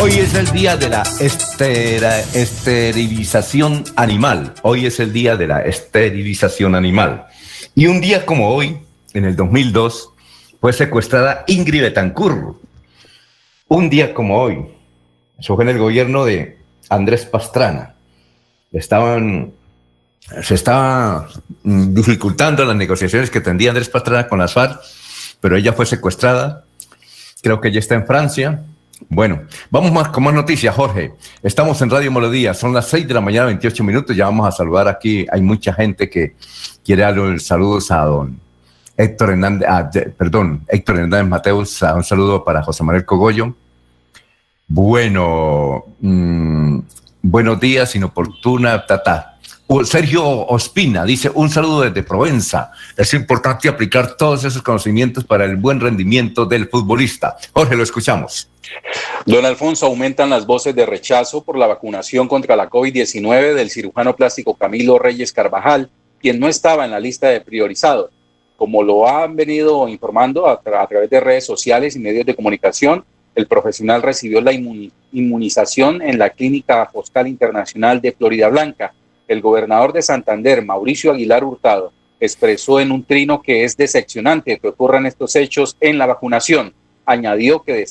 Hoy 0.00 0.12
es 0.12 0.34
el 0.34 0.46
día 0.52 0.76
de 0.76 0.88
la 0.88 1.02
estera- 1.20 2.20
esterilización 2.32 3.84
animal. 3.96 4.54
Hoy 4.62 4.86
es 4.86 5.00
el 5.00 5.12
día 5.12 5.36
de 5.36 5.48
la 5.48 5.62
esterilización 5.62 6.74
animal. 6.76 7.26
Y 7.74 7.86
un 7.86 8.00
día 8.00 8.24
como 8.24 8.50
hoy, 8.54 8.78
en 9.14 9.24
el 9.24 9.34
2002, 9.34 10.10
fue 10.60 10.72
secuestrada 10.72 11.44
Ingrid 11.46 11.82
Betancourt. 11.82 12.56
Un 13.68 13.90
día 13.90 14.14
como 14.14 14.40
hoy, 14.40 14.66
eso 15.38 15.54
fue 15.54 15.64
en 15.64 15.70
el 15.70 15.78
gobierno 15.78 16.24
de 16.24 16.58
Andrés 16.88 17.26
Pastrana. 17.26 17.94
Estaban, 18.72 19.52
se 20.42 20.54
estaba 20.54 21.28
dificultando 21.62 22.64
las 22.64 22.76
negociaciones 22.76 23.30
que 23.30 23.40
tendía 23.40 23.70
Andrés 23.70 23.88
Pastrana 23.88 24.26
con 24.26 24.38
las 24.38 24.52
FARC, 24.54 24.80
pero 25.40 25.56
ella 25.56 25.72
fue 25.72 25.86
secuestrada. 25.86 26.64
Creo 27.42 27.60
que 27.60 27.70
ya 27.70 27.78
está 27.78 27.94
en 27.94 28.06
Francia. 28.06 28.64
Bueno, 29.08 29.42
vamos 29.70 29.92
más 29.92 30.08
con 30.08 30.24
más 30.24 30.34
noticias, 30.34 30.74
Jorge. 30.74 31.12
Estamos 31.42 31.80
en 31.82 31.90
Radio 31.90 32.10
Melodía, 32.10 32.52
son 32.52 32.72
las 32.72 32.88
6 32.88 33.06
de 33.06 33.14
la 33.14 33.20
mañana, 33.20 33.46
28 33.46 33.84
minutos. 33.84 34.16
Ya 34.16 34.24
vamos 34.24 34.48
a 34.48 34.50
saludar 34.50 34.88
aquí. 34.88 35.24
Hay 35.30 35.40
mucha 35.40 35.72
gente 35.72 36.10
que 36.10 36.34
quiere 36.84 37.02
dar 37.02 37.16
los 37.16 37.44
saludos 37.44 37.90
a 37.92 38.04
don 38.04 38.47
Héctor 38.98 39.30
Hernández, 39.30 39.68
ah, 39.70 39.88
perdón, 40.18 40.66
Héctor 40.66 40.98
Hernández 40.98 41.28
Mateus. 41.28 41.82
ah, 41.84 41.94
Un 41.94 42.02
saludo 42.02 42.44
para 42.44 42.64
José 42.64 42.82
Manuel 42.82 43.04
Cogollo. 43.04 43.54
Bueno, 44.66 45.84
mm, 46.00 46.80
buenos 47.22 47.60
días, 47.60 47.94
inoportuna, 47.94 48.84
tata. 48.84 49.36
Sergio 49.84 50.46
Ospina 50.48 51.04
dice, 51.04 51.30
un 51.32 51.48
saludo 51.48 51.82
desde 51.82 52.02
Provenza. 52.02 52.72
Es 52.96 53.14
importante 53.14 53.68
aplicar 53.68 54.16
todos 54.16 54.44
esos 54.44 54.62
conocimientos 54.62 55.24
para 55.24 55.44
el 55.44 55.56
buen 55.56 55.78
rendimiento 55.78 56.44
del 56.44 56.68
futbolista. 56.68 57.36
Jorge, 57.52 57.76
lo 57.76 57.84
escuchamos. 57.84 58.50
Don 59.26 59.44
Alfonso, 59.44 59.86
aumentan 59.86 60.30
las 60.30 60.44
voces 60.44 60.74
de 60.74 60.86
rechazo 60.86 61.44
por 61.44 61.56
la 61.56 61.68
vacunación 61.68 62.26
contra 62.26 62.56
la 62.56 62.68
COVID-19 62.68 63.54
del 63.54 63.70
cirujano 63.70 64.16
plástico 64.16 64.54
Camilo 64.54 64.98
Reyes 64.98 65.32
Carvajal, 65.32 65.88
quien 66.20 66.40
no 66.40 66.48
estaba 66.48 66.84
en 66.84 66.90
la 66.90 66.98
lista 66.98 67.28
de 67.28 67.40
priorizados. 67.40 68.17
Como 68.58 68.82
lo 68.82 69.08
han 69.08 69.36
venido 69.36 69.86
informando 69.86 70.48
a, 70.48 70.60
tra- 70.60 70.82
a 70.82 70.86
través 70.88 71.08
de 71.08 71.20
redes 71.20 71.46
sociales 71.46 71.94
y 71.94 72.00
medios 72.00 72.26
de 72.26 72.34
comunicación, 72.34 73.04
el 73.36 73.46
profesional 73.46 74.02
recibió 74.02 74.40
la 74.40 74.52
inmuni- 74.52 74.90
inmunización 75.12 76.02
en 76.02 76.18
la 76.18 76.30
Clínica 76.30 76.84
Foscal 76.86 77.28
Internacional 77.28 78.00
de 78.00 78.10
Florida 78.10 78.48
Blanca. 78.48 78.92
El 79.28 79.40
gobernador 79.40 79.92
de 79.92 80.02
Santander, 80.02 80.64
Mauricio 80.64 81.12
Aguilar 81.12 81.44
Hurtado, 81.44 81.92
expresó 82.18 82.80
en 82.80 82.90
un 82.90 83.04
trino 83.04 83.40
que 83.40 83.62
es 83.62 83.76
decepcionante 83.76 84.58
que 84.58 84.66
ocurran 84.66 85.06
estos 85.06 85.36
hechos 85.36 85.76
en 85.78 85.96
la 85.96 86.06
vacunación. 86.06 86.74
Añadió 87.06 87.62
que 87.62 87.74
de 87.74 87.86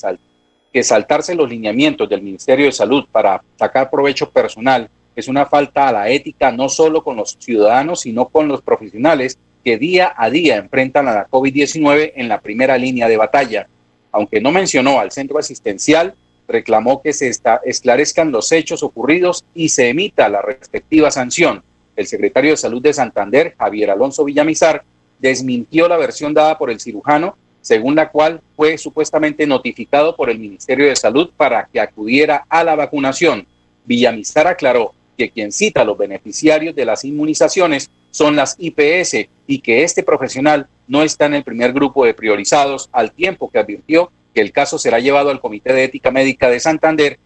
que 0.73 0.83
saltarse 0.83 1.33
los 1.33 1.49
lineamientos 1.49 2.09
del 2.09 2.21
Ministerio 2.21 2.65
de 2.65 2.73
Salud 2.73 3.05
para 3.09 3.41
sacar 3.57 3.89
provecho 3.89 4.29
personal 4.29 4.89
es 5.15 5.29
una 5.29 5.45
falta 5.45 5.87
a 5.87 5.93
la 5.93 6.09
ética 6.09 6.51
no 6.51 6.67
solo 6.67 7.01
con 7.05 7.15
los 7.15 7.37
ciudadanos, 7.39 8.01
sino 8.01 8.27
con 8.27 8.49
los 8.49 8.61
profesionales 8.61 9.39
que 9.67 9.77
día 9.77 10.13
a 10.15 10.29
día 10.29 10.55
enfrentan 10.55 11.09
a 11.09 11.13
la 11.13 11.27
COVID-19 11.29 12.13
en 12.15 12.29
la 12.29 12.39
primera 12.39 12.77
línea 12.77 13.09
de 13.09 13.17
batalla. 13.17 13.67
Aunque 14.13 14.39
no 14.39 14.49
mencionó 14.49 15.01
al 15.01 15.11
centro 15.11 15.39
asistencial, 15.39 16.15
reclamó 16.47 17.01
que 17.01 17.11
se 17.11 17.29
esclarezcan 17.65 18.31
los 18.31 18.49
hechos 18.53 18.81
ocurridos 18.81 19.43
y 19.53 19.67
se 19.67 19.89
emita 19.89 20.29
la 20.29 20.41
respectiva 20.41 21.11
sanción. 21.11 21.63
El 21.97 22.07
secretario 22.07 22.51
de 22.51 22.55
Salud 22.55 22.81
de 22.81 22.93
Santander, 22.93 23.55
Javier 23.59 23.91
Alonso 23.91 24.23
Villamizar, 24.23 24.85
desmintió 25.19 25.89
la 25.89 25.97
versión 25.97 26.33
dada 26.33 26.57
por 26.57 26.71
el 26.71 26.79
cirujano 26.79 27.35
según 27.59 27.95
la 27.95 28.09
cual 28.09 28.39
fue 28.55 28.77
supuestamente 28.77 29.45
notificado 29.45 30.15
por 30.15 30.29
el 30.29 30.39
Ministerio 30.39 30.87
de 30.87 30.95
Salud 30.95 31.31
para 31.35 31.65
que 31.65 31.81
acudiera 31.81 32.45
a 32.47 32.63
la 32.63 32.75
vacunación. 32.75 33.45
Villamizar 33.83 34.47
aclaró 34.47 34.93
que 35.17 35.29
quien 35.29 35.51
cita 35.51 35.81
a 35.81 35.83
los 35.83 35.97
beneficiarios 35.97 36.73
de 36.73 36.85
las 36.85 37.03
inmunizaciones 37.03 37.91
son 38.11 38.35
las 38.35 38.55
IPS 38.59 39.27
y 39.47 39.59
que 39.59 39.83
este 39.83 40.03
profesional 40.03 40.67
no 40.87 41.03
está 41.03 41.25
en 41.25 41.35
el 41.35 41.43
primer 41.43 41.73
grupo 41.73 42.05
de 42.05 42.13
priorizados, 42.13 42.89
al 42.91 43.11
tiempo 43.11 43.49
que 43.49 43.59
advirtió 43.59 44.11
que 44.33 44.41
el 44.41 44.51
caso 44.51 44.77
será 44.77 44.99
llevado 44.99 45.29
al 45.29 45.41
Comité 45.41 45.73
de 45.73 45.85
Ética 45.85 46.11
Médica 46.11 46.49
de 46.49 46.59
Santander 46.59 47.19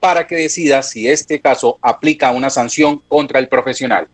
para 0.00 0.26
que 0.26 0.36
decida 0.36 0.82
si 0.82 1.08
este 1.08 1.40
caso 1.40 1.78
aplica 1.80 2.30
una 2.30 2.50
sanción 2.50 3.02
contra 3.08 3.38
el 3.38 3.48
profesional. 3.48 4.08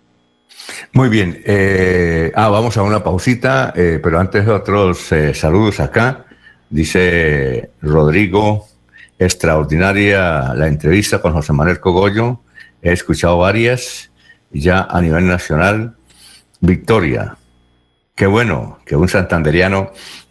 Muy 0.92 1.08
bien. 1.08 1.42
eh, 1.44 2.32
ah, 2.34 2.48
vamos 2.48 2.76
a 2.76 2.82
una 2.82 3.02
pausita, 3.02 3.72
eh, 3.76 3.98
pero 4.02 4.18
antes 4.18 4.46
otros 4.46 5.10
eh, 5.12 5.34
saludos 5.34 5.80
acá. 5.80 6.26
Dice 6.68 7.70
Rodrigo, 7.82 8.68
extraordinaria 9.18 10.54
la 10.54 10.68
entrevista 10.68 11.20
con 11.20 11.32
José 11.32 11.52
Manuel 11.52 11.80
Cogollo. 11.80 12.40
He 12.82 12.92
escuchado 12.92 13.38
varias 13.38 14.10
ya 14.52 14.82
a 14.82 15.00
nivel 15.00 15.26
nacional. 15.26 15.96
Victoria, 16.60 17.36
qué 18.14 18.26
bueno 18.26 18.78
que 18.84 18.96
un 18.96 19.08
santanderiano 19.08 19.90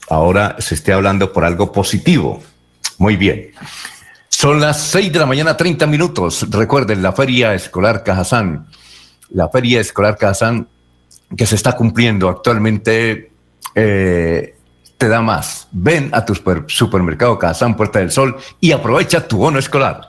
ahora 0.10 0.56
se 0.60 0.76
esté 0.76 0.94
hablando 0.94 1.32
por 1.34 1.44
algo 1.46 1.72
positivo. 1.72 2.42
Muy 2.98 3.16
bien. 3.16 3.52
Son 4.28 4.60
las 4.60 4.82
6 4.84 5.12
de 5.12 5.20
la 5.20 5.26
mañana, 5.26 5.58
30 5.58 5.86
minutos. 5.88 6.46
Recuerden, 6.50 7.02
la 7.02 7.12
Feria 7.14 7.54
Escolar 7.54 8.04
Cajazán 8.04 8.68
la 9.32 9.48
Feria 9.50 9.80
Escolar 9.80 10.18
Kazán 10.18 10.68
que 11.38 11.46
se 11.46 11.54
está 11.54 11.74
cumpliendo 11.74 12.30
actualmente 12.30 13.32
eh, 13.76 14.56
te 14.98 15.08
da 15.08 15.22
más. 15.22 15.68
Ven 15.72 16.10
a 16.14 16.26
tu 16.26 16.34
super- 16.34 16.64
supermercado 16.68 17.38
Kazán 17.38 17.76
Puerta 17.76 18.00
del 18.00 18.10
Sol 18.12 18.36
y 18.60 18.72
aprovecha 18.72 19.28
tu 19.28 19.38
bono 19.38 19.60
escolar. 19.60 20.09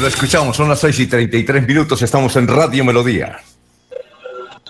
Lo 0.00 0.06
escuchamos, 0.08 0.56
son 0.56 0.68
las 0.68 0.80
6 0.80 1.00
y 1.00 1.06
33 1.06 1.66
minutos, 1.66 2.02
estamos 2.02 2.36
en 2.36 2.48
Radio 2.48 2.84
Melodía. 2.84 3.40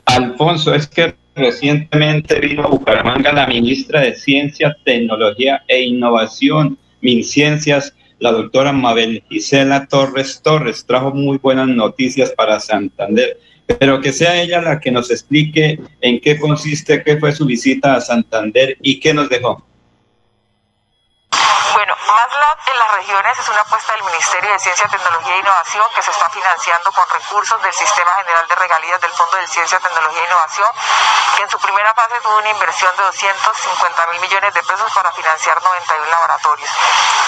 Alfonso, 0.05 0.73
es 0.75 0.87
que 0.87 1.17
recientemente 1.35 2.39
vino 2.39 2.65
a 2.65 2.69
Bucaramanga 2.69 3.33
la 3.33 3.47
ministra 3.47 4.01
de 4.01 4.15
Ciencia, 4.15 4.77
Tecnología 4.85 5.63
e 5.69 5.83
Innovación, 5.83 6.79
MinCiencias, 7.01 7.95
la 8.19 8.33
doctora 8.33 8.73
Mabel 8.73 9.23
Gisela 9.29 9.87
Torres 9.87 10.41
Torres. 10.43 10.85
Trajo 10.87 11.11
muy 11.11 11.39
buenas 11.39 11.69
noticias 11.69 12.31
para 12.31 12.61
Santander, 12.61 13.39
pero 13.79 14.01
que 14.01 14.13
sea 14.13 14.41
ella 14.41 14.63
la 14.63 14.81
que 14.81 14.91
nos 14.91 15.11
explique 15.11 15.81
en 16.01 16.21
qué 16.21 16.39
consiste, 16.39 17.03
qué 17.03 17.19
fue 17.19 17.33
su 17.33 17.47
visita 17.47 17.95
a 17.95 18.01
Santander 18.01 18.77
y 18.81 19.01
qué 19.01 19.13
nos 19.13 19.29
dejó. 19.29 19.65
Bueno, 21.31 21.93
MASLAB 21.93 22.56
en 22.69 22.79
las 22.79 22.91
regiones 22.93 23.39
es 23.39 23.49
una 23.49 23.61
apuesta 23.61 23.93
del 23.93 24.03
Ministerio 24.05 24.51
de 24.51 24.59
Ciencia, 24.59 24.89
Tecnología 24.89 25.35
e 25.35 25.39
Innovación 25.39 25.89
que 25.95 26.03
se 26.03 26.11
está 26.11 26.29
financiando 26.31 26.91
con 26.93 27.09
recursos 27.11 27.63
del 27.63 27.73
Sistema 27.73 28.13
General 28.15 28.49
de 28.49 28.55
Regalías 28.55 29.01
del 29.01 29.11
Fondo 29.13 29.37
de 29.37 29.47
Ciencia, 29.47 29.79
Tecnología 29.79 30.23
e 30.23 30.27
Innovación, 30.27 30.73
que 31.37 31.43
en 31.43 31.51
su 31.51 31.59
primera 31.61 31.95
fase 31.95 32.21
tuvo 32.23 32.39
una 32.39 32.51
inversión 32.51 32.97
de 32.97 33.03
250 33.05 34.07
mil 34.09 34.21
millones 34.21 34.55
de 34.55 34.63
pesos 34.65 34.93
para 34.93 35.13
financiar 35.13 35.63
91 35.63 36.11
laboratorios. 36.11 36.71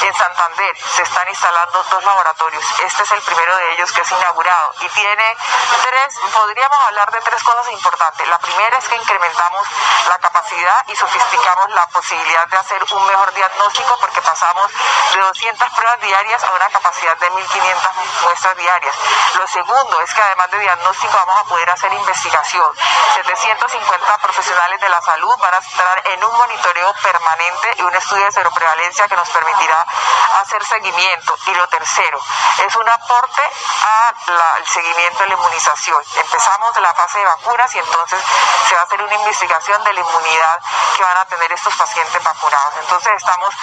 En 0.02 0.14
Santander 0.14 0.76
se 0.96 1.02
están 1.02 1.28
instalando 1.28 1.84
dos 1.84 2.04
laboratorios. 2.04 2.64
Este 2.80 3.02
es 3.02 3.10
el 3.12 3.22
primero 3.22 3.56
de 3.56 3.72
ellos 3.74 3.92
que 3.92 4.00
es 4.00 4.10
inaugurado 4.10 4.74
y 4.80 4.88
tiene 4.88 5.36
tres, 5.84 6.14
podríamos 6.32 6.78
hablar 6.86 7.10
de 7.12 7.20
tres 7.20 7.42
cosas 7.44 7.70
importantes. 7.70 8.26
La 8.28 8.38
primera 8.38 8.78
es 8.78 8.88
que 8.88 8.96
incrementamos 8.96 9.66
la 10.08 10.18
capacidad 10.18 10.84
y 10.88 10.96
sofisticamos 10.96 11.70
la 11.70 11.86
posibilidad 11.88 12.46
de 12.48 12.56
hacer 12.56 12.82
un 12.90 13.06
mejor 13.06 13.32
diagnóstico 13.34 13.96
porque 14.00 14.20
pasamos 14.22 14.70
de 15.12 15.27
200 15.28 15.70
pruebas 15.76 16.00
diarias 16.00 16.42
a 16.42 16.52
una 16.52 16.70
capacidad 16.70 17.16
de 17.18 17.30
1.500 17.30 17.92
muestras 18.22 18.56
diarias. 18.56 18.94
Lo 19.38 19.46
segundo 19.46 20.00
es 20.00 20.14
que 20.14 20.22
además 20.22 20.50
de 20.50 20.58
diagnóstico 20.58 21.12
vamos 21.12 21.40
a 21.40 21.44
poder 21.44 21.68
hacer 21.68 21.92
investigación. 21.92 22.72
750 23.14 24.18
profesionales 24.18 24.80
de 24.80 24.88
la 24.88 25.02
salud 25.02 25.36
van 25.38 25.52
a 25.52 25.58
estar 25.58 26.02
en 26.08 26.24
un 26.24 26.34
monitoreo 26.34 26.94
permanente 27.02 27.74
y 27.76 27.82
un 27.82 27.94
estudio 27.94 28.24
de 28.24 28.32
seroprevalencia 28.32 29.06
que 29.06 29.16
nos 29.16 29.28
permitirá 29.28 29.86
hacer 30.40 30.64
seguimiento. 30.64 31.36
Y 31.46 31.54
lo 31.54 31.68
tercero, 31.68 32.20
es 32.66 32.74
un 32.76 32.88
aporte 32.88 33.42
al 34.56 34.66
seguimiento 34.66 35.24
de 35.24 35.28
la 35.28 35.34
inmunización. 35.34 36.02
Empezamos 36.16 36.80
la 36.80 36.94
fase 36.94 37.18
de 37.18 37.24
vacunas 37.26 37.74
y 37.74 37.78
entonces 37.78 38.22
se 38.66 38.74
va 38.74 38.80
a 38.80 38.84
hacer 38.84 39.02
una 39.02 39.14
investigación 39.14 39.84
de 39.84 39.92
la 39.92 40.00
inmunidad 40.00 40.58
que 40.96 41.02
van 41.02 41.16
a 41.18 41.24
tener 41.26 41.52
estos 41.52 41.74
pacientes 41.74 42.22
vacunados. 42.24 42.74
Entonces 42.80 43.12
estamos 43.14 43.54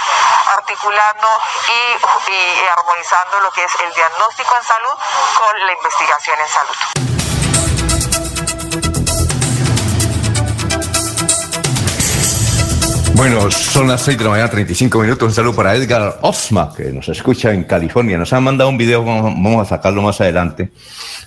articulando 0.47 1.27
y, 1.67 2.67
armonizando 2.77 3.39
lo 3.41 3.51
que 3.51 3.63
es 3.63 3.71
el 3.85 3.93
diagnóstico 3.93 4.55
en 4.57 4.63
salud 4.63 4.95
con 5.37 5.65
la 5.65 5.73
investigación 5.73 6.37
en 6.39 6.47
salud. 6.47 6.75
Bueno, 13.15 13.49
son 13.49 13.87
las 13.87 14.01
6 14.01 14.17
de 14.17 14.23
la 14.25 14.29
mañana, 14.31 14.49
35 14.49 14.99
minutos. 14.99 15.29
Un 15.29 15.33
saludo 15.33 15.55
para 15.55 15.73
Edgar 15.73 16.19
Osma, 16.21 16.73
que 16.75 16.91
nos 16.91 17.07
escucha 17.07 17.53
en 17.53 17.63
California. 17.63 18.17
Nos 18.17 18.33
han 18.33 18.43
mandado 18.43 18.69
un 18.69 18.77
video, 18.77 19.05
vamos 19.05 19.65
a 19.65 19.69
sacarlo 19.69 20.01
más 20.01 20.19
adelante, 20.19 20.71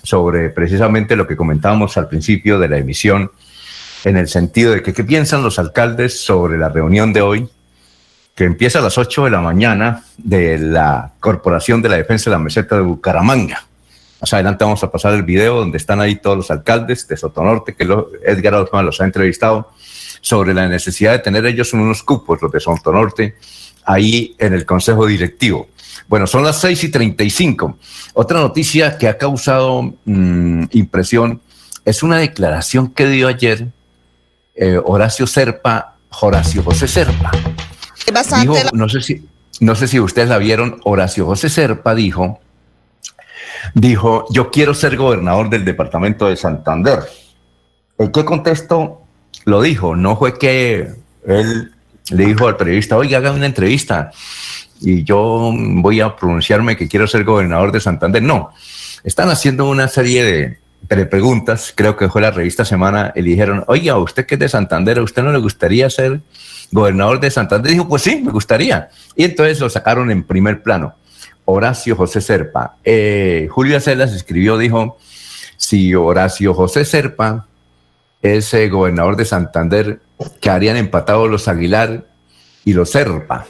sobre 0.03 0.51
precisamente 0.51 1.15
lo 1.15 1.25
que 1.25 1.35
comentábamos 1.35 1.97
al 1.97 2.07
principio 2.07 2.59
de 2.59 2.69
la 2.69 2.77
emisión, 2.77 3.31
en 4.03 4.17
el 4.17 4.27
sentido 4.27 4.73
de 4.73 4.83
que 4.83 4.93
qué 4.93 5.03
piensan 5.03 5.41
los 5.41 5.57
alcaldes 5.57 6.23
sobre 6.23 6.59
la 6.59 6.69
reunión 6.69 7.11
de 7.11 7.21
hoy, 7.21 7.49
que 8.39 8.45
empieza 8.45 8.79
a 8.79 8.81
las 8.81 8.97
8 8.97 9.25
de 9.25 9.31
la 9.31 9.41
mañana 9.41 10.05
de 10.17 10.57
la 10.57 11.11
Corporación 11.19 11.81
de 11.81 11.89
la 11.89 11.97
Defensa 11.97 12.29
de 12.29 12.37
la 12.37 12.41
Meseta 12.41 12.77
de 12.77 12.83
Bucaramanga. 12.83 13.65
Más 14.21 14.33
adelante 14.33 14.63
vamos 14.63 14.81
a 14.81 14.89
pasar 14.89 15.13
el 15.13 15.23
video 15.23 15.57
donde 15.57 15.77
están 15.77 15.99
ahí 15.99 16.15
todos 16.15 16.37
los 16.37 16.49
alcaldes 16.49 17.05
de 17.05 17.17
Sotonorte, 17.17 17.75
que 17.75 17.83
Edgar 18.23 18.53
Osma 18.53 18.81
los 18.81 19.01
ha 19.01 19.03
entrevistado 19.03 19.71
sobre 20.21 20.53
la 20.53 20.69
necesidad 20.69 21.11
de 21.11 21.19
tener 21.19 21.45
ellos 21.45 21.73
unos 21.73 22.01
cupos, 22.01 22.41
los 22.41 22.49
de 22.49 22.61
Sotonorte, 22.61 23.35
ahí 23.83 24.33
en 24.37 24.53
el 24.53 24.65
Consejo 24.65 25.05
Directivo. 25.05 25.67
Bueno, 26.07 26.25
son 26.25 26.45
las 26.45 26.61
6 26.61 26.85
y 26.85 26.91
35. 26.91 27.77
Otra 28.13 28.39
noticia 28.39 28.97
que 28.97 29.09
ha 29.09 29.17
causado 29.17 29.95
mmm, 30.05 30.63
impresión 30.71 31.41
es 31.83 32.03
una 32.03 32.19
declaración 32.19 32.91
que 32.91 33.05
dio 33.05 33.27
ayer 33.27 33.67
eh, 34.55 34.79
Horacio 34.81 35.27
Serpa, 35.27 35.97
Horacio 36.21 36.63
José 36.63 36.87
Serpa. 36.87 37.31
Dijo, 38.41 38.55
no 38.73 38.89
sé 38.89 39.01
si, 39.01 39.27
no 39.59 39.75
sé 39.75 39.87
si 39.87 39.99
ustedes 39.99 40.29
la 40.29 40.37
vieron, 40.37 40.79
Horacio 40.83 41.25
José 41.25 41.49
Serpa 41.49 41.95
dijo, 41.95 42.39
dijo, 43.73 44.25
yo 44.31 44.51
quiero 44.51 44.73
ser 44.73 44.95
gobernador 44.97 45.49
del 45.49 45.65
departamento 45.65 46.27
de 46.27 46.35
Santander. 46.35 46.99
¿En 47.97 48.11
qué 48.11 48.23
contexto 48.23 49.01
lo 49.45 49.61
dijo? 49.61 49.95
No 49.95 50.15
fue 50.15 50.37
que 50.37 50.89
él 51.25 51.71
le 52.11 52.25
dijo 52.25 52.47
al 52.47 52.57
periodista, 52.57 52.97
oiga, 52.97 53.17
hágame 53.17 53.37
una 53.37 53.45
entrevista 53.45 54.11
y 54.81 55.03
yo 55.03 55.51
voy 55.53 55.99
a 55.99 56.15
pronunciarme 56.15 56.77
que 56.77 56.87
quiero 56.87 57.07
ser 57.07 57.23
gobernador 57.23 57.71
de 57.71 57.81
Santander. 57.81 58.23
No, 58.23 58.51
están 59.03 59.29
haciendo 59.29 59.69
una 59.69 59.87
serie 59.87 60.23
de, 60.23 60.59
de 60.95 61.05
preguntas, 61.05 61.73
creo 61.75 61.97
que 61.97 62.09
fue 62.09 62.21
la 62.21 62.31
revista 62.31 62.65
Semana, 62.65 63.11
y 63.15 63.21
le 63.21 63.31
dijeron, 63.31 63.63
oiga, 63.67 63.97
usted 63.97 64.25
que 64.25 64.35
es 64.35 64.39
de 64.39 64.49
Santander, 64.49 64.99
¿a 64.99 65.03
usted 65.03 65.23
no 65.23 65.31
le 65.31 65.39
gustaría 65.39 65.89
ser 65.89 66.21
gobernador 66.71 67.19
de 67.19 67.31
Santander? 67.31 67.71
Dijo, 67.71 67.87
pues 67.87 68.03
sí, 68.03 68.21
me 68.23 68.31
gustaría. 68.31 68.89
Y 69.15 69.23
entonces 69.23 69.59
lo 69.59 69.69
sacaron 69.69 70.11
en 70.11 70.23
primer 70.23 70.61
plano. 70.63 70.95
Horacio 71.45 71.95
José 71.95 72.21
Serpa. 72.21 72.77
Eh, 72.83 73.47
Julio 73.49 73.79
Celas 73.79 74.13
escribió, 74.13 74.57
dijo, 74.57 74.97
si 75.57 75.95
Horacio 75.95 76.53
José 76.53 76.85
Serpa 76.85 77.47
es 78.21 78.53
eh, 78.53 78.69
gobernador 78.69 79.15
de 79.15 79.25
Santander, 79.25 79.99
quedarían 80.41 80.77
empatados 80.77 81.29
los 81.29 81.47
Aguilar 81.47 82.05
y 82.65 82.73
los 82.73 82.91
Serpa. 82.91 83.47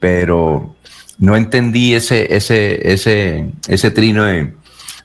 Pero 0.00 0.74
no 1.18 1.36
entendí 1.36 1.94
ese, 1.94 2.34
ese, 2.34 2.92
ese, 2.92 3.50
ese 3.68 3.90
trino 3.90 4.24
de, 4.24 4.54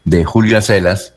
de 0.04 0.24
Julio 0.24 0.58
Acelas, 0.58 1.14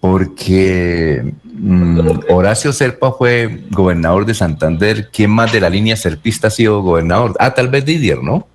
porque 0.00 1.34
mm, 1.58 2.20
Horacio 2.30 2.72
Serpa 2.72 3.12
fue 3.12 3.64
gobernador 3.70 4.24
de 4.26 4.34
Santander. 4.34 5.10
¿Quién 5.12 5.30
más 5.30 5.52
de 5.52 5.60
la 5.60 5.68
línea 5.70 5.96
serpista 5.96 6.48
ha 6.48 6.50
sido 6.50 6.80
gobernador? 6.82 7.34
Ah, 7.38 7.52
tal 7.54 7.68
vez 7.68 7.84
Didier, 7.84 8.22
¿no? 8.22 8.46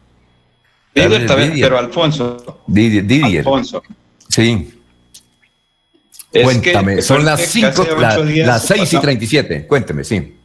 Didier 0.95 1.25
también, 1.25 1.53
pero 1.59 1.77
Alfonso. 1.77 2.61
Didier. 2.67 3.05
Didier. 3.05 3.39
Alfonso. 3.39 3.81
Sí. 4.29 4.73
Es 6.31 6.43
Cuéntame, 6.43 6.95
que- 6.97 7.01
son 7.03 7.23
las 7.25 7.39
es 7.41 7.53
que 7.53 7.65
hace 7.65 7.81
5, 7.83 7.95
ocho 7.99 8.25
días 8.25 8.47
las 8.47 8.61
6 8.65 8.77
y 8.81 8.83
pasamos- 8.85 9.01
37. 9.03 9.67
Cuénteme, 9.67 10.03
sí. 10.03 10.35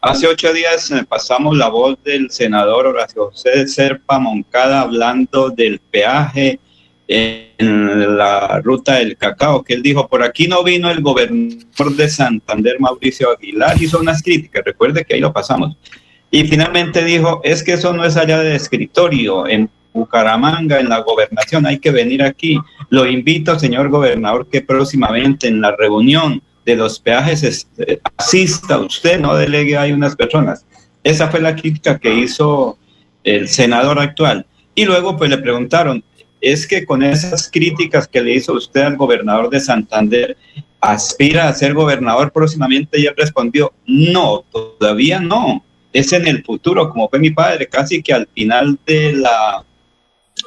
Hace 0.00 0.26
ocho 0.26 0.52
días 0.52 0.90
eh, 0.90 1.02
pasamos 1.08 1.56
la 1.56 1.68
voz 1.68 1.96
del 2.04 2.30
senador 2.30 2.86
Horacio 2.86 3.30
José 3.30 3.66
Serpa 3.66 4.18
Moncada 4.18 4.82
hablando 4.82 5.48
del 5.48 5.78
peaje 5.80 6.60
en 7.06 8.16
la 8.16 8.60
ruta 8.62 8.94
del 8.94 9.16
cacao, 9.16 9.62
que 9.62 9.74
él 9.74 9.82
dijo, 9.82 10.08
por 10.08 10.22
aquí 10.22 10.48
no 10.48 10.62
vino 10.64 10.90
el 10.90 11.00
gobernador 11.02 11.94
de 11.96 12.08
Santander, 12.08 12.80
Mauricio 12.80 13.30
Aguilar, 13.30 13.80
hizo 13.80 14.00
unas 14.00 14.22
críticas, 14.22 14.62
recuerde 14.64 15.04
que 15.04 15.14
ahí 15.14 15.20
lo 15.20 15.32
pasamos. 15.32 15.76
Y 16.30 16.44
finalmente 16.44 17.04
dijo, 17.04 17.40
es 17.44 17.62
que 17.62 17.74
eso 17.74 17.92
no 17.92 18.04
es 18.04 18.16
allá 18.16 18.40
de 18.40 18.54
escritorio, 18.56 19.46
en 19.46 19.70
Bucaramanga, 19.92 20.80
en 20.80 20.88
la 20.88 20.98
gobernación, 21.00 21.66
hay 21.66 21.78
que 21.78 21.92
venir 21.92 22.22
aquí. 22.22 22.58
Lo 22.90 23.06
invito, 23.06 23.56
señor 23.58 23.88
gobernador, 23.90 24.48
que 24.50 24.60
próximamente 24.60 25.46
en 25.46 25.60
la 25.60 25.76
reunión 25.76 26.42
de 26.66 26.74
los 26.74 26.98
peajes 26.98 27.44
es- 27.44 27.68
eh, 27.78 28.00
asista 28.16 28.78
usted, 28.78 29.20
no 29.20 29.36
delegue 29.36 29.76
a 29.76 29.84
unas 29.94 30.16
personas. 30.16 30.66
Esa 31.04 31.28
fue 31.28 31.40
la 31.40 31.54
crítica 31.54 31.98
que 31.98 32.12
hizo 32.12 32.76
el 33.22 33.46
senador 33.48 34.00
actual. 34.00 34.46
Y 34.74 34.84
luego 34.84 35.16
pues 35.16 35.30
le 35.30 35.38
preguntaron, 35.38 36.02
es 36.52 36.66
que 36.66 36.84
con 36.84 37.02
esas 37.02 37.50
críticas 37.50 38.06
que 38.06 38.22
le 38.22 38.34
hizo 38.34 38.52
usted 38.52 38.82
al 38.82 38.96
gobernador 38.96 39.48
de 39.50 39.60
Santander, 39.60 40.36
aspira 40.80 41.48
a 41.48 41.54
ser 41.54 41.72
gobernador 41.72 42.30
próximamente 42.30 43.00
y 43.00 43.06
él 43.06 43.14
respondió, 43.16 43.72
no, 43.86 44.44
todavía 44.52 45.18
no, 45.18 45.64
es 45.92 46.12
en 46.12 46.26
el 46.26 46.44
futuro, 46.44 46.90
como 46.90 47.08
fue 47.08 47.18
mi 47.18 47.30
padre, 47.30 47.66
casi 47.66 48.02
que 48.02 48.12
al 48.12 48.28
final 48.34 48.78
de 48.84 49.14
la 49.14 49.64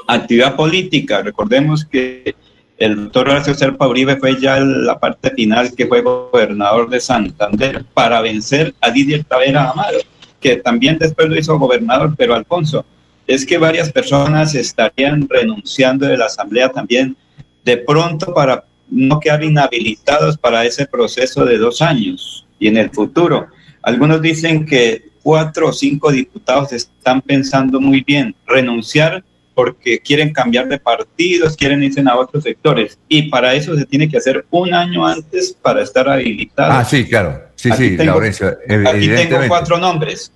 actividad 0.08 0.56
política. 0.56 1.24
Recordemos 1.24 1.84
que 1.86 2.36
el 2.78 2.96
doctor 2.96 3.30
Horacio 3.30 3.56
Serpa 3.56 3.88
Uribe 3.88 4.18
fue 4.18 4.40
ya 4.40 4.60
la 4.60 5.00
parte 5.00 5.32
final 5.32 5.74
que 5.76 5.88
fue 5.88 6.02
gobernador 6.02 6.90
de 6.90 7.00
Santander 7.00 7.84
para 7.96 8.22
vencer 8.22 8.76
a 8.82 8.92
Didier 8.92 9.24
Tavera 9.24 9.72
Amaro, 9.72 9.98
que 10.40 10.58
también 10.58 11.00
después 11.00 11.28
lo 11.28 11.40
hizo 11.40 11.58
gobernador, 11.58 12.14
pero 12.16 12.36
Alfonso, 12.36 12.86
es 13.28 13.46
que 13.46 13.58
varias 13.58 13.92
personas 13.92 14.56
estarían 14.56 15.28
renunciando 15.30 16.08
de 16.08 16.18
la 16.18 16.26
Asamblea 16.26 16.70
también 16.70 17.16
de 17.64 17.78
pronto 17.78 18.34
para 18.34 18.64
no 18.90 19.20
quedar 19.20 19.44
inhabilitados 19.44 20.38
para 20.38 20.64
ese 20.66 20.86
proceso 20.86 21.44
de 21.44 21.58
dos 21.58 21.82
años 21.82 22.46
y 22.58 22.70
en 22.70 22.78
el 22.78 22.90
futuro. 22.90 23.48
Algunos 23.84 24.22
dicen 24.22 24.66
que 24.66 25.10
cuatro 25.22 25.68
o 25.68 25.74
cinco 25.74 26.12
diputados 26.12 26.72
están 26.72 27.22
pensando 27.22 27.82
muy 27.82 28.02
bien 28.02 28.34
renunciar 28.46 29.24
porque 29.54 30.00
quieren 30.00 30.32
cambiar 30.32 30.68
de 30.68 30.80
partidos, 30.80 31.58
quieren 31.58 31.84
irse 31.84 32.02
a 32.08 32.16
otros 32.16 32.44
sectores. 32.44 32.98
Y 33.10 33.24
para 33.24 33.54
eso 33.56 33.76
se 33.76 33.86
tiene 33.86 34.08
que 34.08 34.18
hacer 34.18 34.46
un 34.52 34.74
año 34.74 35.06
antes 35.06 35.52
para 35.62 35.82
estar 35.82 36.08
habilitado. 36.08 36.72
Ah, 36.72 36.86
sí, 36.86 37.06
claro. 37.06 37.42
Sí, 37.56 37.72
Aquí 37.72 37.90
sí, 37.90 37.98
tengo- 37.98 38.12
Laurencio. 38.14 38.56
Aquí 38.88 39.08
tengo 39.10 39.40
cuatro 39.48 39.78
nombres. 39.80 40.32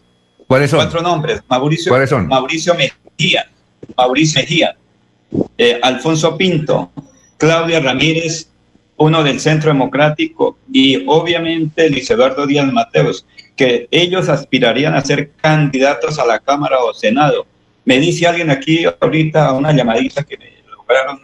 ¿Cuáles 0.52 0.70
son? 0.70 0.80
Cuatro 0.80 1.02
nombres. 1.02 1.42
Mauricio, 1.48 1.90
¿Cuáles 1.90 2.10
son? 2.10 2.28
Mauricio 2.28 2.76
Mejía, 2.76 3.50
Mauricio 3.96 4.42
Mejía, 4.42 4.76
eh, 5.58 5.80
Alfonso 5.82 6.38
Pinto, 6.38 6.92
Claudia 7.38 7.80
Ramírez, 7.80 8.50
uno 8.98 9.24
del 9.24 9.40
Centro 9.40 9.72
Democrático 9.72 10.58
y 10.70 11.06
obviamente 11.08 11.90
Luis 11.90 12.12
Eduardo 12.12 12.46
Díaz 12.46 12.70
Mateos, 12.70 13.26
que 13.56 13.88
ellos 13.92 14.28
aspirarían 14.28 14.94
a 14.94 15.06
ser 15.06 15.32
candidatos 15.42 16.20
a 16.20 16.26
la 16.26 16.38
Cámara 16.40 16.80
o 16.80 16.94
Senado. 16.94 17.46
Me 17.86 17.98
dice 18.02 18.28
alguien 18.28 18.50
aquí 18.50 18.84
ahorita 19.00 19.54
una 19.54 19.72
llamadita 19.72 20.24
que 20.24 20.38
me 20.38 20.52
lograron 20.76 21.22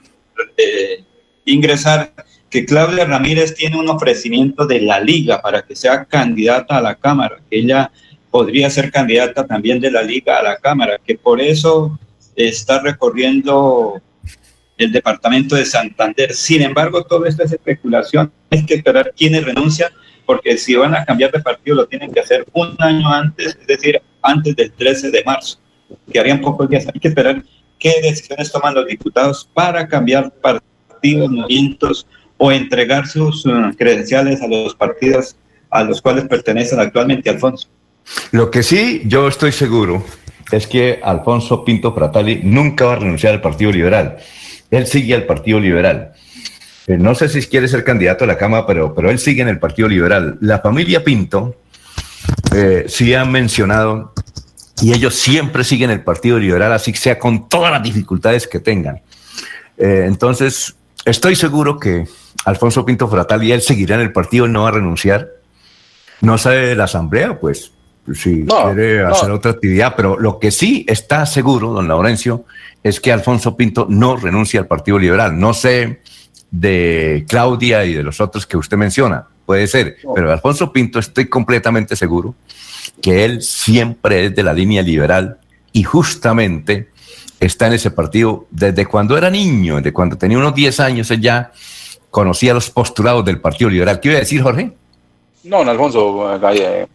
eh, 0.55 1.03
ingresar 1.43 2.13
que 2.49 2.65
Claudia 2.65 3.03
Ramírez 3.03 3.55
tiene 3.55 3.77
un 3.77 3.89
ofrecimiento 3.89 4.65
de 4.65 4.79
la 4.79 5.01
liga 5.01 5.41
para 5.41 5.63
que 5.63 5.75
sea 5.75 6.05
candidata 6.05 6.77
a 6.77 6.81
la 6.81 6.95
Cámara, 6.95 7.39
que 7.49 7.59
ella 7.59 7.91
podría 8.37 8.69
ser 8.69 8.91
candidata 8.91 9.47
también 9.47 9.79
de 9.79 9.89
la 9.89 10.03
liga 10.03 10.37
a 10.37 10.43
la 10.43 10.57
Cámara, 10.57 10.99
que 11.03 11.17
por 11.17 11.41
eso 11.41 11.97
está 12.35 12.79
recorriendo 12.79 13.99
el 14.77 14.91
departamento 14.91 15.55
de 15.55 15.65
Santander. 15.65 16.35
Sin 16.35 16.61
embargo, 16.61 17.03
todo 17.03 17.25
esto 17.25 17.43
es 17.43 17.51
especulación, 17.51 18.31
hay 18.51 18.63
que 18.63 18.75
esperar 18.75 19.11
quiénes 19.17 19.43
renuncian, 19.43 19.89
porque 20.27 20.55
si 20.55 20.75
van 20.75 20.93
a 20.93 21.03
cambiar 21.03 21.31
de 21.31 21.39
partido 21.39 21.77
lo 21.77 21.87
tienen 21.87 22.11
que 22.11 22.19
hacer 22.19 22.45
un 22.53 22.75
año 22.77 23.11
antes, 23.11 23.57
es 23.59 23.65
decir, 23.65 23.99
antes 24.21 24.55
del 24.55 24.71
13 24.71 25.09
de 25.09 25.23
marzo, 25.23 25.57
que 26.13 26.19
harían 26.19 26.39
pocos 26.39 26.69
días. 26.69 26.85
Hay 26.93 26.99
que 26.99 27.07
esperar 27.07 27.43
qué 27.79 27.91
decisiones 28.03 28.51
toman 28.51 28.75
los 28.75 28.85
diputados 28.85 29.49
para 29.51 29.87
cambiar 29.87 30.31
partidos, 30.31 31.31
movimientos 31.31 32.05
o 32.37 32.51
entregar 32.51 33.07
sus 33.07 33.47
eh, 33.47 33.49
credenciales 33.75 34.43
a 34.43 34.47
los 34.47 34.75
partidos 34.75 35.35
a 35.71 35.83
los 35.83 36.03
cuales 36.03 36.25
pertenecen 36.25 36.79
actualmente, 36.79 37.31
Alfonso. 37.31 37.67
Lo 38.31 38.51
que 38.51 38.63
sí 38.63 39.03
yo 39.05 39.27
estoy 39.27 39.51
seguro 39.51 40.05
es 40.51 40.67
que 40.67 40.99
Alfonso 41.03 41.63
Pinto 41.65 41.93
Fratali 41.93 42.41
nunca 42.43 42.85
va 42.85 42.93
a 42.93 42.97
renunciar 42.97 43.33
al 43.33 43.41
Partido 43.41 43.71
Liberal. 43.71 44.17
Él 44.71 44.87
sigue 44.87 45.13
al 45.13 45.25
Partido 45.25 45.59
Liberal. 45.59 46.13
Eh, 46.87 46.97
no 46.97 47.15
sé 47.15 47.27
si 47.29 47.41
quiere 47.47 47.67
ser 47.67 47.83
candidato 47.83 48.23
a 48.23 48.27
la 48.27 48.37
Cámara, 48.37 48.65
pero, 48.65 48.93
pero 48.93 49.09
él 49.09 49.19
sigue 49.19 49.41
en 49.41 49.49
el 49.49 49.59
Partido 49.59 49.87
Liberal. 49.87 50.37
La 50.41 50.59
familia 50.59 51.03
Pinto 51.03 51.55
eh, 52.55 52.85
sí 52.87 53.13
han 53.13 53.31
mencionado 53.31 54.13
y 54.81 54.93
ellos 54.93 55.15
siempre 55.15 55.63
siguen 55.63 55.89
el 55.89 56.01
Partido 56.01 56.39
Liberal, 56.39 56.71
así 56.71 56.93
sea 56.93 57.19
con 57.19 57.49
todas 57.49 57.71
las 57.71 57.83
dificultades 57.83 58.47
que 58.47 58.59
tengan. 58.59 59.01
Eh, 59.77 60.05
entonces, 60.07 60.75
estoy 61.05 61.35
seguro 61.35 61.79
que 61.79 62.07
Alfonso 62.45 62.85
Pinto 62.85 63.07
Fratali, 63.07 63.51
él 63.51 63.61
seguirá 63.61 63.95
en 63.95 64.01
el 64.01 64.13
partido, 64.13 64.47
no 64.47 64.63
va 64.63 64.69
a 64.69 64.71
renunciar. 64.71 65.29
No 66.21 66.37
sale 66.37 66.67
de 66.67 66.75
la 66.75 66.85
asamblea, 66.85 67.39
pues 67.39 67.73
si 68.15 68.43
No, 68.43 68.73
quiere 68.73 69.03
no. 69.03 69.09
hacer 69.09 69.31
otra 69.31 69.51
actividad, 69.51 69.93
pero 69.95 70.17
lo 70.19 70.39
que 70.39 70.51
sí 70.51 70.85
está 70.87 71.25
seguro, 71.25 71.71
don 71.73 71.87
Laurencio, 71.87 72.45
es 72.83 72.99
que 72.99 73.11
Alfonso 73.11 73.55
Pinto 73.57 73.87
no 73.89 74.15
renuncia 74.15 74.59
al 74.59 74.67
Partido 74.67 74.97
Liberal. 74.99 75.37
No 75.39 75.53
sé 75.53 76.01
de 76.51 77.25
Claudia 77.27 77.83
y 77.85 77.93
de 77.93 78.03
los 78.03 78.21
otros 78.21 78.45
que 78.45 78.55
usted 78.57 78.77
menciona, 78.77 79.27
puede 79.45 79.67
ser, 79.67 79.97
pero 80.15 80.31
Alfonso 80.31 80.71
Pinto 80.71 80.99
estoy 80.99 81.27
completamente 81.27 81.95
seguro 81.95 82.35
que 83.01 83.25
él 83.25 83.41
siempre 83.41 84.25
es 84.25 84.35
de 84.35 84.43
la 84.43 84.53
línea 84.53 84.81
liberal 84.81 85.37
y 85.73 85.83
justamente 85.83 86.89
está 87.39 87.67
en 87.67 87.73
ese 87.73 87.91
partido 87.91 88.47
desde 88.49 88.85
cuando 88.85 89.17
era 89.17 89.29
niño, 89.29 89.75
desde 89.77 89.93
cuando 89.93 90.17
tenía 90.17 90.37
unos 90.37 90.55
10 90.55 90.79
años, 90.79 91.11
él 91.11 91.21
ya 91.21 91.51
conocía 92.09 92.53
los 92.53 92.69
postulados 92.71 93.23
del 93.25 93.39
Partido 93.39 93.69
Liberal. 93.69 93.99
¿Qué 93.99 94.07
iba 94.09 94.17
a 94.17 94.21
decir, 94.21 94.41
Jorge? 94.41 94.71
No, 95.43 95.57
don 95.59 95.69
Alfonso, 95.69 96.33
eh, 96.51 96.87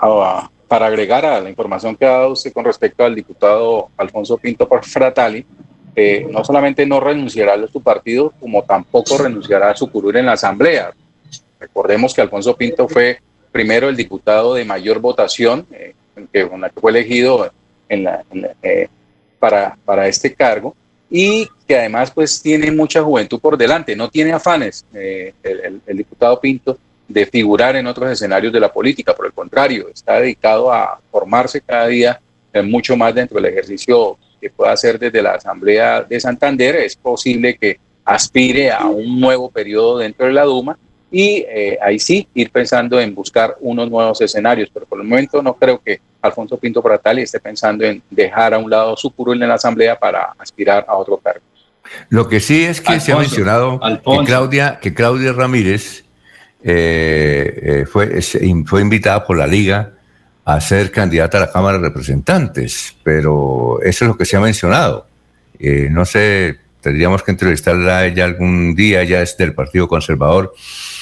ah, 0.00 0.50
para 0.68 0.86
agregar 0.86 1.24
a 1.26 1.40
la 1.40 1.48
información 1.50 1.96
que 1.96 2.04
ha 2.06 2.10
dado 2.12 2.32
usted 2.32 2.52
con 2.52 2.64
respecto 2.64 3.04
al 3.04 3.14
diputado 3.14 3.88
Alfonso 3.96 4.38
Pinto 4.38 4.66
Fratali, 4.82 5.44
eh, 5.94 6.26
no 6.30 6.42
solamente 6.42 6.86
no 6.86 6.98
renunciará 7.00 7.54
a 7.54 7.66
su 7.68 7.82
partido, 7.82 8.32
como 8.40 8.62
tampoco 8.62 9.18
renunciará 9.18 9.70
a 9.70 9.76
su 9.76 9.90
curul 9.90 10.16
en 10.16 10.26
la 10.26 10.32
Asamblea. 10.32 10.92
Recordemos 11.60 12.14
que 12.14 12.22
Alfonso 12.22 12.56
Pinto 12.56 12.88
fue 12.88 13.20
primero 13.50 13.88
el 13.90 13.96
diputado 13.96 14.54
de 14.54 14.64
mayor 14.64 14.98
votación, 15.00 15.66
eh, 15.72 15.94
que, 16.32 16.48
con 16.48 16.60
la 16.62 16.70
que 16.70 16.80
fue 16.80 16.90
elegido 16.90 17.50
en 17.88 18.04
la- 18.04 18.24
en 18.30 18.42
la- 18.42 18.54
eh, 18.62 18.88
para, 19.38 19.76
para 19.84 20.08
este 20.08 20.32
cargo, 20.34 20.74
y 21.10 21.46
que 21.68 21.76
además 21.78 22.10
pues 22.10 22.40
tiene 22.40 22.70
mucha 22.70 23.02
juventud 23.02 23.38
por 23.38 23.58
delante, 23.58 23.94
no 23.94 24.08
tiene 24.08 24.32
afanes 24.32 24.86
eh, 24.94 25.34
el, 25.42 25.60
el- 25.60 25.80
el 25.86 25.96
diputado 25.98 26.40
Pinto 26.40 26.78
de 27.12 27.26
figurar 27.26 27.76
en 27.76 27.86
otros 27.86 28.10
escenarios 28.10 28.52
de 28.52 28.60
la 28.60 28.72
política, 28.72 29.14
por 29.14 29.26
el 29.26 29.32
contrario, 29.32 29.88
está 29.92 30.20
dedicado 30.20 30.72
a 30.72 30.98
formarse 31.10 31.60
cada 31.60 31.86
día 31.86 32.20
eh, 32.52 32.62
mucho 32.62 32.96
más 32.96 33.14
dentro 33.14 33.40
del 33.40 33.52
ejercicio 33.52 34.18
que 34.40 34.50
pueda 34.50 34.72
hacer 34.72 34.98
desde 34.98 35.22
la 35.22 35.32
Asamblea 35.32 36.02
de 36.02 36.18
Santander, 36.18 36.76
es 36.76 36.96
posible 36.96 37.56
que 37.56 37.78
aspire 38.04 38.70
a 38.70 38.86
un 38.86 39.20
nuevo 39.20 39.50
periodo 39.50 39.98
dentro 39.98 40.26
de 40.26 40.32
la 40.32 40.44
Duma 40.44 40.76
y 41.10 41.44
eh, 41.48 41.78
ahí 41.80 41.98
sí 41.98 42.26
ir 42.34 42.50
pensando 42.50 42.98
en 42.98 43.14
buscar 43.14 43.56
unos 43.60 43.88
nuevos 43.90 44.20
escenarios, 44.20 44.70
pero 44.72 44.86
por 44.86 45.00
el 45.00 45.06
momento 45.06 45.42
no 45.42 45.54
creo 45.54 45.80
que 45.80 46.00
Alfonso 46.22 46.56
Pinto 46.56 46.82
Pratali 46.82 47.22
esté 47.22 47.38
pensando 47.38 47.84
en 47.84 48.02
dejar 48.10 48.54
a 48.54 48.58
un 48.58 48.70
lado 48.70 48.96
su 48.96 49.10
curul 49.10 49.40
en 49.42 49.48
la 49.48 49.54
Asamblea 49.54 49.98
para 49.98 50.34
aspirar 50.38 50.84
a 50.88 50.96
otro 50.96 51.18
cargo. 51.18 51.44
Lo 52.08 52.28
que 52.28 52.40
sí 52.40 52.64
es 52.64 52.80
que 52.80 52.98
se 53.00 53.12
ha 53.12 53.16
Alfonso, 53.16 53.18
mencionado 53.18 53.80
que. 53.80 54.24
Claudia, 54.24 54.78
que 54.80 54.94
Claudia 54.94 55.32
Ramírez 55.32 56.04
eh, 56.64 57.60
eh, 57.62 57.86
fue, 57.86 58.20
fue 58.66 58.80
invitada 58.80 59.26
por 59.26 59.36
la 59.36 59.46
Liga 59.46 59.92
a 60.44 60.60
ser 60.60 60.90
candidata 60.90 61.38
a 61.38 61.42
la 61.42 61.52
Cámara 61.52 61.78
de 61.78 61.84
Representantes, 61.84 62.96
pero 63.02 63.80
eso 63.82 64.04
es 64.04 64.08
lo 64.08 64.16
que 64.16 64.24
se 64.24 64.36
ha 64.36 64.40
mencionado. 64.40 65.06
Eh, 65.58 65.88
no 65.90 66.04
sé, 66.04 66.58
tendríamos 66.80 67.22
que 67.22 67.30
entrevistarla 67.30 67.98
a 67.98 68.06
ella 68.06 68.24
algún 68.24 68.74
día, 68.74 69.02
ella 69.02 69.22
es 69.22 69.36
del 69.36 69.54
Partido 69.54 69.86
Conservador. 69.86 70.52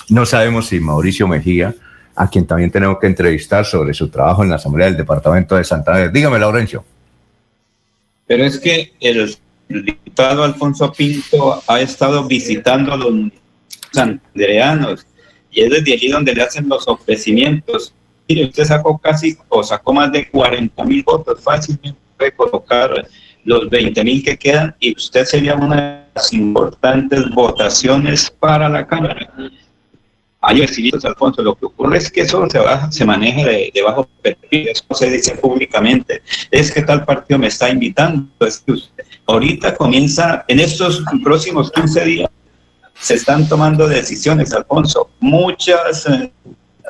No 0.09 0.27
sabemos 0.27 0.69
si 0.69 0.81
Mauricio 0.81 1.27
Mejía, 1.27 1.75
a 2.15 2.29
quien 2.29 2.47
también 2.47 2.71
tenemos 2.71 2.99
que 2.99 3.07
entrevistar 3.07 3.65
sobre 3.65 3.95
su 3.95 4.09
trabajo 4.09 4.43
en 4.43 4.51
la 4.51 4.57
Asamblea 4.57 4.89
del 4.89 4.97
Departamento 4.97 5.57
de 5.57 5.65
Santander. 5.65 6.13
Dígame, 6.13 6.39
Laurencio. 6.39 6.85
pero 8.27 8.45
es 8.45 8.59
que 8.59 8.93
el 9.01 9.37
diputado 9.69 10.45
Alfonso 10.45 10.93
Pinto 10.93 11.63
ha 11.67 11.81
estado 11.81 12.27
visitando 12.27 12.93
a 12.93 12.97
los 12.97 13.15
santandereanos 13.93 15.07
y 15.51 15.63
es 15.63 15.71
desde 15.71 15.93
allí 15.93 16.09
donde 16.09 16.35
le 16.35 16.43
hacen 16.43 16.69
los 16.69 16.87
ofrecimientos. 16.87 17.95
Mire, 18.29 18.47
usted 18.47 18.65
sacó 18.65 18.99
casi 18.99 19.37
o 19.49 19.63
sacó 19.63 19.93
más 19.93 20.13
de 20.13 20.29
40 20.29 20.85
mil 20.85 21.03
votos, 21.03 21.41
fácilmente 21.43 21.99
puede 22.17 22.33
colocar 22.33 23.09
los 23.45 23.69
20 23.71 24.05
mil 24.05 24.23
que 24.23 24.37
quedan 24.37 24.75
y 24.79 24.95
usted 24.95 25.25
sería 25.25 25.55
una 25.55 25.77
de 25.77 26.05
las 26.15 26.33
importantes 26.33 27.29
votaciones 27.31 28.31
para 28.31 28.69
la 28.69 28.87
Cámara. 28.87 29.33
Hay 30.43 30.61
vecinitos, 30.61 31.05
Alfonso, 31.05 31.43
lo 31.43 31.55
que 31.55 31.67
ocurre 31.67 31.99
es 31.99 32.11
que 32.11 32.23
eso 32.23 32.49
se, 32.49 32.59
baja, 32.59 32.91
se 32.91 33.05
maneja 33.05 33.47
de, 33.47 33.71
de, 33.75 33.83
bajo 33.83 34.09
perfil, 34.23 34.69
eso 34.69 34.85
se 34.93 35.11
dice 35.11 35.35
públicamente. 35.35 36.23
Es 36.51 36.73
que 36.73 36.81
tal 36.81 37.05
partido 37.05 37.39
me 37.39 37.49
está 37.49 37.69
invitando, 37.69 38.27
es 38.41 38.59
que 38.59 38.73
usted, 38.73 39.05
ahorita 39.27 39.77
comienza, 39.77 40.45
en 40.49 40.61
estos 40.61 41.05
próximos 41.23 41.71
15 41.73 42.05
días, 42.07 42.31
se 43.01 43.15
están 43.15 43.49
tomando 43.49 43.89
decisiones, 43.89 44.53
Alfonso, 44.53 45.11
muchas 45.21 46.07
eh, 46.07 46.31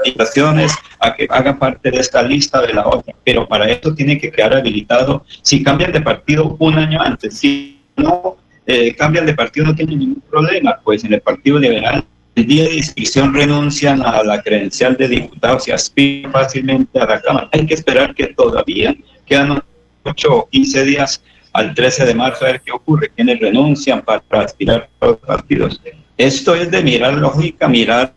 invitaciones 0.04 0.72
a 0.98 1.14
que 1.14 1.26
haga 1.30 1.58
parte 1.58 1.90
de 1.90 1.98
esta 1.98 2.22
lista 2.22 2.60
de 2.60 2.74
la 2.74 2.86
otra, 2.86 3.14
pero 3.24 3.46
para 3.46 3.70
eso 3.70 3.94
tiene 3.94 4.18
que 4.18 4.30
quedar 4.30 4.54
habilitado 4.54 5.24
si 5.42 5.62
cambian 5.62 5.92
de 5.92 6.00
partido 6.00 6.56
un 6.58 6.78
año 6.78 7.00
antes, 7.00 7.38
si 7.38 7.80
no 7.96 8.36
eh, 8.66 8.94
cambian 8.94 9.26
de 9.26 9.34
partido 9.34 9.66
no 9.66 9.74
tienen 9.74 9.98
ningún 9.98 10.22
problema, 10.30 10.78
pues 10.84 11.04
en 11.04 11.14
el 11.14 11.20
Partido 11.20 11.58
Liberal 11.58 12.04
el 12.36 12.46
día 12.46 12.64
de 12.64 12.76
inscripción 12.76 13.34
renuncian 13.34 14.02
a 14.02 14.22
la 14.22 14.40
credencial 14.42 14.96
de 14.96 15.08
diputados 15.08 15.66
y 15.66 15.72
aspiran 15.72 16.30
fácilmente 16.30 16.98
a 17.00 17.06
la 17.06 17.20
Cámara. 17.20 17.48
Hay 17.52 17.66
que 17.66 17.74
esperar 17.74 18.14
que 18.14 18.28
todavía 18.28 18.94
quedan 19.26 19.62
8 20.04 20.28
o 20.30 20.48
15 20.48 20.84
días 20.84 21.22
al 21.52 21.74
13 21.74 22.06
de 22.06 22.14
marzo 22.14 22.44
a 22.44 22.52
ver 22.52 22.60
qué 22.60 22.72
ocurre, 22.72 23.10
quienes 23.14 23.40
renuncian 23.40 24.02
para, 24.02 24.22
aspirar 24.44 24.88
a 25.00 25.06
los 25.06 25.16
partidos. 25.16 25.80
Esto 26.20 26.54
es 26.54 26.70
de 26.70 26.82
mirar 26.82 27.14
lógica, 27.14 27.66
mirar 27.66 28.12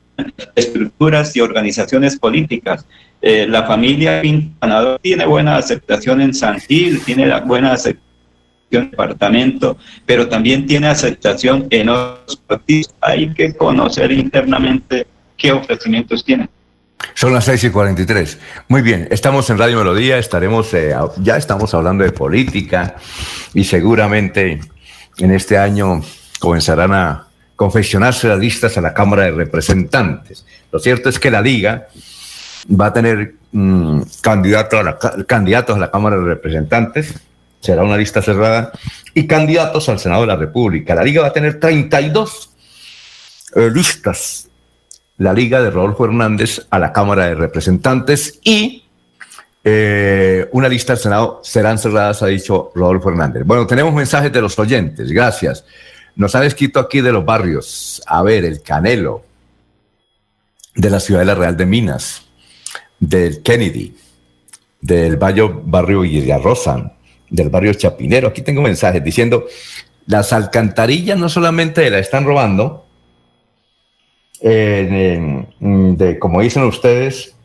estructuras 0.55 1.34
y 1.38 1.39
organizaciones 1.39 2.19
políticas. 2.19 2.85
Eh, 3.21 3.47
la 3.47 3.63
familia 3.63 4.21
Pintanador 4.21 4.99
tiene 4.99 5.25
buena 5.25 5.55
aceptación 5.55 6.19
en 6.19 6.34
San 6.34 6.59
Gil, 6.59 7.01
tiene 7.05 7.34
buena 7.45 7.71
aceptación 7.71 8.03
en 8.71 8.81
el 8.81 8.91
departamento, 8.91 9.77
pero 10.05 10.27
también 10.27 10.65
tiene 10.65 10.88
aceptación 10.88 11.67
en 11.69 11.88
otros 11.88 12.35
partidos. 12.45 12.93
Hay 12.99 13.34
que 13.34 13.55
conocer 13.55 14.11
internamente 14.11 15.07
qué 15.38 15.53
ofrecimientos 15.53 16.25
tienen. 16.25 16.49
Son 17.13 17.34
las 17.34 17.45
6 17.45 17.63
y 17.63 17.69
43. 17.69 18.38
Muy 18.67 18.81
bien, 18.81 19.07
estamos 19.11 19.49
en 19.49 19.57
Radio 19.57 19.77
Melodía, 19.77 20.17
estaremos, 20.17 20.73
eh, 20.73 20.93
ya 21.21 21.38
estamos 21.38 21.73
hablando 21.73 22.03
de 22.03 22.11
política 22.11 22.97
y 23.53 23.63
seguramente 23.63 24.59
en 25.19 25.31
este 25.31 25.57
año 25.57 26.01
comenzarán 26.41 26.91
a 26.91 27.27
confeccionarse 27.55 28.27
las 28.27 28.39
listas 28.39 28.77
a 28.77 28.81
la 28.81 28.93
Cámara 28.93 29.23
de 29.23 29.31
Representantes. 29.31 30.45
Lo 30.71 30.80
cierto 30.80 31.09
es 31.09 31.19
que 31.19 31.31
la 31.31 31.41
Liga 31.41 31.88
va 32.69 32.88
a 32.88 32.93
tener 32.93 33.35
la, 33.51 34.97
candidatos 35.25 35.75
a 35.75 35.80
la 35.80 35.91
Cámara 35.91 36.17
de 36.17 36.23
Representantes, 36.23 37.13
será 37.59 37.84
una 37.84 37.97
lista 37.97 38.21
cerrada, 38.21 38.71
y 39.13 39.27
candidatos 39.27 39.88
al 39.89 39.99
Senado 39.99 40.21
de 40.21 40.27
la 40.27 40.35
República. 40.35 40.95
La 40.95 41.03
Liga 41.03 41.21
va 41.21 41.27
a 41.27 41.34
tener 41.34 41.59
32 41.59 42.49
eh, 43.55 43.69
listas 43.71 44.49
la 45.17 45.34
Liga 45.34 45.61
de 45.61 45.69
Rodolfo 45.69 46.05
Hernández 46.05 46.65
a 46.69 46.80
la 46.80 46.91
Cámara 46.91 47.25
de 47.25 47.35
Representantes 47.35 48.39
y 48.43 48.85
eh, 49.63 50.49
una 50.51 50.67
lista 50.67 50.93
del 50.93 51.01
Senado 51.01 51.39
serán 51.43 51.77
cerradas, 51.77 52.21
ha 52.23 52.27
dicho 52.27 52.71
Rodolfo 52.75 53.09
Hernández. 53.09 53.43
Bueno, 53.45 53.65
tenemos 53.67 53.93
mensajes 53.93 54.31
de 54.31 54.41
los 54.41 54.57
oyentes, 54.59 55.11
gracias. 55.11 55.65
Nos 56.15 56.35
han 56.35 56.44
escrito 56.44 56.80
aquí 56.80 57.02
de 57.02 57.11
los 57.11 57.26
barrios, 57.26 58.02
a 58.06 58.22
ver, 58.22 58.45
el 58.45 58.61
Canelo, 58.61 59.23
de 60.76 60.90
la 60.90 60.99
ciudad 60.99 61.22
de 61.22 61.26
la 61.26 61.35
Real 61.35 61.57
de 61.57 61.65
Minas, 61.65 62.27
del 62.99 63.41
Kennedy, 63.41 63.95
del 64.80 65.18
barrio, 65.18 65.61
barrio 65.65 66.02
Villarrosa, 66.02 66.94
del 67.30 67.49
barrio 67.49 67.73
Chapinero. 67.73 68.27
Aquí 68.27 68.41
tengo 68.41 68.61
mensajes 68.61 69.03
diciendo, 69.03 69.45
las 70.06 70.34
alcantarillas 70.34 71.18
no 71.18 71.30
solamente 71.30 71.90
la 71.90 71.99
están 71.99 72.26
robando, 72.26 72.85
de, 74.41 76.18
como 76.19 76.41
dicen 76.41 76.64
ustedes 76.64 77.35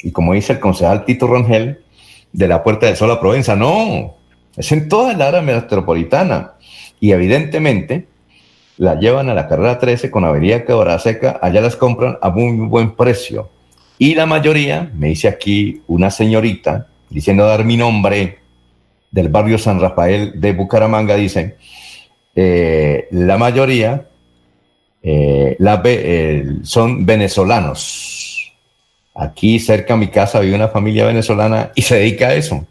y 0.00 0.10
como 0.10 0.34
dice 0.34 0.54
el 0.54 0.60
concejal 0.60 1.04
Tito 1.04 1.28
Rangel, 1.28 1.84
de 2.32 2.48
la 2.48 2.62
Puerta 2.62 2.86
del 2.86 2.96
Sol 2.96 3.10
a 3.10 3.20
Provenza. 3.20 3.56
No, 3.56 4.16
es 4.56 4.70
en 4.72 4.88
toda 4.88 5.14
la 5.14 5.28
área 5.28 5.40
metropolitana. 5.40 6.54
Y 7.00 7.12
evidentemente 7.12 8.06
la 8.78 8.94
llevan 8.94 9.28
a 9.28 9.34
la 9.34 9.46
carrera 9.48 9.78
13 9.78 10.10
con 10.10 10.24
Avenida 10.24 10.64
Quebrada 10.64 10.98
Seca, 10.98 11.38
allá 11.42 11.60
las 11.60 11.76
compran 11.76 12.16
a 12.22 12.30
muy 12.30 12.66
buen 12.66 12.94
precio. 12.94 13.50
Y 13.98 14.14
la 14.14 14.24
mayoría, 14.24 14.90
me 14.94 15.08
dice 15.08 15.28
aquí 15.28 15.82
una 15.88 16.10
señorita, 16.10 16.86
diciendo 17.10 17.44
dar 17.44 17.64
mi 17.64 17.76
nombre 17.76 18.38
del 19.10 19.28
barrio 19.28 19.58
San 19.58 19.80
Rafael 19.80 20.40
de 20.40 20.52
Bucaramanga, 20.52 21.16
dice, 21.16 21.56
eh, 22.36 23.08
la 23.10 23.36
mayoría 23.36 24.06
eh, 25.02 25.56
eh, 25.58 26.46
son 26.62 27.04
venezolanos. 27.04 28.52
Aquí 29.16 29.58
cerca 29.58 29.94
de 29.94 30.00
mi 30.00 30.08
casa 30.08 30.38
vive 30.38 30.54
una 30.54 30.68
familia 30.68 31.06
venezolana 31.06 31.72
y 31.74 31.82
se 31.82 31.96
dedica 31.96 32.28
a 32.28 32.34
eso, 32.34 32.64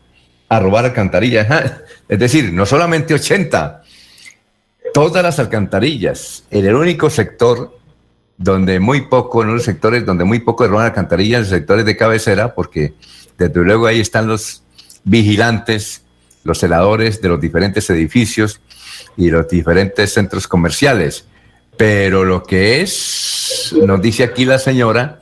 a 0.48 0.60
robar 0.60 0.86
alcantarillas. 0.86 1.48
Es 2.10 2.20
decir, 2.20 2.54
no 2.54 2.66
solamente 2.66 3.14
80, 3.14 3.84
todas 4.94 5.24
las 5.24 5.40
alcantarillas. 5.40 6.44
En 6.50 6.66
el 6.66 6.76
único 6.76 7.10
sector 7.10 7.78
donde 8.38 8.80
muy 8.80 9.02
poco, 9.02 9.44
en 9.44 9.54
los 9.54 9.64
sectores 9.64 10.06
donde 10.06 10.24
muy 10.24 10.40
poco 10.40 10.68
roban 10.68 10.86
alcantarillas, 10.86 11.38
en 11.38 11.42
los 11.42 11.50
sectores 11.50 11.86
de 11.86 11.98
cabecera, 11.98 12.54
porque 12.54 12.94
desde 13.38 13.64
luego 13.64 13.88
ahí 13.88 14.00
están 14.00 14.28
los 14.28 14.64
vigilantes, 15.04 16.04
los 16.44 16.60
celadores 16.60 17.22
de 17.22 17.30
los 17.30 17.42
diferentes 17.42 17.90
edificios 17.90 18.62
y 19.16 19.30
los 19.30 19.48
diferentes 19.48 20.14
centros 20.14 20.48
comerciales. 20.48 21.26
Pero 21.78 22.24
lo 22.24 22.44
que 22.44 22.82
es, 22.82 23.76
nos 23.86 24.02
dice 24.02 24.24
aquí 24.24 24.46
la 24.46 24.60
señora, 24.60 25.22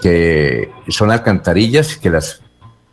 que 0.00 0.70
son 0.88 1.10
alcantarillas 1.10 1.96
que 1.96 2.10
las 2.10 2.42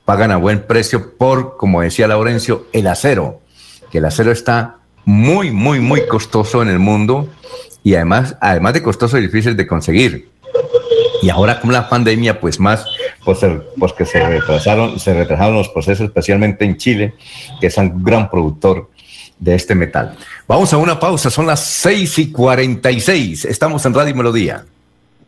pagan 0.06 0.32
a 0.32 0.38
buen 0.38 0.64
precio 0.66 1.16
por, 1.18 1.58
como 1.58 1.82
decía 1.82 2.08
Laurencio, 2.08 2.68
el 2.74 2.88
acero, 2.88 3.42
que 3.92 4.00
el 4.00 4.06
acero 4.06 4.32
está 4.32 4.79
muy, 5.06 5.52
muy, 5.52 5.80
muy 5.80 6.08
costoso 6.08 6.62
en 6.62 6.70
el 6.70 6.80
mundo 6.80 7.30
y 7.84 7.96
además, 7.96 8.36
además 8.42 8.74
de 8.74 8.84
costoso 8.84 9.18
y 9.18 9.22
difícil 9.22 9.56
de 9.56 9.68
conseguir. 9.68 10.30
Y 11.22 11.30
ahora 11.30 11.60
con 11.60 11.74
la 11.74 11.90
pandemia, 11.90 12.40
pues 12.40 12.60
más, 12.60 12.86
pues, 13.24 13.40
pues 13.78 13.94
que 13.94 14.06
se 14.06 14.26
retrasaron, 14.26 15.00
se 15.00 15.14
retrasaron 15.14 15.56
los 15.56 15.70
procesos, 15.70 16.08
especialmente 16.08 16.66
en 16.66 16.78
Chile, 16.78 17.14
que 17.60 17.68
es 17.68 17.78
un 17.78 18.04
gran 18.04 18.30
productor 18.30 18.90
de 19.38 19.56
este 19.56 19.76
metal. 19.76 20.18
Vamos 20.48 20.72
a 20.74 20.78
una 20.78 21.00
pausa, 21.00 21.30
son 21.30 21.48
las 21.48 21.62
6 21.62 22.20
y 22.20 22.32
46. 22.32 23.46
Estamos 23.46 23.86
en 23.86 23.94
Radio 23.94 24.16
Melodía. 24.16 24.66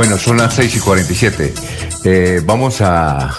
Bueno, 0.00 0.16
son 0.16 0.38
las 0.38 0.54
6 0.54 0.76
y 0.76 0.80
47. 0.80 1.52
Eh, 2.04 2.40
vamos 2.46 2.80
a 2.80 3.38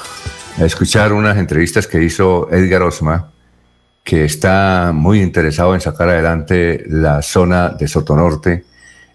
escuchar 0.59 1.11
unas 1.11 1.35
entrevistas 1.39 1.87
que 1.87 2.03
hizo 2.03 2.49
Edgar 2.51 2.83
Osma, 2.83 3.31
que 4.03 4.25
está 4.25 4.91
muy 4.93 5.23
interesado 5.23 5.73
en 5.73 5.81
sacar 5.81 6.09
adelante 6.09 6.83
la 6.87 7.23
zona 7.23 7.69
de 7.69 7.87
Sotonorte. 7.87 8.63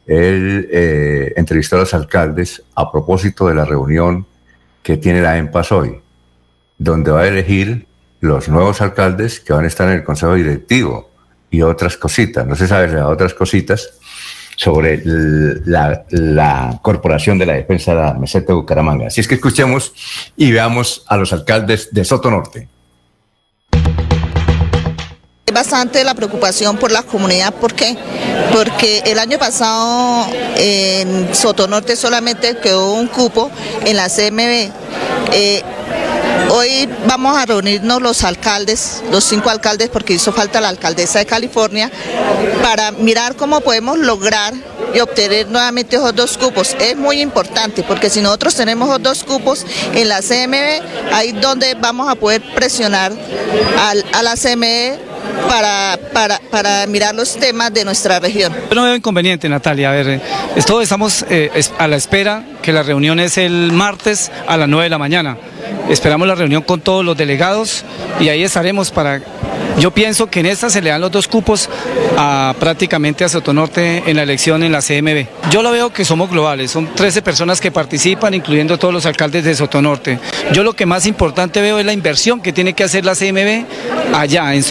Él 0.08 0.68
eh, 0.72 1.34
entrevistó 1.36 1.76
a 1.76 1.78
los 1.78 1.94
alcaldes 1.94 2.64
a 2.74 2.90
propósito 2.90 3.46
de 3.46 3.54
la 3.54 3.64
reunión 3.64 4.26
que 4.82 4.96
tiene 4.96 5.22
la 5.22 5.38
EMPAS 5.38 5.70
hoy, 5.70 6.00
donde 6.78 7.12
va 7.12 7.20
a 7.20 7.28
elegir 7.28 7.86
los 8.18 8.48
nuevos 8.48 8.80
alcaldes 8.80 9.38
que 9.38 9.52
van 9.52 9.66
a 9.66 9.68
estar 9.68 9.86
en 9.86 9.94
el 9.94 10.02
consejo 10.02 10.34
directivo 10.34 11.12
y 11.48 11.62
otras 11.62 11.96
cositas. 11.96 12.44
No 12.44 12.56
se 12.56 12.66
sabe 12.66 13.00
otras 13.02 13.34
cositas 13.34 13.92
sobre 14.56 15.02
la, 15.04 16.78
Corporación 16.82 17.38
de 17.38 17.46
la 17.46 17.52
Defensa 17.52 17.94
de 17.94 18.02
la 18.02 18.14
Meseta 18.14 18.48
de 18.48 18.54
Bucaramanga. 18.54 19.06
Así 19.06 19.20
es 19.20 19.28
que 19.28 19.36
escuchemos 19.36 19.92
y 20.36 20.50
veamos 20.50 21.04
a 21.06 21.16
los 21.16 21.32
alcaldes 21.32 21.88
de 21.92 22.04
Soto 22.04 22.30
Norte. 22.30 22.68
Es 25.46 25.54
bastante 25.54 26.02
la 26.02 26.14
preocupación 26.14 26.76
por 26.76 26.90
la 26.90 27.02
comunidad, 27.02 27.54
¿por 27.54 27.74
qué? 27.74 27.96
Porque 28.52 29.02
el 29.06 29.18
año 29.18 29.38
pasado 29.38 30.26
en 30.56 31.32
Sotonorte 31.34 31.94
solamente 31.94 32.56
quedó 32.56 32.94
un 32.94 33.06
cupo 33.06 33.50
en 33.84 33.96
la 33.96 34.08
CMB. 34.08 34.72
Eh, 35.32 35.62
Hoy 36.50 36.88
vamos 37.06 37.36
a 37.36 37.46
reunirnos 37.46 38.00
los 38.00 38.24
alcaldes, 38.24 39.02
los 39.10 39.24
cinco 39.24 39.50
alcaldes, 39.50 39.88
porque 39.88 40.14
hizo 40.14 40.32
falta 40.32 40.60
la 40.60 40.68
alcaldesa 40.68 41.18
de 41.18 41.26
California, 41.26 41.90
para 42.62 42.92
mirar 42.92 43.36
cómo 43.36 43.60
podemos 43.60 43.98
lograr 43.98 44.54
y 44.96 45.00
obtener 45.00 45.48
nuevamente 45.48 45.96
esos 45.96 46.14
dos 46.14 46.38
cupos. 46.38 46.74
Es 46.80 46.96
muy 46.96 47.20
importante 47.20 47.82
porque 47.82 48.08
si 48.08 48.22
nosotros 48.22 48.54
tenemos 48.54 48.88
esos 48.88 49.02
dos 49.02 49.24
cupos 49.24 49.66
en 49.94 50.08
la 50.08 50.20
CMB, 50.20 51.12
ahí 51.12 51.28
es 51.28 51.40
donde 51.40 51.74
vamos 51.74 52.08
a 52.08 52.14
poder 52.14 52.42
presionar 52.54 53.12
a 54.12 54.22
la 54.22 54.34
CMB 54.34 54.98
para, 55.48 55.98
para, 56.12 56.40
para, 56.50 56.86
mirar 56.86 57.14
los 57.14 57.36
temas 57.36 57.72
de 57.74 57.84
nuestra 57.84 58.18
región. 58.20 58.52
Yo 58.70 58.74
no 58.74 58.84
veo 58.84 58.94
inconveniente, 58.94 59.48
Natalia. 59.48 59.90
A 59.90 59.92
ver, 59.92 60.08
eh, 60.08 60.20
todos 60.66 60.82
estamos 60.82 61.26
eh, 61.28 61.50
a 61.78 61.86
la 61.86 61.96
espera 61.96 62.42
que 62.62 62.72
la 62.72 62.82
reunión 62.82 63.20
es 63.20 63.36
el 63.36 63.72
martes 63.72 64.30
a 64.46 64.56
las 64.56 64.68
9 64.68 64.84
de 64.84 64.90
la 64.90 64.98
mañana. 64.98 65.36
Esperamos 65.90 66.26
la 66.26 66.34
reunión 66.34 66.62
con 66.62 66.80
todos 66.80 67.04
los 67.04 67.16
delegados 67.16 67.84
y 68.18 68.28
ahí 68.28 68.42
estaremos 68.42 68.90
para 68.90 69.20
yo 69.78 69.90
pienso 69.90 70.28
que 70.28 70.40
en 70.40 70.46
esta 70.46 70.70
se 70.70 70.80
le 70.80 70.90
dan 70.90 71.00
los 71.00 71.10
dos 71.10 71.28
cupos 71.28 71.68
a, 72.16 72.54
prácticamente 72.58 73.24
a 73.24 73.28
Sotonorte 73.28 74.02
en 74.06 74.16
la 74.16 74.22
elección 74.22 74.62
en 74.62 74.72
la 74.72 74.80
CMB. 74.80 75.50
Yo 75.50 75.62
lo 75.62 75.70
veo 75.70 75.92
que 75.92 76.04
somos 76.04 76.30
globales, 76.30 76.70
son 76.70 76.94
13 76.94 77.20
personas 77.20 77.60
que 77.60 77.70
participan, 77.70 78.32
incluyendo 78.32 78.78
todos 78.78 78.94
los 78.94 79.04
alcaldes 79.04 79.44
de 79.44 79.54
Sotonorte. 79.54 80.18
Yo 80.52 80.62
lo 80.62 80.72
que 80.72 80.86
más 80.86 81.04
importante 81.06 81.60
veo 81.60 81.78
es 81.78 81.84
la 81.84 81.92
inversión 81.92 82.40
que 82.40 82.52
tiene 82.52 82.72
que 82.72 82.84
hacer 82.84 83.04
la 83.04 83.14
CMB 83.14 84.14
allá 84.14 84.54
en, 84.54 84.64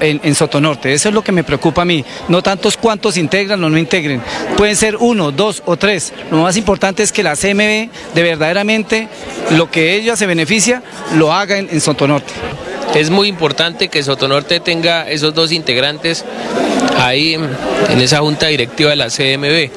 en, 0.00 0.34
Sotonorte. 0.34 0.92
Eso 0.92 1.08
es 1.08 1.14
lo 1.14 1.22
que 1.22 1.32
me 1.32 1.42
preocupa 1.42 1.82
a 1.82 1.84
mí. 1.84 2.04
No 2.28 2.42
tantos 2.42 2.76
cuántos 2.76 3.16
integran 3.16 3.62
o 3.64 3.70
no 3.70 3.78
integren. 3.78 4.22
Pueden 4.56 4.76
ser 4.76 4.96
uno, 4.96 5.32
dos 5.32 5.62
o 5.66 5.76
tres. 5.76 6.12
Lo 6.30 6.38
más 6.38 6.56
importante 6.56 7.02
es 7.02 7.10
que 7.10 7.24
la 7.24 7.34
CMB 7.34 8.14
de 8.14 8.22
verdaderamente 8.22 9.08
lo 9.50 9.70
que 9.70 9.96
ella 9.96 10.16
se 10.16 10.26
beneficia 10.26 10.82
lo 11.16 11.32
haga 11.32 11.58
en 11.58 11.80
Sotonorte. 11.80 12.32
Es 12.94 13.10
muy 13.10 13.26
importante 13.28 13.88
que 13.88 14.02
Sotonorte 14.02 14.60
tenga 14.60 15.10
esos 15.10 15.34
dos 15.34 15.50
integrantes 15.50 16.24
ahí 16.96 17.34
en 17.34 18.00
esa 18.00 18.18
junta 18.18 18.46
directiva 18.46 18.90
de 18.90 18.96
la 18.96 19.08
CMB. 19.08 19.70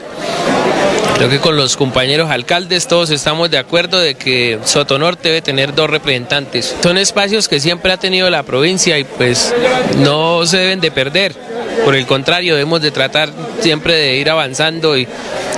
Creo 1.18 1.30
que 1.30 1.40
con 1.40 1.58
los 1.58 1.78
compañeros 1.78 2.30
alcaldes 2.30 2.88
todos 2.88 3.10
estamos 3.10 3.50
de 3.50 3.58
acuerdo 3.58 4.00
de 4.00 4.14
que 4.14 4.60
Sotonorte 4.64 5.30
debe 5.30 5.42
tener 5.42 5.74
dos 5.74 5.90
representantes. 5.90 6.76
Son 6.84 7.00
espacios 7.00 7.48
que 7.48 7.60
siempre 7.60 7.92
ha 7.92 7.98
tenido 7.98 8.30
la 8.30 8.44
provincia 8.44 9.00
y 9.00 9.04
pues 9.04 9.52
no 9.98 10.46
se 10.46 10.58
deben 10.58 10.80
de 10.80 10.92
perder. 10.92 11.34
Por 11.84 11.96
el 11.96 12.06
contrario, 12.06 12.54
debemos 12.54 12.82
de 12.82 12.92
tratar 12.92 13.32
siempre 13.62 13.96
de 13.96 14.18
ir 14.18 14.30
avanzando 14.30 14.96
y, 14.96 15.08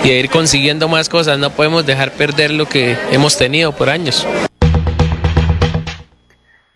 y 0.06 0.08
de 0.08 0.20
ir 0.20 0.30
consiguiendo 0.30 0.88
más 0.88 1.10
cosas. 1.10 1.38
No 1.38 1.50
podemos 1.50 1.86
dejar 1.86 2.14
perder 2.14 2.52
lo 2.52 2.66
que 2.66 2.96
hemos 3.12 3.36
tenido 3.36 3.74
por 3.74 3.90
años. 3.90 4.26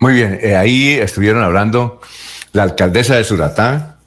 Muy 0.03 0.15
bien, 0.15 0.37
eh, 0.43 0.57
ahí 0.57 0.89
estuvieron 0.95 1.41
hablando 1.43 2.01
la 2.51 2.63
alcaldesa 2.63 3.15
de 3.15 3.23
Suratá, 3.23 3.99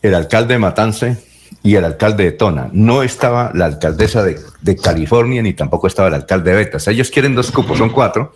el 0.00 0.14
alcalde 0.14 0.54
de 0.54 0.58
Matance 0.58 1.18
y 1.62 1.74
el 1.74 1.84
alcalde 1.84 2.24
de 2.24 2.32
Tona. 2.32 2.70
No 2.72 3.02
estaba 3.02 3.50
la 3.52 3.66
alcaldesa 3.66 4.22
de, 4.22 4.38
California 4.82 5.42
ni 5.42 5.52
tampoco 5.52 5.86
estaba 5.86 6.08
el 6.08 6.14
alcalde 6.14 6.50
de 6.50 6.56
Betas. 6.56 6.88
Ellos 6.88 7.10
quieren 7.10 7.34
dos 7.34 7.50
cupos, 7.50 7.76
son 7.76 7.90
cuatro, 7.90 8.34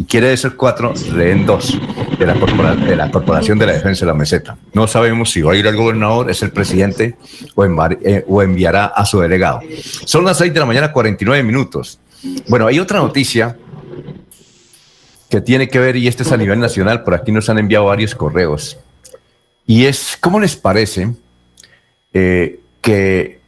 y 0.00 0.04
quiere 0.04 0.32
esos 0.32 0.54
cuatro, 0.54 0.92
leen 1.14 1.46
dos 1.46 1.78
de 2.18 2.26
la, 2.26 3.08
Corporación 3.12 3.56
de 3.60 3.66
la 3.66 3.74
Defensa 3.74 4.04
de 4.04 4.10
la 4.10 4.18
Meseta. 4.18 4.56
No 4.72 4.88
sabemos 4.88 5.30
si 5.30 5.42
va 5.42 5.52
a 5.52 5.54
ir 5.54 5.68
el 5.68 5.76
gobernador, 5.76 6.28
es 6.28 6.42
el 6.42 6.50
presidente, 6.50 7.14
o, 7.54 7.64
eh, 7.64 8.24
enviará 8.42 8.86
a 8.86 9.06
su 9.06 9.20
delegado. 9.20 9.60
Son 10.06 10.24
las 10.24 10.38
seis 10.38 10.52
de 10.52 10.58
la 10.58 10.66
mañana, 10.66 10.90
49 10.90 11.44
minutos. 11.44 12.00
Bueno, 12.48 12.66
hay 12.66 12.80
otra 12.80 12.98
noticia 12.98 13.56
que 15.32 15.40
tiene 15.40 15.66
que 15.66 15.78
ver, 15.78 15.96
y 15.96 16.08
este 16.08 16.24
es 16.24 16.32
a 16.32 16.36
nivel 16.36 16.60
nacional, 16.60 17.04
por 17.04 17.14
aquí 17.14 17.32
nos 17.32 17.48
han 17.48 17.58
enviado 17.58 17.86
varios 17.86 18.14
correos, 18.14 18.76
y 19.66 19.86
es, 19.86 20.18
¿cómo 20.20 20.38
les 20.38 20.56
parece 20.56 21.08
eh, 22.12 22.60
que 22.82 23.40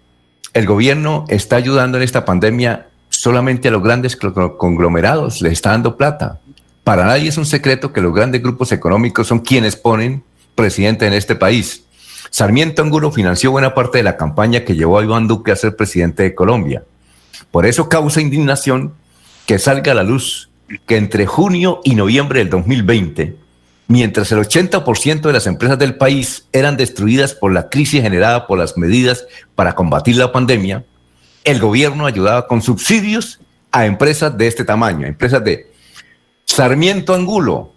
el 0.54 0.64
gobierno 0.64 1.26
está 1.28 1.56
ayudando 1.56 1.98
en 1.98 2.04
esta 2.04 2.24
pandemia 2.24 2.86
solamente 3.10 3.68
a 3.68 3.70
los 3.70 3.82
grandes 3.82 4.16
conglomerados, 4.16 5.42
le 5.42 5.50
está 5.50 5.72
dando 5.72 5.98
plata? 5.98 6.40
Para 6.84 7.04
nadie 7.04 7.28
es 7.28 7.36
un 7.36 7.44
secreto 7.44 7.92
que 7.92 8.00
los 8.00 8.14
grandes 8.14 8.42
grupos 8.42 8.72
económicos 8.72 9.26
son 9.26 9.40
quienes 9.40 9.76
ponen 9.76 10.24
presidente 10.54 11.06
en 11.06 11.12
este 11.12 11.36
país. 11.36 11.84
Sarmiento 12.30 12.80
Angulo 12.80 13.12
financió 13.12 13.50
buena 13.50 13.74
parte 13.74 13.98
de 13.98 14.04
la 14.04 14.16
campaña 14.16 14.64
que 14.64 14.74
llevó 14.74 15.00
a 15.00 15.04
Iván 15.04 15.28
Duque 15.28 15.52
a 15.52 15.56
ser 15.56 15.76
presidente 15.76 16.22
de 16.22 16.34
Colombia. 16.34 16.82
Por 17.50 17.66
eso 17.66 17.90
causa 17.90 18.22
indignación 18.22 18.94
que 19.44 19.58
salga 19.58 19.92
a 19.92 19.96
la 19.96 20.02
luz 20.02 20.48
que 20.86 20.96
entre 20.96 21.26
junio 21.26 21.80
y 21.84 21.94
noviembre 21.94 22.40
del 22.40 22.50
2020, 22.50 23.36
mientras 23.88 24.32
el 24.32 24.38
80% 24.38 25.20
de 25.20 25.32
las 25.32 25.46
empresas 25.46 25.78
del 25.78 25.96
país 25.96 26.46
eran 26.52 26.76
destruidas 26.76 27.34
por 27.34 27.52
la 27.52 27.68
crisis 27.68 28.02
generada 28.02 28.46
por 28.46 28.58
las 28.58 28.76
medidas 28.76 29.26
para 29.54 29.74
combatir 29.74 30.16
la 30.16 30.32
pandemia, 30.32 30.84
el 31.44 31.60
gobierno 31.60 32.06
ayudaba 32.06 32.46
con 32.46 32.62
subsidios 32.62 33.40
a 33.70 33.86
empresas 33.86 34.36
de 34.36 34.46
este 34.46 34.64
tamaño, 34.64 35.06
empresas 35.06 35.44
de 35.44 35.70
Sarmiento 36.46 37.14
Angulo, 37.14 37.72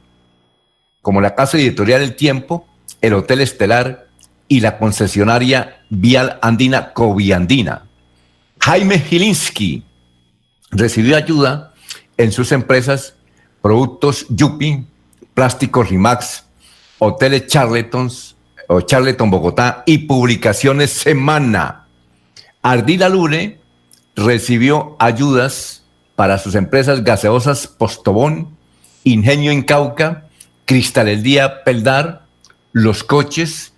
como 1.01 1.21
la 1.21 1.35
Casa 1.35 1.57
Editorial 1.57 2.01
El 2.01 2.15
Tiempo, 2.15 2.67
el 3.01 3.13
Hotel 3.13 3.41
Estelar 3.41 4.07
y 4.47 4.61
la 4.61 4.77
concesionaria 4.77 5.81
Vial 5.89 6.39
Andina 6.41 6.93
Coviandina. 6.93 7.83
Jaime 8.59 8.99
Gilinski 8.99 9.83
recibió 10.71 11.15
ayuda 11.15 11.73
en 12.17 12.31
sus 12.31 12.51
empresas 12.51 13.15
productos 13.61 14.25
Yupi, 14.29 14.85
Plásticos 15.33 15.89
Rimax, 15.89 16.45
Hoteles 16.99 17.47
Charletons 17.47 18.35
o 18.67 18.81
Charleton 18.81 19.29
Bogotá 19.29 19.83
y 19.85 19.99
Publicaciones 19.99 20.91
Semana. 20.91 21.87
Ardila 22.61 23.07
Lune 23.07 23.59
recibió 24.15 24.95
ayudas 24.99 25.83
para 26.15 26.39
sus 26.39 26.55
empresas 26.55 27.03
gaseosas 27.03 27.67
Postobón, 27.67 28.57
Ingenio 29.03 29.51
en 29.51 29.61
Cauca, 29.61 30.27
Cristal 30.65 31.07
el 31.07 31.23
Día 31.23 31.63
Peldar, 31.63 32.25
Los 32.71 33.03
Coches, 33.03 33.73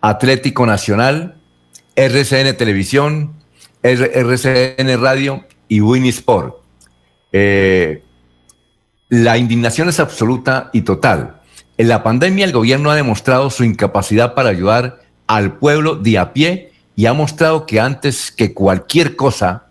Atlético 0.00 0.66
Nacional, 0.66 1.36
RCN 1.94 2.56
Televisión, 2.56 3.34
RCN 3.82 5.00
Radio 5.00 5.44
y 5.68 5.80
Winnie 5.80 6.10
Sport. 6.10 6.65
Eh, 7.38 8.02
la 9.10 9.36
indignación 9.36 9.90
es 9.90 10.00
absoluta 10.00 10.70
y 10.72 10.80
total. 10.80 11.42
En 11.76 11.88
la 11.88 12.02
pandemia 12.02 12.46
el 12.46 12.52
gobierno 12.52 12.90
ha 12.90 12.96
demostrado 12.96 13.50
su 13.50 13.62
incapacidad 13.62 14.32
para 14.32 14.48
ayudar 14.48 15.00
al 15.26 15.58
pueblo 15.58 15.96
de 15.96 16.18
a 16.18 16.32
pie 16.32 16.72
y 16.94 17.04
ha 17.04 17.12
mostrado 17.12 17.66
que 17.66 17.78
antes 17.78 18.32
que 18.32 18.54
cualquier 18.54 19.16
cosa, 19.16 19.66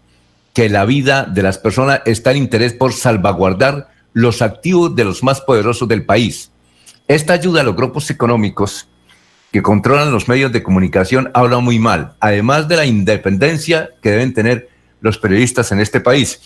que 0.54 0.70
la 0.70 0.86
vida 0.86 1.24
de 1.24 1.42
las 1.42 1.58
personas 1.58 2.02
está 2.06 2.30
en 2.30 2.38
interés 2.38 2.74
por 2.74 2.94
salvaguardar 2.94 3.88
los 4.14 4.44
activos 4.44 4.96
de 4.96 5.04
los 5.04 5.24
más 5.24 5.42
poderosos 5.42 5.88
del 5.88 6.06
país. 6.06 6.52
Esta 7.08 7.34
ayuda 7.34 7.62
a 7.62 7.64
los 7.64 7.76
grupos 7.76 8.12
económicos 8.12 8.88
que 9.52 9.64
controlan 9.64 10.12
los 10.12 10.28
medios 10.28 10.52
de 10.52 10.62
comunicación 10.62 11.32
habla 11.34 11.58
muy 11.58 11.80
mal, 11.80 12.14
además 12.20 12.68
de 12.68 12.76
la 12.76 12.86
independencia 12.86 13.90
que 14.04 14.12
deben 14.12 14.36
tener 14.36 14.70
los 15.02 15.18
periodistas 15.18 15.72
en 15.72 15.80
este 15.80 16.00
país. 16.00 16.40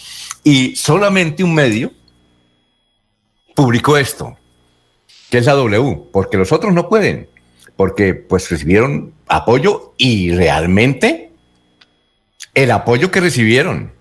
Y 0.43 0.75
solamente 0.75 1.43
un 1.43 1.53
medio 1.53 1.91
publicó 3.55 3.97
esto, 3.97 4.37
que 5.29 5.39
es 5.39 5.45
la 5.45 5.53
W, 5.53 6.03
porque 6.11 6.37
los 6.37 6.51
otros 6.51 6.73
no 6.73 6.87
pueden, 6.87 7.27
porque 7.75 8.13
pues 8.13 8.49
recibieron 8.49 9.13
apoyo 9.27 9.93
y 9.97 10.31
realmente 10.33 11.31
el 12.53 12.71
apoyo 12.71 13.11
que 13.11 13.19
recibieron, 13.19 13.91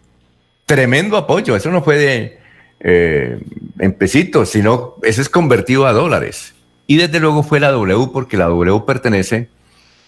tremendo 0.67 1.17
apoyo, 1.17 1.57
eso 1.57 1.71
no 1.71 1.83
fue 1.83 1.97
de, 1.97 2.39
eh, 2.81 3.41
en 3.79 3.93
pesitos, 3.95 4.51
sino 4.51 4.95
eso 5.03 5.21
es 5.21 5.29
convertido 5.29 5.87
a 5.87 5.93
dólares. 5.93 6.55
Y 6.87 6.97
desde 6.97 7.21
luego 7.21 7.43
fue 7.43 7.61
la 7.61 7.71
W, 7.71 8.11
porque 8.13 8.37
la 8.37 8.47
W 8.47 8.85
pertenece 8.87 9.49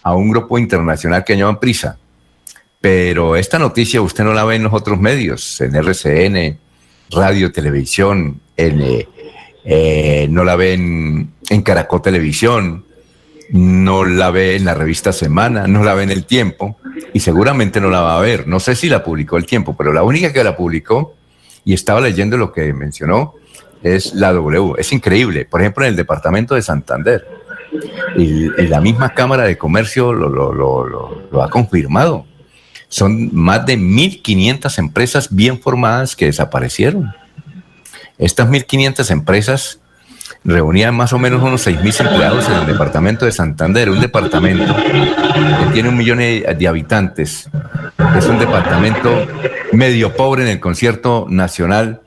a 0.03 0.15
un 0.15 0.29
grupo 0.29 0.57
internacional 0.57 1.23
que 1.23 1.37
llaman 1.37 1.59
Prisa. 1.59 1.97
Pero 2.81 3.35
esta 3.35 3.59
noticia 3.59 4.01
usted 4.01 4.23
no 4.23 4.33
la 4.33 4.43
ve 4.43 4.55
en 4.55 4.63
los 4.63 4.73
otros 4.73 4.99
medios, 4.99 5.61
en 5.61 5.75
RCN, 5.75 6.57
radio, 7.11 7.51
televisión, 7.51 8.41
en, 8.57 8.81
eh, 8.81 9.07
eh, 9.63 10.27
no 10.31 10.43
la 10.43 10.55
ve 10.55 10.73
en, 10.73 11.31
en 11.49 11.61
Caracol 11.61 12.01
Televisión, 12.01 12.85
no 13.51 14.03
la 14.03 14.31
ve 14.31 14.55
en 14.55 14.65
la 14.65 14.73
revista 14.73 15.13
Semana, 15.13 15.67
no 15.67 15.83
la 15.83 15.93
ve 15.93 16.03
en 16.03 16.09
El 16.09 16.25
Tiempo 16.25 16.77
y 17.13 17.19
seguramente 17.19 17.79
no 17.79 17.91
la 17.91 18.01
va 18.01 18.17
a 18.17 18.21
ver. 18.21 18.47
No 18.47 18.59
sé 18.59 18.75
si 18.75 18.89
la 18.89 19.03
publicó 19.03 19.37
El 19.37 19.45
Tiempo, 19.45 19.75
pero 19.77 19.93
la 19.93 20.01
única 20.01 20.33
que 20.33 20.43
la 20.43 20.57
publicó 20.57 21.13
y 21.63 21.73
estaba 21.73 22.01
leyendo 22.01 22.35
lo 22.37 22.51
que 22.51 22.73
mencionó 22.73 23.35
es 23.83 24.15
la 24.15 24.33
W. 24.33 24.73
Es 24.79 24.91
increíble. 24.91 25.45
Por 25.45 25.61
ejemplo, 25.61 25.83
en 25.83 25.89
el 25.89 25.95
departamento 25.95 26.55
de 26.55 26.63
Santander, 26.63 27.27
y, 28.17 28.49
la 28.67 28.81
misma 28.81 29.13
Cámara 29.13 29.43
de 29.43 29.57
Comercio 29.57 30.13
lo, 30.13 30.29
lo 30.33 31.43
ha 31.43 31.49
confirmado. 31.49 32.25
Son 32.91 33.33
más 33.33 33.65
de 33.65 33.79
1.500 33.79 34.77
empresas 34.77 35.29
bien 35.33 35.61
formadas 35.61 36.15
que 36.17 36.25
desaparecieron. 36.25 37.13
Estas 38.17 38.49
1.500 38.49 39.11
empresas 39.11 39.79
reunían 40.43 40.93
más 40.93 41.13
o 41.13 41.17
menos 41.17 41.41
unos 41.41 41.65
6.000 41.65 42.09
empleados 42.09 42.49
en 42.49 42.55
el 42.55 42.65
departamento 42.65 43.25
de 43.25 43.31
Santander, 43.31 43.89
un 43.89 44.01
departamento 44.01 44.75
que 44.75 45.73
tiene 45.73 45.87
un 45.87 45.95
millón 45.95 46.17
de 46.17 46.67
habitantes. 46.67 47.49
Es 48.17 48.25
un 48.25 48.37
departamento 48.39 49.25
medio 49.71 50.13
pobre 50.13 50.43
en 50.43 50.49
el 50.49 50.59
concierto 50.59 51.27
nacional 51.29 52.01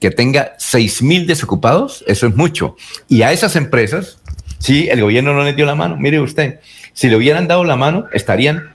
que 0.00 0.10
tenga 0.10 0.56
6.000 0.58 1.26
desocupados, 1.26 2.02
eso 2.08 2.26
es 2.26 2.34
mucho. 2.34 2.74
Y 3.08 3.22
a 3.22 3.30
esas 3.30 3.54
empresas, 3.54 4.18
sí, 4.58 4.88
el 4.90 5.00
gobierno 5.00 5.32
no 5.32 5.44
les 5.44 5.54
dio 5.54 5.64
la 5.64 5.76
mano. 5.76 5.96
Mire 5.96 6.18
usted, 6.20 6.58
si 6.92 7.08
le 7.08 7.16
hubieran 7.16 7.46
dado 7.46 7.62
la 7.62 7.76
mano, 7.76 8.06
estarían 8.12 8.73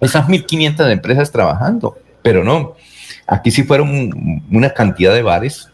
esas 0.00 0.26
1.500 0.28 0.90
empresas 0.90 1.30
trabajando, 1.30 1.98
pero 2.22 2.44
no. 2.44 2.74
Aquí 3.26 3.50
sí 3.50 3.62
fueron 3.62 4.42
una 4.50 4.70
cantidad 4.70 5.14
de 5.14 5.22
bares 5.22 5.70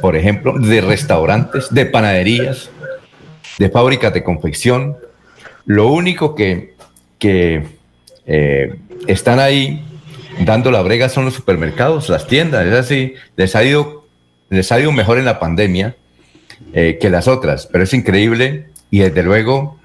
por 0.00 0.16
ejemplo, 0.16 0.58
de 0.58 0.80
restaurantes, 0.80 1.68
de 1.70 1.86
panaderías, 1.86 2.70
de 3.58 3.70
fábricas 3.70 4.12
de 4.12 4.24
confección. 4.24 4.96
Lo 5.66 5.88
único 5.88 6.34
que, 6.34 6.74
que 7.18 7.66
eh, 8.26 8.74
están 9.06 9.38
ahí 9.38 9.84
dando 10.44 10.70
la 10.70 10.82
brega 10.82 11.08
son 11.08 11.24
los 11.24 11.34
supermercados, 11.34 12.08
las 12.08 12.26
tiendas. 12.26 12.66
Es 12.66 12.74
así, 12.74 13.14
les 13.36 13.54
ha 13.54 13.64
ido, 13.64 14.06
les 14.48 14.72
ha 14.72 14.80
ido 14.80 14.92
mejor 14.92 15.18
en 15.18 15.24
la 15.24 15.38
pandemia 15.38 15.96
eh, 16.72 16.98
que 17.00 17.10
las 17.10 17.28
otras, 17.28 17.66
pero 17.66 17.84
es 17.84 17.94
increíble 17.94 18.66
y 18.90 19.00
desde 19.00 19.22
luego 19.22 19.78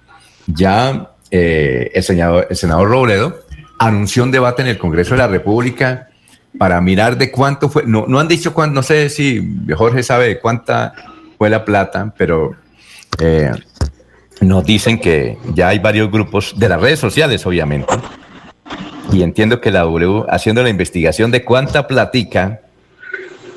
ya 0.47 1.11
eh, 1.31 1.91
el, 1.93 2.03
senador, 2.03 2.47
el 2.49 2.55
senador 2.55 2.89
Robledo 2.89 3.44
anunció 3.79 4.23
un 4.23 4.31
debate 4.31 4.61
en 4.61 4.69
el 4.69 4.77
Congreso 4.77 5.11
de 5.11 5.19
la 5.19 5.27
República 5.27 6.09
para 6.57 6.79
mirar 6.81 7.17
de 7.17 7.31
cuánto 7.31 7.69
fue, 7.69 7.83
no, 7.85 8.05
no 8.07 8.19
han 8.19 8.27
dicho 8.27 8.53
cuánto, 8.53 8.75
no 8.75 8.83
sé 8.83 9.09
si 9.09 9.57
Jorge 9.75 10.03
sabe 10.03 10.27
de 10.27 10.39
cuánta 10.39 10.93
fue 11.37 11.49
la 11.49 11.65
plata, 11.65 12.13
pero 12.17 12.55
eh, 13.19 13.51
nos 14.41 14.65
dicen 14.65 14.99
que 14.99 15.37
ya 15.53 15.69
hay 15.69 15.79
varios 15.79 16.09
grupos 16.11 16.57
de 16.57 16.69
las 16.69 16.79
redes 16.79 16.99
sociales, 16.99 17.45
obviamente, 17.45 17.93
y 19.11 19.21
entiendo 19.21 19.59
que 19.59 19.71
la 19.71 19.81
W, 19.81 20.25
haciendo 20.29 20.63
la 20.63 20.69
investigación 20.69 21.31
de 21.31 21.43
cuánta 21.43 21.87
platica 21.87 22.61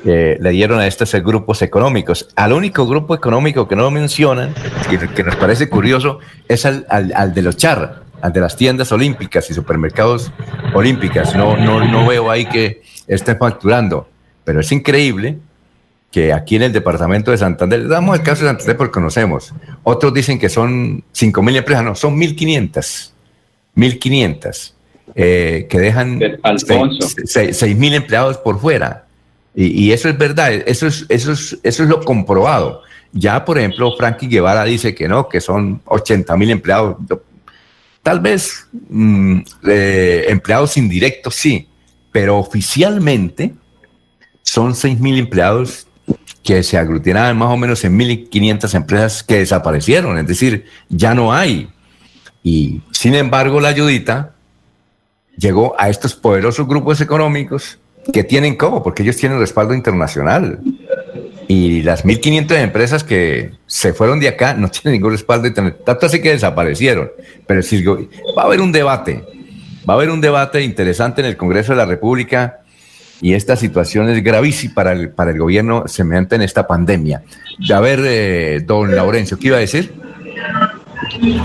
eh, 0.05 0.37
le 0.39 0.49
dieron 0.51 0.79
a 0.79 0.87
estos 0.87 1.13
grupos 1.13 1.61
económicos. 1.61 2.29
Al 2.35 2.53
único 2.53 2.85
grupo 2.85 3.15
económico 3.15 3.67
que 3.67 3.75
no 3.75 3.89
mencionan, 3.91 4.53
que, 4.89 4.99
que 5.09 5.23
nos 5.23 5.35
parece 5.37 5.69
curioso, 5.69 6.19
es 6.47 6.65
al, 6.65 6.85
al 6.89 7.33
de 7.33 7.41
los 7.41 7.55
charros 7.55 8.08
ante 8.21 8.39
las 8.39 8.55
tiendas 8.55 8.91
olímpicas 8.91 9.49
y 9.49 9.53
supermercados 9.53 10.31
olímpicas. 10.73 11.35
No, 11.35 11.57
no, 11.57 11.85
no 11.85 12.07
veo 12.07 12.29
ahí 12.29 12.45
que 12.45 12.81
estén 13.07 13.37
facturando, 13.37 14.07
pero 14.43 14.59
es 14.59 14.71
increíble 14.71 15.37
que 16.11 16.33
aquí 16.33 16.55
en 16.55 16.63
el 16.63 16.73
departamento 16.73 17.31
de 17.31 17.37
Santander, 17.37 17.87
damos 17.87 18.17
el 18.17 18.23
caso 18.23 18.43
de 18.43 18.49
Santander 18.49 18.77
porque 18.77 18.93
conocemos, 18.93 19.53
otros 19.83 20.13
dicen 20.13 20.39
que 20.39 20.49
son 20.49 21.03
5 21.11 21.41
mil 21.43 21.55
empresas, 21.55 21.83
no, 21.83 21.95
son 21.95 22.19
1.500, 22.19 23.11
1.500, 23.75 24.73
eh, 25.15 25.67
que 25.69 25.79
dejan 25.79 26.19
6 27.25 27.77
mil 27.77 27.93
empleados 27.93 28.37
por 28.37 28.59
fuera. 28.59 29.05
Y, 29.55 29.85
y, 29.85 29.91
eso 29.91 30.09
es 30.09 30.17
verdad, 30.17 30.53
eso 30.53 30.87
es, 30.87 31.05
eso, 31.09 31.31
es, 31.31 31.59
eso 31.63 31.83
es 31.83 31.89
lo 31.89 32.03
comprobado. 32.03 32.83
Ya, 33.11 33.43
por 33.43 33.57
ejemplo, 33.57 33.95
Frankie 33.97 34.27
Guevara 34.27 34.63
dice 34.63 34.93
que 34.93 35.07
no, 35.07 35.27
que 35.27 35.41
son 35.41 35.81
80 35.85 36.37
mil 36.37 36.51
empleados. 36.51 36.97
Tal 38.03 38.19
vez 38.19 38.67
mm, 38.89 39.41
empleados 39.63 40.77
indirectos 40.77 41.35
sí, 41.35 41.67
pero 42.11 42.37
oficialmente 42.37 43.53
son 44.41 44.73
6.000 44.73 45.19
empleados 45.19 45.87
que 46.43 46.63
se 46.63 46.77
aglutinaban 46.77 47.37
más 47.37 47.49
o 47.49 47.57
menos 47.57 47.83
en 47.83 47.97
1.500 47.97 48.73
empresas 48.73 49.23
que 49.23 49.39
desaparecieron, 49.39 50.17
es 50.17 50.25
decir, 50.25 50.65
ya 50.89 51.13
no 51.13 51.33
hay. 51.33 51.69
Y 52.43 52.81
sin 52.91 53.13
embargo, 53.15 53.59
la 53.59 53.69
ayudita 53.69 54.33
llegó 55.37 55.75
a 55.79 55.89
estos 55.89 56.15
poderosos 56.15 56.67
grupos 56.67 57.01
económicos 57.01 57.77
que 58.11 58.23
tienen 58.23 58.55
cómo, 58.55 58.81
porque 58.81 59.03
ellos 59.03 59.17
tienen 59.17 59.39
respaldo 59.39 59.73
internacional. 59.73 60.59
Y 61.51 61.81
las 61.81 62.05
1.500 62.05 62.61
empresas 62.61 63.03
que 63.03 63.53
se 63.65 63.91
fueron 63.91 64.19
de 64.19 64.27
acá 64.27 64.53
no 64.53 64.69
tienen 64.69 64.93
ningún 64.93 65.13
respaldo, 65.13 65.51
tanto 65.51 66.05
así 66.05 66.21
que 66.21 66.29
desaparecieron. 66.29 67.09
Pero 67.47 67.63
si, 67.63 67.83
va 67.83 68.43
a 68.43 68.45
haber 68.45 68.61
un 68.61 68.71
debate, 68.71 69.23
va 69.89 69.95
a 69.95 69.97
haber 69.97 70.11
un 70.11 70.21
debate 70.21 70.61
interesante 70.61 71.21
en 71.21 71.27
el 71.27 71.37
Congreso 71.37 71.71
de 71.71 71.77
la 71.77 71.87
República 71.87 72.59
y 73.19 73.33
esta 73.33 73.55
situación 73.55 74.07
es 74.09 74.23
gravísima 74.23 74.75
para 74.75 74.91
el, 74.91 75.09
para 75.09 75.31
el 75.31 75.39
gobierno 75.39 75.87
semejante 75.87 76.35
en 76.35 76.43
esta 76.43 76.67
pandemia. 76.67 77.23
A 77.73 77.79
ver, 77.79 77.99
eh, 78.03 78.61
don 78.63 78.95
Laurencio, 78.95 79.39
¿qué 79.39 79.47
iba 79.47 79.57
a 79.57 79.61
decir? 79.61 79.91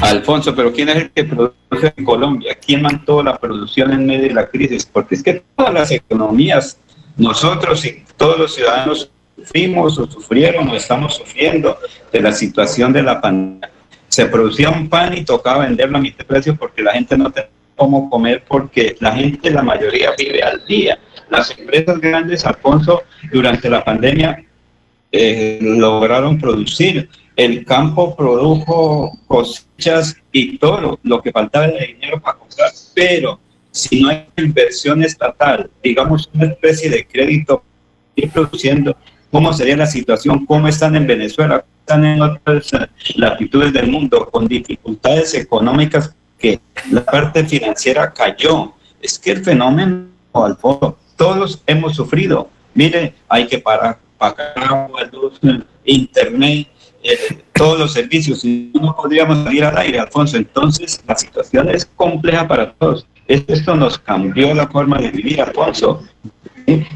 Alfonso, 0.03 0.55
pero 0.55 0.71
¿quién 0.71 0.91
es 0.91 0.97
el 0.97 1.11
que 1.13 1.25
produce 1.25 1.95
en 1.97 2.05
Colombia? 2.05 2.59
¿Quién 2.63 2.83
mantuvo 2.83 3.23
la 3.23 3.39
producción 3.39 3.91
en 3.91 4.05
medio 4.05 4.29
de 4.29 4.35
la 4.35 4.49
crisis? 4.49 4.85
Porque 4.85 5.15
es 5.15 5.23
que 5.23 5.43
todas 5.57 5.73
las 5.73 5.91
economías, 5.91 6.79
nosotros 7.17 7.87
y 7.87 8.05
todos 8.19 8.39
los 8.39 8.55
ciudadanos 8.55 9.11
sufrimos 9.37 9.99
o 9.99 10.11
sufrieron 10.11 10.69
o 10.69 10.77
estamos 10.77 11.15
sufriendo 11.15 11.79
de 12.13 12.21
la 12.21 12.33
situación 12.33 12.93
de 12.93 13.03
la 13.03 13.21
pandemia. 13.21 13.71
Se 14.09 14.27
producía 14.27 14.71
un 14.71 14.89
pan 14.89 15.17
y 15.17 15.25
tocaba 15.25 15.65
venderlo 15.65 15.99
a 15.99 16.01
mitad 16.01 16.25
precio 16.25 16.57
porque 16.57 16.83
la 16.83 16.93
gente 16.93 17.17
no 17.17 17.31
tenía 17.31 17.51
cómo 17.77 18.09
comer 18.09 18.45
porque 18.47 18.97
la 19.01 19.13
gente, 19.13 19.51
la 19.51 19.63
mayoría 19.63 20.13
vive 20.17 20.43
al 20.43 20.65
día. 20.67 20.99
Las 21.31 21.57
empresas 21.59 22.01
grandes, 22.01 22.45
Alfonso, 22.45 23.03
durante 23.33 23.69
la 23.69 23.85
pandemia 23.85 24.45
eh, 25.11 25.59
lograron 25.61 26.39
producir. 26.39 27.09
El 27.37 27.65
campo 27.65 28.15
produjo 28.15 29.11
cosechas 29.27 30.17
y 30.31 30.59
todo 30.59 30.99
lo, 31.03 31.23
que 31.23 31.33
faltaba 31.33 31.67
de 31.67 31.87
dinero 31.87 32.21
para 32.21 32.39
comprar, 32.39 32.71
pero 32.95 33.41
si 33.73 34.03
no 34.03 34.09
hay 34.09 34.27
inversión 34.37 35.03
estatal, 35.03 35.69
digamos 35.83 36.31
una 36.33 36.47
especie 36.47 36.89
de 36.91 37.05
crédito 37.05 37.65
ir 38.15 38.31
produciendo, 38.31 38.97
cómo 39.35 39.53
sería 39.53 39.77
la 39.77 39.89
situación, 39.89 40.47
cómo 40.47 40.69
están 40.69 40.95
en 40.95 41.09
Venezuela, 41.09 41.65
están 41.81 42.05
en 42.05 42.23
otras 42.23 42.71
latitudes 43.17 43.73
del 43.73 43.91
mundo 43.91 44.29
con 44.31 44.47
dificultades 44.47 45.35
económicas 45.35 46.15
que 46.39 46.61
la 46.93 47.05
parte 47.05 47.45
financiera 47.45 48.13
cayó. 48.13 48.75
Es 49.03 49.19
que 49.19 49.33
el 49.33 49.45
fenómeno, 49.45 50.07
al 50.33 50.57
fondo, 50.57 50.97
todos 51.17 51.61
hemos 51.67 51.97
sufrido. 51.97 52.49
Mire, 52.75 53.13
hay 53.29 53.49
que 53.49 53.59
pagar, 53.59 53.99
pagar 54.19 54.53
agua, 54.57 55.03
luz, 55.13 55.41
internet, 55.85 56.69
eh, 57.03 57.43
todos 57.55 57.77
los 57.77 57.93
servicios, 57.93 58.45
y 58.45 58.71
no 58.73 58.95
podríamos 58.95 59.43
salir 59.43 59.65
al 59.65 59.77
aire, 59.79 59.99
Alfonso. 59.99 60.37
Entonces, 60.37 61.03
la 61.09 61.17
situación 61.17 61.71
es 61.71 61.85
compleja 61.97 62.47
para 62.47 62.73
todos. 62.75 63.05
Esto 63.27 63.75
nos 63.75 63.99
cambió 63.99 64.55
la 64.55 64.69
forma 64.69 64.99
de 64.99 65.11
vivir, 65.11 65.41
Alfonso. 65.41 66.05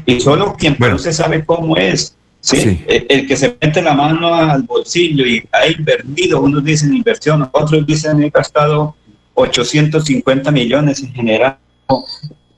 Y 0.05 0.21
solo 0.21 0.55
quien 0.57 0.77
no 0.79 0.97
se 0.97 1.11
sabe 1.11 1.43
cómo 1.43 1.75
es, 1.75 2.15
¿sí? 2.39 2.83
El, 2.87 3.27
que 3.27 3.35
se 3.35 3.57
mete 3.61 3.81
la 3.81 3.93
mano 3.93 4.33
al 4.33 4.63
bolsillo 4.63 5.25
y 5.25 5.43
ha 5.51 5.67
invertido, 5.67 6.41
unos 6.41 6.63
dicen 6.63 6.93
inversión, 6.93 7.49
otros 7.51 7.85
dicen 7.85 8.21
he 8.23 8.29
gastado 8.29 8.95
850 9.33 10.51
millones 10.51 11.01
en 11.01 11.13
general, 11.13 11.57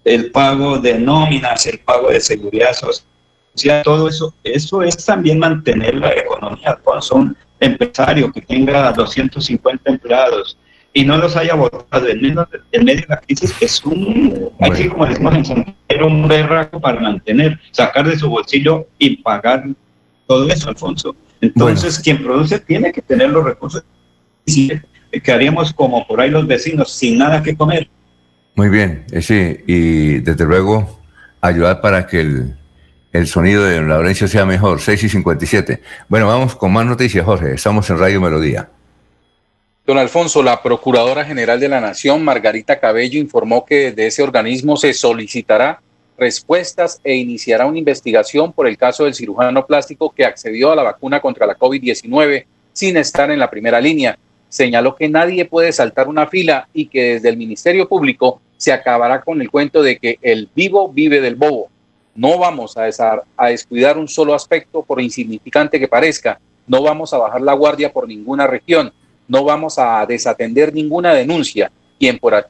el 0.04 0.32
pago 0.32 0.80
de 0.80 0.98
nóminas, 0.98 1.66
el 1.68 1.80
pago 1.80 2.10
de 2.10 2.20
seguridad 2.20 2.74
social, 2.74 3.84
todo 3.84 4.10
eso, 4.10 4.34
eso 4.44 4.82
es 4.82 5.06
también 5.06 5.40
mantener 5.40 5.96
la 5.96 6.12
economía. 6.14 6.80
Cuando 6.84 7.02
son 7.02 7.38
empresarios 7.60 8.32
que 8.34 8.42
tenga 8.42 8.92
250 8.92 9.92
empleados 9.92 10.58
y 10.94 11.06
no 11.06 11.18
los 11.18 11.36
haya 11.36 11.56
votado 11.56 12.08
en 12.08 12.22
medio, 12.22 12.48
en 12.72 12.86
medio 12.86 13.02
de 13.02 13.08
la 13.08 13.18
crisis, 13.18 13.54
es 13.62 13.84
un, 13.86 14.50
aquí 14.60 14.88
como 14.90 15.06
decimos 15.06 15.34
en 15.88 16.04
un 16.04 16.28
berraco 16.28 16.80
para 16.80 17.00
mantener, 17.00 17.60
sacar 17.72 18.08
de 18.08 18.18
su 18.18 18.30
bolsillo 18.30 18.88
y 18.98 19.18
pagar 19.18 19.66
todo 20.28 20.48
eso, 20.50 20.70
Alfonso. 20.70 21.16
Entonces, 21.40 22.00
quien 22.00 22.22
produce 22.24 22.60
tiene 22.60 22.92
que 22.92 23.02
tener 23.02 23.30
los 23.30 23.44
recursos. 23.44 23.84
Y 24.46 24.72
quedaríamos 25.24 25.74
como 25.74 26.06
por 26.08 26.22
ahí 26.22 26.30
los 26.30 26.46
vecinos, 26.46 26.92
sin 26.92 27.18
nada 27.18 27.42
que 27.42 27.56
comer. 27.56 27.90
Muy 28.56 28.70
bien, 28.70 29.06
eh, 29.12 29.22
sí, 29.22 29.58
y 29.66 30.20
desde 30.20 30.46
luego 30.46 31.00
ayudar 31.40 31.82
para 31.82 32.06
que 32.06 32.22
el, 32.22 32.56
el 33.14 33.28
sonido 33.28 33.64
de 33.64 33.82
Laurencio 33.82 34.28
sea 34.28 34.46
mejor, 34.46 34.82
6 34.82 35.04
y 35.04 35.10
57. 35.10 35.82
Bueno, 36.10 36.28
vamos 36.28 36.56
con 36.56 36.72
más 36.72 36.86
noticias, 36.86 37.26
Jorge. 37.26 37.54
Estamos 37.54 37.90
en 37.90 37.98
Radio 37.98 38.22
Melodía. 38.22 38.70
Don 39.92 39.98
Alfonso, 39.98 40.42
la 40.42 40.64
Procuradora 40.64 41.26
General 41.26 41.60
de 41.60 41.68
la 41.68 41.82
Nación, 41.82 42.24
Margarita 42.24 42.80
Cabello, 42.80 43.20
informó 43.20 43.66
que 43.66 43.92
desde 43.92 44.08
ese 44.08 44.24
organismo 44.24 44.78
se 44.78 44.94
solicitará 44.94 45.82
respuestas 46.18 47.02
e 47.04 47.16
iniciará 47.16 47.66
una 47.66 47.78
investigación 47.78 48.54
por 48.54 48.70
el 48.70 48.78
caso 48.78 49.04
del 49.04 49.16
cirujano 49.16 49.66
plástico 49.66 50.10
que 50.16 50.24
accedió 50.24 50.72
a 50.72 50.78
la 50.78 50.84
vacuna 50.84 51.20
contra 51.20 51.46
la 51.46 51.58
COVID-19 51.58 52.46
sin 52.72 52.96
estar 52.96 53.32
en 53.32 53.40
la 53.40 53.50
primera 53.50 53.82
línea. 53.82 54.18
Señaló 54.48 54.96
que 54.96 55.10
nadie 55.10 55.44
puede 55.44 55.74
saltar 55.74 56.08
una 56.08 56.26
fila 56.26 56.70
y 56.74 56.86
que 56.86 57.16
desde 57.16 57.28
el 57.28 57.36
Ministerio 57.36 57.90
Público 57.90 58.40
se 58.56 58.72
acabará 58.72 59.22
con 59.22 59.42
el 59.42 59.52
cuento 59.52 59.84
de 59.84 59.98
que 59.98 60.18
el 60.22 60.48
vivo 60.56 60.88
vive 60.88 61.20
del 61.20 61.36
bobo. 61.36 61.68
No 62.16 62.38
vamos 62.38 62.78
a, 62.78 62.88
a 63.36 63.48
descuidar 63.50 63.98
un 63.98 64.08
solo 64.08 64.36
aspecto 64.36 64.84
por 64.84 65.02
insignificante 65.02 65.82
que 65.82 65.90
parezca. 65.90 66.40
No 66.66 66.82
vamos 66.82 67.14
a 67.14 67.18
bajar 67.18 67.42
la 67.42 67.52
guardia 67.52 67.92
por 67.92 68.08
ninguna 68.08 68.48
región. 68.48 68.94
No 69.32 69.46
vamos 69.46 69.80
a 69.80 70.06
desatender 70.06 70.74
ninguna 70.74 71.14
denuncia. 71.14 71.72
Quien 71.98 72.20
por, 72.20 72.50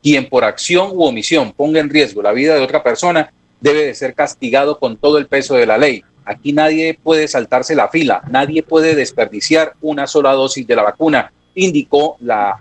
quien 0.00 0.28
por 0.28 0.44
acción 0.44 0.92
u 0.92 1.02
omisión 1.02 1.52
ponga 1.52 1.80
en 1.80 1.90
riesgo 1.90 2.22
la 2.22 2.30
vida 2.30 2.54
de 2.54 2.60
otra 2.60 2.80
persona 2.80 3.32
debe 3.60 3.84
de 3.84 3.94
ser 3.96 4.14
castigado 4.14 4.78
con 4.78 4.96
todo 4.96 5.18
el 5.18 5.26
peso 5.26 5.56
de 5.56 5.66
la 5.66 5.76
ley. 5.76 6.04
Aquí 6.24 6.52
nadie 6.52 6.96
puede 7.02 7.26
saltarse 7.26 7.74
la 7.74 7.88
fila, 7.88 8.22
nadie 8.30 8.62
puede 8.62 8.94
desperdiciar 8.94 9.74
una 9.80 10.06
sola 10.06 10.30
dosis 10.30 10.64
de 10.64 10.76
la 10.76 10.84
vacuna, 10.84 11.32
indicó 11.56 12.18
la, 12.20 12.56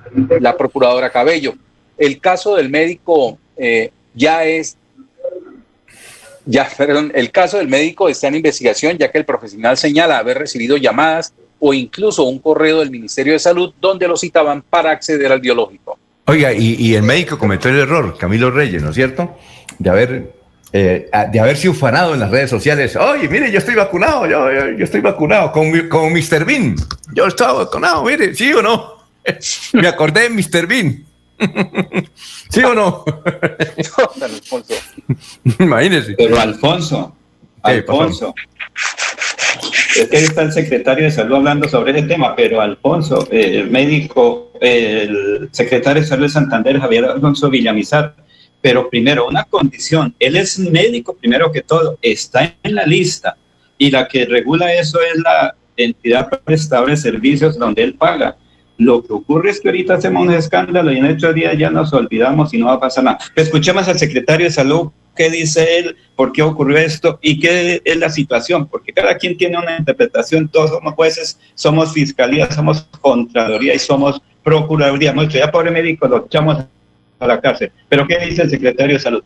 procuradora 0.58 1.12
Cabello. 1.12 1.54
El 1.96 2.20
caso 2.20 2.56
del 2.56 2.70
médico 2.70 3.38
eh, 3.56 3.92
ya 4.16 4.44
es 4.44 4.76
ya, 6.48 6.68
perdón, 6.78 7.12
el 7.14 7.30
caso 7.30 7.58
del 7.58 7.68
médico 7.68 8.10
está 8.10 8.28
en 8.28 8.36
investigación 8.36 8.98
ya 8.98 9.12
que 9.12 9.20
el 9.20 9.26
profesional 9.26 9.78
señala 9.78 10.18
haber 10.18 10.40
recibido 10.40 10.78
llamadas 10.78 11.32
o 11.66 11.74
incluso 11.74 12.24
un 12.24 12.40
correo 12.40 12.80
del 12.80 12.92
Ministerio 12.92 13.32
de 13.32 13.40
Salud 13.40 13.74
donde 13.80 14.06
lo 14.06 14.18
citaban 14.18 14.62
para 14.70 14.92
acceder 14.92 15.32
al 15.32 15.40
biológico. 15.40 15.98
Oiga, 16.26 16.52
y, 16.52 16.94
el 16.94 17.04
médico 17.04 17.38
cometió 17.38 17.70
el 17.70 17.80
error, 17.80 18.18
Camilo 18.18 18.52
Reyes, 18.52 18.84
¿no 18.84 18.90
es 18.90 18.96
cierto? 18.96 19.38
De 19.80 19.90
haber, 19.90 20.34
eh, 20.74 21.10
de 21.32 21.40
haberse 21.40 21.70
ufanado 21.70 22.14
en 22.14 22.20
las 22.20 22.32
redes 22.32 22.50
sociales. 22.50 22.98
Oye, 22.98 23.30
mire, 23.30 23.50
yo 23.50 23.60
estoy 23.60 23.76
vacunado, 23.76 24.28
yo, 24.28 24.52
yo, 24.78 24.84
estoy 24.84 25.00
vacunado 25.00 25.54
con, 25.54 25.88
con 25.88 26.12
Mr. 26.12 26.44
Bean. 26.44 26.76
Yo 27.14 27.28
estaba 27.28 27.64
vacunado, 27.64 28.04
mire, 28.04 28.36
¿sí 28.36 28.52
o 28.52 28.62
no? 28.62 28.96
Me 29.74 29.88
acordé 29.88 30.24
de 30.24 30.30
Mr. 30.32 30.68
Bean. 30.68 31.06
¿Sí 32.50 32.62
o 32.62 32.74
no? 32.76 33.06
Alfonso. 34.22 34.74
Imagínese. 35.60 36.16
Pero 36.18 36.40
Alfonso, 36.42 37.16
Alfonso. 37.62 38.36
Es 39.96 40.08
que 40.10 40.18
está 40.18 40.42
el 40.42 40.52
secretario 40.52 41.06
de 41.06 41.12
salud 41.12 41.36
hablando 41.36 41.70
sobre 41.70 41.92
ese 41.92 42.08
tema, 42.08 42.36
pero 42.36 42.60
Alfonso, 42.60 43.28
eh, 43.32 43.60
el 43.60 43.70
médico, 43.70 44.52
el 44.60 45.50
secretario 45.52 46.02
de 46.02 46.08
salud 46.08 46.24
de 46.24 46.30
Santander, 46.30 46.80
Javier 46.80 47.06
Alfonso 47.06 47.50
Villamizar, 47.50 48.16
pero 48.62 48.90
primero, 48.90 49.28
una 49.28 49.44
condición, 49.44 50.16
él 50.20 50.36
es 50.36 50.58
médico 50.58 51.16
primero 51.16 51.52
que 51.52 51.62
todo, 51.62 52.00
está 52.02 52.56
en 52.64 52.76
la 52.76 52.86
lista 52.86 53.38
y 53.78 53.92
la 53.92 54.08
que 54.08 54.26
regula 54.26 54.74
eso 54.74 55.00
es 55.02 55.22
la 55.22 55.56
entidad 55.78 56.30
prestadora 56.44 56.92
de 56.92 56.98
servicios 56.98 57.58
donde 57.58 57.84
él 57.84 57.96
paga. 57.96 58.38
Lo 58.78 59.04
que 59.04 59.14
ocurre 59.14 59.52
es 59.52 59.62
que 59.62 59.70
ahorita 59.70 59.96
hacemos 59.96 60.26
un 60.26 60.34
escándalo 60.34 60.92
y 60.92 60.98
en 60.98 61.06
estos 61.06 61.36
días 61.36 61.56
ya 61.58 61.70
nos 61.70 61.94
olvidamos 61.94 62.54
y 62.54 62.58
no 62.58 62.68
va 62.68 62.74
a 62.74 62.80
pasar 62.80 63.04
nada. 63.04 63.20
Escuchemos 63.36 63.88
al 63.88 64.00
secretario 64.00 64.46
de 64.46 64.52
salud 64.52 64.92
qué 65.16 65.30
dice 65.30 65.80
él, 65.80 65.96
por 66.16 66.32
qué 66.32 66.42
ocurrió 66.42 66.78
esto 66.78 67.20
y 67.22 67.40
qué 67.40 67.82
es 67.84 67.98
la 67.98 68.10
situación, 68.10 68.68
porque 68.68 68.94
cada 68.94 69.18
quien 69.18 69.38
tiene 69.38 69.58
una 69.58 69.78
interpretación, 69.78 70.48
todos 70.48 70.72
somos 70.72 70.94
jueces, 70.94 71.40
somos 71.56 71.94
fiscalía, 71.94 72.50
somos 72.52 72.88
contraloría 73.02 73.74
y 73.74 73.80
somos 73.80 74.22
procuraduría. 74.44 75.14
Mucho, 75.14 75.38
ya 75.38 75.52
pobre 75.52 75.72
médico 75.72 76.08
lo 76.08 76.26
echamos 76.26 76.66
a 77.20 77.28
la 77.28 77.40
cárcel. 77.40 77.72
Pero 77.90 78.06
¿qué 78.08 78.18
dice 78.20 78.44
el 78.44 78.50
secretario 78.50 78.96
de 78.96 79.00
salud? 79.00 79.24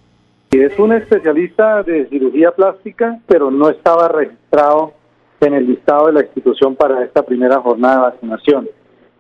Es 0.51 0.77
un 0.80 0.93
especialista 0.93 1.84
de 1.84 2.07
cirugía 2.07 2.51
plástica, 2.51 3.19
pero 3.27 3.51
no 3.51 3.69
estaba 3.69 4.07
registrado 4.07 4.93
en 5.41 5.53
el 5.53 5.68
listado 5.68 6.07
de 6.07 6.14
la 6.14 6.22
institución 6.22 6.76
para 6.76 7.03
esta 7.03 7.23
primera 7.23 7.59
jornada 7.59 7.95
de 7.95 8.01
vacunación. 8.01 8.69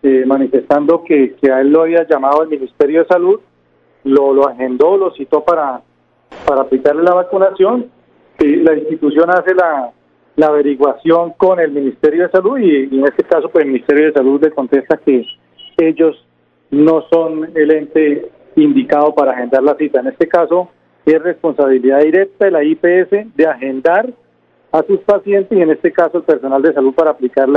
Eh, 0.03 0.23
manifestando 0.25 1.03
que, 1.03 1.35
a 1.51 1.59
él 1.59 1.69
lo 1.69 1.81
había 1.81 2.07
llamado 2.07 2.43
el 2.43 2.49
Ministerio 2.49 3.01
de 3.01 3.07
Salud, 3.07 3.39
lo 4.03 4.47
agendó, 4.47 4.95
lo 4.95 5.11
citó 5.15 5.43
para, 5.43 5.81
para 6.45 6.61
aplicarle 6.61 7.03
la 7.03 7.13
vacunación. 7.13 7.89
La 8.39 8.75
institución 8.75 9.29
hace 9.29 9.53
la, 9.55 9.91
averiguación 10.47 11.33
con 11.33 11.59
el 11.59 11.71
Ministerio 11.71 12.23
de 12.23 12.31
Salud 12.31 12.59
y, 12.59 12.95
en 12.95 13.05
este 13.05 13.23
caso 13.23 13.49
pues 13.49 13.65
el 13.65 13.71
Ministerio 13.71 14.05
de 14.05 14.13
Salud 14.13 14.39
le 14.41 14.51
contesta 14.51 14.97
que 14.97 15.25
ellos 15.77 16.23
no 16.69 17.03
son 17.11 17.49
el 17.55 17.71
ente 17.71 18.29
indicado 18.55 19.15
para 19.15 19.31
agendar 19.31 19.63
la 19.63 19.75
cita. 19.75 19.99
En 19.99 20.07
este 20.07 20.27
caso 20.27 20.69
es 21.05 21.21
responsabilidad 21.21 22.01
directa 22.01 22.45
de 22.45 22.51
la 22.51 22.63
IPS 22.63 23.35
de 23.35 23.47
agendar 23.47 24.13
a 24.71 24.83
sus 24.83 24.99
pacientes 24.99 25.57
y 25.57 25.61
en 25.61 25.71
este 25.71 25.91
caso 25.91 26.19
el 26.19 26.23
personal 26.23 26.61
de 26.61 26.73
salud 26.73 26.93
para 26.93 27.11
aplicar 27.11 27.47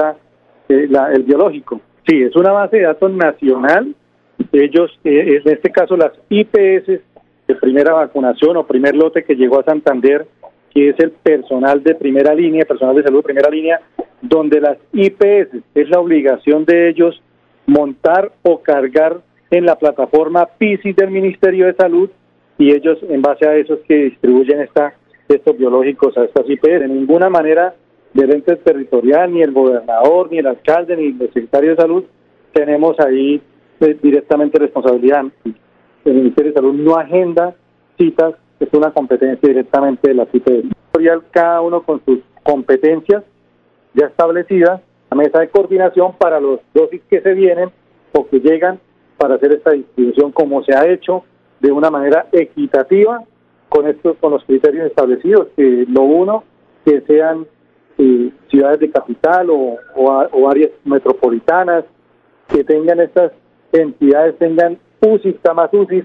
eh, 0.68 0.86
la, 0.88 1.12
el 1.12 1.24
biológico. 1.24 1.80
Sí, 2.06 2.22
es 2.22 2.34
una 2.36 2.52
base 2.52 2.78
de 2.78 2.84
datos 2.84 3.12
nacional. 3.12 3.94
Ellos, 4.52 4.90
eh, 5.04 5.40
en 5.44 5.52
este 5.52 5.70
caso, 5.70 5.96
las 5.96 6.12
IPS 6.28 7.00
de 7.50 7.56
primera 7.56 7.92
vacunación 7.92 8.56
o 8.56 8.66
primer 8.66 8.94
lote 8.94 9.24
que 9.24 9.34
llegó 9.34 9.58
a 9.58 9.64
Santander, 9.64 10.26
que 10.72 10.90
es 10.90 11.00
el 11.00 11.10
personal 11.10 11.82
de 11.82 11.96
primera 11.96 12.32
línea, 12.34 12.64
personal 12.64 12.94
de 12.94 13.02
salud 13.02 13.18
de 13.18 13.24
primera 13.24 13.50
línea, 13.50 13.80
donde 14.22 14.60
las 14.60 14.78
IPS 14.92 15.62
es 15.74 15.90
la 15.90 15.98
obligación 15.98 16.64
de 16.64 16.88
ellos 16.88 17.20
montar 17.66 18.30
o 18.42 18.60
cargar 18.60 19.20
en 19.50 19.66
la 19.66 19.76
plataforma 19.76 20.46
PISI 20.46 20.92
del 20.92 21.10
Ministerio 21.10 21.66
de 21.66 21.74
Salud 21.74 22.08
y 22.56 22.70
ellos 22.72 22.98
en 23.08 23.20
base 23.20 23.48
a 23.48 23.56
eso 23.56 23.74
es 23.74 23.80
que 23.80 23.96
distribuyen 23.96 24.60
esta, 24.60 24.94
estos 25.28 25.56
biológicos 25.56 26.16
a 26.16 26.24
estas 26.24 26.48
IPS. 26.48 26.80
De 26.80 26.88
ninguna 26.88 27.28
manera 27.28 27.74
del 28.12 28.32
ente 28.32 28.54
territorial, 28.56 29.32
ni 29.32 29.42
el 29.42 29.52
gobernador, 29.52 30.30
ni 30.30 30.38
el 30.38 30.46
alcalde, 30.46 30.96
ni 30.96 31.06
el 31.06 31.18
secretario 31.32 31.70
de 31.70 31.76
salud, 31.76 32.04
tenemos 32.52 33.00
ahí 33.00 33.40
eh, 33.80 33.96
directamente 34.00 34.58
responsabilidad. 34.58 35.24
El 36.04 36.14
Ministerio 36.14 36.52
de 36.52 36.56
Salud 36.56 36.74
no 36.74 36.96
agenda 36.96 37.54
citas, 37.96 38.34
es 38.58 38.68
una 38.72 38.92
competencia 38.92 39.48
directamente 39.48 40.08
de 40.08 40.14
la 40.14 40.26
CIPE. 40.26 40.64
Cada 41.30 41.60
uno 41.60 41.82
con 41.82 42.02
sus 42.04 42.18
competencias 42.42 43.24
ya 43.94 44.06
establecidas, 44.06 44.80
la 45.10 45.16
mesa 45.16 45.40
de 45.40 45.48
coordinación 45.48 46.14
para 46.18 46.40
los 46.40 46.60
dosis 46.74 47.00
que 47.08 47.20
se 47.20 47.34
vienen 47.34 47.70
o 48.12 48.26
que 48.28 48.40
llegan 48.40 48.78
para 49.16 49.34
hacer 49.34 49.52
esta 49.52 49.72
distribución 49.72 50.32
como 50.32 50.62
se 50.64 50.74
ha 50.74 50.86
hecho 50.86 51.24
de 51.60 51.72
una 51.72 51.90
manera 51.90 52.26
equitativa 52.32 53.22
con 53.68 53.86
estos 53.86 54.16
con 54.18 54.32
los 54.32 54.44
criterios 54.44 54.86
establecidos 54.86 55.48
que 55.56 55.86
lo 55.88 56.02
uno 56.02 56.44
que 56.84 57.00
sean 57.02 57.46
eh, 57.98 58.30
ciudades 58.48 58.80
de 58.80 58.90
capital 58.90 59.48
o, 59.50 60.48
áreas 60.48 60.70
metropolitanas, 60.84 61.84
que 62.48 62.64
tengan 62.64 62.98
estas 62.98 63.32
entidades, 63.72 64.38
tengan 64.38 64.78
UCIs, 65.00 65.36
más 65.54 65.72
UCIs, 65.72 66.04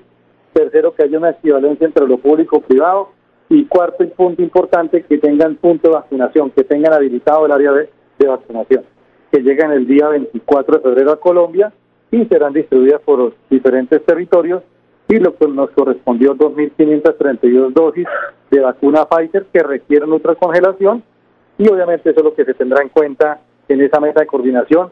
tercero, 0.54 0.94
que 0.94 1.04
haya 1.04 1.18
una 1.18 1.32
equivalencia 1.32 1.86
entre 1.86 2.08
lo 2.08 2.18
público 2.18 2.58
y 2.58 2.62
privado, 2.62 3.10
y 3.50 3.66
cuarto 3.66 4.04
y 4.04 4.08
punto 4.08 4.42
importante, 4.42 5.04
que 5.04 5.18
tengan 5.18 5.56
punto 5.56 5.90
de 5.90 5.96
vacunación, 5.96 6.52
que 6.52 6.64
tengan 6.64 6.94
habilitado 6.94 7.46
el 7.46 7.52
área 7.52 7.72
de, 7.72 7.90
vacunación, 8.28 8.84
que 9.32 9.42
llegan 9.42 9.72
el 9.72 9.86
día 9.86 10.08
24 10.08 10.78
de 10.78 10.84
febrero 10.84 11.12
a 11.12 11.20
Colombia 11.20 11.72
y 12.10 12.26
serán 12.26 12.54
distribuidas 12.54 13.02
por 13.02 13.20
los 13.20 13.34
diferentes 13.50 14.04
territorios 14.04 14.64
y 15.08 15.20
lo 15.20 15.36
que 15.36 15.48
nos 15.48 15.70
correspondió 15.72 16.36
2.532 16.36 17.74
dosis 17.74 18.08
de 18.50 18.62
vacuna 18.62 19.06
Pfizer 19.06 19.46
que 19.54 19.62
requieren 19.62 20.12
otra 20.12 20.34
congelación 20.34 21.04
y 21.58 21.70
obviamente 21.70 22.10
eso 22.10 22.20
es 22.20 22.24
lo 22.24 22.34
que 22.34 22.46
se 22.46 22.56
tendrá 22.56 22.82
en 22.82 22.90
cuenta 22.90 23.42
en 23.68 23.82
esa 23.82 24.00
mesa 24.00 24.22
de 24.22 24.28
coordinación 24.28 24.90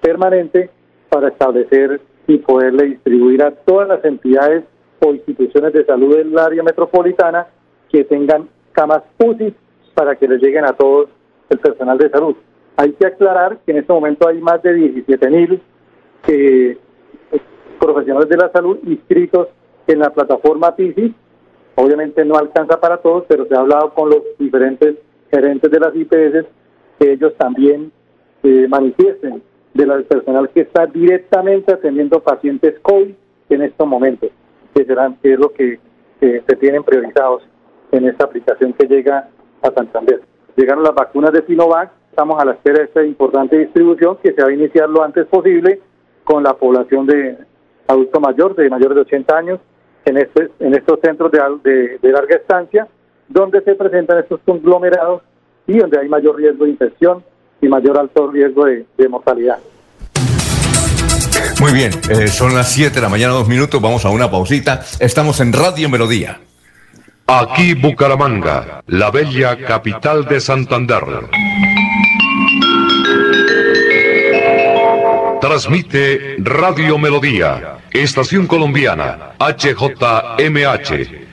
permanente 0.00 0.70
para 1.08 1.28
establecer 1.28 2.00
y 2.26 2.38
poderle 2.38 2.86
distribuir 2.86 3.42
a 3.42 3.50
todas 3.50 3.88
las 3.88 4.04
entidades 4.04 4.64
o 5.00 5.12
instituciones 5.12 5.72
de 5.72 5.84
salud 5.84 6.16
del 6.16 6.38
área 6.38 6.62
metropolitana 6.62 7.46
que 7.90 8.04
tengan 8.04 8.48
camas 8.72 9.02
UCI 9.18 9.54
para 9.94 10.16
que 10.16 10.28
les 10.28 10.40
lleguen 10.40 10.64
a 10.64 10.72
todos 10.72 11.08
el 11.50 11.58
personal 11.58 11.98
de 11.98 12.10
salud. 12.10 12.36
Hay 12.76 12.92
que 12.92 13.06
aclarar 13.06 13.58
que 13.64 13.72
en 13.72 13.78
este 13.78 13.92
momento 13.92 14.28
hay 14.28 14.40
más 14.40 14.62
de 14.62 14.72
17 14.72 15.30
mil 15.30 15.60
eh, 16.28 16.78
profesionales 17.78 18.28
de 18.28 18.36
la 18.36 18.50
salud 18.50 18.78
inscritos 18.84 19.48
en 19.86 19.98
la 19.98 20.10
plataforma 20.10 20.74
PISI. 20.74 21.14
Obviamente 21.74 22.24
no 22.24 22.36
alcanza 22.36 22.80
para 22.80 22.98
todos, 22.98 23.24
pero 23.28 23.46
se 23.46 23.54
ha 23.54 23.60
hablado 23.60 23.92
con 23.94 24.08
los 24.08 24.22
diferentes 24.38 24.96
gerentes 25.30 25.70
de 25.70 25.80
las 25.80 25.94
IPS 25.94 26.46
que 26.98 27.12
ellos 27.12 27.34
también 27.36 27.90
eh, 28.42 28.66
manifiesten 28.68 29.42
de 29.74 29.86
la 29.86 29.98
personal 30.02 30.50
que 30.50 30.60
está 30.60 30.86
directamente 30.86 31.72
atendiendo 31.72 32.20
pacientes 32.20 32.78
COVID 32.82 33.14
en 33.50 33.62
estos 33.62 33.86
momentos, 33.86 34.30
que 34.74 34.84
serán 34.84 35.16
que 35.22 35.32
es 35.34 35.38
lo 35.38 35.52
que 35.52 35.78
se 36.20 36.56
tienen 36.56 36.84
priorizados 36.84 37.42
en 37.90 38.06
esta 38.06 38.24
aplicación 38.24 38.72
que 38.74 38.86
llega 38.86 39.28
a 39.62 39.70
Santander. 39.72 40.20
Llegaron 40.56 40.84
las 40.84 40.94
vacunas 40.94 41.32
de 41.32 41.44
Sinovac, 41.46 41.90
estamos 42.10 42.40
a 42.40 42.44
la 42.44 42.52
espera 42.52 42.78
de 42.78 42.84
esta 42.84 43.04
importante 43.04 43.58
distribución 43.58 44.18
que 44.22 44.32
se 44.32 44.42
va 44.42 44.48
a 44.48 44.52
iniciar 44.52 44.88
lo 44.88 45.02
antes 45.02 45.26
posible 45.26 45.80
con 46.24 46.42
la 46.42 46.54
población 46.54 47.06
de 47.06 47.38
adulto 47.88 48.20
mayor, 48.20 48.54
de 48.54 48.70
mayores 48.70 48.94
de 48.94 49.00
80 49.02 49.36
años, 49.36 49.60
en, 50.04 50.16
este, 50.16 50.50
en 50.58 50.74
estos 50.74 51.00
centros 51.00 51.30
de, 51.32 51.98
de, 52.00 52.12
larga 52.12 52.36
estancia, 52.36 52.88
donde 53.28 53.60
se 53.62 53.74
presentan 53.74 54.18
estos 54.18 54.40
conglomerados 54.44 55.22
y 55.66 55.78
donde 55.78 55.98
hay 55.98 56.08
mayor 56.08 56.36
riesgo 56.36 56.64
de 56.64 56.72
infección 56.72 57.24
y 57.62 57.68
mayor 57.68 57.98
alto 57.98 58.30
riesgo 58.30 58.66
de, 58.66 59.08
mortalidad. 59.08 59.58
Muy 61.60 61.72
bien, 61.72 61.92
eh, 62.10 62.26
son 62.26 62.54
las 62.54 62.70
7 62.72 62.96
de 62.96 63.00
la 63.00 63.08
mañana, 63.08 63.32
dos 63.32 63.48
minutos, 63.48 63.80
vamos 63.80 64.04
a 64.04 64.10
una 64.10 64.30
pausita. 64.30 64.82
Estamos 64.98 65.40
en 65.40 65.52
Radio 65.52 65.88
Melodía. 65.88 66.40
Aquí 67.28 67.74
Bucaramanga, 67.74 68.82
la 68.88 69.10
bella 69.10 69.56
capital 69.56 70.26
de 70.26 70.40
Santander. 70.40 71.04
Transmite 75.40 76.36
Radio 76.38 76.98
Melodía, 76.98 77.78
Estación 77.92 78.46
Colombiana, 78.46 79.32
HJMH, 79.38 81.21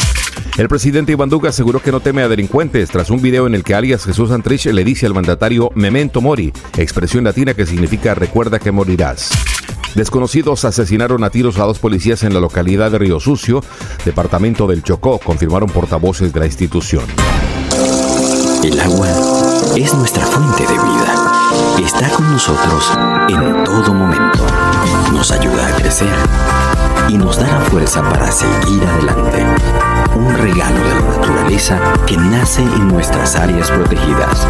El 0.56 0.68
presidente 0.68 1.12
Iván 1.12 1.28
Duque 1.28 1.48
aseguró 1.48 1.80
que 1.80 1.92
no 1.92 2.00
teme 2.00 2.22
a 2.22 2.28
delincuentes 2.28 2.90
tras 2.90 3.10
un 3.10 3.20
video 3.20 3.46
en 3.46 3.54
el 3.54 3.62
que 3.62 3.74
alias 3.74 4.04
Jesús 4.04 4.30
Antrich 4.30 4.66
le 4.66 4.84
dice 4.84 5.06
al 5.06 5.14
mandatario 5.14 5.70
Memento 5.74 6.20
Mori, 6.20 6.52
expresión 6.78 7.24
latina 7.24 7.54
que 7.54 7.66
significa 7.66 8.14
recuerda 8.14 8.58
que 8.58 8.72
morirás. 8.72 9.30
Desconocidos 9.96 10.66
asesinaron 10.66 11.24
a 11.24 11.30
tiros 11.30 11.58
a 11.58 11.64
dos 11.64 11.78
policías 11.78 12.22
en 12.22 12.34
la 12.34 12.38
localidad 12.38 12.90
de 12.90 12.98
Río 12.98 13.18
Sucio, 13.18 13.62
departamento 14.04 14.66
del 14.66 14.82
Chocó, 14.82 15.18
confirmaron 15.18 15.70
portavoces 15.70 16.34
de 16.34 16.38
la 16.38 16.44
institución. 16.44 17.02
El 18.62 18.78
agua 18.78 19.08
es 19.74 19.94
nuestra 19.94 20.26
fuente 20.26 20.64
de 20.64 20.74
vida. 20.74 21.50
Está 21.82 22.10
con 22.10 22.30
nosotros 22.30 22.92
en 23.30 23.64
todo 23.64 23.94
momento. 23.94 24.44
Nos 25.14 25.30
ayuda 25.30 25.66
a 25.66 25.76
crecer 25.76 26.14
y 27.08 27.16
nos 27.16 27.38
da 27.38 27.46
la 27.46 27.60
fuerza 27.62 28.02
para 28.02 28.30
seguir 28.30 28.84
adelante. 28.84 29.46
Un 30.14 30.34
regalo 30.36 30.78
de 30.78 30.94
la 30.94 31.16
naturaleza 31.16 31.80
que 32.06 32.18
nace 32.18 32.60
en 32.60 32.88
nuestras 32.88 33.34
áreas 33.34 33.70
protegidas. 33.70 34.46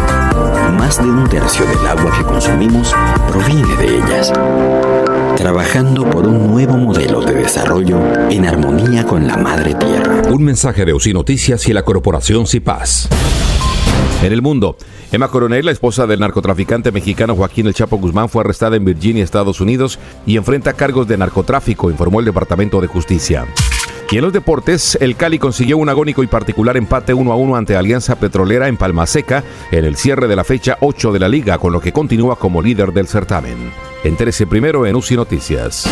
Más 0.77 0.97
de 0.97 1.09
un 1.09 1.25
tercio 1.29 1.65
del 1.65 1.87
agua 1.87 2.11
que 2.17 2.25
consumimos 2.25 2.93
proviene 3.29 3.77
de 3.77 3.97
ellas 3.97 4.33
trabajando 5.37 6.09
por 6.09 6.27
un 6.27 6.47
nuevo 6.47 6.75
modelo 6.77 7.21
de 7.21 7.33
desarrollo 7.33 8.01
en 8.29 8.45
armonía 8.45 9.05
con 9.05 9.27
la 9.27 9.37
madre 9.37 9.75
tierra. 9.75 10.23
Un 10.29 10.43
mensaje 10.43 10.83
de 10.83 10.93
UCI 10.93 11.13
Noticias 11.13 11.67
y 11.67 11.73
la 11.73 11.83
corporación 11.83 12.47
CIPAS. 12.47 13.07
En 14.23 14.33
el 14.33 14.41
mundo, 14.41 14.77
Emma 15.11 15.27
Coronel, 15.27 15.65
la 15.65 15.71
esposa 15.71 16.07
del 16.07 16.19
narcotraficante 16.19 16.91
mexicano 16.91 17.35
Joaquín 17.35 17.67
El 17.67 17.75
Chapo 17.75 17.97
Guzmán, 17.97 18.29
fue 18.29 18.41
arrestada 18.41 18.75
en 18.75 18.85
Virginia, 18.85 19.23
Estados 19.23 19.61
Unidos, 19.61 19.99
y 20.25 20.37
enfrenta 20.37 20.73
cargos 20.73 21.07
de 21.07 21.17
narcotráfico, 21.17 21.91
informó 21.91 22.19
el 22.19 22.25
Departamento 22.25 22.81
de 22.81 22.87
Justicia. 22.87 23.45
Y 24.09 24.17
en 24.17 24.23
los 24.23 24.31
deportes, 24.31 24.97
el 25.01 25.17
Cali 25.17 25.37
consiguió 25.37 25.77
un 25.77 25.89
agónico 25.89 26.23
y 26.23 26.27
particular 26.27 26.77
empate 26.77 27.13
1 27.13 27.29
a 27.31 27.35
1 27.35 27.55
ante 27.57 27.75
Alianza 27.75 28.15
Petrolera 28.15 28.69
en 28.69 28.77
Palma 28.77 29.05
Seca 29.05 29.43
en 29.69 29.83
el 29.83 29.97
cierre 29.97 30.27
de 30.29 30.35
la 30.35 30.45
fecha 30.45 30.77
8 30.79 31.11
de 31.11 31.19
la 31.19 31.27
liga, 31.27 31.57
con 31.57 31.73
lo 31.73 31.81
que 31.81 31.91
continúa 31.91 32.37
como 32.37 32.61
líder 32.61 32.93
del 32.93 33.07
certamen. 33.07 33.71
Entérese 34.05 34.47
primero 34.47 34.85
en 34.85 34.95
UCI 34.95 35.17
Noticias. 35.17 35.89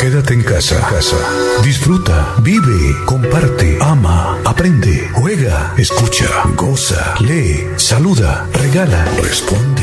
Quédate 0.00 0.34
en 0.34 0.42
casa, 0.42 0.80
casa. 0.80 1.16
Disfruta, 1.62 2.34
vive, 2.42 2.94
comparte, 3.04 3.78
ama, 3.80 4.38
aprende, 4.44 5.08
juega, 5.12 5.74
escucha, 5.76 6.26
goza, 6.54 7.14
lee, 7.20 7.66
saluda, 7.76 8.46
regala, 8.52 9.04
responde, 9.20 9.82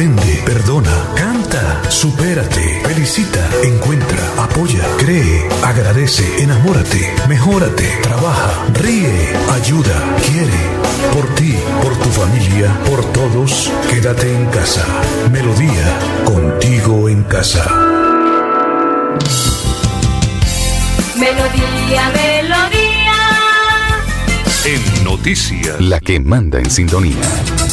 comprende, 0.00 0.42
perdona, 0.46 1.12
canta, 1.14 1.82
supérate, 1.90 2.80
felicita, 2.86 3.46
encuentra, 3.62 4.22
apoya, 4.38 4.82
cree, 4.96 5.46
agradece, 5.62 6.42
enamórate, 6.42 7.12
mejórate, 7.28 7.84
trabaja, 8.00 8.64
ríe, 8.72 9.34
ayuda, 9.52 10.16
quiere. 10.24 11.12
Por 11.12 11.26
ti, 11.34 11.54
por 11.82 11.94
tu 11.98 12.08
familia, 12.08 12.72
por 12.86 13.04
todos, 13.12 13.70
quédate 13.90 14.34
en 14.34 14.46
casa. 14.46 14.86
Melodía, 15.30 15.98
contigo 16.24 17.06
en 17.10 17.22
casa. 17.24 17.62
Melodía, 21.14 22.10
melodía. 22.14 22.90
En 24.64 25.04
noticias. 25.04 25.78
La 25.78 26.00
que 26.00 26.18
manda 26.20 26.58
en 26.58 26.70
sintonía. 26.70 27.69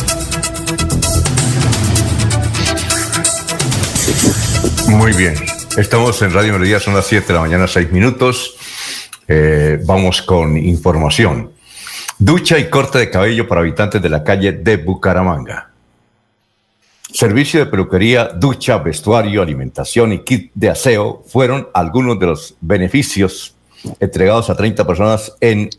Muy 4.90 5.14
bien. 5.14 5.36
Estamos 5.78 6.22
en 6.22 6.34
Radio 6.34 6.54
Melodía, 6.54 6.80
son 6.80 6.96
las 6.96 7.06
7 7.06 7.28
de 7.28 7.34
la 7.34 7.42
mañana, 7.42 7.68
6 7.68 7.92
minutos. 7.92 8.58
Eh, 9.28 9.80
vamos 9.86 10.22
con 10.22 10.58
información. 10.58 11.52
Ducha 12.18 12.58
y 12.58 12.70
corte 12.70 12.98
de 12.98 13.10
cabello 13.10 13.48
para 13.48 13.62
habitantes 13.62 14.02
de 14.02 14.10
la 14.10 14.24
calle 14.24 14.54
de 14.54 14.78
Bucaramanga. 14.78 15.70
Servicio 17.12 17.60
de 17.60 17.68
peluquería, 17.68 18.26
ducha, 18.26 18.80
vestuario, 18.80 19.42
alimentación 19.42 20.14
y 20.14 20.24
kit 20.24 20.52
de 20.56 20.70
aseo 20.70 21.24
fueron 21.28 21.68
algunos 21.74 22.20
de 22.20 22.26
los 22.26 22.56
beneficios 22.60 23.56
entregados 24.00 24.50
a 24.50 24.56
30 24.56 24.86
personas 24.86 25.34
en 25.40 25.70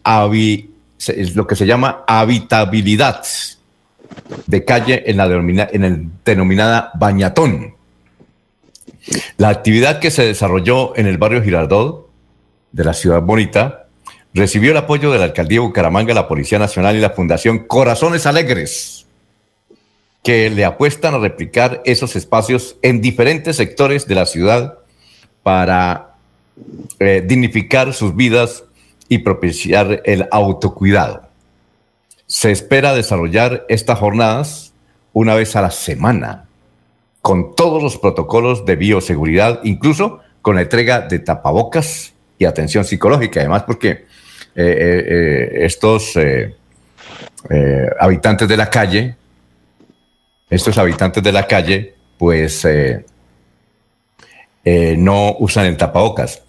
lo 1.34 1.46
que 1.46 1.56
se 1.56 1.66
llama 1.66 2.04
habitabilidad 2.06 3.24
de 4.46 4.64
calle 4.64 5.02
en 5.06 5.16
la 5.16 5.26
en 5.26 5.84
el 5.84 6.08
denominada 6.24 6.92
Bañatón. 6.94 7.77
La 9.36 9.48
actividad 9.48 10.00
que 10.00 10.10
se 10.10 10.24
desarrolló 10.24 10.96
en 10.96 11.06
el 11.06 11.18
barrio 11.18 11.42
Girardot 11.42 12.08
de 12.72 12.84
la 12.84 12.94
ciudad 12.94 13.22
bonita, 13.22 13.86
recibió 14.34 14.72
el 14.72 14.76
apoyo 14.76 15.10
de 15.10 15.18
la 15.18 15.24
alcaldía 15.24 15.60
Bucaramanga, 15.60 16.14
la 16.14 16.28
Policía 16.28 16.58
Nacional 16.58 16.96
y 16.96 17.00
la 17.00 17.10
Fundación 17.10 17.60
Corazones 17.60 18.26
Alegres, 18.26 19.06
que 20.22 20.50
le 20.50 20.64
apuestan 20.64 21.14
a 21.14 21.18
replicar 21.18 21.82
esos 21.84 22.16
espacios 22.16 22.76
en 22.82 23.00
diferentes 23.00 23.56
sectores 23.56 24.06
de 24.06 24.14
la 24.14 24.26
ciudad 24.26 24.78
para 25.42 26.16
eh, 26.98 27.24
dignificar 27.26 27.94
sus 27.94 28.14
vidas 28.14 28.64
y 29.08 29.18
propiciar 29.18 30.02
el 30.04 30.28
autocuidado. 30.30 31.22
Se 32.26 32.50
espera 32.50 32.94
desarrollar 32.94 33.64
estas 33.68 33.98
jornadas 33.98 34.74
una 35.14 35.34
vez 35.34 35.56
a 35.56 35.62
la 35.62 35.70
semana, 35.70 36.47
con 37.22 37.54
todos 37.54 37.82
los 37.82 37.98
protocolos 37.98 38.64
de 38.64 38.76
bioseguridad, 38.76 39.60
incluso 39.64 40.20
con 40.42 40.56
la 40.56 40.62
entrega 40.62 41.00
de 41.00 41.18
tapabocas 41.18 42.14
y 42.38 42.44
atención 42.44 42.84
psicológica. 42.84 43.40
Además, 43.40 43.64
porque 43.64 43.90
eh, 43.90 44.06
eh, 44.56 45.04
eh, 45.06 45.48
estos 45.66 46.14
habitantes 48.00 48.48
de 48.48 48.56
la 48.56 48.70
calle, 48.70 49.16
estos 50.50 50.78
habitantes 50.78 51.22
de 51.22 51.32
la 51.32 51.46
calle, 51.46 51.94
pues 52.16 52.66
no 54.64 55.36
usan 55.38 55.66
el 55.66 55.76
tapabocas. 55.76 56.42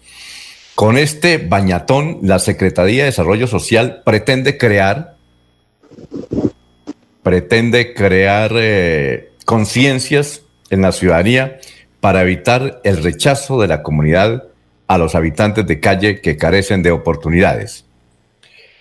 Con 0.74 0.96
este 0.96 1.38
bañatón, 1.38 2.20
la 2.22 2.38
Secretaría 2.38 3.02
de 3.02 3.10
Desarrollo 3.10 3.46
Social 3.46 4.02
pretende 4.04 4.56
crear 4.56 5.16
pretende 7.22 7.92
crear 7.92 8.52
conciencias 9.44 10.42
en 10.70 10.82
la 10.82 10.92
ciudadanía 10.92 11.58
para 12.00 12.22
evitar 12.22 12.80
el 12.84 13.02
rechazo 13.02 13.60
de 13.60 13.68
la 13.68 13.82
comunidad 13.82 14.44
a 14.86 14.98
los 14.98 15.14
habitantes 15.14 15.66
de 15.66 15.78
calle 15.80 16.20
que 16.20 16.36
carecen 16.36 16.82
de 16.82 16.90
oportunidades. 16.90 17.84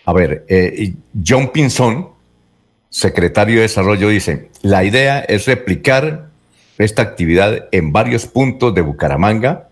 A 0.06 0.14
ver, 0.14 0.46
eh, 0.48 0.94
John 1.26 1.52
Pinzón, 1.52 2.10
secretario 2.90 3.58
de 3.58 3.62
Desarrollo, 3.64 4.10
dice, 4.10 4.50
la 4.64 4.84
idea 4.84 5.20
es 5.20 5.46
replicar 5.46 6.30
esta 6.80 7.02
actividad 7.02 7.68
en 7.72 7.92
varios 7.92 8.26
puntos 8.26 8.74
de 8.74 8.82
Bucaramanga 8.82 9.68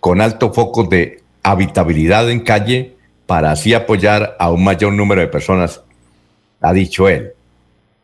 con 0.00 0.20
alto 0.20 0.52
foco 0.52 0.84
de 0.84 1.22
habitabilidad 1.42 2.30
en 2.30 2.40
calle 2.40 2.96
para 3.26 3.52
así 3.52 3.74
apoyar 3.74 4.36
a 4.38 4.50
un 4.50 4.64
mayor 4.64 4.92
número 4.92 5.20
de 5.20 5.28
personas, 5.28 5.82
ha 6.60 6.72
dicho 6.72 7.08
él. 7.08 7.32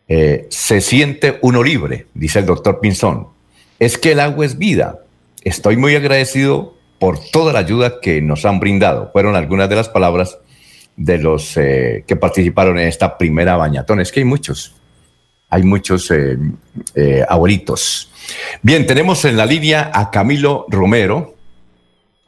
Eh, 0.06 0.46
se 0.50 0.80
siente 0.80 1.38
uno 1.42 1.62
libre, 1.62 2.06
dice 2.14 2.40
el 2.40 2.46
doctor 2.46 2.80
Pinzón. 2.80 3.28
Es 3.82 3.98
que 3.98 4.12
el 4.12 4.20
agua 4.20 4.46
es 4.46 4.58
vida. 4.58 5.00
Estoy 5.42 5.76
muy 5.76 5.96
agradecido 5.96 6.76
por 7.00 7.18
toda 7.18 7.52
la 7.52 7.58
ayuda 7.58 7.98
que 8.00 8.22
nos 8.22 8.44
han 8.44 8.60
brindado. 8.60 9.10
Fueron 9.12 9.34
algunas 9.34 9.68
de 9.68 9.74
las 9.74 9.88
palabras 9.88 10.38
de 10.96 11.18
los 11.18 11.56
eh, 11.56 12.04
que 12.06 12.14
participaron 12.14 12.78
en 12.78 12.86
esta 12.86 13.18
primera 13.18 13.56
bañatón. 13.56 13.98
Es 13.98 14.12
que 14.12 14.20
hay 14.20 14.24
muchos, 14.24 14.76
hay 15.48 15.64
muchos 15.64 16.12
eh, 16.12 17.24
abuelitos. 17.28 18.08
Bien, 18.62 18.86
tenemos 18.86 19.24
en 19.24 19.36
la 19.36 19.46
línea 19.46 19.90
a 19.92 20.12
Camilo 20.12 20.64
Romero, 20.68 21.34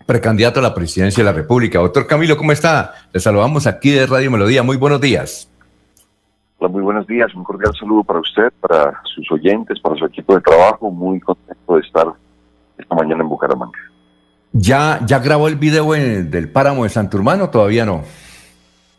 precandidato 0.06 0.58
a 0.58 0.62
la 0.64 0.74
presidencia 0.74 1.22
de 1.22 1.30
la 1.30 1.36
República. 1.36 1.78
Doctor 1.78 2.08
Camilo, 2.08 2.36
¿cómo 2.36 2.50
está? 2.50 2.94
Le 3.12 3.20
saludamos 3.20 3.68
aquí 3.68 3.92
de 3.92 4.08
Radio 4.08 4.28
Melodía. 4.32 4.64
Muy 4.64 4.76
buenos 4.76 5.00
días 5.00 5.48
muy 6.68 6.82
buenos 6.82 7.06
días. 7.06 7.34
Un 7.34 7.44
cordial 7.44 7.72
saludo 7.78 8.04
para 8.04 8.20
usted, 8.20 8.52
para 8.60 9.00
sus 9.04 9.30
oyentes, 9.32 9.80
para 9.80 9.96
su 9.96 10.04
equipo 10.06 10.34
de 10.34 10.40
trabajo. 10.40 10.90
Muy 10.90 11.20
contento 11.20 11.76
de 11.76 11.80
estar 11.80 12.06
esta 12.78 12.94
mañana 12.94 13.22
en 13.22 13.28
Bucaramanga. 13.28 13.78
¿Ya, 14.52 15.00
ya 15.04 15.18
grabó 15.18 15.48
el 15.48 15.56
video 15.56 15.92
del 15.92 16.50
páramo 16.50 16.84
de 16.84 16.90
Santurmano? 16.90 17.50
Todavía 17.50 17.84
no. 17.84 18.02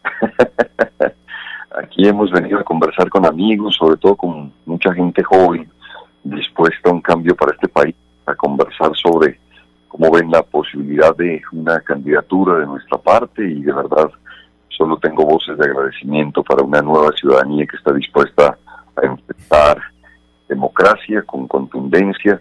Aquí 1.82 2.08
hemos 2.08 2.32
venido 2.32 2.60
a 2.60 2.64
conversar 2.64 3.10
con 3.10 3.26
amigos, 3.26 3.76
sobre 3.76 3.98
todo 3.98 4.16
con 4.16 4.52
mucha 4.66 4.94
gente 4.94 5.24
joven, 5.24 5.70
dispuesta 6.24 6.90
a 6.90 6.94
un 6.94 7.02
cambio 7.02 7.36
para 7.36 7.54
este 7.54 7.68
país, 7.68 7.96
a 8.26 8.36
conversar 8.36 8.92
sobre 8.96 9.40
cómo 9.88 10.12
ven 10.12 10.30
la 10.30 10.44
posibilidad 10.44 11.16
de 11.16 11.42
una 11.52 11.80
candidatura 11.82 12.60
de 12.60 12.66
nuestra 12.66 12.98
parte 12.98 13.50
y 13.50 13.62
de 13.62 13.74
verdad 13.74 14.10
solo 14.78 14.98
tengo 14.98 15.26
voces 15.26 15.58
de 15.58 15.66
agradecimiento 15.66 16.44
para 16.44 16.64
una 16.64 16.82
nueva 16.82 17.12
ciudadanía 17.14 17.66
que 17.66 17.78
está 17.78 17.94
dispuesta 17.94 18.58
a 18.96 19.06
enfrentar 19.06 19.82
democracia 20.48 21.22
con 21.24 21.48
contundencia 21.48 22.40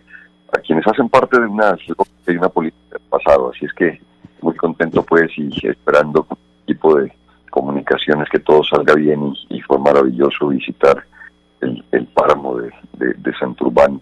a 0.53 0.61
quienes 0.61 0.87
hacen 0.87 1.09
parte 1.09 1.41
de 1.41 1.47
una, 1.47 1.77
de 2.27 2.39
una 2.39 2.49
política 2.49 2.99
del 2.99 3.09
pasado. 3.09 3.51
Así 3.55 3.65
es 3.65 3.73
que 3.73 4.01
muy 4.41 4.55
contento 4.57 5.03
pues 5.03 5.31
y 5.37 5.67
esperando 5.67 6.23
con 6.23 6.39
tipo 6.67 6.97
de 6.97 7.13
comunicaciones 7.51 8.29
que 8.29 8.41
todo 8.41 8.63
salga 8.65 8.95
bien 8.95 9.33
y, 9.49 9.61
fue 9.63 9.79
maravilloso 9.79 10.49
visitar 10.49 11.05
el, 11.61 12.07
páramo 12.15 12.57
de, 12.57 12.71
de, 12.99 13.15
de 13.15 13.33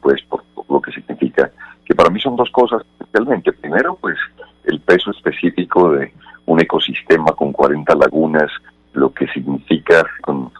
pues 0.00 0.22
por, 0.22 0.42
por, 0.54 0.64
lo 0.68 0.80
que 0.80 0.90
significa 0.90 1.50
que 1.84 1.94
para 1.94 2.10
mí 2.10 2.18
son 2.20 2.34
dos 2.34 2.50
cosas 2.50 2.82
especialmente. 2.98 3.52
Primero 3.52 3.96
pues 4.00 4.16
el 4.64 4.80
peso 4.80 5.10
específico 5.10 5.92
de 5.92 6.12
un 6.46 6.60
ecosistema 6.60 7.32
con 7.32 7.52
40 7.52 7.94
lagunas, 7.94 8.50
lo 8.92 9.12
que 9.12 9.26
significa 9.28 10.04
con 10.22 10.50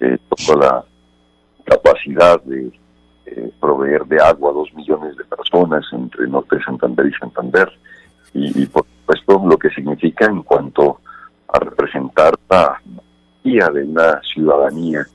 eh, 0.00 0.18
toda 0.28 0.56
la 0.56 0.84
capacidad 1.64 2.42
de 2.42 2.70
eh, 3.26 3.50
proveer 3.60 4.04
de 4.06 4.20
agua 4.20 4.50
a 4.50 4.54
dos 4.54 4.72
millones 4.74 5.16
de 5.16 5.24
personas 5.24 5.84
entre 5.92 6.26
Norte 6.28 6.56
de 6.56 6.64
Santander 6.64 7.06
y 7.06 7.12
Santander, 7.14 7.72
y, 8.34 8.66
por 8.66 8.86
supuesto 8.86 9.42
lo 9.46 9.58
que 9.58 9.70
significa 9.70 10.26
en 10.26 10.42
cuanto 10.42 11.00
a 11.48 11.58
representar 11.58 12.34
la 12.48 12.80
guía 13.44 13.68
de 13.68 13.84
una 13.84 14.20
ciudadanía 14.22 15.06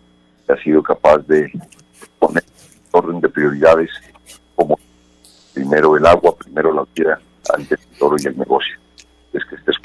que 0.45 0.53
ha 0.53 0.57
sido 0.57 0.83
capaz 0.83 1.17
de 1.27 1.51
poner 2.19 2.43
orden 2.91 3.19
de 3.21 3.29
prioridades 3.29 3.89
como 4.55 4.77
primero 5.53 5.97
el 5.97 6.05
agua, 6.05 6.35
primero 6.37 6.71
la 6.71 6.85
tierra, 6.93 7.19
antes 7.55 7.79
el 7.95 8.03
oro 8.03 8.15
y 8.19 8.27
el 8.27 8.37
negocio 8.37 8.77
es 9.33 9.45
que 9.45 9.55
esta 9.55 9.71
es 9.71 9.77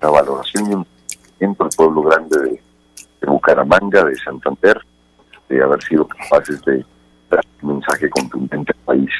una, 0.00 0.10
valoración 0.10 0.70
y 0.70 0.74
un 1.44 1.56
al 1.58 1.68
pueblo 1.76 2.02
grande 2.02 2.38
de, 2.40 2.60
Bucaramanga, 3.26 4.04
de 4.04 4.16
Santander, 4.16 4.80
de 5.48 5.62
haber 5.62 5.82
sido 5.82 6.06
capaces 6.06 6.62
de 6.64 6.84
dar 7.30 7.44
un 7.62 7.74
mensaje 7.74 8.08
contundente 8.08 8.72
al 8.72 8.84
país 8.84 9.10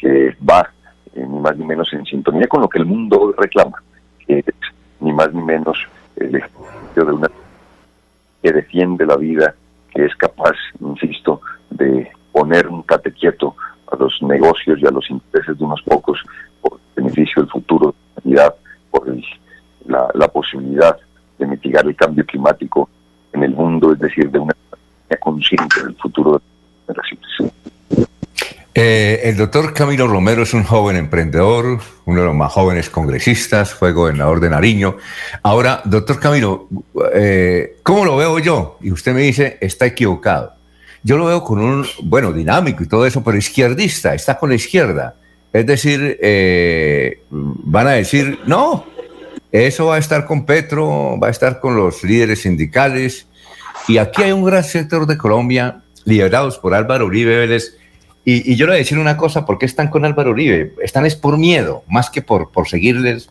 que 0.00 0.36
va 0.48 0.68
eh, 1.14 1.26
ni 1.26 1.38
más 1.38 1.56
ni 1.56 1.64
menos 1.64 1.92
en 1.92 2.04
sintonía 2.06 2.46
con 2.46 2.62
lo 2.62 2.68
que 2.68 2.78
el 2.78 2.86
mundo 2.86 3.34
reclama, 3.36 3.82
que 4.26 4.38
es 4.38 4.54
ni 5.00 5.12
más 5.12 5.32
ni 5.32 5.42
menos 5.42 5.78
el 6.16 6.34
ejercicio 6.36 7.04
de 7.04 7.12
una 7.12 7.30
que 8.42 8.52
defiende 8.52 9.04
la 9.04 9.16
vida, 9.16 9.54
que 9.92 10.04
es 10.04 10.14
capaz, 10.16 10.56
insisto, 10.80 11.40
de 11.70 12.10
poner 12.32 12.68
un 12.68 12.82
tate 12.84 13.12
quieto 13.12 13.54
a 13.92 13.96
los 13.96 14.22
negocios 14.22 14.78
y 14.80 14.86
a 14.86 14.90
los 14.90 15.08
intereses 15.10 15.58
de 15.58 15.64
unos 15.64 15.82
pocos 15.82 16.22
por 16.60 16.80
beneficio 16.96 17.42
del 17.42 17.50
futuro 17.50 17.90
de 17.90 17.94
la 17.94 18.20
humanidad 18.22 18.54
por 18.90 19.06
la, 19.86 20.28
posibilidad 20.28 20.96
de 21.38 21.46
mitigar 21.46 21.86
el 21.86 21.96
cambio 21.96 22.24
climático 22.26 22.88
en 23.32 23.44
el 23.44 23.52
mundo, 23.52 23.92
es 23.92 23.98
decir, 23.98 24.30
de 24.30 24.38
una 24.38 24.54
consciente 25.20 25.82
del 25.82 25.94
futuro 25.96 26.40
de 26.86 26.94
las 26.94 27.06
generaciones. 27.06 27.54
Eh, 28.72 29.20
el 29.24 29.36
doctor 29.36 29.74
Camilo 29.74 30.06
Romero 30.06 30.42
es 30.42 30.54
un 30.54 30.62
joven 30.62 30.96
emprendedor, 30.96 31.80
uno 32.04 32.20
de 32.20 32.26
los 32.26 32.36
más 32.36 32.52
jóvenes 32.52 32.88
congresistas, 32.88 33.74
fue 33.74 33.92
gobernador 33.92 34.38
de 34.38 34.48
Nariño. 34.48 34.96
Ahora, 35.42 35.82
doctor 35.84 36.20
Camilo, 36.20 36.68
eh, 37.12 37.78
¿cómo 37.82 38.04
lo 38.04 38.16
veo 38.16 38.38
yo? 38.38 38.78
Y 38.80 38.92
usted 38.92 39.12
me 39.12 39.22
dice, 39.22 39.58
está 39.60 39.86
equivocado. 39.86 40.54
Yo 41.02 41.16
lo 41.16 41.26
veo 41.26 41.42
con 41.42 41.58
un, 41.58 41.84
bueno, 42.04 42.32
dinámico 42.32 42.82
y 42.84 42.88
todo 42.88 43.06
eso, 43.06 43.24
pero 43.24 43.36
izquierdista, 43.36 44.14
está 44.14 44.38
con 44.38 44.50
la 44.50 44.54
izquierda. 44.54 45.16
Es 45.52 45.66
decir, 45.66 46.18
eh, 46.22 47.22
van 47.30 47.88
a 47.88 47.92
decir, 47.92 48.38
no, 48.46 48.86
eso 49.50 49.86
va 49.86 49.96
a 49.96 49.98
estar 49.98 50.24
con 50.24 50.46
Petro, 50.46 51.18
va 51.18 51.28
a 51.28 51.30
estar 51.30 51.58
con 51.58 51.76
los 51.76 52.04
líderes 52.04 52.42
sindicales. 52.42 53.26
Y 53.88 53.98
aquí 53.98 54.22
hay 54.22 54.32
un 54.32 54.44
gran 54.44 54.62
sector 54.62 55.06
de 55.06 55.18
Colombia, 55.18 55.82
liderados 56.04 56.58
por 56.58 56.74
Álvaro 56.74 57.06
Uribe 57.06 57.36
Vélez. 57.36 57.76
Y, 58.24 58.54
yo 58.54 58.66
le 58.66 58.72
voy 58.72 58.76
a 58.76 58.78
decir 58.78 58.98
una 58.98 59.16
cosa, 59.16 59.44
¿por 59.44 59.58
qué 59.58 59.66
están 59.66 59.88
con 59.88 60.04
Álvaro 60.04 60.30
Uribe? 60.30 60.74
Están 60.82 61.04
es 61.04 61.16
por 61.16 61.36
miedo, 61.36 61.82
más 61.88 62.10
que 62.10 62.22
por, 62.22 62.52
por 62.52 62.68
seguirles 62.68 63.28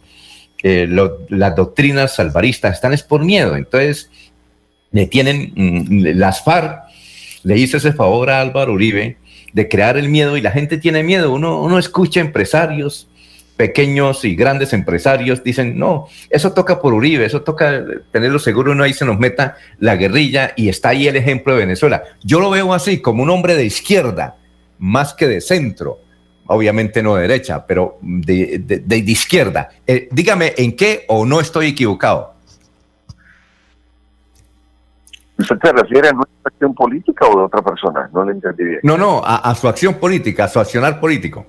eh, 0.62 0.88
las 1.30 1.56
doctrinas 1.56 2.20
alvaristas, 2.20 2.76
están 2.76 2.92
es 2.92 3.04
por 3.04 3.24
miedo. 3.24 3.56
Entonces, 3.56 4.10
le 4.92 5.06
tienen, 5.06 5.54
mm, 5.56 6.18
las 6.18 6.44
FARC 6.44 6.84
le 7.44 7.58
hizo 7.58 7.78
ese 7.78 7.94
favor 7.94 8.30
a 8.30 8.42
Álvaro 8.42 8.74
Uribe 8.74 9.18
de 9.54 9.68
crear 9.68 9.98
el 9.98 10.10
miedo 10.10 10.38
y 10.38 10.42
la 10.42 10.52
gente 10.52 10.78
tiene 10.78 11.04
miedo. 11.04 11.32
Uno, 11.32 11.62
uno 11.62 11.80
escucha 11.80 12.20
empresarios, 12.20 13.10
pequeños 13.60 14.24
y 14.24 14.36
grandes 14.36 14.72
empresarios, 14.72 15.44
dicen, 15.44 15.78
no, 15.78 16.08
eso 16.30 16.54
toca 16.54 16.80
por 16.80 16.94
Uribe, 16.94 17.26
eso 17.26 17.42
toca 17.42 17.84
tenerlo 18.10 18.40
seguro, 18.40 18.72
uno 18.72 18.86
ahí 18.86 18.94
se 18.94 19.04
nos 19.04 19.20
meta 19.20 19.58
la 19.80 19.98
guerrilla 19.98 20.54
y 20.56 20.70
está 20.70 20.90
ahí 20.90 21.10
el 21.10 21.18
ejemplo 21.18 21.52
de 21.54 21.60
Venezuela. 21.60 22.04
Yo 22.24 22.40
lo 22.40 22.50
veo 22.50 22.74
así, 22.74 23.00
como 23.00 23.22
un 23.22 23.30
hombre 23.30 23.56
de 23.56 23.66
izquierda, 23.66 24.38
más 24.78 25.14
que 25.14 25.28
de 25.28 25.42
centro. 25.42 26.00
obviamente 26.48 27.04
no 27.04 27.16
de 27.16 27.24
derecha, 27.24 27.68
pero 27.68 28.00
de, 28.02 28.60
de, 28.60 28.98
izquierda. 28.98 29.70
Eh, 29.86 30.08
dígame, 30.10 30.54
¿en 30.56 30.78
qué 30.78 31.04
o 31.10 31.26
no 31.26 31.42
estoy 31.42 31.68
equivocado? 31.68 32.36
¿Usted 35.52 35.70
se 35.70 35.74
refiere 35.74 36.10
a 36.10 36.14
nuestra 36.14 36.36
acción 36.46 36.76
política 36.76 37.26
o 37.28 37.40
de 37.40 37.46
otra 37.46 37.62
persona? 37.64 38.08
No 38.14 38.24
le 38.24 38.34
entendí 38.34 38.64
bien. 38.64 38.80
No, 38.84 38.98
no, 38.98 39.22
a, 39.26 39.54
su 39.56 39.68
acción 39.68 39.96
política, 39.96 40.44
a 40.44 40.48
su 40.48 40.60
accionar 40.60 41.00
político. 41.00 41.46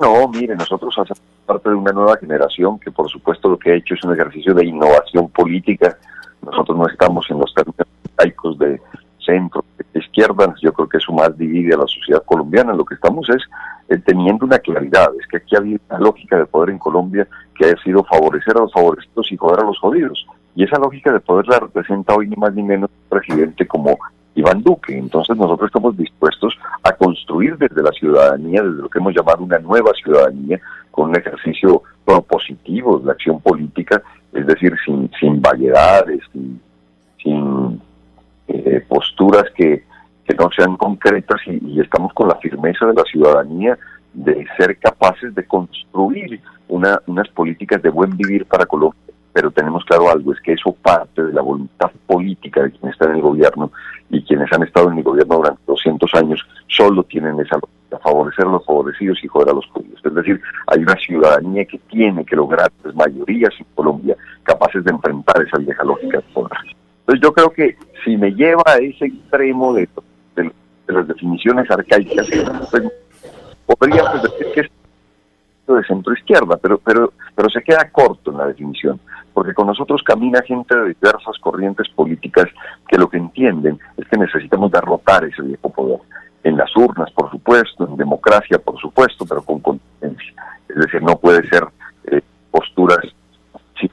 No, 0.00 0.28
mire, 0.28 0.56
nosotros 0.56 0.94
hacemos 0.98 1.20
parte 1.44 1.68
de 1.68 1.74
una 1.74 1.92
nueva 1.92 2.16
generación 2.16 2.78
que 2.78 2.90
por 2.90 3.10
supuesto 3.10 3.48
lo 3.48 3.58
que 3.58 3.72
ha 3.72 3.74
hecho 3.74 3.94
es 3.94 4.04
un 4.04 4.14
ejercicio 4.14 4.54
de 4.54 4.64
innovación 4.64 5.28
política. 5.28 5.98
Nosotros 6.42 6.78
no 6.78 6.86
estamos 6.86 7.26
en 7.30 7.38
los 7.38 7.52
términos 7.52 7.86
laicos 8.16 8.58
de 8.58 8.80
centro, 9.24 9.62
de 9.92 10.00
izquierda, 10.00 10.54
yo 10.62 10.72
creo 10.72 10.88
que 10.88 10.96
eso 10.96 11.12
más 11.12 11.36
divide 11.36 11.74
a 11.74 11.78
la 11.78 11.86
sociedad 11.86 12.22
colombiana. 12.24 12.72
Lo 12.72 12.84
que 12.84 12.94
estamos 12.94 13.28
es 13.28 13.42
eh, 13.88 13.98
teniendo 13.98 14.46
una 14.46 14.58
claridad, 14.58 15.10
es 15.20 15.26
que 15.26 15.36
aquí 15.36 15.54
ha 15.54 15.58
habido 15.58 15.80
una 15.90 15.98
lógica 15.98 16.38
de 16.38 16.46
poder 16.46 16.70
en 16.70 16.78
Colombia 16.78 17.28
que 17.54 17.66
ha 17.66 17.82
sido 17.82 18.04
favorecer 18.04 18.56
a 18.56 18.60
los 18.60 18.72
favorecidos 18.72 19.30
y 19.30 19.36
joder 19.36 19.60
a 19.60 19.66
los 19.66 19.78
jodidos. 19.78 20.26
Y 20.58 20.64
esa 20.64 20.76
lógica 20.76 21.12
de 21.12 21.20
poder 21.20 21.46
la 21.46 21.60
representa 21.60 22.16
hoy 22.16 22.26
ni 22.26 22.34
más 22.34 22.52
ni 22.52 22.64
menos 22.64 22.90
un 22.90 23.16
presidente 23.16 23.64
como 23.64 23.96
Iván 24.34 24.60
Duque. 24.60 24.98
Entonces 24.98 25.36
nosotros 25.36 25.68
estamos 25.68 25.96
dispuestos 25.96 26.58
a 26.82 26.90
construir 26.94 27.56
desde 27.56 27.80
la 27.80 27.92
ciudadanía, 27.92 28.60
desde 28.64 28.82
lo 28.82 28.88
que 28.88 28.98
hemos 28.98 29.14
llamado 29.14 29.44
una 29.44 29.60
nueva 29.60 29.92
ciudadanía, 30.02 30.60
con 30.90 31.10
un 31.10 31.16
ejercicio 31.16 31.84
propositivo 32.04 32.98
de 32.98 33.06
la 33.06 33.12
acción 33.12 33.40
política, 33.40 34.02
es 34.32 34.48
decir, 34.48 34.74
sin, 34.84 35.08
sin 35.20 35.40
vaguedades, 35.40 36.22
sin, 36.32 36.60
sin 37.22 37.80
eh, 38.48 38.84
posturas 38.88 39.44
que, 39.54 39.84
que, 40.24 40.34
no 40.34 40.50
sean 40.56 40.76
concretas 40.76 41.40
y, 41.46 41.74
y 41.74 41.80
estamos 41.80 42.12
con 42.14 42.26
la 42.26 42.34
firmeza 42.34 42.84
de 42.84 42.94
la 42.94 43.04
ciudadanía 43.04 43.78
de 44.12 44.44
ser 44.56 44.76
capaces 44.78 45.32
de 45.36 45.44
construir 45.44 46.40
una, 46.66 47.00
unas 47.06 47.28
políticas 47.28 47.80
de 47.80 47.90
buen 47.90 48.16
vivir 48.16 48.44
para 48.44 48.66
Colombia 48.66 49.07
pero 49.38 49.52
tenemos 49.52 49.84
claro 49.84 50.10
algo, 50.10 50.32
es 50.32 50.40
que 50.40 50.54
eso 50.54 50.72
parte 50.82 51.22
de 51.22 51.32
la 51.32 51.42
voluntad 51.42 51.92
política 52.08 52.60
de 52.60 52.72
quienes 52.72 52.94
están 52.94 53.10
en 53.10 53.16
el 53.18 53.22
gobierno 53.22 53.70
y 54.10 54.20
quienes 54.24 54.52
han 54.52 54.64
estado 54.64 54.90
en 54.90 54.98
el 54.98 55.04
gobierno 55.04 55.36
durante 55.36 55.62
200 55.64 56.12
años 56.14 56.44
solo 56.66 57.04
tienen 57.04 57.38
esa 57.38 57.54
lógica, 57.54 58.00
favorecer 58.02 58.46
a 58.46 58.50
los 58.50 58.66
favorecidos 58.66 59.22
y 59.22 59.28
joder 59.28 59.50
a 59.50 59.52
los 59.52 59.66
judíos. 59.66 60.00
Es 60.04 60.12
decir, 60.12 60.40
hay 60.66 60.80
una 60.80 60.96
ciudadanía 60.96 61.64
que 61.66 61.78
tiene 61.78 62.24
que 62.24 62.34
lograr 62.34 62.68
las 62.82 62.96
mayorías 62.96 63.54
en 63.60 63.66
Colombia 63.76 64.16
capaces 64.42 64.82
de 64.82 64.90
enfrentar 64.90 65.40
esa 65.40 65.58
vieja 65.58 65.84
lógica 65.84 66.18
de 66.18 66.24
poder. 66.34 66.58
Entonces 67.06 67.22
yo 67.22 67.32
creo 67.32 67.50
que 67.52 67.76
si 68.04 68.16
me 68.16 68.32
lleva 68.32 68.64
a 68.66 68.78
ese 68.78 69.04
extremo 69.04 69.72
de, 69.72 69.88
las 70.88 71.06
definiciones 71.06 71.70
arcaicas, 71.70 72.26
pues, 72.72 72.82
podríamos 73.66 74.20
decir 74.20 74.46
que 74.52 74.60
es 74.62 74.70
de 75.74 75.84
centro 75.84 76.12
izquierda, 76.12 76.56
pero, 76.56 76.78
pero, 76.78 77.12
pero 77.34 77.50
se 77.50 77.62
queda 77.62 77.88
corto 77.90 78.30
en 78.30 78.38
la 78.38 78.46
definición, 78.46 79.00
porque 79.38 79.54
con 79.54 79.68
nosotros 79.68 80.02
camina 80.02 80.42
gente 80.42 80.74
de 80.74 80.94
diversas 80.94 81.38
corrientes 81.40 81.88
políticas 81.90 82.46
que 82.88 82.98
lo 82.98 83.08
que 83.08 83.18
entienden 83.18 83.78
es 83.96 84.08
que 84.08 84.18
necesitamos 84.18 84.72
derrotar 84.72 85.22
ese 85.22 85.42
viejo 85.42 85.70
poder. 85.70 86.00
En 86.42 86.56
las 86.56 86.76
urnas, 86.76 87.08
por 87.12 87.30
supuesto, 87.30 87.86
en 87.86 87.96
democracia, 87.96 88.58
por 88.58 88.76
supuesto, 88.80 89.24
pero 89.24 89.42
con 89.42 89.60
contundencia. 89.60 90.34
Es 90.68 90.74
decir, 90.74 91.00
no 91.04 91.16
puede 91.20 91.48
ser 91.48 91.62
eh, 92.10 92.20
posturas 92.50 92.98
sin, 93.78 93.90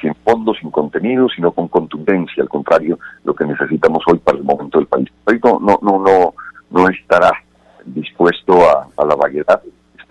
sin 0.00 0.14
fondo, 0.14 0.54
sin 0.54 0.70
contenido, 0.70 1.28
sino 1.28 1.52
con 1.52 1.68
contundencia. 1.68 2.42
Al 2.42 2.48
contrario, 2.48 2.98
lo 3.24 3.34
que 3.34 3.44
necesitamos 3.44 4.02
hoy 4.06 4.20
para 4.20 4.38
el 4.38 4.44
momento 4.44 4.78
del 4.78 4.86
país. 4.86 5.10
Hoy 5.26 5.38
no, 5.44 5.60
no, 5.60 5.78
no, 5.82 5.98
no, 5.98 6.34
no 6.70 6.88
estará 6.88 7.30
dispuesto 7.84 8.54
a, 8.70 8.88
a 8.96 9.04
la 9.04 9.16
vaguedad, 9.16 9.60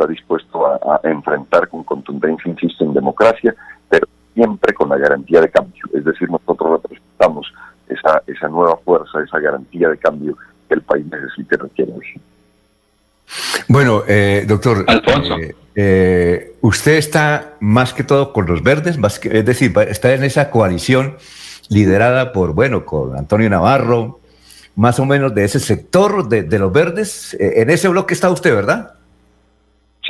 dispuesto 0.08 0.66
a, 0.68 1.00
enfrentar 1.04 1.68
con 1.70 1.84
contundencia, 1.84 2.50
insisto, 2.52 2.84
en 2.84 2.94
democracia, 2.94 3.56
pero 3.90 4.08
siempre 4.34 4.74
con 4.74 4.90
la 4.90 4.98
garantía 4.98 5.42
de 5.42 5.50
cambio. 5.50 5.84
Es 5.94 6.04
decir, 6.04 6.30
nosotros 6.30 6.82
representamos 6.82 7.54
esa, 7.88 8.22
esa 8.28 8.48
nueva 8.48 8.78
fuerza, 8.78 9.22
esa 9.22 9.40
garantía 9.40 9.90
de 9.90 9.98
cambio 9.98 10.38
que 10.68 10.76
el 10.76 10.82
país 10.82 11.06
necesita 11.06 11.56
y 11.56 11.58
requiere 11.58 11.92
hoy. 11.94 12.22
Bueno, 13.68 14.04
eh, 14.08 14.46
doctor, 14.48 14.86
eh, 14.88 15.56
eh, 15.76 16.56
usted 16.62 16.94
está 16.94 17.54
más 17.60 17.94
que 17.94 18.04
todo 18.04 18.34
con 18.34 18.46
los 18.46 18.62
verdes, 18.62 18.98
es 19.24 19.46
decir, 19.46 19.74
está 19.88 20.14
en 20.14 20.24
esa 20.24 20.50
coalición 20.50 21.16
liderada 21.70 22.34
por, 22.34 22.54
bueno, 22.54 22.86
con 22.86 23.18
Antonio 23.18 23.50
Navarro, 23.50 24.20
más 24.76 25.00
o 25.00 25.06
menos 25.06 25.34
de 25.34 25.46
ese 25.46 25.60
sector 25.60 26.28
de, 26.28 26.44
de 26.44 26.60
los 26.60 26.74
verdes. 26.74 27.36
en 27.40 27.70
ese 27.70 27.88
bloque 27.88 28.14
está 28.14 28.30
usted, 28.30 28.54
¿verdad? 28.54 28.96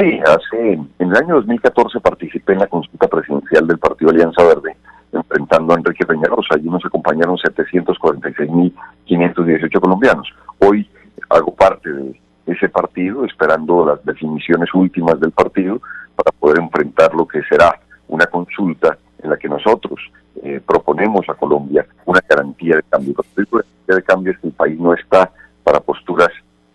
Sí, 0.02 0.20
hace, 0.26 0.74
en 0.74 0.90
el 0.98 1.16
año 1.16 1.36
2014 1.36 2.00
participé 2.00 2.54
en 2.54 2.60
la 2.60 2.66
consulta 2.66 3.08
presidencial 3.08 3.68
del 3.68 3.78
Partido 3.78 4.10
Alianza 4.10 4.44
Verde, 4.44 4.76
enfrentando 5.12 5.74
a 5.74 5.76
Enrique 5.78 6.08
Peñarosa. 6.08 6.56
Allí 6.56 6.68
nos 6.68 6.84
acompañaron 6.84 7.38
746.518 7.38 9.80
colombianos. 9.80 10.28
Hoy 10.58 10.90
hago 11.30 11.54
parte 11.54 11.94
de 11.94 12.20
ese 12.48 12.68
partido, 12.68 13.26
esperando 13.26 13.86
las 13.86 14.04
definiciones 14.04 14.74
últimas 14.74 15.20
del 15.20 15.34
partido 15.34 15.80
para 16.16 16.32
poder 16.32 16.64
enfrentar 16.64 17.14
lo 17.14 17.28
que 17.28 17.44
será 17.44 17.80
una 18.08 18.26
consulta 18.26 18.98
en 19.22 19.30
la 19.30 19.38
que 19.38 19.50
nosotros 19.50 20.00
eh, 20.42 20.60
proponemos 20.66 21.30
a 21.30 21.36
Colombia 21.36 21.86
una 22.06 22.22
garantía 22.28 22.78
de 22.78 22.84
cambio. 22.90 23.14
La 23.36 23.46
garantía 23.52 23.96
de 23.98 24.02
cambio 24.02 24.32
es 24.32 24.40
que 24.40 24.48
el 24.48 24.54
país 24.54 24.80
no 24.80 24.96
está 24.96 25.30
para 25.64 25.80
posturas 25.80 26.32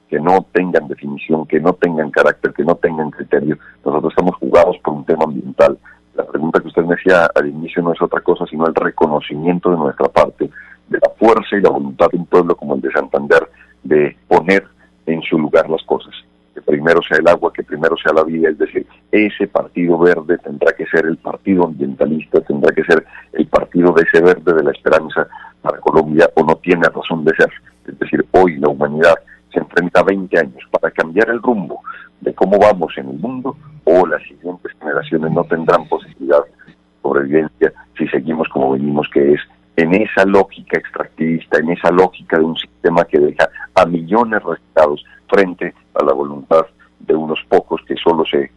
que 0.08 0.20
no 0.20 0.46
tengan 0.52 0.88
definición, 0.88 1.46
que 1.46 1.60
no 1.60 1.72
tengan 1.74 2.10
carácter, 2.10 2.52
que 2.52 2.64
no 2.64 2.76
tengan 2.76 3.10
criterio. 3.10 3.58
Nosotros 3.84 4.12
estamos 4.12 4.36
jugados 4.36 4.76
por 4.84 4.94
un 4.94 5.04
tema 5.04 5.24
ambiental. 5.24 5.78
La 6.14 6.24
pregunta 6.24 6.60
que 6.60 6.68
usted 6.68 6.84
me 6.84 6.96
decía 6.96 7.28
al 7.34 7.48
inicio 7.48 7.82
no 7.82 7.92
es 7.92 8.00
otra 8.00 8.20
cosa 8.20 8.46
sino 8.46 8.66
el 8.66 8.74
reconocimiento 8.74 9.70
de 9.70 9.76
nuestra 9.76 10.08
parte 10.08 10.48
de 10.88 10.98
la 10.98 11.10
fuerza 11.18 11.56
y 11.56 11.60
la 11.60 11.70
voluntad 11.70 12.06
de 12.10 12.18
un 12.18 12.26
pueblo 12.26 12.56
como 12.56 12.76
el 12.76 12.80
de 12.80 12.90
Santander 12.92 13.48
de 13.82 14.16
poner 14.28 14.64
en 15.06 15.22
su 15.22 15.38
lugar 15.38 15.68
las 15.68 15.82
cosas. 15.82 16.14
Que 16.54 16.62
primero 16.62 17.02
sea 17.02 17.18
el 17.18 17.28
agua, 17.28 17.52
que 17.52 17.62
primero 17.62 17.96
sea 17.96 18.12
la 18.12 18.24
vida, 18.24 18.48
es 18.48 18.58
decir, 18.58 18.86
ese 19.10 19.46
partido 19.46 19.98
verde 19.98 20.38
tendrá 20.38 20.72
que 20.72 20.86
ser 20.86 21.04
el 21.04 21.18
partido 21.18 21.64
ambientalista, 21.64 22.40
tendrá 22.40 22.74
que 22.74 22.84
ser 22.84 23.04
el 23.32 23.46
partido 23.46 23.92
de 23.92 24.04
ese 24.04 24.22
verde 24.22 24.54
de 24.54 24.62
la 24.62 24.70
esperanza 24.70 25.28
para 25.60 25.78
Colombia 25.78 26.30
o 26.34 26.44
no 26.44 26.56
tiene 26.56 26.88
razón 26.88 27.24
de 27.24 27.34
ser. 27.36 27.50
Es 27.86 27.98
decir, 27.98 28.24
hoy 28.32 28.56
la 28.56 28.68
humanidad 28.68 29.16
se 29.56 29.62
enfrenta 29.62 30.00
a 30.00 30.04
20 30.04 30.38
años 30.38 30.62
para 30.70 30.90
cambiar 30.90 31.30
el 31.30 31.40
rumbo 31.40 31.80
de 32.20 32.34
cómo 32.34 32.58
vamos 32.58 32.92
en 32.98 33.08
el 33.08 33.18
mundo 33.18 33.56
o 33.84 34.06
las 34.06 34.22
siguientes 34.22 34.72
generaciones 34.78 35.32
no 35.32 35.44
tendrán 35.44 35.88
posibilidad 35.88 36.44
de 36.44 36.74
sobrevivencia 37.02 37.72
si 37.96 38.06
seguimos 38.08 38.48
como 38.50 38.72
venimos, 38.72 39.08
que 39.12 39.32
es 39.32 39.40
en 39.76 39.94
esa 39.94 40.24
lógica 40.26 40.78
extractivista, 40.78 41.58
en 41.58 41.70
esa 41.70 41.90
lógica 41.90 42.38
de 42.38 42.44
un 42.44 42.56
sistema 42.56 43.04
que 43.04 43.18
deja 43.18 43.48
a 43.74 43.86
millones 43.86 44.42
restados 44.42 45.04
frente 45.28 45.74
a 45.94 46.04
la 46.04 46.12
voluntad 46.12 46.66
de 47.00 47.14
unos 47.14 47.38
pocos 47.48 47.80
que 47.86 47.94
solo 47.96 48.24
se, 48.26 48.50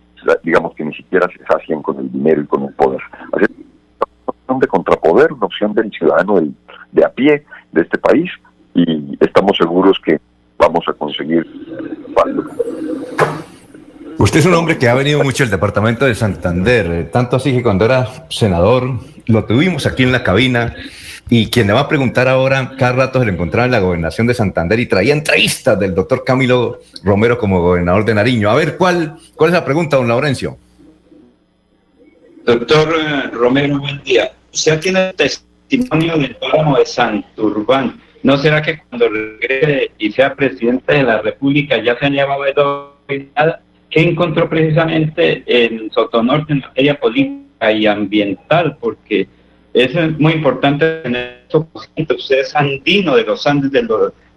digamos 0.43 0.73
que 0.75 0.83
ni 0.83 0.93
siquiera 0.93 1.27
se 1.29 1.43
sacian 1.45 1.81
con 1.81 1.99
el 1.99 2.11
dinero 2.11 2.41
y 2.41 2.47
con 2.47 2.63
el 2.63 2.73
poder. 2.73 3.01
Así 3.31 3.45
una 3.99 4.25
opción 4.25 4.59
de 4.59 4.67
contrapoder, 4.67 5.33
una 5.33 5.45
opción 5.45 5.73
del 5.73 5.91
ciudadano 5.91 6.41
de 6.91 7.05
a 7.05 7.09
pie 7.09 7.45
de 7.71 7.81
este 7.81 7.97
país 7.97 8.31
y 8.73 9.17
estamos 9.19 9.57
seguros 9.57 9.99
que 10.03 10.19
vamos 10.59 10.85
a 10.87 10.93
conseguir 10.93 11.47
Usted 14.19 14.41
es 14.41 14.45
un 14.45 14.53
hombre 14.53 14.77
que 14.77 14.89
ha 14.89 14.93
venido 14.93 15.23
mucho 15.23 15.45
al 15.45 15.49
departamento 15.49 16.05
de 16.05 16.13
Santander, 16.13 16.85
eh, 16.87 17.03
tanto 17.05 17.37
así 17.37 17.53
que 17.53 17.63
cuando 17.63 17.85
era 17.85 18.25
senador 18.29 18.99
lo 19.27 19.45
tuvimos 19.45 19.85
aquí 19.85 20.03
en 20.03 20.11
la 20.11 20.23
cabina 20.23 20.75
y 21.29 21.47
quien 21.49 21.67
le 21.67 21.73
va 21.73 21.81
a 21.81 21.87
preguntar 21.87 22.27
ahora, 22.27 22.75
cada 22.77 22.91
rato 22.91 23.19
se 23.19 23.25
le 23.25 23.31
encontraba 23.31 23.65
en 23.65 23.71
la 23.71 23.79
gobernación 23.79 24.27
de 24.27 24.33
Santander 24.33 24.77
y 24.79 24.87
traía 24.87 25.13
entrevistas 25.13 25.79
del 25.79 25.95
doctor 25.95 26.25
Camilo 26.25 26.79
Romero 27.03 27.37
como 27.37 27.61
gobernador 27.61 28.03
de 28.03 28.15
Nariño. 28.15 28.49
A 28.49 28.55
ver, 28.55 28.75
¿cuál, 28.77 29.15
cuál 29.35 29.51
es 29.51 29.53
la 29.53 29.63
pregunta, 29.63 29.95
don 29.95 30.07
Laurencio? 30.07 30.57
Doctor 32.43 32.95
eh, 32.99 33.29
Romero, 33.31 33.79
buen 33.79 34.03
día. 34.03 34.33
Usted 34.51 34.79
tiene 34.81 35.13
testimonio 35.13 36.17
del 36.17 36.35
páramo 36.35 36.77
de 36.77 36.85
Santurbán 36.85 38.01
¿No 38.23 38.37
será 38.37 38.61
que 38.61 38.79
cuando 38.89 39.07
regrese 39.09 39.91
y 39.97 40.11
sea 40.11 40.35
presidente 40.35 40.93
de 40.93 41.03
la 41.03 41.21
República 41.21 41.81
ya 41.81 41.97
se 41.97 42.05
han 42.05 42.13
llevado 42.13 42.43
de 43.07 43.27
nada? 43.35 43.61
¿Qué 43.89 44.01
encontró 44.01 44.49
precisamente 44.49 45.43
en 45.47 45.89
Sotonorte 45.91 46.53
en 46.53 46.59
materia 46.59 46.99
política 46.99 47.71
y 47.71 47.87
ambiental? 47.87 48.77
Porque 48.79 49.27
eso 49.73 49.99
es 49.99 50.19
muy 50.19 50.33
importante 50.33 51.01
tener 51.01 51.39
eso 51.47 51.67
Usted 51.73 52.39
es 52.39 52.55
andino 52.55 53.15
de 53.15 53.23
los 53.23 53.45
Andes 53.47 53.71
de, 53.71 53.87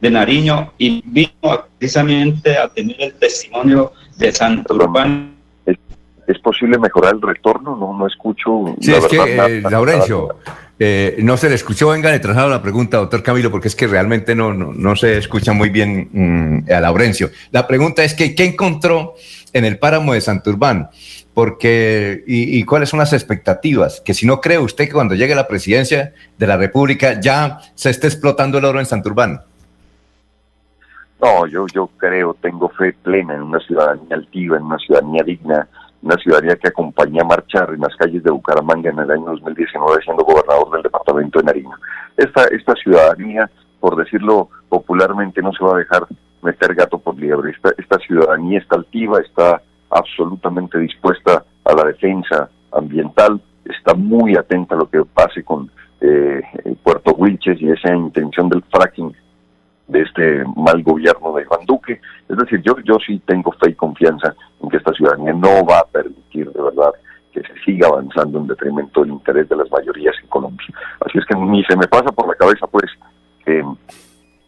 de 0.01 0.11
Nariño 0.11 0.73
y 0.79 1.03
vino 1.05 1.67
precisamente 1.79 2.57
a 2.57 2.69
tener 2.69 2.97
el 2.99 3.15
testimonio 3.15 3.93
de 4.17 4.33
Santo 4.33 4.75
Urbano. 4.75 5.31
¿Es, 5.67 6.39
posible 6.39 6.79
mejorar 6.79 7.15
el 7.15 7.23
retorno? 7.23 7.77
No, 7.77 7.97
no 7.97 8.07
escucho. 8.07 8.75
Sí, 8.81 8.93
es 8.93 9.07
que, 9.07 9.17
eh, 9.19 9.63
Laurencio, 9.71 10.37
Eh, 10.79 11.17
no 11.23 11.37
se 11.37 11.49
le 11.49 11.55
escuchó, 11.55 11.91
venga, 11.91 12.11
le 12.11 12.19
traslado 12.19 12.49
la 12.49 12.63
pregunta, 12.63 12.97
doctor 12.97 13.23
Camilo, 13.23 13.51
porque 13.51 13.69
es 13.69 13.77
que 13.77 13.87
realmente 13.87 14.35
no, 14.35 14.53
no, 14.53 14.73
no 14.73 14.97
se 14.97 15.19
escucha 15.19 15.53
muy 15.53 15.69
bien 15.69 16.09
mm, 16.13 16.73
a 16.73 16.81
Laurencio. 16.81 17.31
La 17.51 17.67
pregunta 17.67 18.03
es 18.03 18.15
que, 18.15 18.35
¿qué 18.35 18.45
encontró 18.45 19.15
en 19.53 19.65
el 19.65 19.79
páramo 19.79 20.15
de 20.15 20.21
Santurbán? 20.21 20.89
Porque, 21.35 22.25
y, 22.27 22.63
cuáles 22.65 22.91
son 22.91 22.99
las 22.99 23.13
expectativas? 23.15 24.03
Que 24.03 24.13
si 24.13 24.27
no 24.27 24.41
cree 24.41 24.59
usted 24.59 24.87
que 24.87 24.93
cuando 24.93 25.15
llegue 25.15 25.35
la 25.35 25.49
presidencia 25.49 26.13
de 26.37 26.47
la 26.47 26.59
República 26.59 27.19
ya 27.21 27.61
se 27.75 27.89
esté 27.89 28.07
explotando 28.09 28.59
el 28.59 28.65
oro 28.67 28.81
en 28.81 28.87
Santurbán. 28.87 29.41
No, 31.23 31.47
yo, 31.47 31.67
yo 31.73 31.89
creo, 31.97 32.35
tengo 32.35 32.69
fe 32.71 32.93
plena 33.03 33.35
en 33.35 33.43
una 33.43 33.61
ciudadanía 33.61 34.17
altiva, 34.17 34.57
en 34.59 34.65
una 34.65 34.79
ciudadanía 34.79 35.23
digna, 35.23 35.69
una 36.03 36.17
ciudadanía 36.17 36.57
que 36.57 36.69
acompañé 36.69 37.21
a 37.21 37.25
marchar 37.25 37.71
en 37.73 37.81
las 37.81 37.95
calles 37.97 38.23
de 38.23 38.31
Bucaramanga 38.31 38.91
en 38.91 38.99
el 38.99 39.11
año 39.11 39.27
2019 39.27 40.03
siendo 40.03 40.25
gobernador 40.25 40.71
del 40.73 40.83
departamento 40.83 41.39
de 41.39 41.45
Nariño. 41.45 41.77
Esta, 42.17 42.45
esta 42.47 42.75
ciudadanía, 42.75 43.49
por 43.81 43.97
decirlo 43.97 44.49
popularmente, 44.69 45.41
no 45.41 45.53
se 45.53 45.65
va 45.65 45.77
a 45.77 45.79
dejar 45.79 46.07
meter 46.43 46.75
gato 46.75 46.99
por 46.99 47.17
liebre. 47.17 47.53
Esta, 47.53 47.71
esta 47.79 47.99
ciudadanía 47.99 48.59
está 48.59 48.77
altiva, 48.77 49.21
está 49.21 49.63
absolutamente 49.91 50.79
dispuesta 50.79 51.45
a 51.65 51.75
la 51.75 51.85
defensa 51.85 52.51
ambiental, 52.73 53.41
está 53.65 53.95
muy 53.95 54.37
atenta 54.37 54.75
a 54.75 54.79
lo 54.79 54.91
que 54.91 55.03
pase 55.05 55.45
con 55.45 55.71
eh, 56.01 56.43
Puerto 56.83 57.13
Wilches 57.13 57.61
y 57.61 57.71
esa 57.71 57.95
intención 57.95 58.49
del 58.49 58.63
fracking 58.65 59.15
de 59.93 60.03
este 60.03 60.45
mal 60.57 60.83
gobierno 60.83 61.35
de 61.35 61.43
Iván 61.43 61.65
Duque. 61.67 62.01
Es 62.29 62.37
decir, 62.37 62.61
yo, 62.63 62.75
yo 62.85 62.97
sí 63.07 63.21
tengo 63.27 63.53
fe 63.53 63.71
y 63.71 63.75
confianza 63.75 64.35
en 64.61 64.69
que 64.71 64.79
esta 64.79 64.93
ciudadanía 64.93 65.35
no 65.35 65.65
va 65.65 65.81
a 65.81 65.87
permitir 65.87 66.51
de 66.51 66.63
verdad 66.63 66.93
que 67.33 67.43
se 67.43 67.55
siga 67.65 67.89
avanzando 67.89 68.39
en 68.39 68.47
detrimento 68.47 69.01
del 69.01 69.13
interés 69.13 69.49
de 69.49 69.57
las 69.57 69.71
mayorías 69.71 70.15
en 70.23 70.29
Colombia. 70.29 70.67
Así 71.01 71.19
es 71.19 71.25
que 71.27 71.37
ni 71.37 71.63
se 71.65 71.77
me 71.77 71.87
pasa 71.87 72.11
por 72.13 72.27
la 72.29 72.35
cabeza 72.35 72.67
pues 72.67 72.91
que 73.45 73.65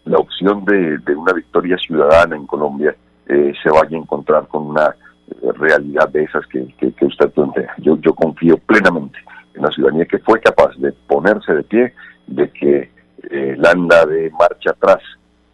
la 0.04 0.18
opción 0.18 0.64
de, 0.64 0.98
una 1.14 1.32
victoria 1.32 1.76
ciudadana 1.78 2.36
en 2.36 2.46
Colombia 2.46 2.94
eh, 3.26 3.52
se 3.62 3.70
vaya 3.70 3.96
a 3.96 4.00
encontrar 4.00 4.46
con 4.48 4.66
una 4.66 4.94
eh, 5.28 5.52
realidad 5.56 6.08
de 6.10 6.24
esas 6.24 6.46
que, 6.46 6.66
que, 6.78 7.04
usted 7.04 7.30
plantea. 7.30 7.74
Yo, 7.78 7.98
yo 8.00 8.14
confío 8.14 8.58
plenamente 8.58 9.18
en 9.54 9.62
la 9.62 9.70
ciudadanía 9.70 10.04
que 10.04 10.18
fue 10.18 10.40
capaz 10.40 10.76
de 10.76 10.92
ponerse 10.92 11.54
de 11.54 11.62
pie, 11.62 11.94
de 12.26 12.50
que 12.50 12.90
eh, 13.30 13.56
anda 13.64 14.04
de 14.04 14.30
marcha 14.30 14.70
atrás 14.70 15.00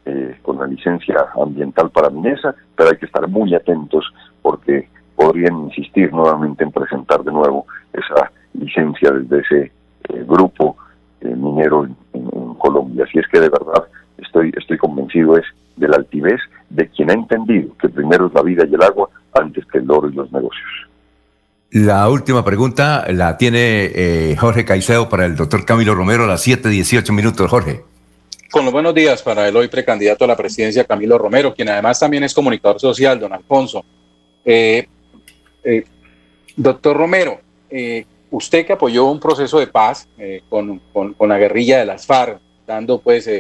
eh, 0.06 0.38
con 0.42 0.58
la 0.58 0.66
licencia 0.66 1.26
ambiental 1.40 1.90
para 1.90 2.10
Minesa, 2.10 2.54
pero 2.76 2.90
hay 2.90 2.96
que 2.96 3.06
estar 3.06 3.26
muy 3.28 3.54
atentos 3.54 4.04
porque 4.42 4.88
podrían 5.14 5.64
insistir 5.64 6.12
nuevamente 6.12 6.64
en 6.64 6.72
presentar 6.72 7.22
de 7.22 7.32
nuevo 7.32 7.66
esa 7.92 8.32
licencia 8.54 9.10
desde 9.10 9.40
ese 9.40 9.72
eh, 10.08 10.24
grupo 10.26 10.76
eh, 11.20 11.34
minero 11.34 11.84
en, 11.84 11.96
Colombia. 12.58 13.04
Así 13.08 13.18
es 13.18 13.26
que 13.28 13.40
de 13.40 13.48
verdad 13.48 13.84
estoy, 14.18 14.52
estoy 14.54 14.76
convencido 14.76 15.34
es 15.34 15.44
de 15.76 15.88
la 15.88 15.96
altivez 15.96 16.38
de 16.68 16.86
quien 16.88 17.10
ha 17.10 17.14
entendido 17.14 17.74
que 17.80 17.88
primero 17.88 18.26
es 18.26 18.34
la 18.34 18.42
vida 18.42 18.64
y 18.70 18.74
el 18.74 18.82
agua 18.82 19.08
antes 19.32 19.64
que 19.66 19.78
el 19.78 19.90
oro 19.90 20.10
y 20.10 20.12
los 20.12 20.30
negocios. 20.30 20.68
La 21.70 22.08
última 22.08 22.44
pregunta 22.44 23.06
la 23.12 23.36
tiene 23.38 23.90
eh, 23.94 24.36
Jorge 24.36 24.64
Caicedo 24.64 25.08
para 25.08 25.24
el 25.24 25.36
doctor 25.36 25.64
Camilo 25.64 25.94
Romero 25.94 26.24
a 26.24 26.26
las 26.26 26.46
7.18 26.46 27.12
minutos. 27.12 27.48
Jorge. 27.48 27.84
Con 28.50 28.64
los 28.64 28.72
buenos 28.72 28.92
días 28.94 29.22
para 29.22 29.46
el 29.46 29.54
hoy 29.54 29.68
precandidato 29.68 30.24
a 30.24 30.26
la 30.26 30.36
presidencia, 30.36 30.82
Camilo 30.82 31.16
Romero, 31.16 31.54
quien 31.54 31.68
además 31.68 32.00
también 32.00 32.24
es 32.24 32.34
comunicador 32.34 32.80
social, 32.80 33.20
don 33.20 33.32
Alfonso. 33.32 33.84
Eh, 34.44 34.88
eh, 35.62 35.84
doctor 36.56 36.96
Romero, 36.96 37.40
eh, 37.70 38.04
usted 38.28 38.66
que 38.66 38.72
apoyó 38.72 39.04
un 39.04 39.20
proceso 39.20 39.60
de 39.60 39.68
paz 39.68 40.08
con, 40.48 40.80
con, 40.92 41.28
la 41.28 41.38
guerrilla 41.38 41.78
de 41.78 41.86
las 41.86 42.04
FARC, 42.04 42.40
dando 42.66 43.00
pues 43.00 43.30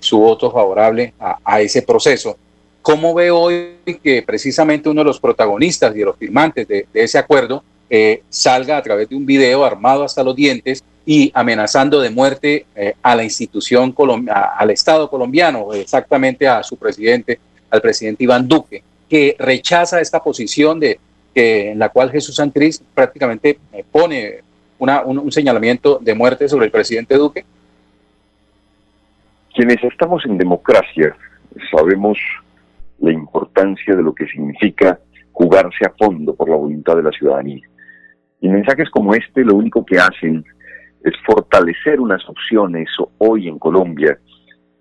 su 0.00 0.18
voto 0.18 0.50
favorable 0.50 1.12
a, 1.18 1.60
ese 1.60 1.82
proceso, 1.82 2.38
¿cómo 2.80 3.12
ve 3.12 3.30
hoy 3.30 3.76
que 4.02 4.22
precisamente 4.22 4.88
uno 4.88 5.02
de 5.02 5.06
los 5.06 5.20
protagonistas 5.20 5.94
y 5.94 5.98
de 5.98 6.04
los 6.06 6.16
firmantes 6.16 6.66
de 6.66 6.86
ese 6.94 7.18
acuerdo 7.18 7.62
salga 8.30 8.78
a 8.78 8.82
través 8.82 9.10
de 9.10 9.14
un 9.14 9.26
video 9.26 9.62
armado 9.62 10.04
hasta 10.04 10.22
los 10.22 10.34
dientes 10.34 10.82
y 11.04 11.30
amenazando 11.34 12.00
de 12.00 12.10
muerte 12.10 12.66
eh, 12.74 12.94
a 13.02 13.16
la 13.16 13.24
institución, 13.24 13.94
a, 14.30 14.56
al 14.58 14.70
Estado 14.70 15.10
colombiano, 15.10 15.72
exactamente 15.72 16.46
a 16.46 16.62
su 16.62 16.76
presidente, 16.76 17.40
al 17.70 17.80
presidente 17.80 18.24
Iván 18.24 18.46
Duque, 18.46 18.82
que 19.08 19.36
rechaza 19.38 20.00
esta 20.00 20.22
posición 20.22 20.78
de, 20.78 21.00
que, 21.34 21.72
en 21.72 21.78
la 21.78 21.88
cual 21.88 22.10
Jesús 22.10 22.36
Santriz 22.36 22.82
prácticamente 22.94 23.58
eh, 23.72 23.84
pone 23.90 24.40
una, 24.78 25.02
un, 25.02 25.18
un 25.18 25.32
señalamiento 25.32 25.98
de 26.00 26.14
muerte 26.14 26.48
sobre 26.48 26.66
el 26.66 26.72
presidente 26.72 27.16
Duque? 27.16 27.44
Quienes 29.54 29.82
estamos 29.84 30.24
en 30.24 30.38
democracia 30.38 31.14
sabemos 31.70 32.18
la 33.00 33.12
importancia 33.12 33.94
de 33.94 34.02
lo 34.02 34.14
que 34.14 34.26
significa 34.26 34.98
jugarse 35.32 35.84
a 35.84 35.92
fondo 35.98 36.34
por 36.34 36.48
la 36.48 36.56
voluntad 36.56 36.96
de 36.96 37.02
la 37.02 37.10
ciudadanía. 37.10 37.66
Y 38.40 38.48
mensajes 38.48 38.88
como 38.90 39.14
este 39.14 39.44
lo 39.44 39.56
único 39.56 39.84
que 39.84 39.98
hacen 39.98 40.44
es 41.04 41.14
fortalecer 41.26 42.00
unas 42.00 42.26
opciones 42.28 42.88
hoy 43.18 43.48
en 43.48 43.58
Colombia 43.58 44.18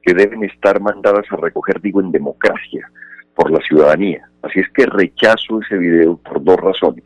que 0.02 0.14
deben 0.14 0.44
estar 0.44 0.80
mandadas 0.82 1.26
a 1.32 1.36
recoger, 1.36 1.80
digo, 1.82 2.02
en 2.02 2.12
democracia, 2.12 2.90
por 3.36 3.52
la 3.52 3.60
ciudadanía. 3.60 4.28
Así 4.42 4.60
es 4.60 4.70
que 4.70 4.86
rechazo 4.86 5.62
ese 5.62 5.78
video 5.78 6.18
por 6.18 6.44
dos 6.44 6.58
razones. 6.58 7.04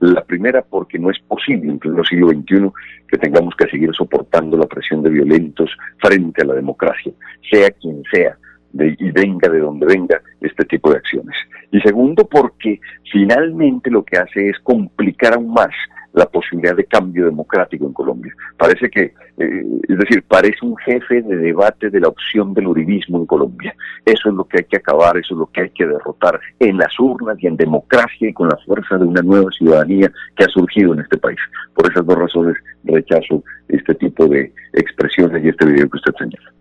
La 0.00 0.24
primera, 0.24 0.62
porque 0.62 0.98
no 0.98 1.10
es 1.10 1.18
posible 1.20 1.70
en 1.70 1.78
pleno 1.78 2.04
siglo 2.04 2.28
XXI 2.30 2.70
que 3.08 3.18
tengamos 3.18 3.54
que 3.56 3.68
seguir 3.68 3.94
soportando 3.94 4.56
la 4.56 4.66
presión 4.66 5.02
de 5.02 5.10
violentos 5.10 5.70
frente 5.98 6.42
a 6.42 6.46
la 6.46 6.54
democracia, 6.54 7.12
sea 7.50 7.70
quien 7.70 8.02
sea, 8.12 8.36
de, 8.72 8.96
y 8.98 9.10
venga 9.12 9.48
de 9.48 9.60
donde 9.60 9.86
venga 9.86 10.20
este 10.40 10.64
tipo 10.64 10.90
de 10.90 10.96
acciones. 10.96 11.36
Y 11.70 11.80
segundo, 11.80 12.26
porque 12.26 12.80
finalmente 13.12 13.90
lo 13.90 14.04
que 14.04 14.18
hace 14.18 14.48
es 14.48 14.58
complicar 14.60 15.34
aún 15.34 15.52
más 15.52 15.70
la 16.14 16.26
posibilidad 16.26 16.76
de 16.76 16.84
cambio 16.84 17.24
democrático 17.24 17.86
en 17.86 17.92
Colombia. 17.92 18.34
Parece 18.56 18.90
que, 18.90 19.14
eh, 19.38 19.64
es 19.88 19.98
decir, 19.98 20.22
parece 20.26 20.58
un 20.62 20.76
jefe 20.78 21.22
de 21.22 21.36
debate 21.36 21.90
de 21.90 22.00
la 22.00 22.08
opción 22.08 22.52
del 22.54 22.66
uribismo 22.66 23.18
en 23.18 23.26
Colombia. 23.26 23.74
Eso 24.04 24.28
es 24.28 24.34
lo 24.34 24.44
que 24.44 24.58
hay 24.58 24.64
que 24.64 24.76
acabar, 24.76 25.16
eso 25.16 25.34
es 25.34 25.38
lo 25.38 25.46
que 25.46 25.62
hay 25.62 25.70
que 25.70 25.86
derrotar 25.86 26.40
en 26.58 26.76
las 26.76 26.98
urnas 26.98 27.36
y 27.40 27.46
en 27.46 27.56
democracia 27.56 28.28
y 28.28 28.32
con 28.32 28.48
la 28.48 28.58
fuerza 28.66 28.98
de 28.98 29.04
una 29.04 29.22
nueva 29.22 29.50
ciudadanía 29.50 30.12
que 30.36 30.44
ha 30.44 30.48
surgido 30.48 30.94
en 30.94 31.00
este 31.00 31.16
país. 31.16 31.38
Por 31.74 31.90
esas 31.90 32.04
dos 32.04 32.18
razones 32.18 32.56
rechazo 32.84 33.42
este 33.68 33.94
tipo 33.94 34.26
de 34.26 34.52
expresiones 34.74 35.44
y 35.44 35.48
este 35.48 35.64
video 35.64 35.88
que 35.88 35.96
usted 35.96 36.12
señala. 36.18 36.52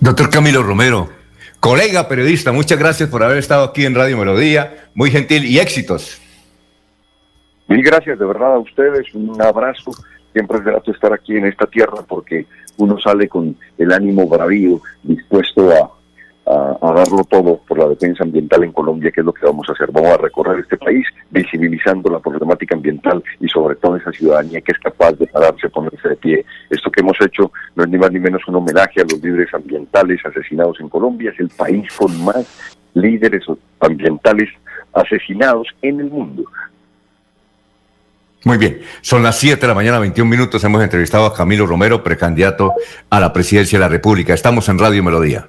Doctor 0.00 0.30
Camilo 0.30 0.62
Romero, 0.62 1.08
colega 1.60 2.08
periodista, 2.08 2.52
muchas 2.52 2.78
gracias 2.78 3.08
por 3.08 3.22
haber 3.22 3.38
estado 3.38 3.64
aquí 3.64 3.86
en 3.86 3.94
Radio 3.94 4.18
Melodía, 4.18 4.88
muy 4.94 5.10
gentil 5.10 5.44
y 5.44 5.58
éxitos. 5.58 6.20
Mil 7.66 7.82
gracias 7.82 8.18
de 8.18 8.26
verdad 8.26 8.54
a 8.54 8.58
ustedes, 8.58 9.14
un 9.14 9.40
abrazo. 9.40 9.90
Siempre 10.32 10.58
es 10.58 10.64
grato 10.64 10.90
estar 10.90 11.12
aquí 11.12 11.36
en 11.36 11.46
esta 11.46 11.66
tierra 11.66 12.02
porque 12.06 12.46
uno 12.76 12.98
sale 12.98 13.28
con 13.28 13.56
el 13.78 13.92
ánimo 13.92 14.28
bravío, 14.28 14.80
dispuesto 15.02 15.70
a, 15.70 15.90
darlo 16.94 17.24
todo 17.24 17.58
por 17.66 17.78
la 17.78 17.88
defensa 17.88 18.22
ambiental 18.22 18.62
en 18.62 18.72
Colombia, 18.72 19.10
que 19.10 19.20
es 19.20 19.26
lo 19.26 19.32
que 19.32 19.46
vamos 19.46 19.68
a 19.68 19.72
hacer. 19.72 19.90
Vamos 19.90 20.10
a 20.10 20.18
recorrer 20.18 20.60
este 20.60 20.76
país 20.76 21.06
visibilizando 21.30 22.10
la 22.10 22.20
problemática 22.20 22.74
ambiental 22.74 23.24
y 23.40 23.48
sobre 23.48 23.76
todo 23.76 23.96
esa 23.96 24.12
ciudadanía 24.12 24.60
que 24.60 24.72
es 24.72 24.78
capaz 24.78 25.12
de 25.12 25.26
pararse, 25.26 25.68
ponerse 25.70 26.10
de 26.10 26.16
pie. 26.16 26.44
Esto 26.70 26.90
que 26.90 27.00
hemos 27.00 27.18
hecho 27.20 27.50
no 27.74 27.84
es 27.84 27.88
ni 27.88 27.98
más 27.98 28.12
ni 28.12 28.20
menos 28.20 28.42
un 28.46 28.56
homenaje 28.56 29.00
a 29.00 29.04
los 29.04 29.20
líderes 29.22 29.52
ambientales 29.54 30.20
asesinados 30.24 30.78
en 30.80 30.88
Colombia. 30.88 31.30
Es 31.32 31.40
el 31.40 31.48
país 31.48 31.88
con 31.96 32.24
más 32.24 32.76
líderes 32.92 33.44
ambientales 33.80 34.50
asesinados 34.92 35.66
en 35.82 36.00
el 36.00 36.10
mundo. 36.10 36.44
Muy 38.44 38.58
bien, 38.58 38.82
son 39.00 39.22
las 39.22 39.38
7 39.38 39.58
de 39.58 39.68
la 39.68 39.74
mañana, 39.74 39.98
21 39.98 40.30
minutos. 40.30 40.62
Hemos 40.64 40.82
entrevistado 40.82 41.24
a 41.24 41.34
Camilo 41.34 41.66
Romero, 41.66 42.02
precandidato 42.04 42.74
a 43.08 43.18
la 43.18 43.32
presidencia 43.32 43.78
de 43.78 43.84
la 43.84 43.88
República. 43.88 44.34
Estamos 44.34 44.68
en 44.68 44.78
Radio 44.78 45.02
Melodía. 45.02 45.48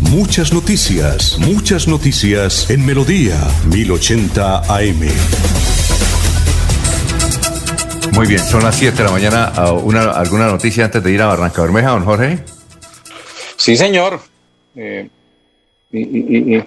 Muchas 0.00 0.52
noticias, 0.52 1.38
muchas 1.40 1.88
noticias 1.88 2.70
en 2.70 2.86
Melodía 2.86 3.36
1080 3.66 4.58
AM. 4.58 5.00
Muy 8.14 8.26
bien, 8.28 8.38
son 8.38 8.62
las 8.62 8.76
7 8.76 8.96
de 8.96 9.04
la 9.04 9.10
mañana. 9.10 9.52
Una, 9.82 10.12
¿Alguna 10.12 10.46
noticia 10.46 10.84
antes 10.84 11.02
de 11.02 11.12
ir 11.12 11.20
a 11.20 11.26
Barranca 11.26 11.62
Bermeja, 11.62 11.90
don 11.90 12.04
Jorge? 12.04 12.38
Sí, 13.56 13.76
señor. 13.76 14.20
Eh, 14.76 15.08
y, 15.90 16.62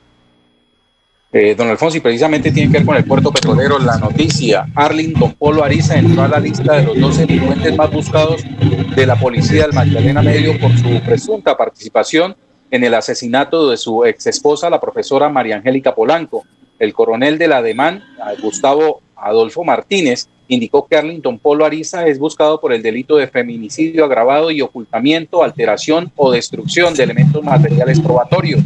eh, 1.33 1.55
don 1.55 1.69
Alfonso, 1.69 1.97
y 1.97 2.01
precisamente 2.01 2.51
tiene 2.51 2.69
que 2.69 2.79
ver 2.79 2.85
con 2.85 2.97
el 2.97 3.05
puerto 3.05 3.31
petrolero, 3.31 3.79
la 3.79 3.97
noticia, 3.97 4.65
Arlington 4.75 5.33
Polo 5.35 5.63
Ariza 5.63 5.97
entró 5.97 6.23
a 6.23 6.27
la 6.27 6.39
lista 6.39 6.73
de 6.75 6.83
los 6.83 6.99
12 6.99 7.25
delincuentes 7.25 7.77
más 7.77 7.89
buscados 7.91 8.43
de 8.93 9.05
la 9.05 9.15
policía 9.15 9.63
del 9.63 9.73
Magdalena 9.73 10.21
Medio 10.21 10.59
por 10.59 10.77
su 10.77 11.01
presunta 11.05 11.55
participación 11.55 12.35
en 12.71 12.83
el 12.83 12.93
asesinato 12.93 13.69
de 13.69 13.77
su 13.77 14.05
ex 14.05 14.27
esposa, 14.27 14.69
la 14.69 14.79
profesora 14.79 15.29
María 15.29 15.57
Angélica 15.57 15.93
Polanco. 15.93 16.45
El 16.79 16.93
coronel 16.93 17.37
de 17.37 17.47
la 17.47 17.61
DEMAN, 17.61 18.03
Gustavo 18.41 19.01
Adolfo 19.15 19.63
Martínez, 19.63 20.27
indicó 20.47 20.87
que 20.87 20.97
Arlington 20.97 21.37
Polo 21.37 21.65
Ariza 21.65 22.07
es 22.07 22.17
buscado 22.17 22.59
por 22.59 22.73
el 22.73 22.81
delito 22.81 23.17
de 23.17 23.27
feminicidio 23.27 24.05
agravado 24.05 24.51
y 24.51 24.61
ocultamiento, 24.61 25.43
alteración 25.43 26.11
o 26.15 26.31
destrucción 26.31 26.93
de 26.93 27.03
elementos 27.03 27.43
materiales 27.43 27.99
probatorios. 27.99 28.61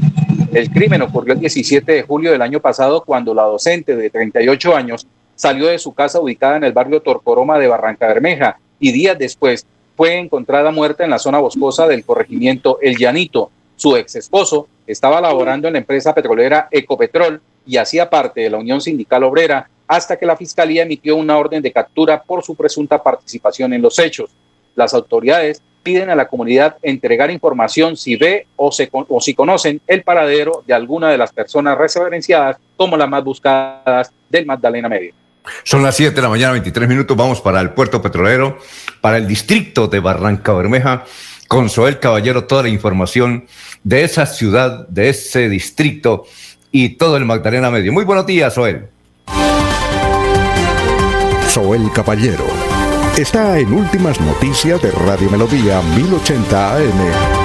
El 0.53 0.69
crimen 0.71 1.01
ocurrió 1.01 1.33
el 1.33 1.39
17 1.39 1.91
de 1.91 2.03
julio 2.03 2.31
del 2.31 2.41
año 2.41 2.59
pasado 2.59 3.03
cuando 3.03 3.33
la 3.33 3.43
docente 3.43 3.95
de 3.95 4.09
38 4.09 4.75
años 4.75 5.05
salió 5.35 5.67
de 5.67 5.79
su 5.79 5.93
casa 5.93 6.19
ubicada 6.19 6.57
en 6.57 6.63
el 6.63 6.73
barrio 6.73 7.01
Torcoroma 7.01 7.59
de 7.59 7.67
Barranca 7.67 8.07
Bermeja 8.07 8.57
y 8.79 8.91
días 8.91 9.17
después 9.17 9.67
fue 9.97 10.17
encontrada 10.17 10.71
muerta 10.71 11.03
en 11.03 11.09
la 11.09 11.19
zona 11.19 11.39
boscosa 11.39 11.87
del 11.87 12.05
corregimiento 12.05 12.79
El 12.81 12.97
Llanito. 12.97 13.51
Su 13.75 13.95
ex 13.95 14.15
esposo 14.15 14.67
estaba 14.87 15.19
laborando 15.21 15.67
en 15.67 15.73
la 15.73 15.79
empresa 15.79 16.13
petrolera 16.13 16.67
Ecopetrol 16.71 17.41
y 17.65 17.77
hacía 17.77 18.09
parte 18.09 18.41
de 18.41 18.49
la 18.49 18.57
Unión 18.57 18.81
Sindical 18.81 19.23
Obrera 19.23 19.69
hasta 19.87 20.17
que 20.17 20.25
la 20.25 20.37
Fiscalía 20.37 20.83
emitió 20.83 21.15
una 21.15 21.37
orden 21.37 21.61
de 21.61 21.71
captura 21.71 22.23
por 22.23 22.43
su 22.43 22.55
presunta 22.55 23.01
participación 23.01 23.73
en 23.73 23.81
los 23.81 23.99
hechos. 23.99 24.29
Las 24.75 24.93
autoridades 24.93 25.61
piden 25.83 26.09
a 26.09 26.15
la 26.15 26.27
comunidad 26.27 26.77
entregar 26.81 27.29
información 27.29 27.95
si 27.95 28.15
ve 28.15 28.47
o, 28.55 28.71
o 28.91 29.21
si 29.21 29.33
conocen 29.35 29.81
el 29.85 30.03
paradero 30.03 30.63
de 30.65 30.73
alguna 30.73 31.09
de 31.09 31.17
las 31.17 31.31
personas 31.31 31.77
referenciadas 31.77 32.57
como 32.75 32.97
las 32.97 33.07
más 33.07 33.23
buscadas 33.23 34.11
del 34.29 34.45
Magdalena 34.45 34.89
Medio. 34.89 35.13
Son 35.63 35.83
las 35.83 35.95
7 35.95 36.15
de 36.15 36.21
la 36.21 36.29
mañana, 36.29 36.53
23 36.53 36.89
minutos. 36.89 37.15
Vamos 37.15 37.39
para 37.39 37.61
el 37.61 37.69
puerto 37.69 38.01
petrolero, 38.01 38.57
para 38.99 39.17
el 39.17 39.27
distrito 39.27 39.87
de 39.87 39.99
Barranca 39.99 40.53
Bermeja. 40.53 41.05
Con 41.47 41.69
Soel 41.69 41.99
Caballero, 41.99 42.45
toda 42.45 42.63
la 42.63 42.69
información 42.69 43.45
de 43.83 44.03
esa 44.03 44.25
ciudad, 44.25 44.87
de 44.87 45.09
ese 45.09 45.47
distrito 45.49 46.25
y 46.71 46.89
todo 46.89 47.17
el 47.17 47.25
Magdalena 47.25 47.69
Medio. 47.71 47.93
Muy 47.93 48.03
buenos 48.03 48.25
días, 48.25 48.53
Soel. 48.53 48.87
Soel 51.49 51.89
Caballero 51.93 52.45
está 53.17 53.57
en 53.57 53.73
Últimas 53.73 54.19
Noticias 54.19 54.81
de 54.81 54.91
Radio 54.91 55.29
Melodía 55.29 55.81
1080 55.81 56.75
AM. 56.75 57.44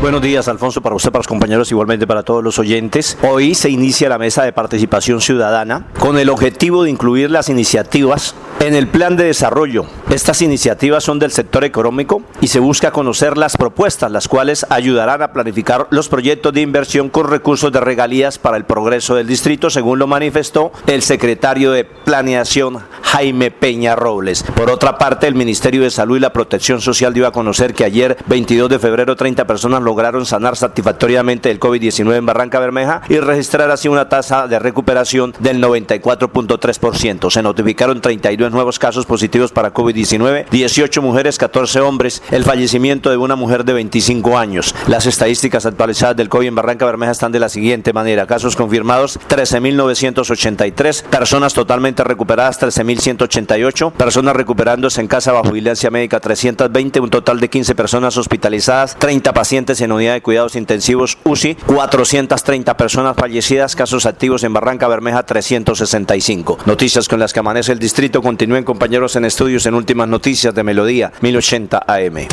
Buenos 0.00 0.20
días, 0.20 0.46
Alfonso, 0.46 0.82
para 0.82 0.94
usted, 0.94 1.10
para 1.10 1.20
los 1.20 1.26
compañeros, 1.26 1.70
igualmente 1.70 2.06
para 2.06 2.22
todos 2.22 2.44
los 2.44 2.58
oyentes. 2.58 3.16
Hoy 3.22 3.54
se 3.54 3.70
inicia 3.70 4.10
la 4.10 4.18
mesa 4.18 4.44
de 4.44 4.52
participación 4.52 5.22
ciudadana 5.22 5.86
con 5.98 6.18
el 6.18 6.28
objetivo 6.28 6.84
de 6.84 6.90
incluir 6.90 7.30
las 7.30 7.48
iniciativas 7.48 8.34
en 8.60 8.74
el 8.74 8.88
plan 8.88 9.16
de 9.16 9.24
desarrollo. 9.24 9.86
Estas 10.10 10.42
iniciativas 10.42 11.02
son 11.02 11.18
del 11.18 11.32
sector 11.32 11.64
económico 11.64 12.22
y 12.40 12.48
se 12.48 12.60
busca 12.60 12.90
conocer 12.90 13.36
las 13.38 13.56
propuestas, 13.56 14.10
las 14.10 14.28
cuales 14.28 14.66
ayudarán 14.70 15.22
a 15.22 15.32
planificar 15.32 15.88
los 15.90 16.08
proyectos 16.08 16.52
de 16.52 16.60
inversión 16.60 17.08
con 17.08 17.28
recursos 17.28 17.72
de 17.72 17.80
regalías 17.80 18.38
para 18.38 18.56
el 18.56 18.64
progreso 18.64 19.14
del 19.14 19.26
distrito, 19.26 19.70
según 19.70 19.98
lo 19.98 20.06
manifestó 20.06 20.72
el 20.86 21.02
secretario 21.02 21.72
de 21.72 21.84
Planeación 21.84 22.78
Jaime 23.02 23.50
Peña 23.50 23.96
Robles. 23.96 24.42
Por 24.42 24.70
otra 24.70 24.98
parte, 24.98 25.26
el 25.26 25.34
Ministerio 25.34 25.82
de 25.82 25.90
Salud 25.90 26.16
y 26.18 26.20
la 26.20 26.32
Protección 26.32 26.80
Social 26.80 27.14
dio 27.14 27.26
a 27.26 27.32
conocer 27.32 27.74
que 27.74 27.84
ayer, 27.84 28.16
22 28.26 28.68
de 28.68 28.78
febrero, 28.78 29.16
30 29.16 29.46
personas 29.46 29.82
lograron 29.86 30.26
sanar 30.26 30.56
satisfactoriamente 30.56 31.50
el 31.50 31.60
COVID-19 31.60 32.16
en 32.16 32.26
Barranca 32.26 32.58
Bermeja 32.58 33.02
y 33.08 33.18
registrar 33.20 33.70
así 33.70 33.88
una 33.88 34.08
tasa 34.08 34.48
de 34.48 34.58
recuperación 34.58 35.32
del 35.38 35.62
94.3%. 35.62 37.30
Se 37.30 37.42
notificaron 37.42 38.00
32 38.00 38.50
nuevos 38.50 38.78
casos 38.78 39.06
positivos 39.06 39.52
para 39.52 39.72
COVID-19, 39.72 40.48
18 40.50 41.02
mujeres, 41.02 41.38
14 41.38 41.80
hombres, 41.80 42.22
el 42.32 42.44
fallecimiento 42.44 43.10
de 43.10 43.16
una 43.16 43.36
mujer 43.36 43.64
de 43.64 43.74
25 43.74 44.36
años. 44.36 44.74
Las 44.88 45.06
estadísticas 45.06 45.64
actualizadas 45.66 46.16
del 46.16 46.28
COVID 46.28 46.48
en 46.48 46.54
Barranca 46.56 46.84
Bermeja 46.84 47.12
están 47.12 47.30
de 47.30 47.38
la 47.38 47.48
siguiente 47.48 47.92
manera. 47.92 48.26
Casos 48.26 48.56
confirmados 48.56 49.20
13.983, 49.28 51.04
personas 51.04 51.54
totalmente 51.54 52.02
recuperadas 52.02 52.60
13.188, 52.60 53.92
personas 53.92 54.34
recuperándose 54.34 55.00
en 55.00 55.06
casa 55.06 55.30
bajo 55.30 55.52
vigilancia 55.52 55.90
médica 55.90 56.18
320, 56.18 56.98
un 56.98 57.10
total 57.10 57.38
de 57.38 57.48
15 57.48 57.74
personas 57.76 58.16
hospitalizadas, 58.16 58.96
30 58.98 59.32
pacientes 59.32 59.75
en 59.80 59.92
unidad 59.92 60.14
de 60.14 60.22
cuidados 60.22 60.56
intensivos 60.56 61.18
UCI, 61.24 61.54
430 61.54 62.76
personas 62.76 63.16
fallecidas, 63.16 63.76
casos 63.76 64.06
activos 64.06 64.44
en 64.44 64.52
Barranca 64.52 64.88
Bermeja 64.88 65.24
365. 65.24 66.58
Noticias 66.66 67.08
con 67.08 67.18
las 67.18 67.32
que 67.32 67.40
amanece 67.40 67.72
el 67.72 67.78
distrito. 67.78 68.22
Continúen 68.22 68.64
compañeros 68.64 69.16
en 69.16 69.24
estudios 69.24 69.66
en 69.66 69.74
últimas 69.74 70.08
noticias 70.08 70.54
de 70.54 70.62
Melodía 70.62 71.12
1080 71.20 71.84
AM. 71.86 72.28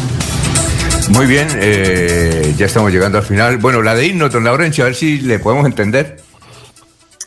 Muy 1.10 1.26
bien, 1.26 1.48
eh, 1.56 2.54
ya 2.58 2.66
estamos 2.66 2.92
llegando 2.92 3.18
al 3.18 3.24
final. 3.24 3.58
Bueno, 3.58 3.82
la 3.82 3.94
de 3.94 4.06
irnos, 4.06 4.32
don 4.32 4.44
Laurencio, 4.44 4.86
a 4.86 4.88
ver 4.88 4.96
si 4.96 5.20
le 5.20 5.40
podemos 5.40 5.66
entender. 5.66 6.18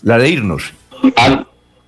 La 0.03 0.19
de 0.19 0.29
irnos. 0.31 0.73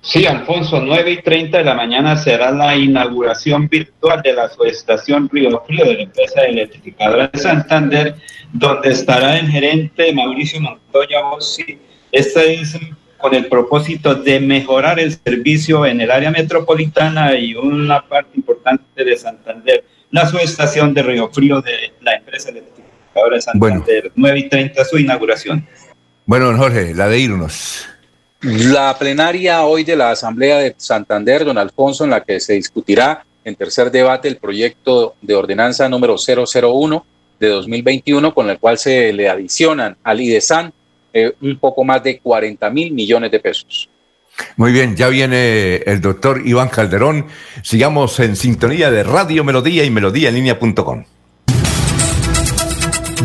Sí, 0.01 0.25
Alfonso, 0.25 0.79
9 0.79 1.11
y 1.11 1.21
30 1.21 1.57
de 1.57 1.63
la 1.63 1.73
mañana 1.73 2.15
será 2.15 2.51
la 2.51 2.75
inauguración 2.75 3.67
virtual 3.67 4.21
de 4.21 4.33
la 4.33 4.49
subestación 4.49 5.29
Río 5.29 5.61
Frío 5.67 5.85
de 5.85 5.93
la 5.93 6.01
empresa 6.03 6.41
electrificadora 6.41 7.27
de 7.27 7.37
Santander, 7.37 8.15
donde 8.53 8.91
estará 8.91 9.37
el 9.37 9.49
gerente 9.49 10.13
Mauricio 10.13 10.61
Montoya 10.61 11.21
Bossi. 11.23 11.77
Esta 12.11 12.43
es 12.43 12.79
con 13.17 13.35
el 13.35 13.47
propósito 13.47 14.15
de 14.15 14.39
mejorar 14.39 14.99
el 15.01 15.11
servicio 15.11 15.85
en 15.85 15.99
el 15.99 16.09
área 16.09 16.31
metropolitana 16.31 17.35
y 17.35 17.53
una 17.53 18.01
parte 18.01 18.31
importante 18.35 19.03
de 19.03 19.17
Santander, 19.17 19.83
la 20.11 20.25
subestación 20.25 20.93
de 20.93 21.03
Río 21.03 21.29
Frío 21.29 21.61
de 21.61 21.91
la 22.01 22.15
empresa 22.15 22.49
electrificadora 22.49 23.35
de 23.35 23.41
Santander, 23.41 24.11
9 24.15 24.39
y 24.39 24.49
30 24.49 24.85
su 24.85 24.97
inauguración. 24.97 25.67
Bueno, 26.25 26.55
Jorge, 26.57 26.93
la 26.93 27.09
de 27.09 27.19
irnos. 27.19 27.85
La 28.41 28.97
plenaria 28.97 29.63
hoy 29.65 29.83
de 29.83 29.97
la 29.97 30.11
Asamblea 30.11 30.59
de 30.59 30.73
Santander, 30.77 31.43
don 31.43 31.57
Alfonso, 31.57 32.05
en 32.05 32.11
la 32.11 32.23
que 32.23 32.39
se 32.39 32.53
discutirá 32.53 33.25
en 33.43 33.55
tercer 33.55 33.91
debate 33.91 34.29
el 34.29 34.37
proyecto 34.37 35.15
de 35.21 35.35
ordenanza 35.35 35.89
número 35.89 36.15
001 36.15 37.05
de 37.37 37.47
2021, 37.49 38.33
con 38.33 38.49
el 38.49 38.57
cual 38.57 38.77
se 38.77 39.11
le 39.11 39.27
adicionan 39.27 39.97
al 40.03 40.21
IDESAN 40.21 40.71
eh, 41.11 41.33
un 41.41 41.59
poco 41.59 41.83
más 41.83 42.01
de 42.01 42.19
40 42.19 42.69
mil 42.69 42.93
millones 42.93 43.29
de 43.31 43.39
pesos. 43.41 43.89
Muy 44.55 44.71
bien, 44.71 44.95
ya 44.95 45.09
viene 45.09 45.77
el 45.85 45.99
doctor 45.99 46.41
Iván 46.45 46.69
Calderón. 46.69 47.25
Sigamos 47.61 48.21
en 48.21 48.37
sintonía 48.37 48.89
de 48.89 49.03
Radio 49.03 49.43
Melodía 49.43 49.83
y 49.83 49.89
melodíaenlínea.com. 49.89 51.03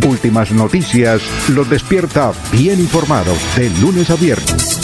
Últimas 0.05 0.51
noticias 0.51 1.23
los 1.51 1.70
despierta 1.70 2.33
bien 2.51 2.81
informados 2.81 3.39
de 3.57 3.70
lunes 3.81 4.10
a 4.10 4.17
viernes. 4.17 4.83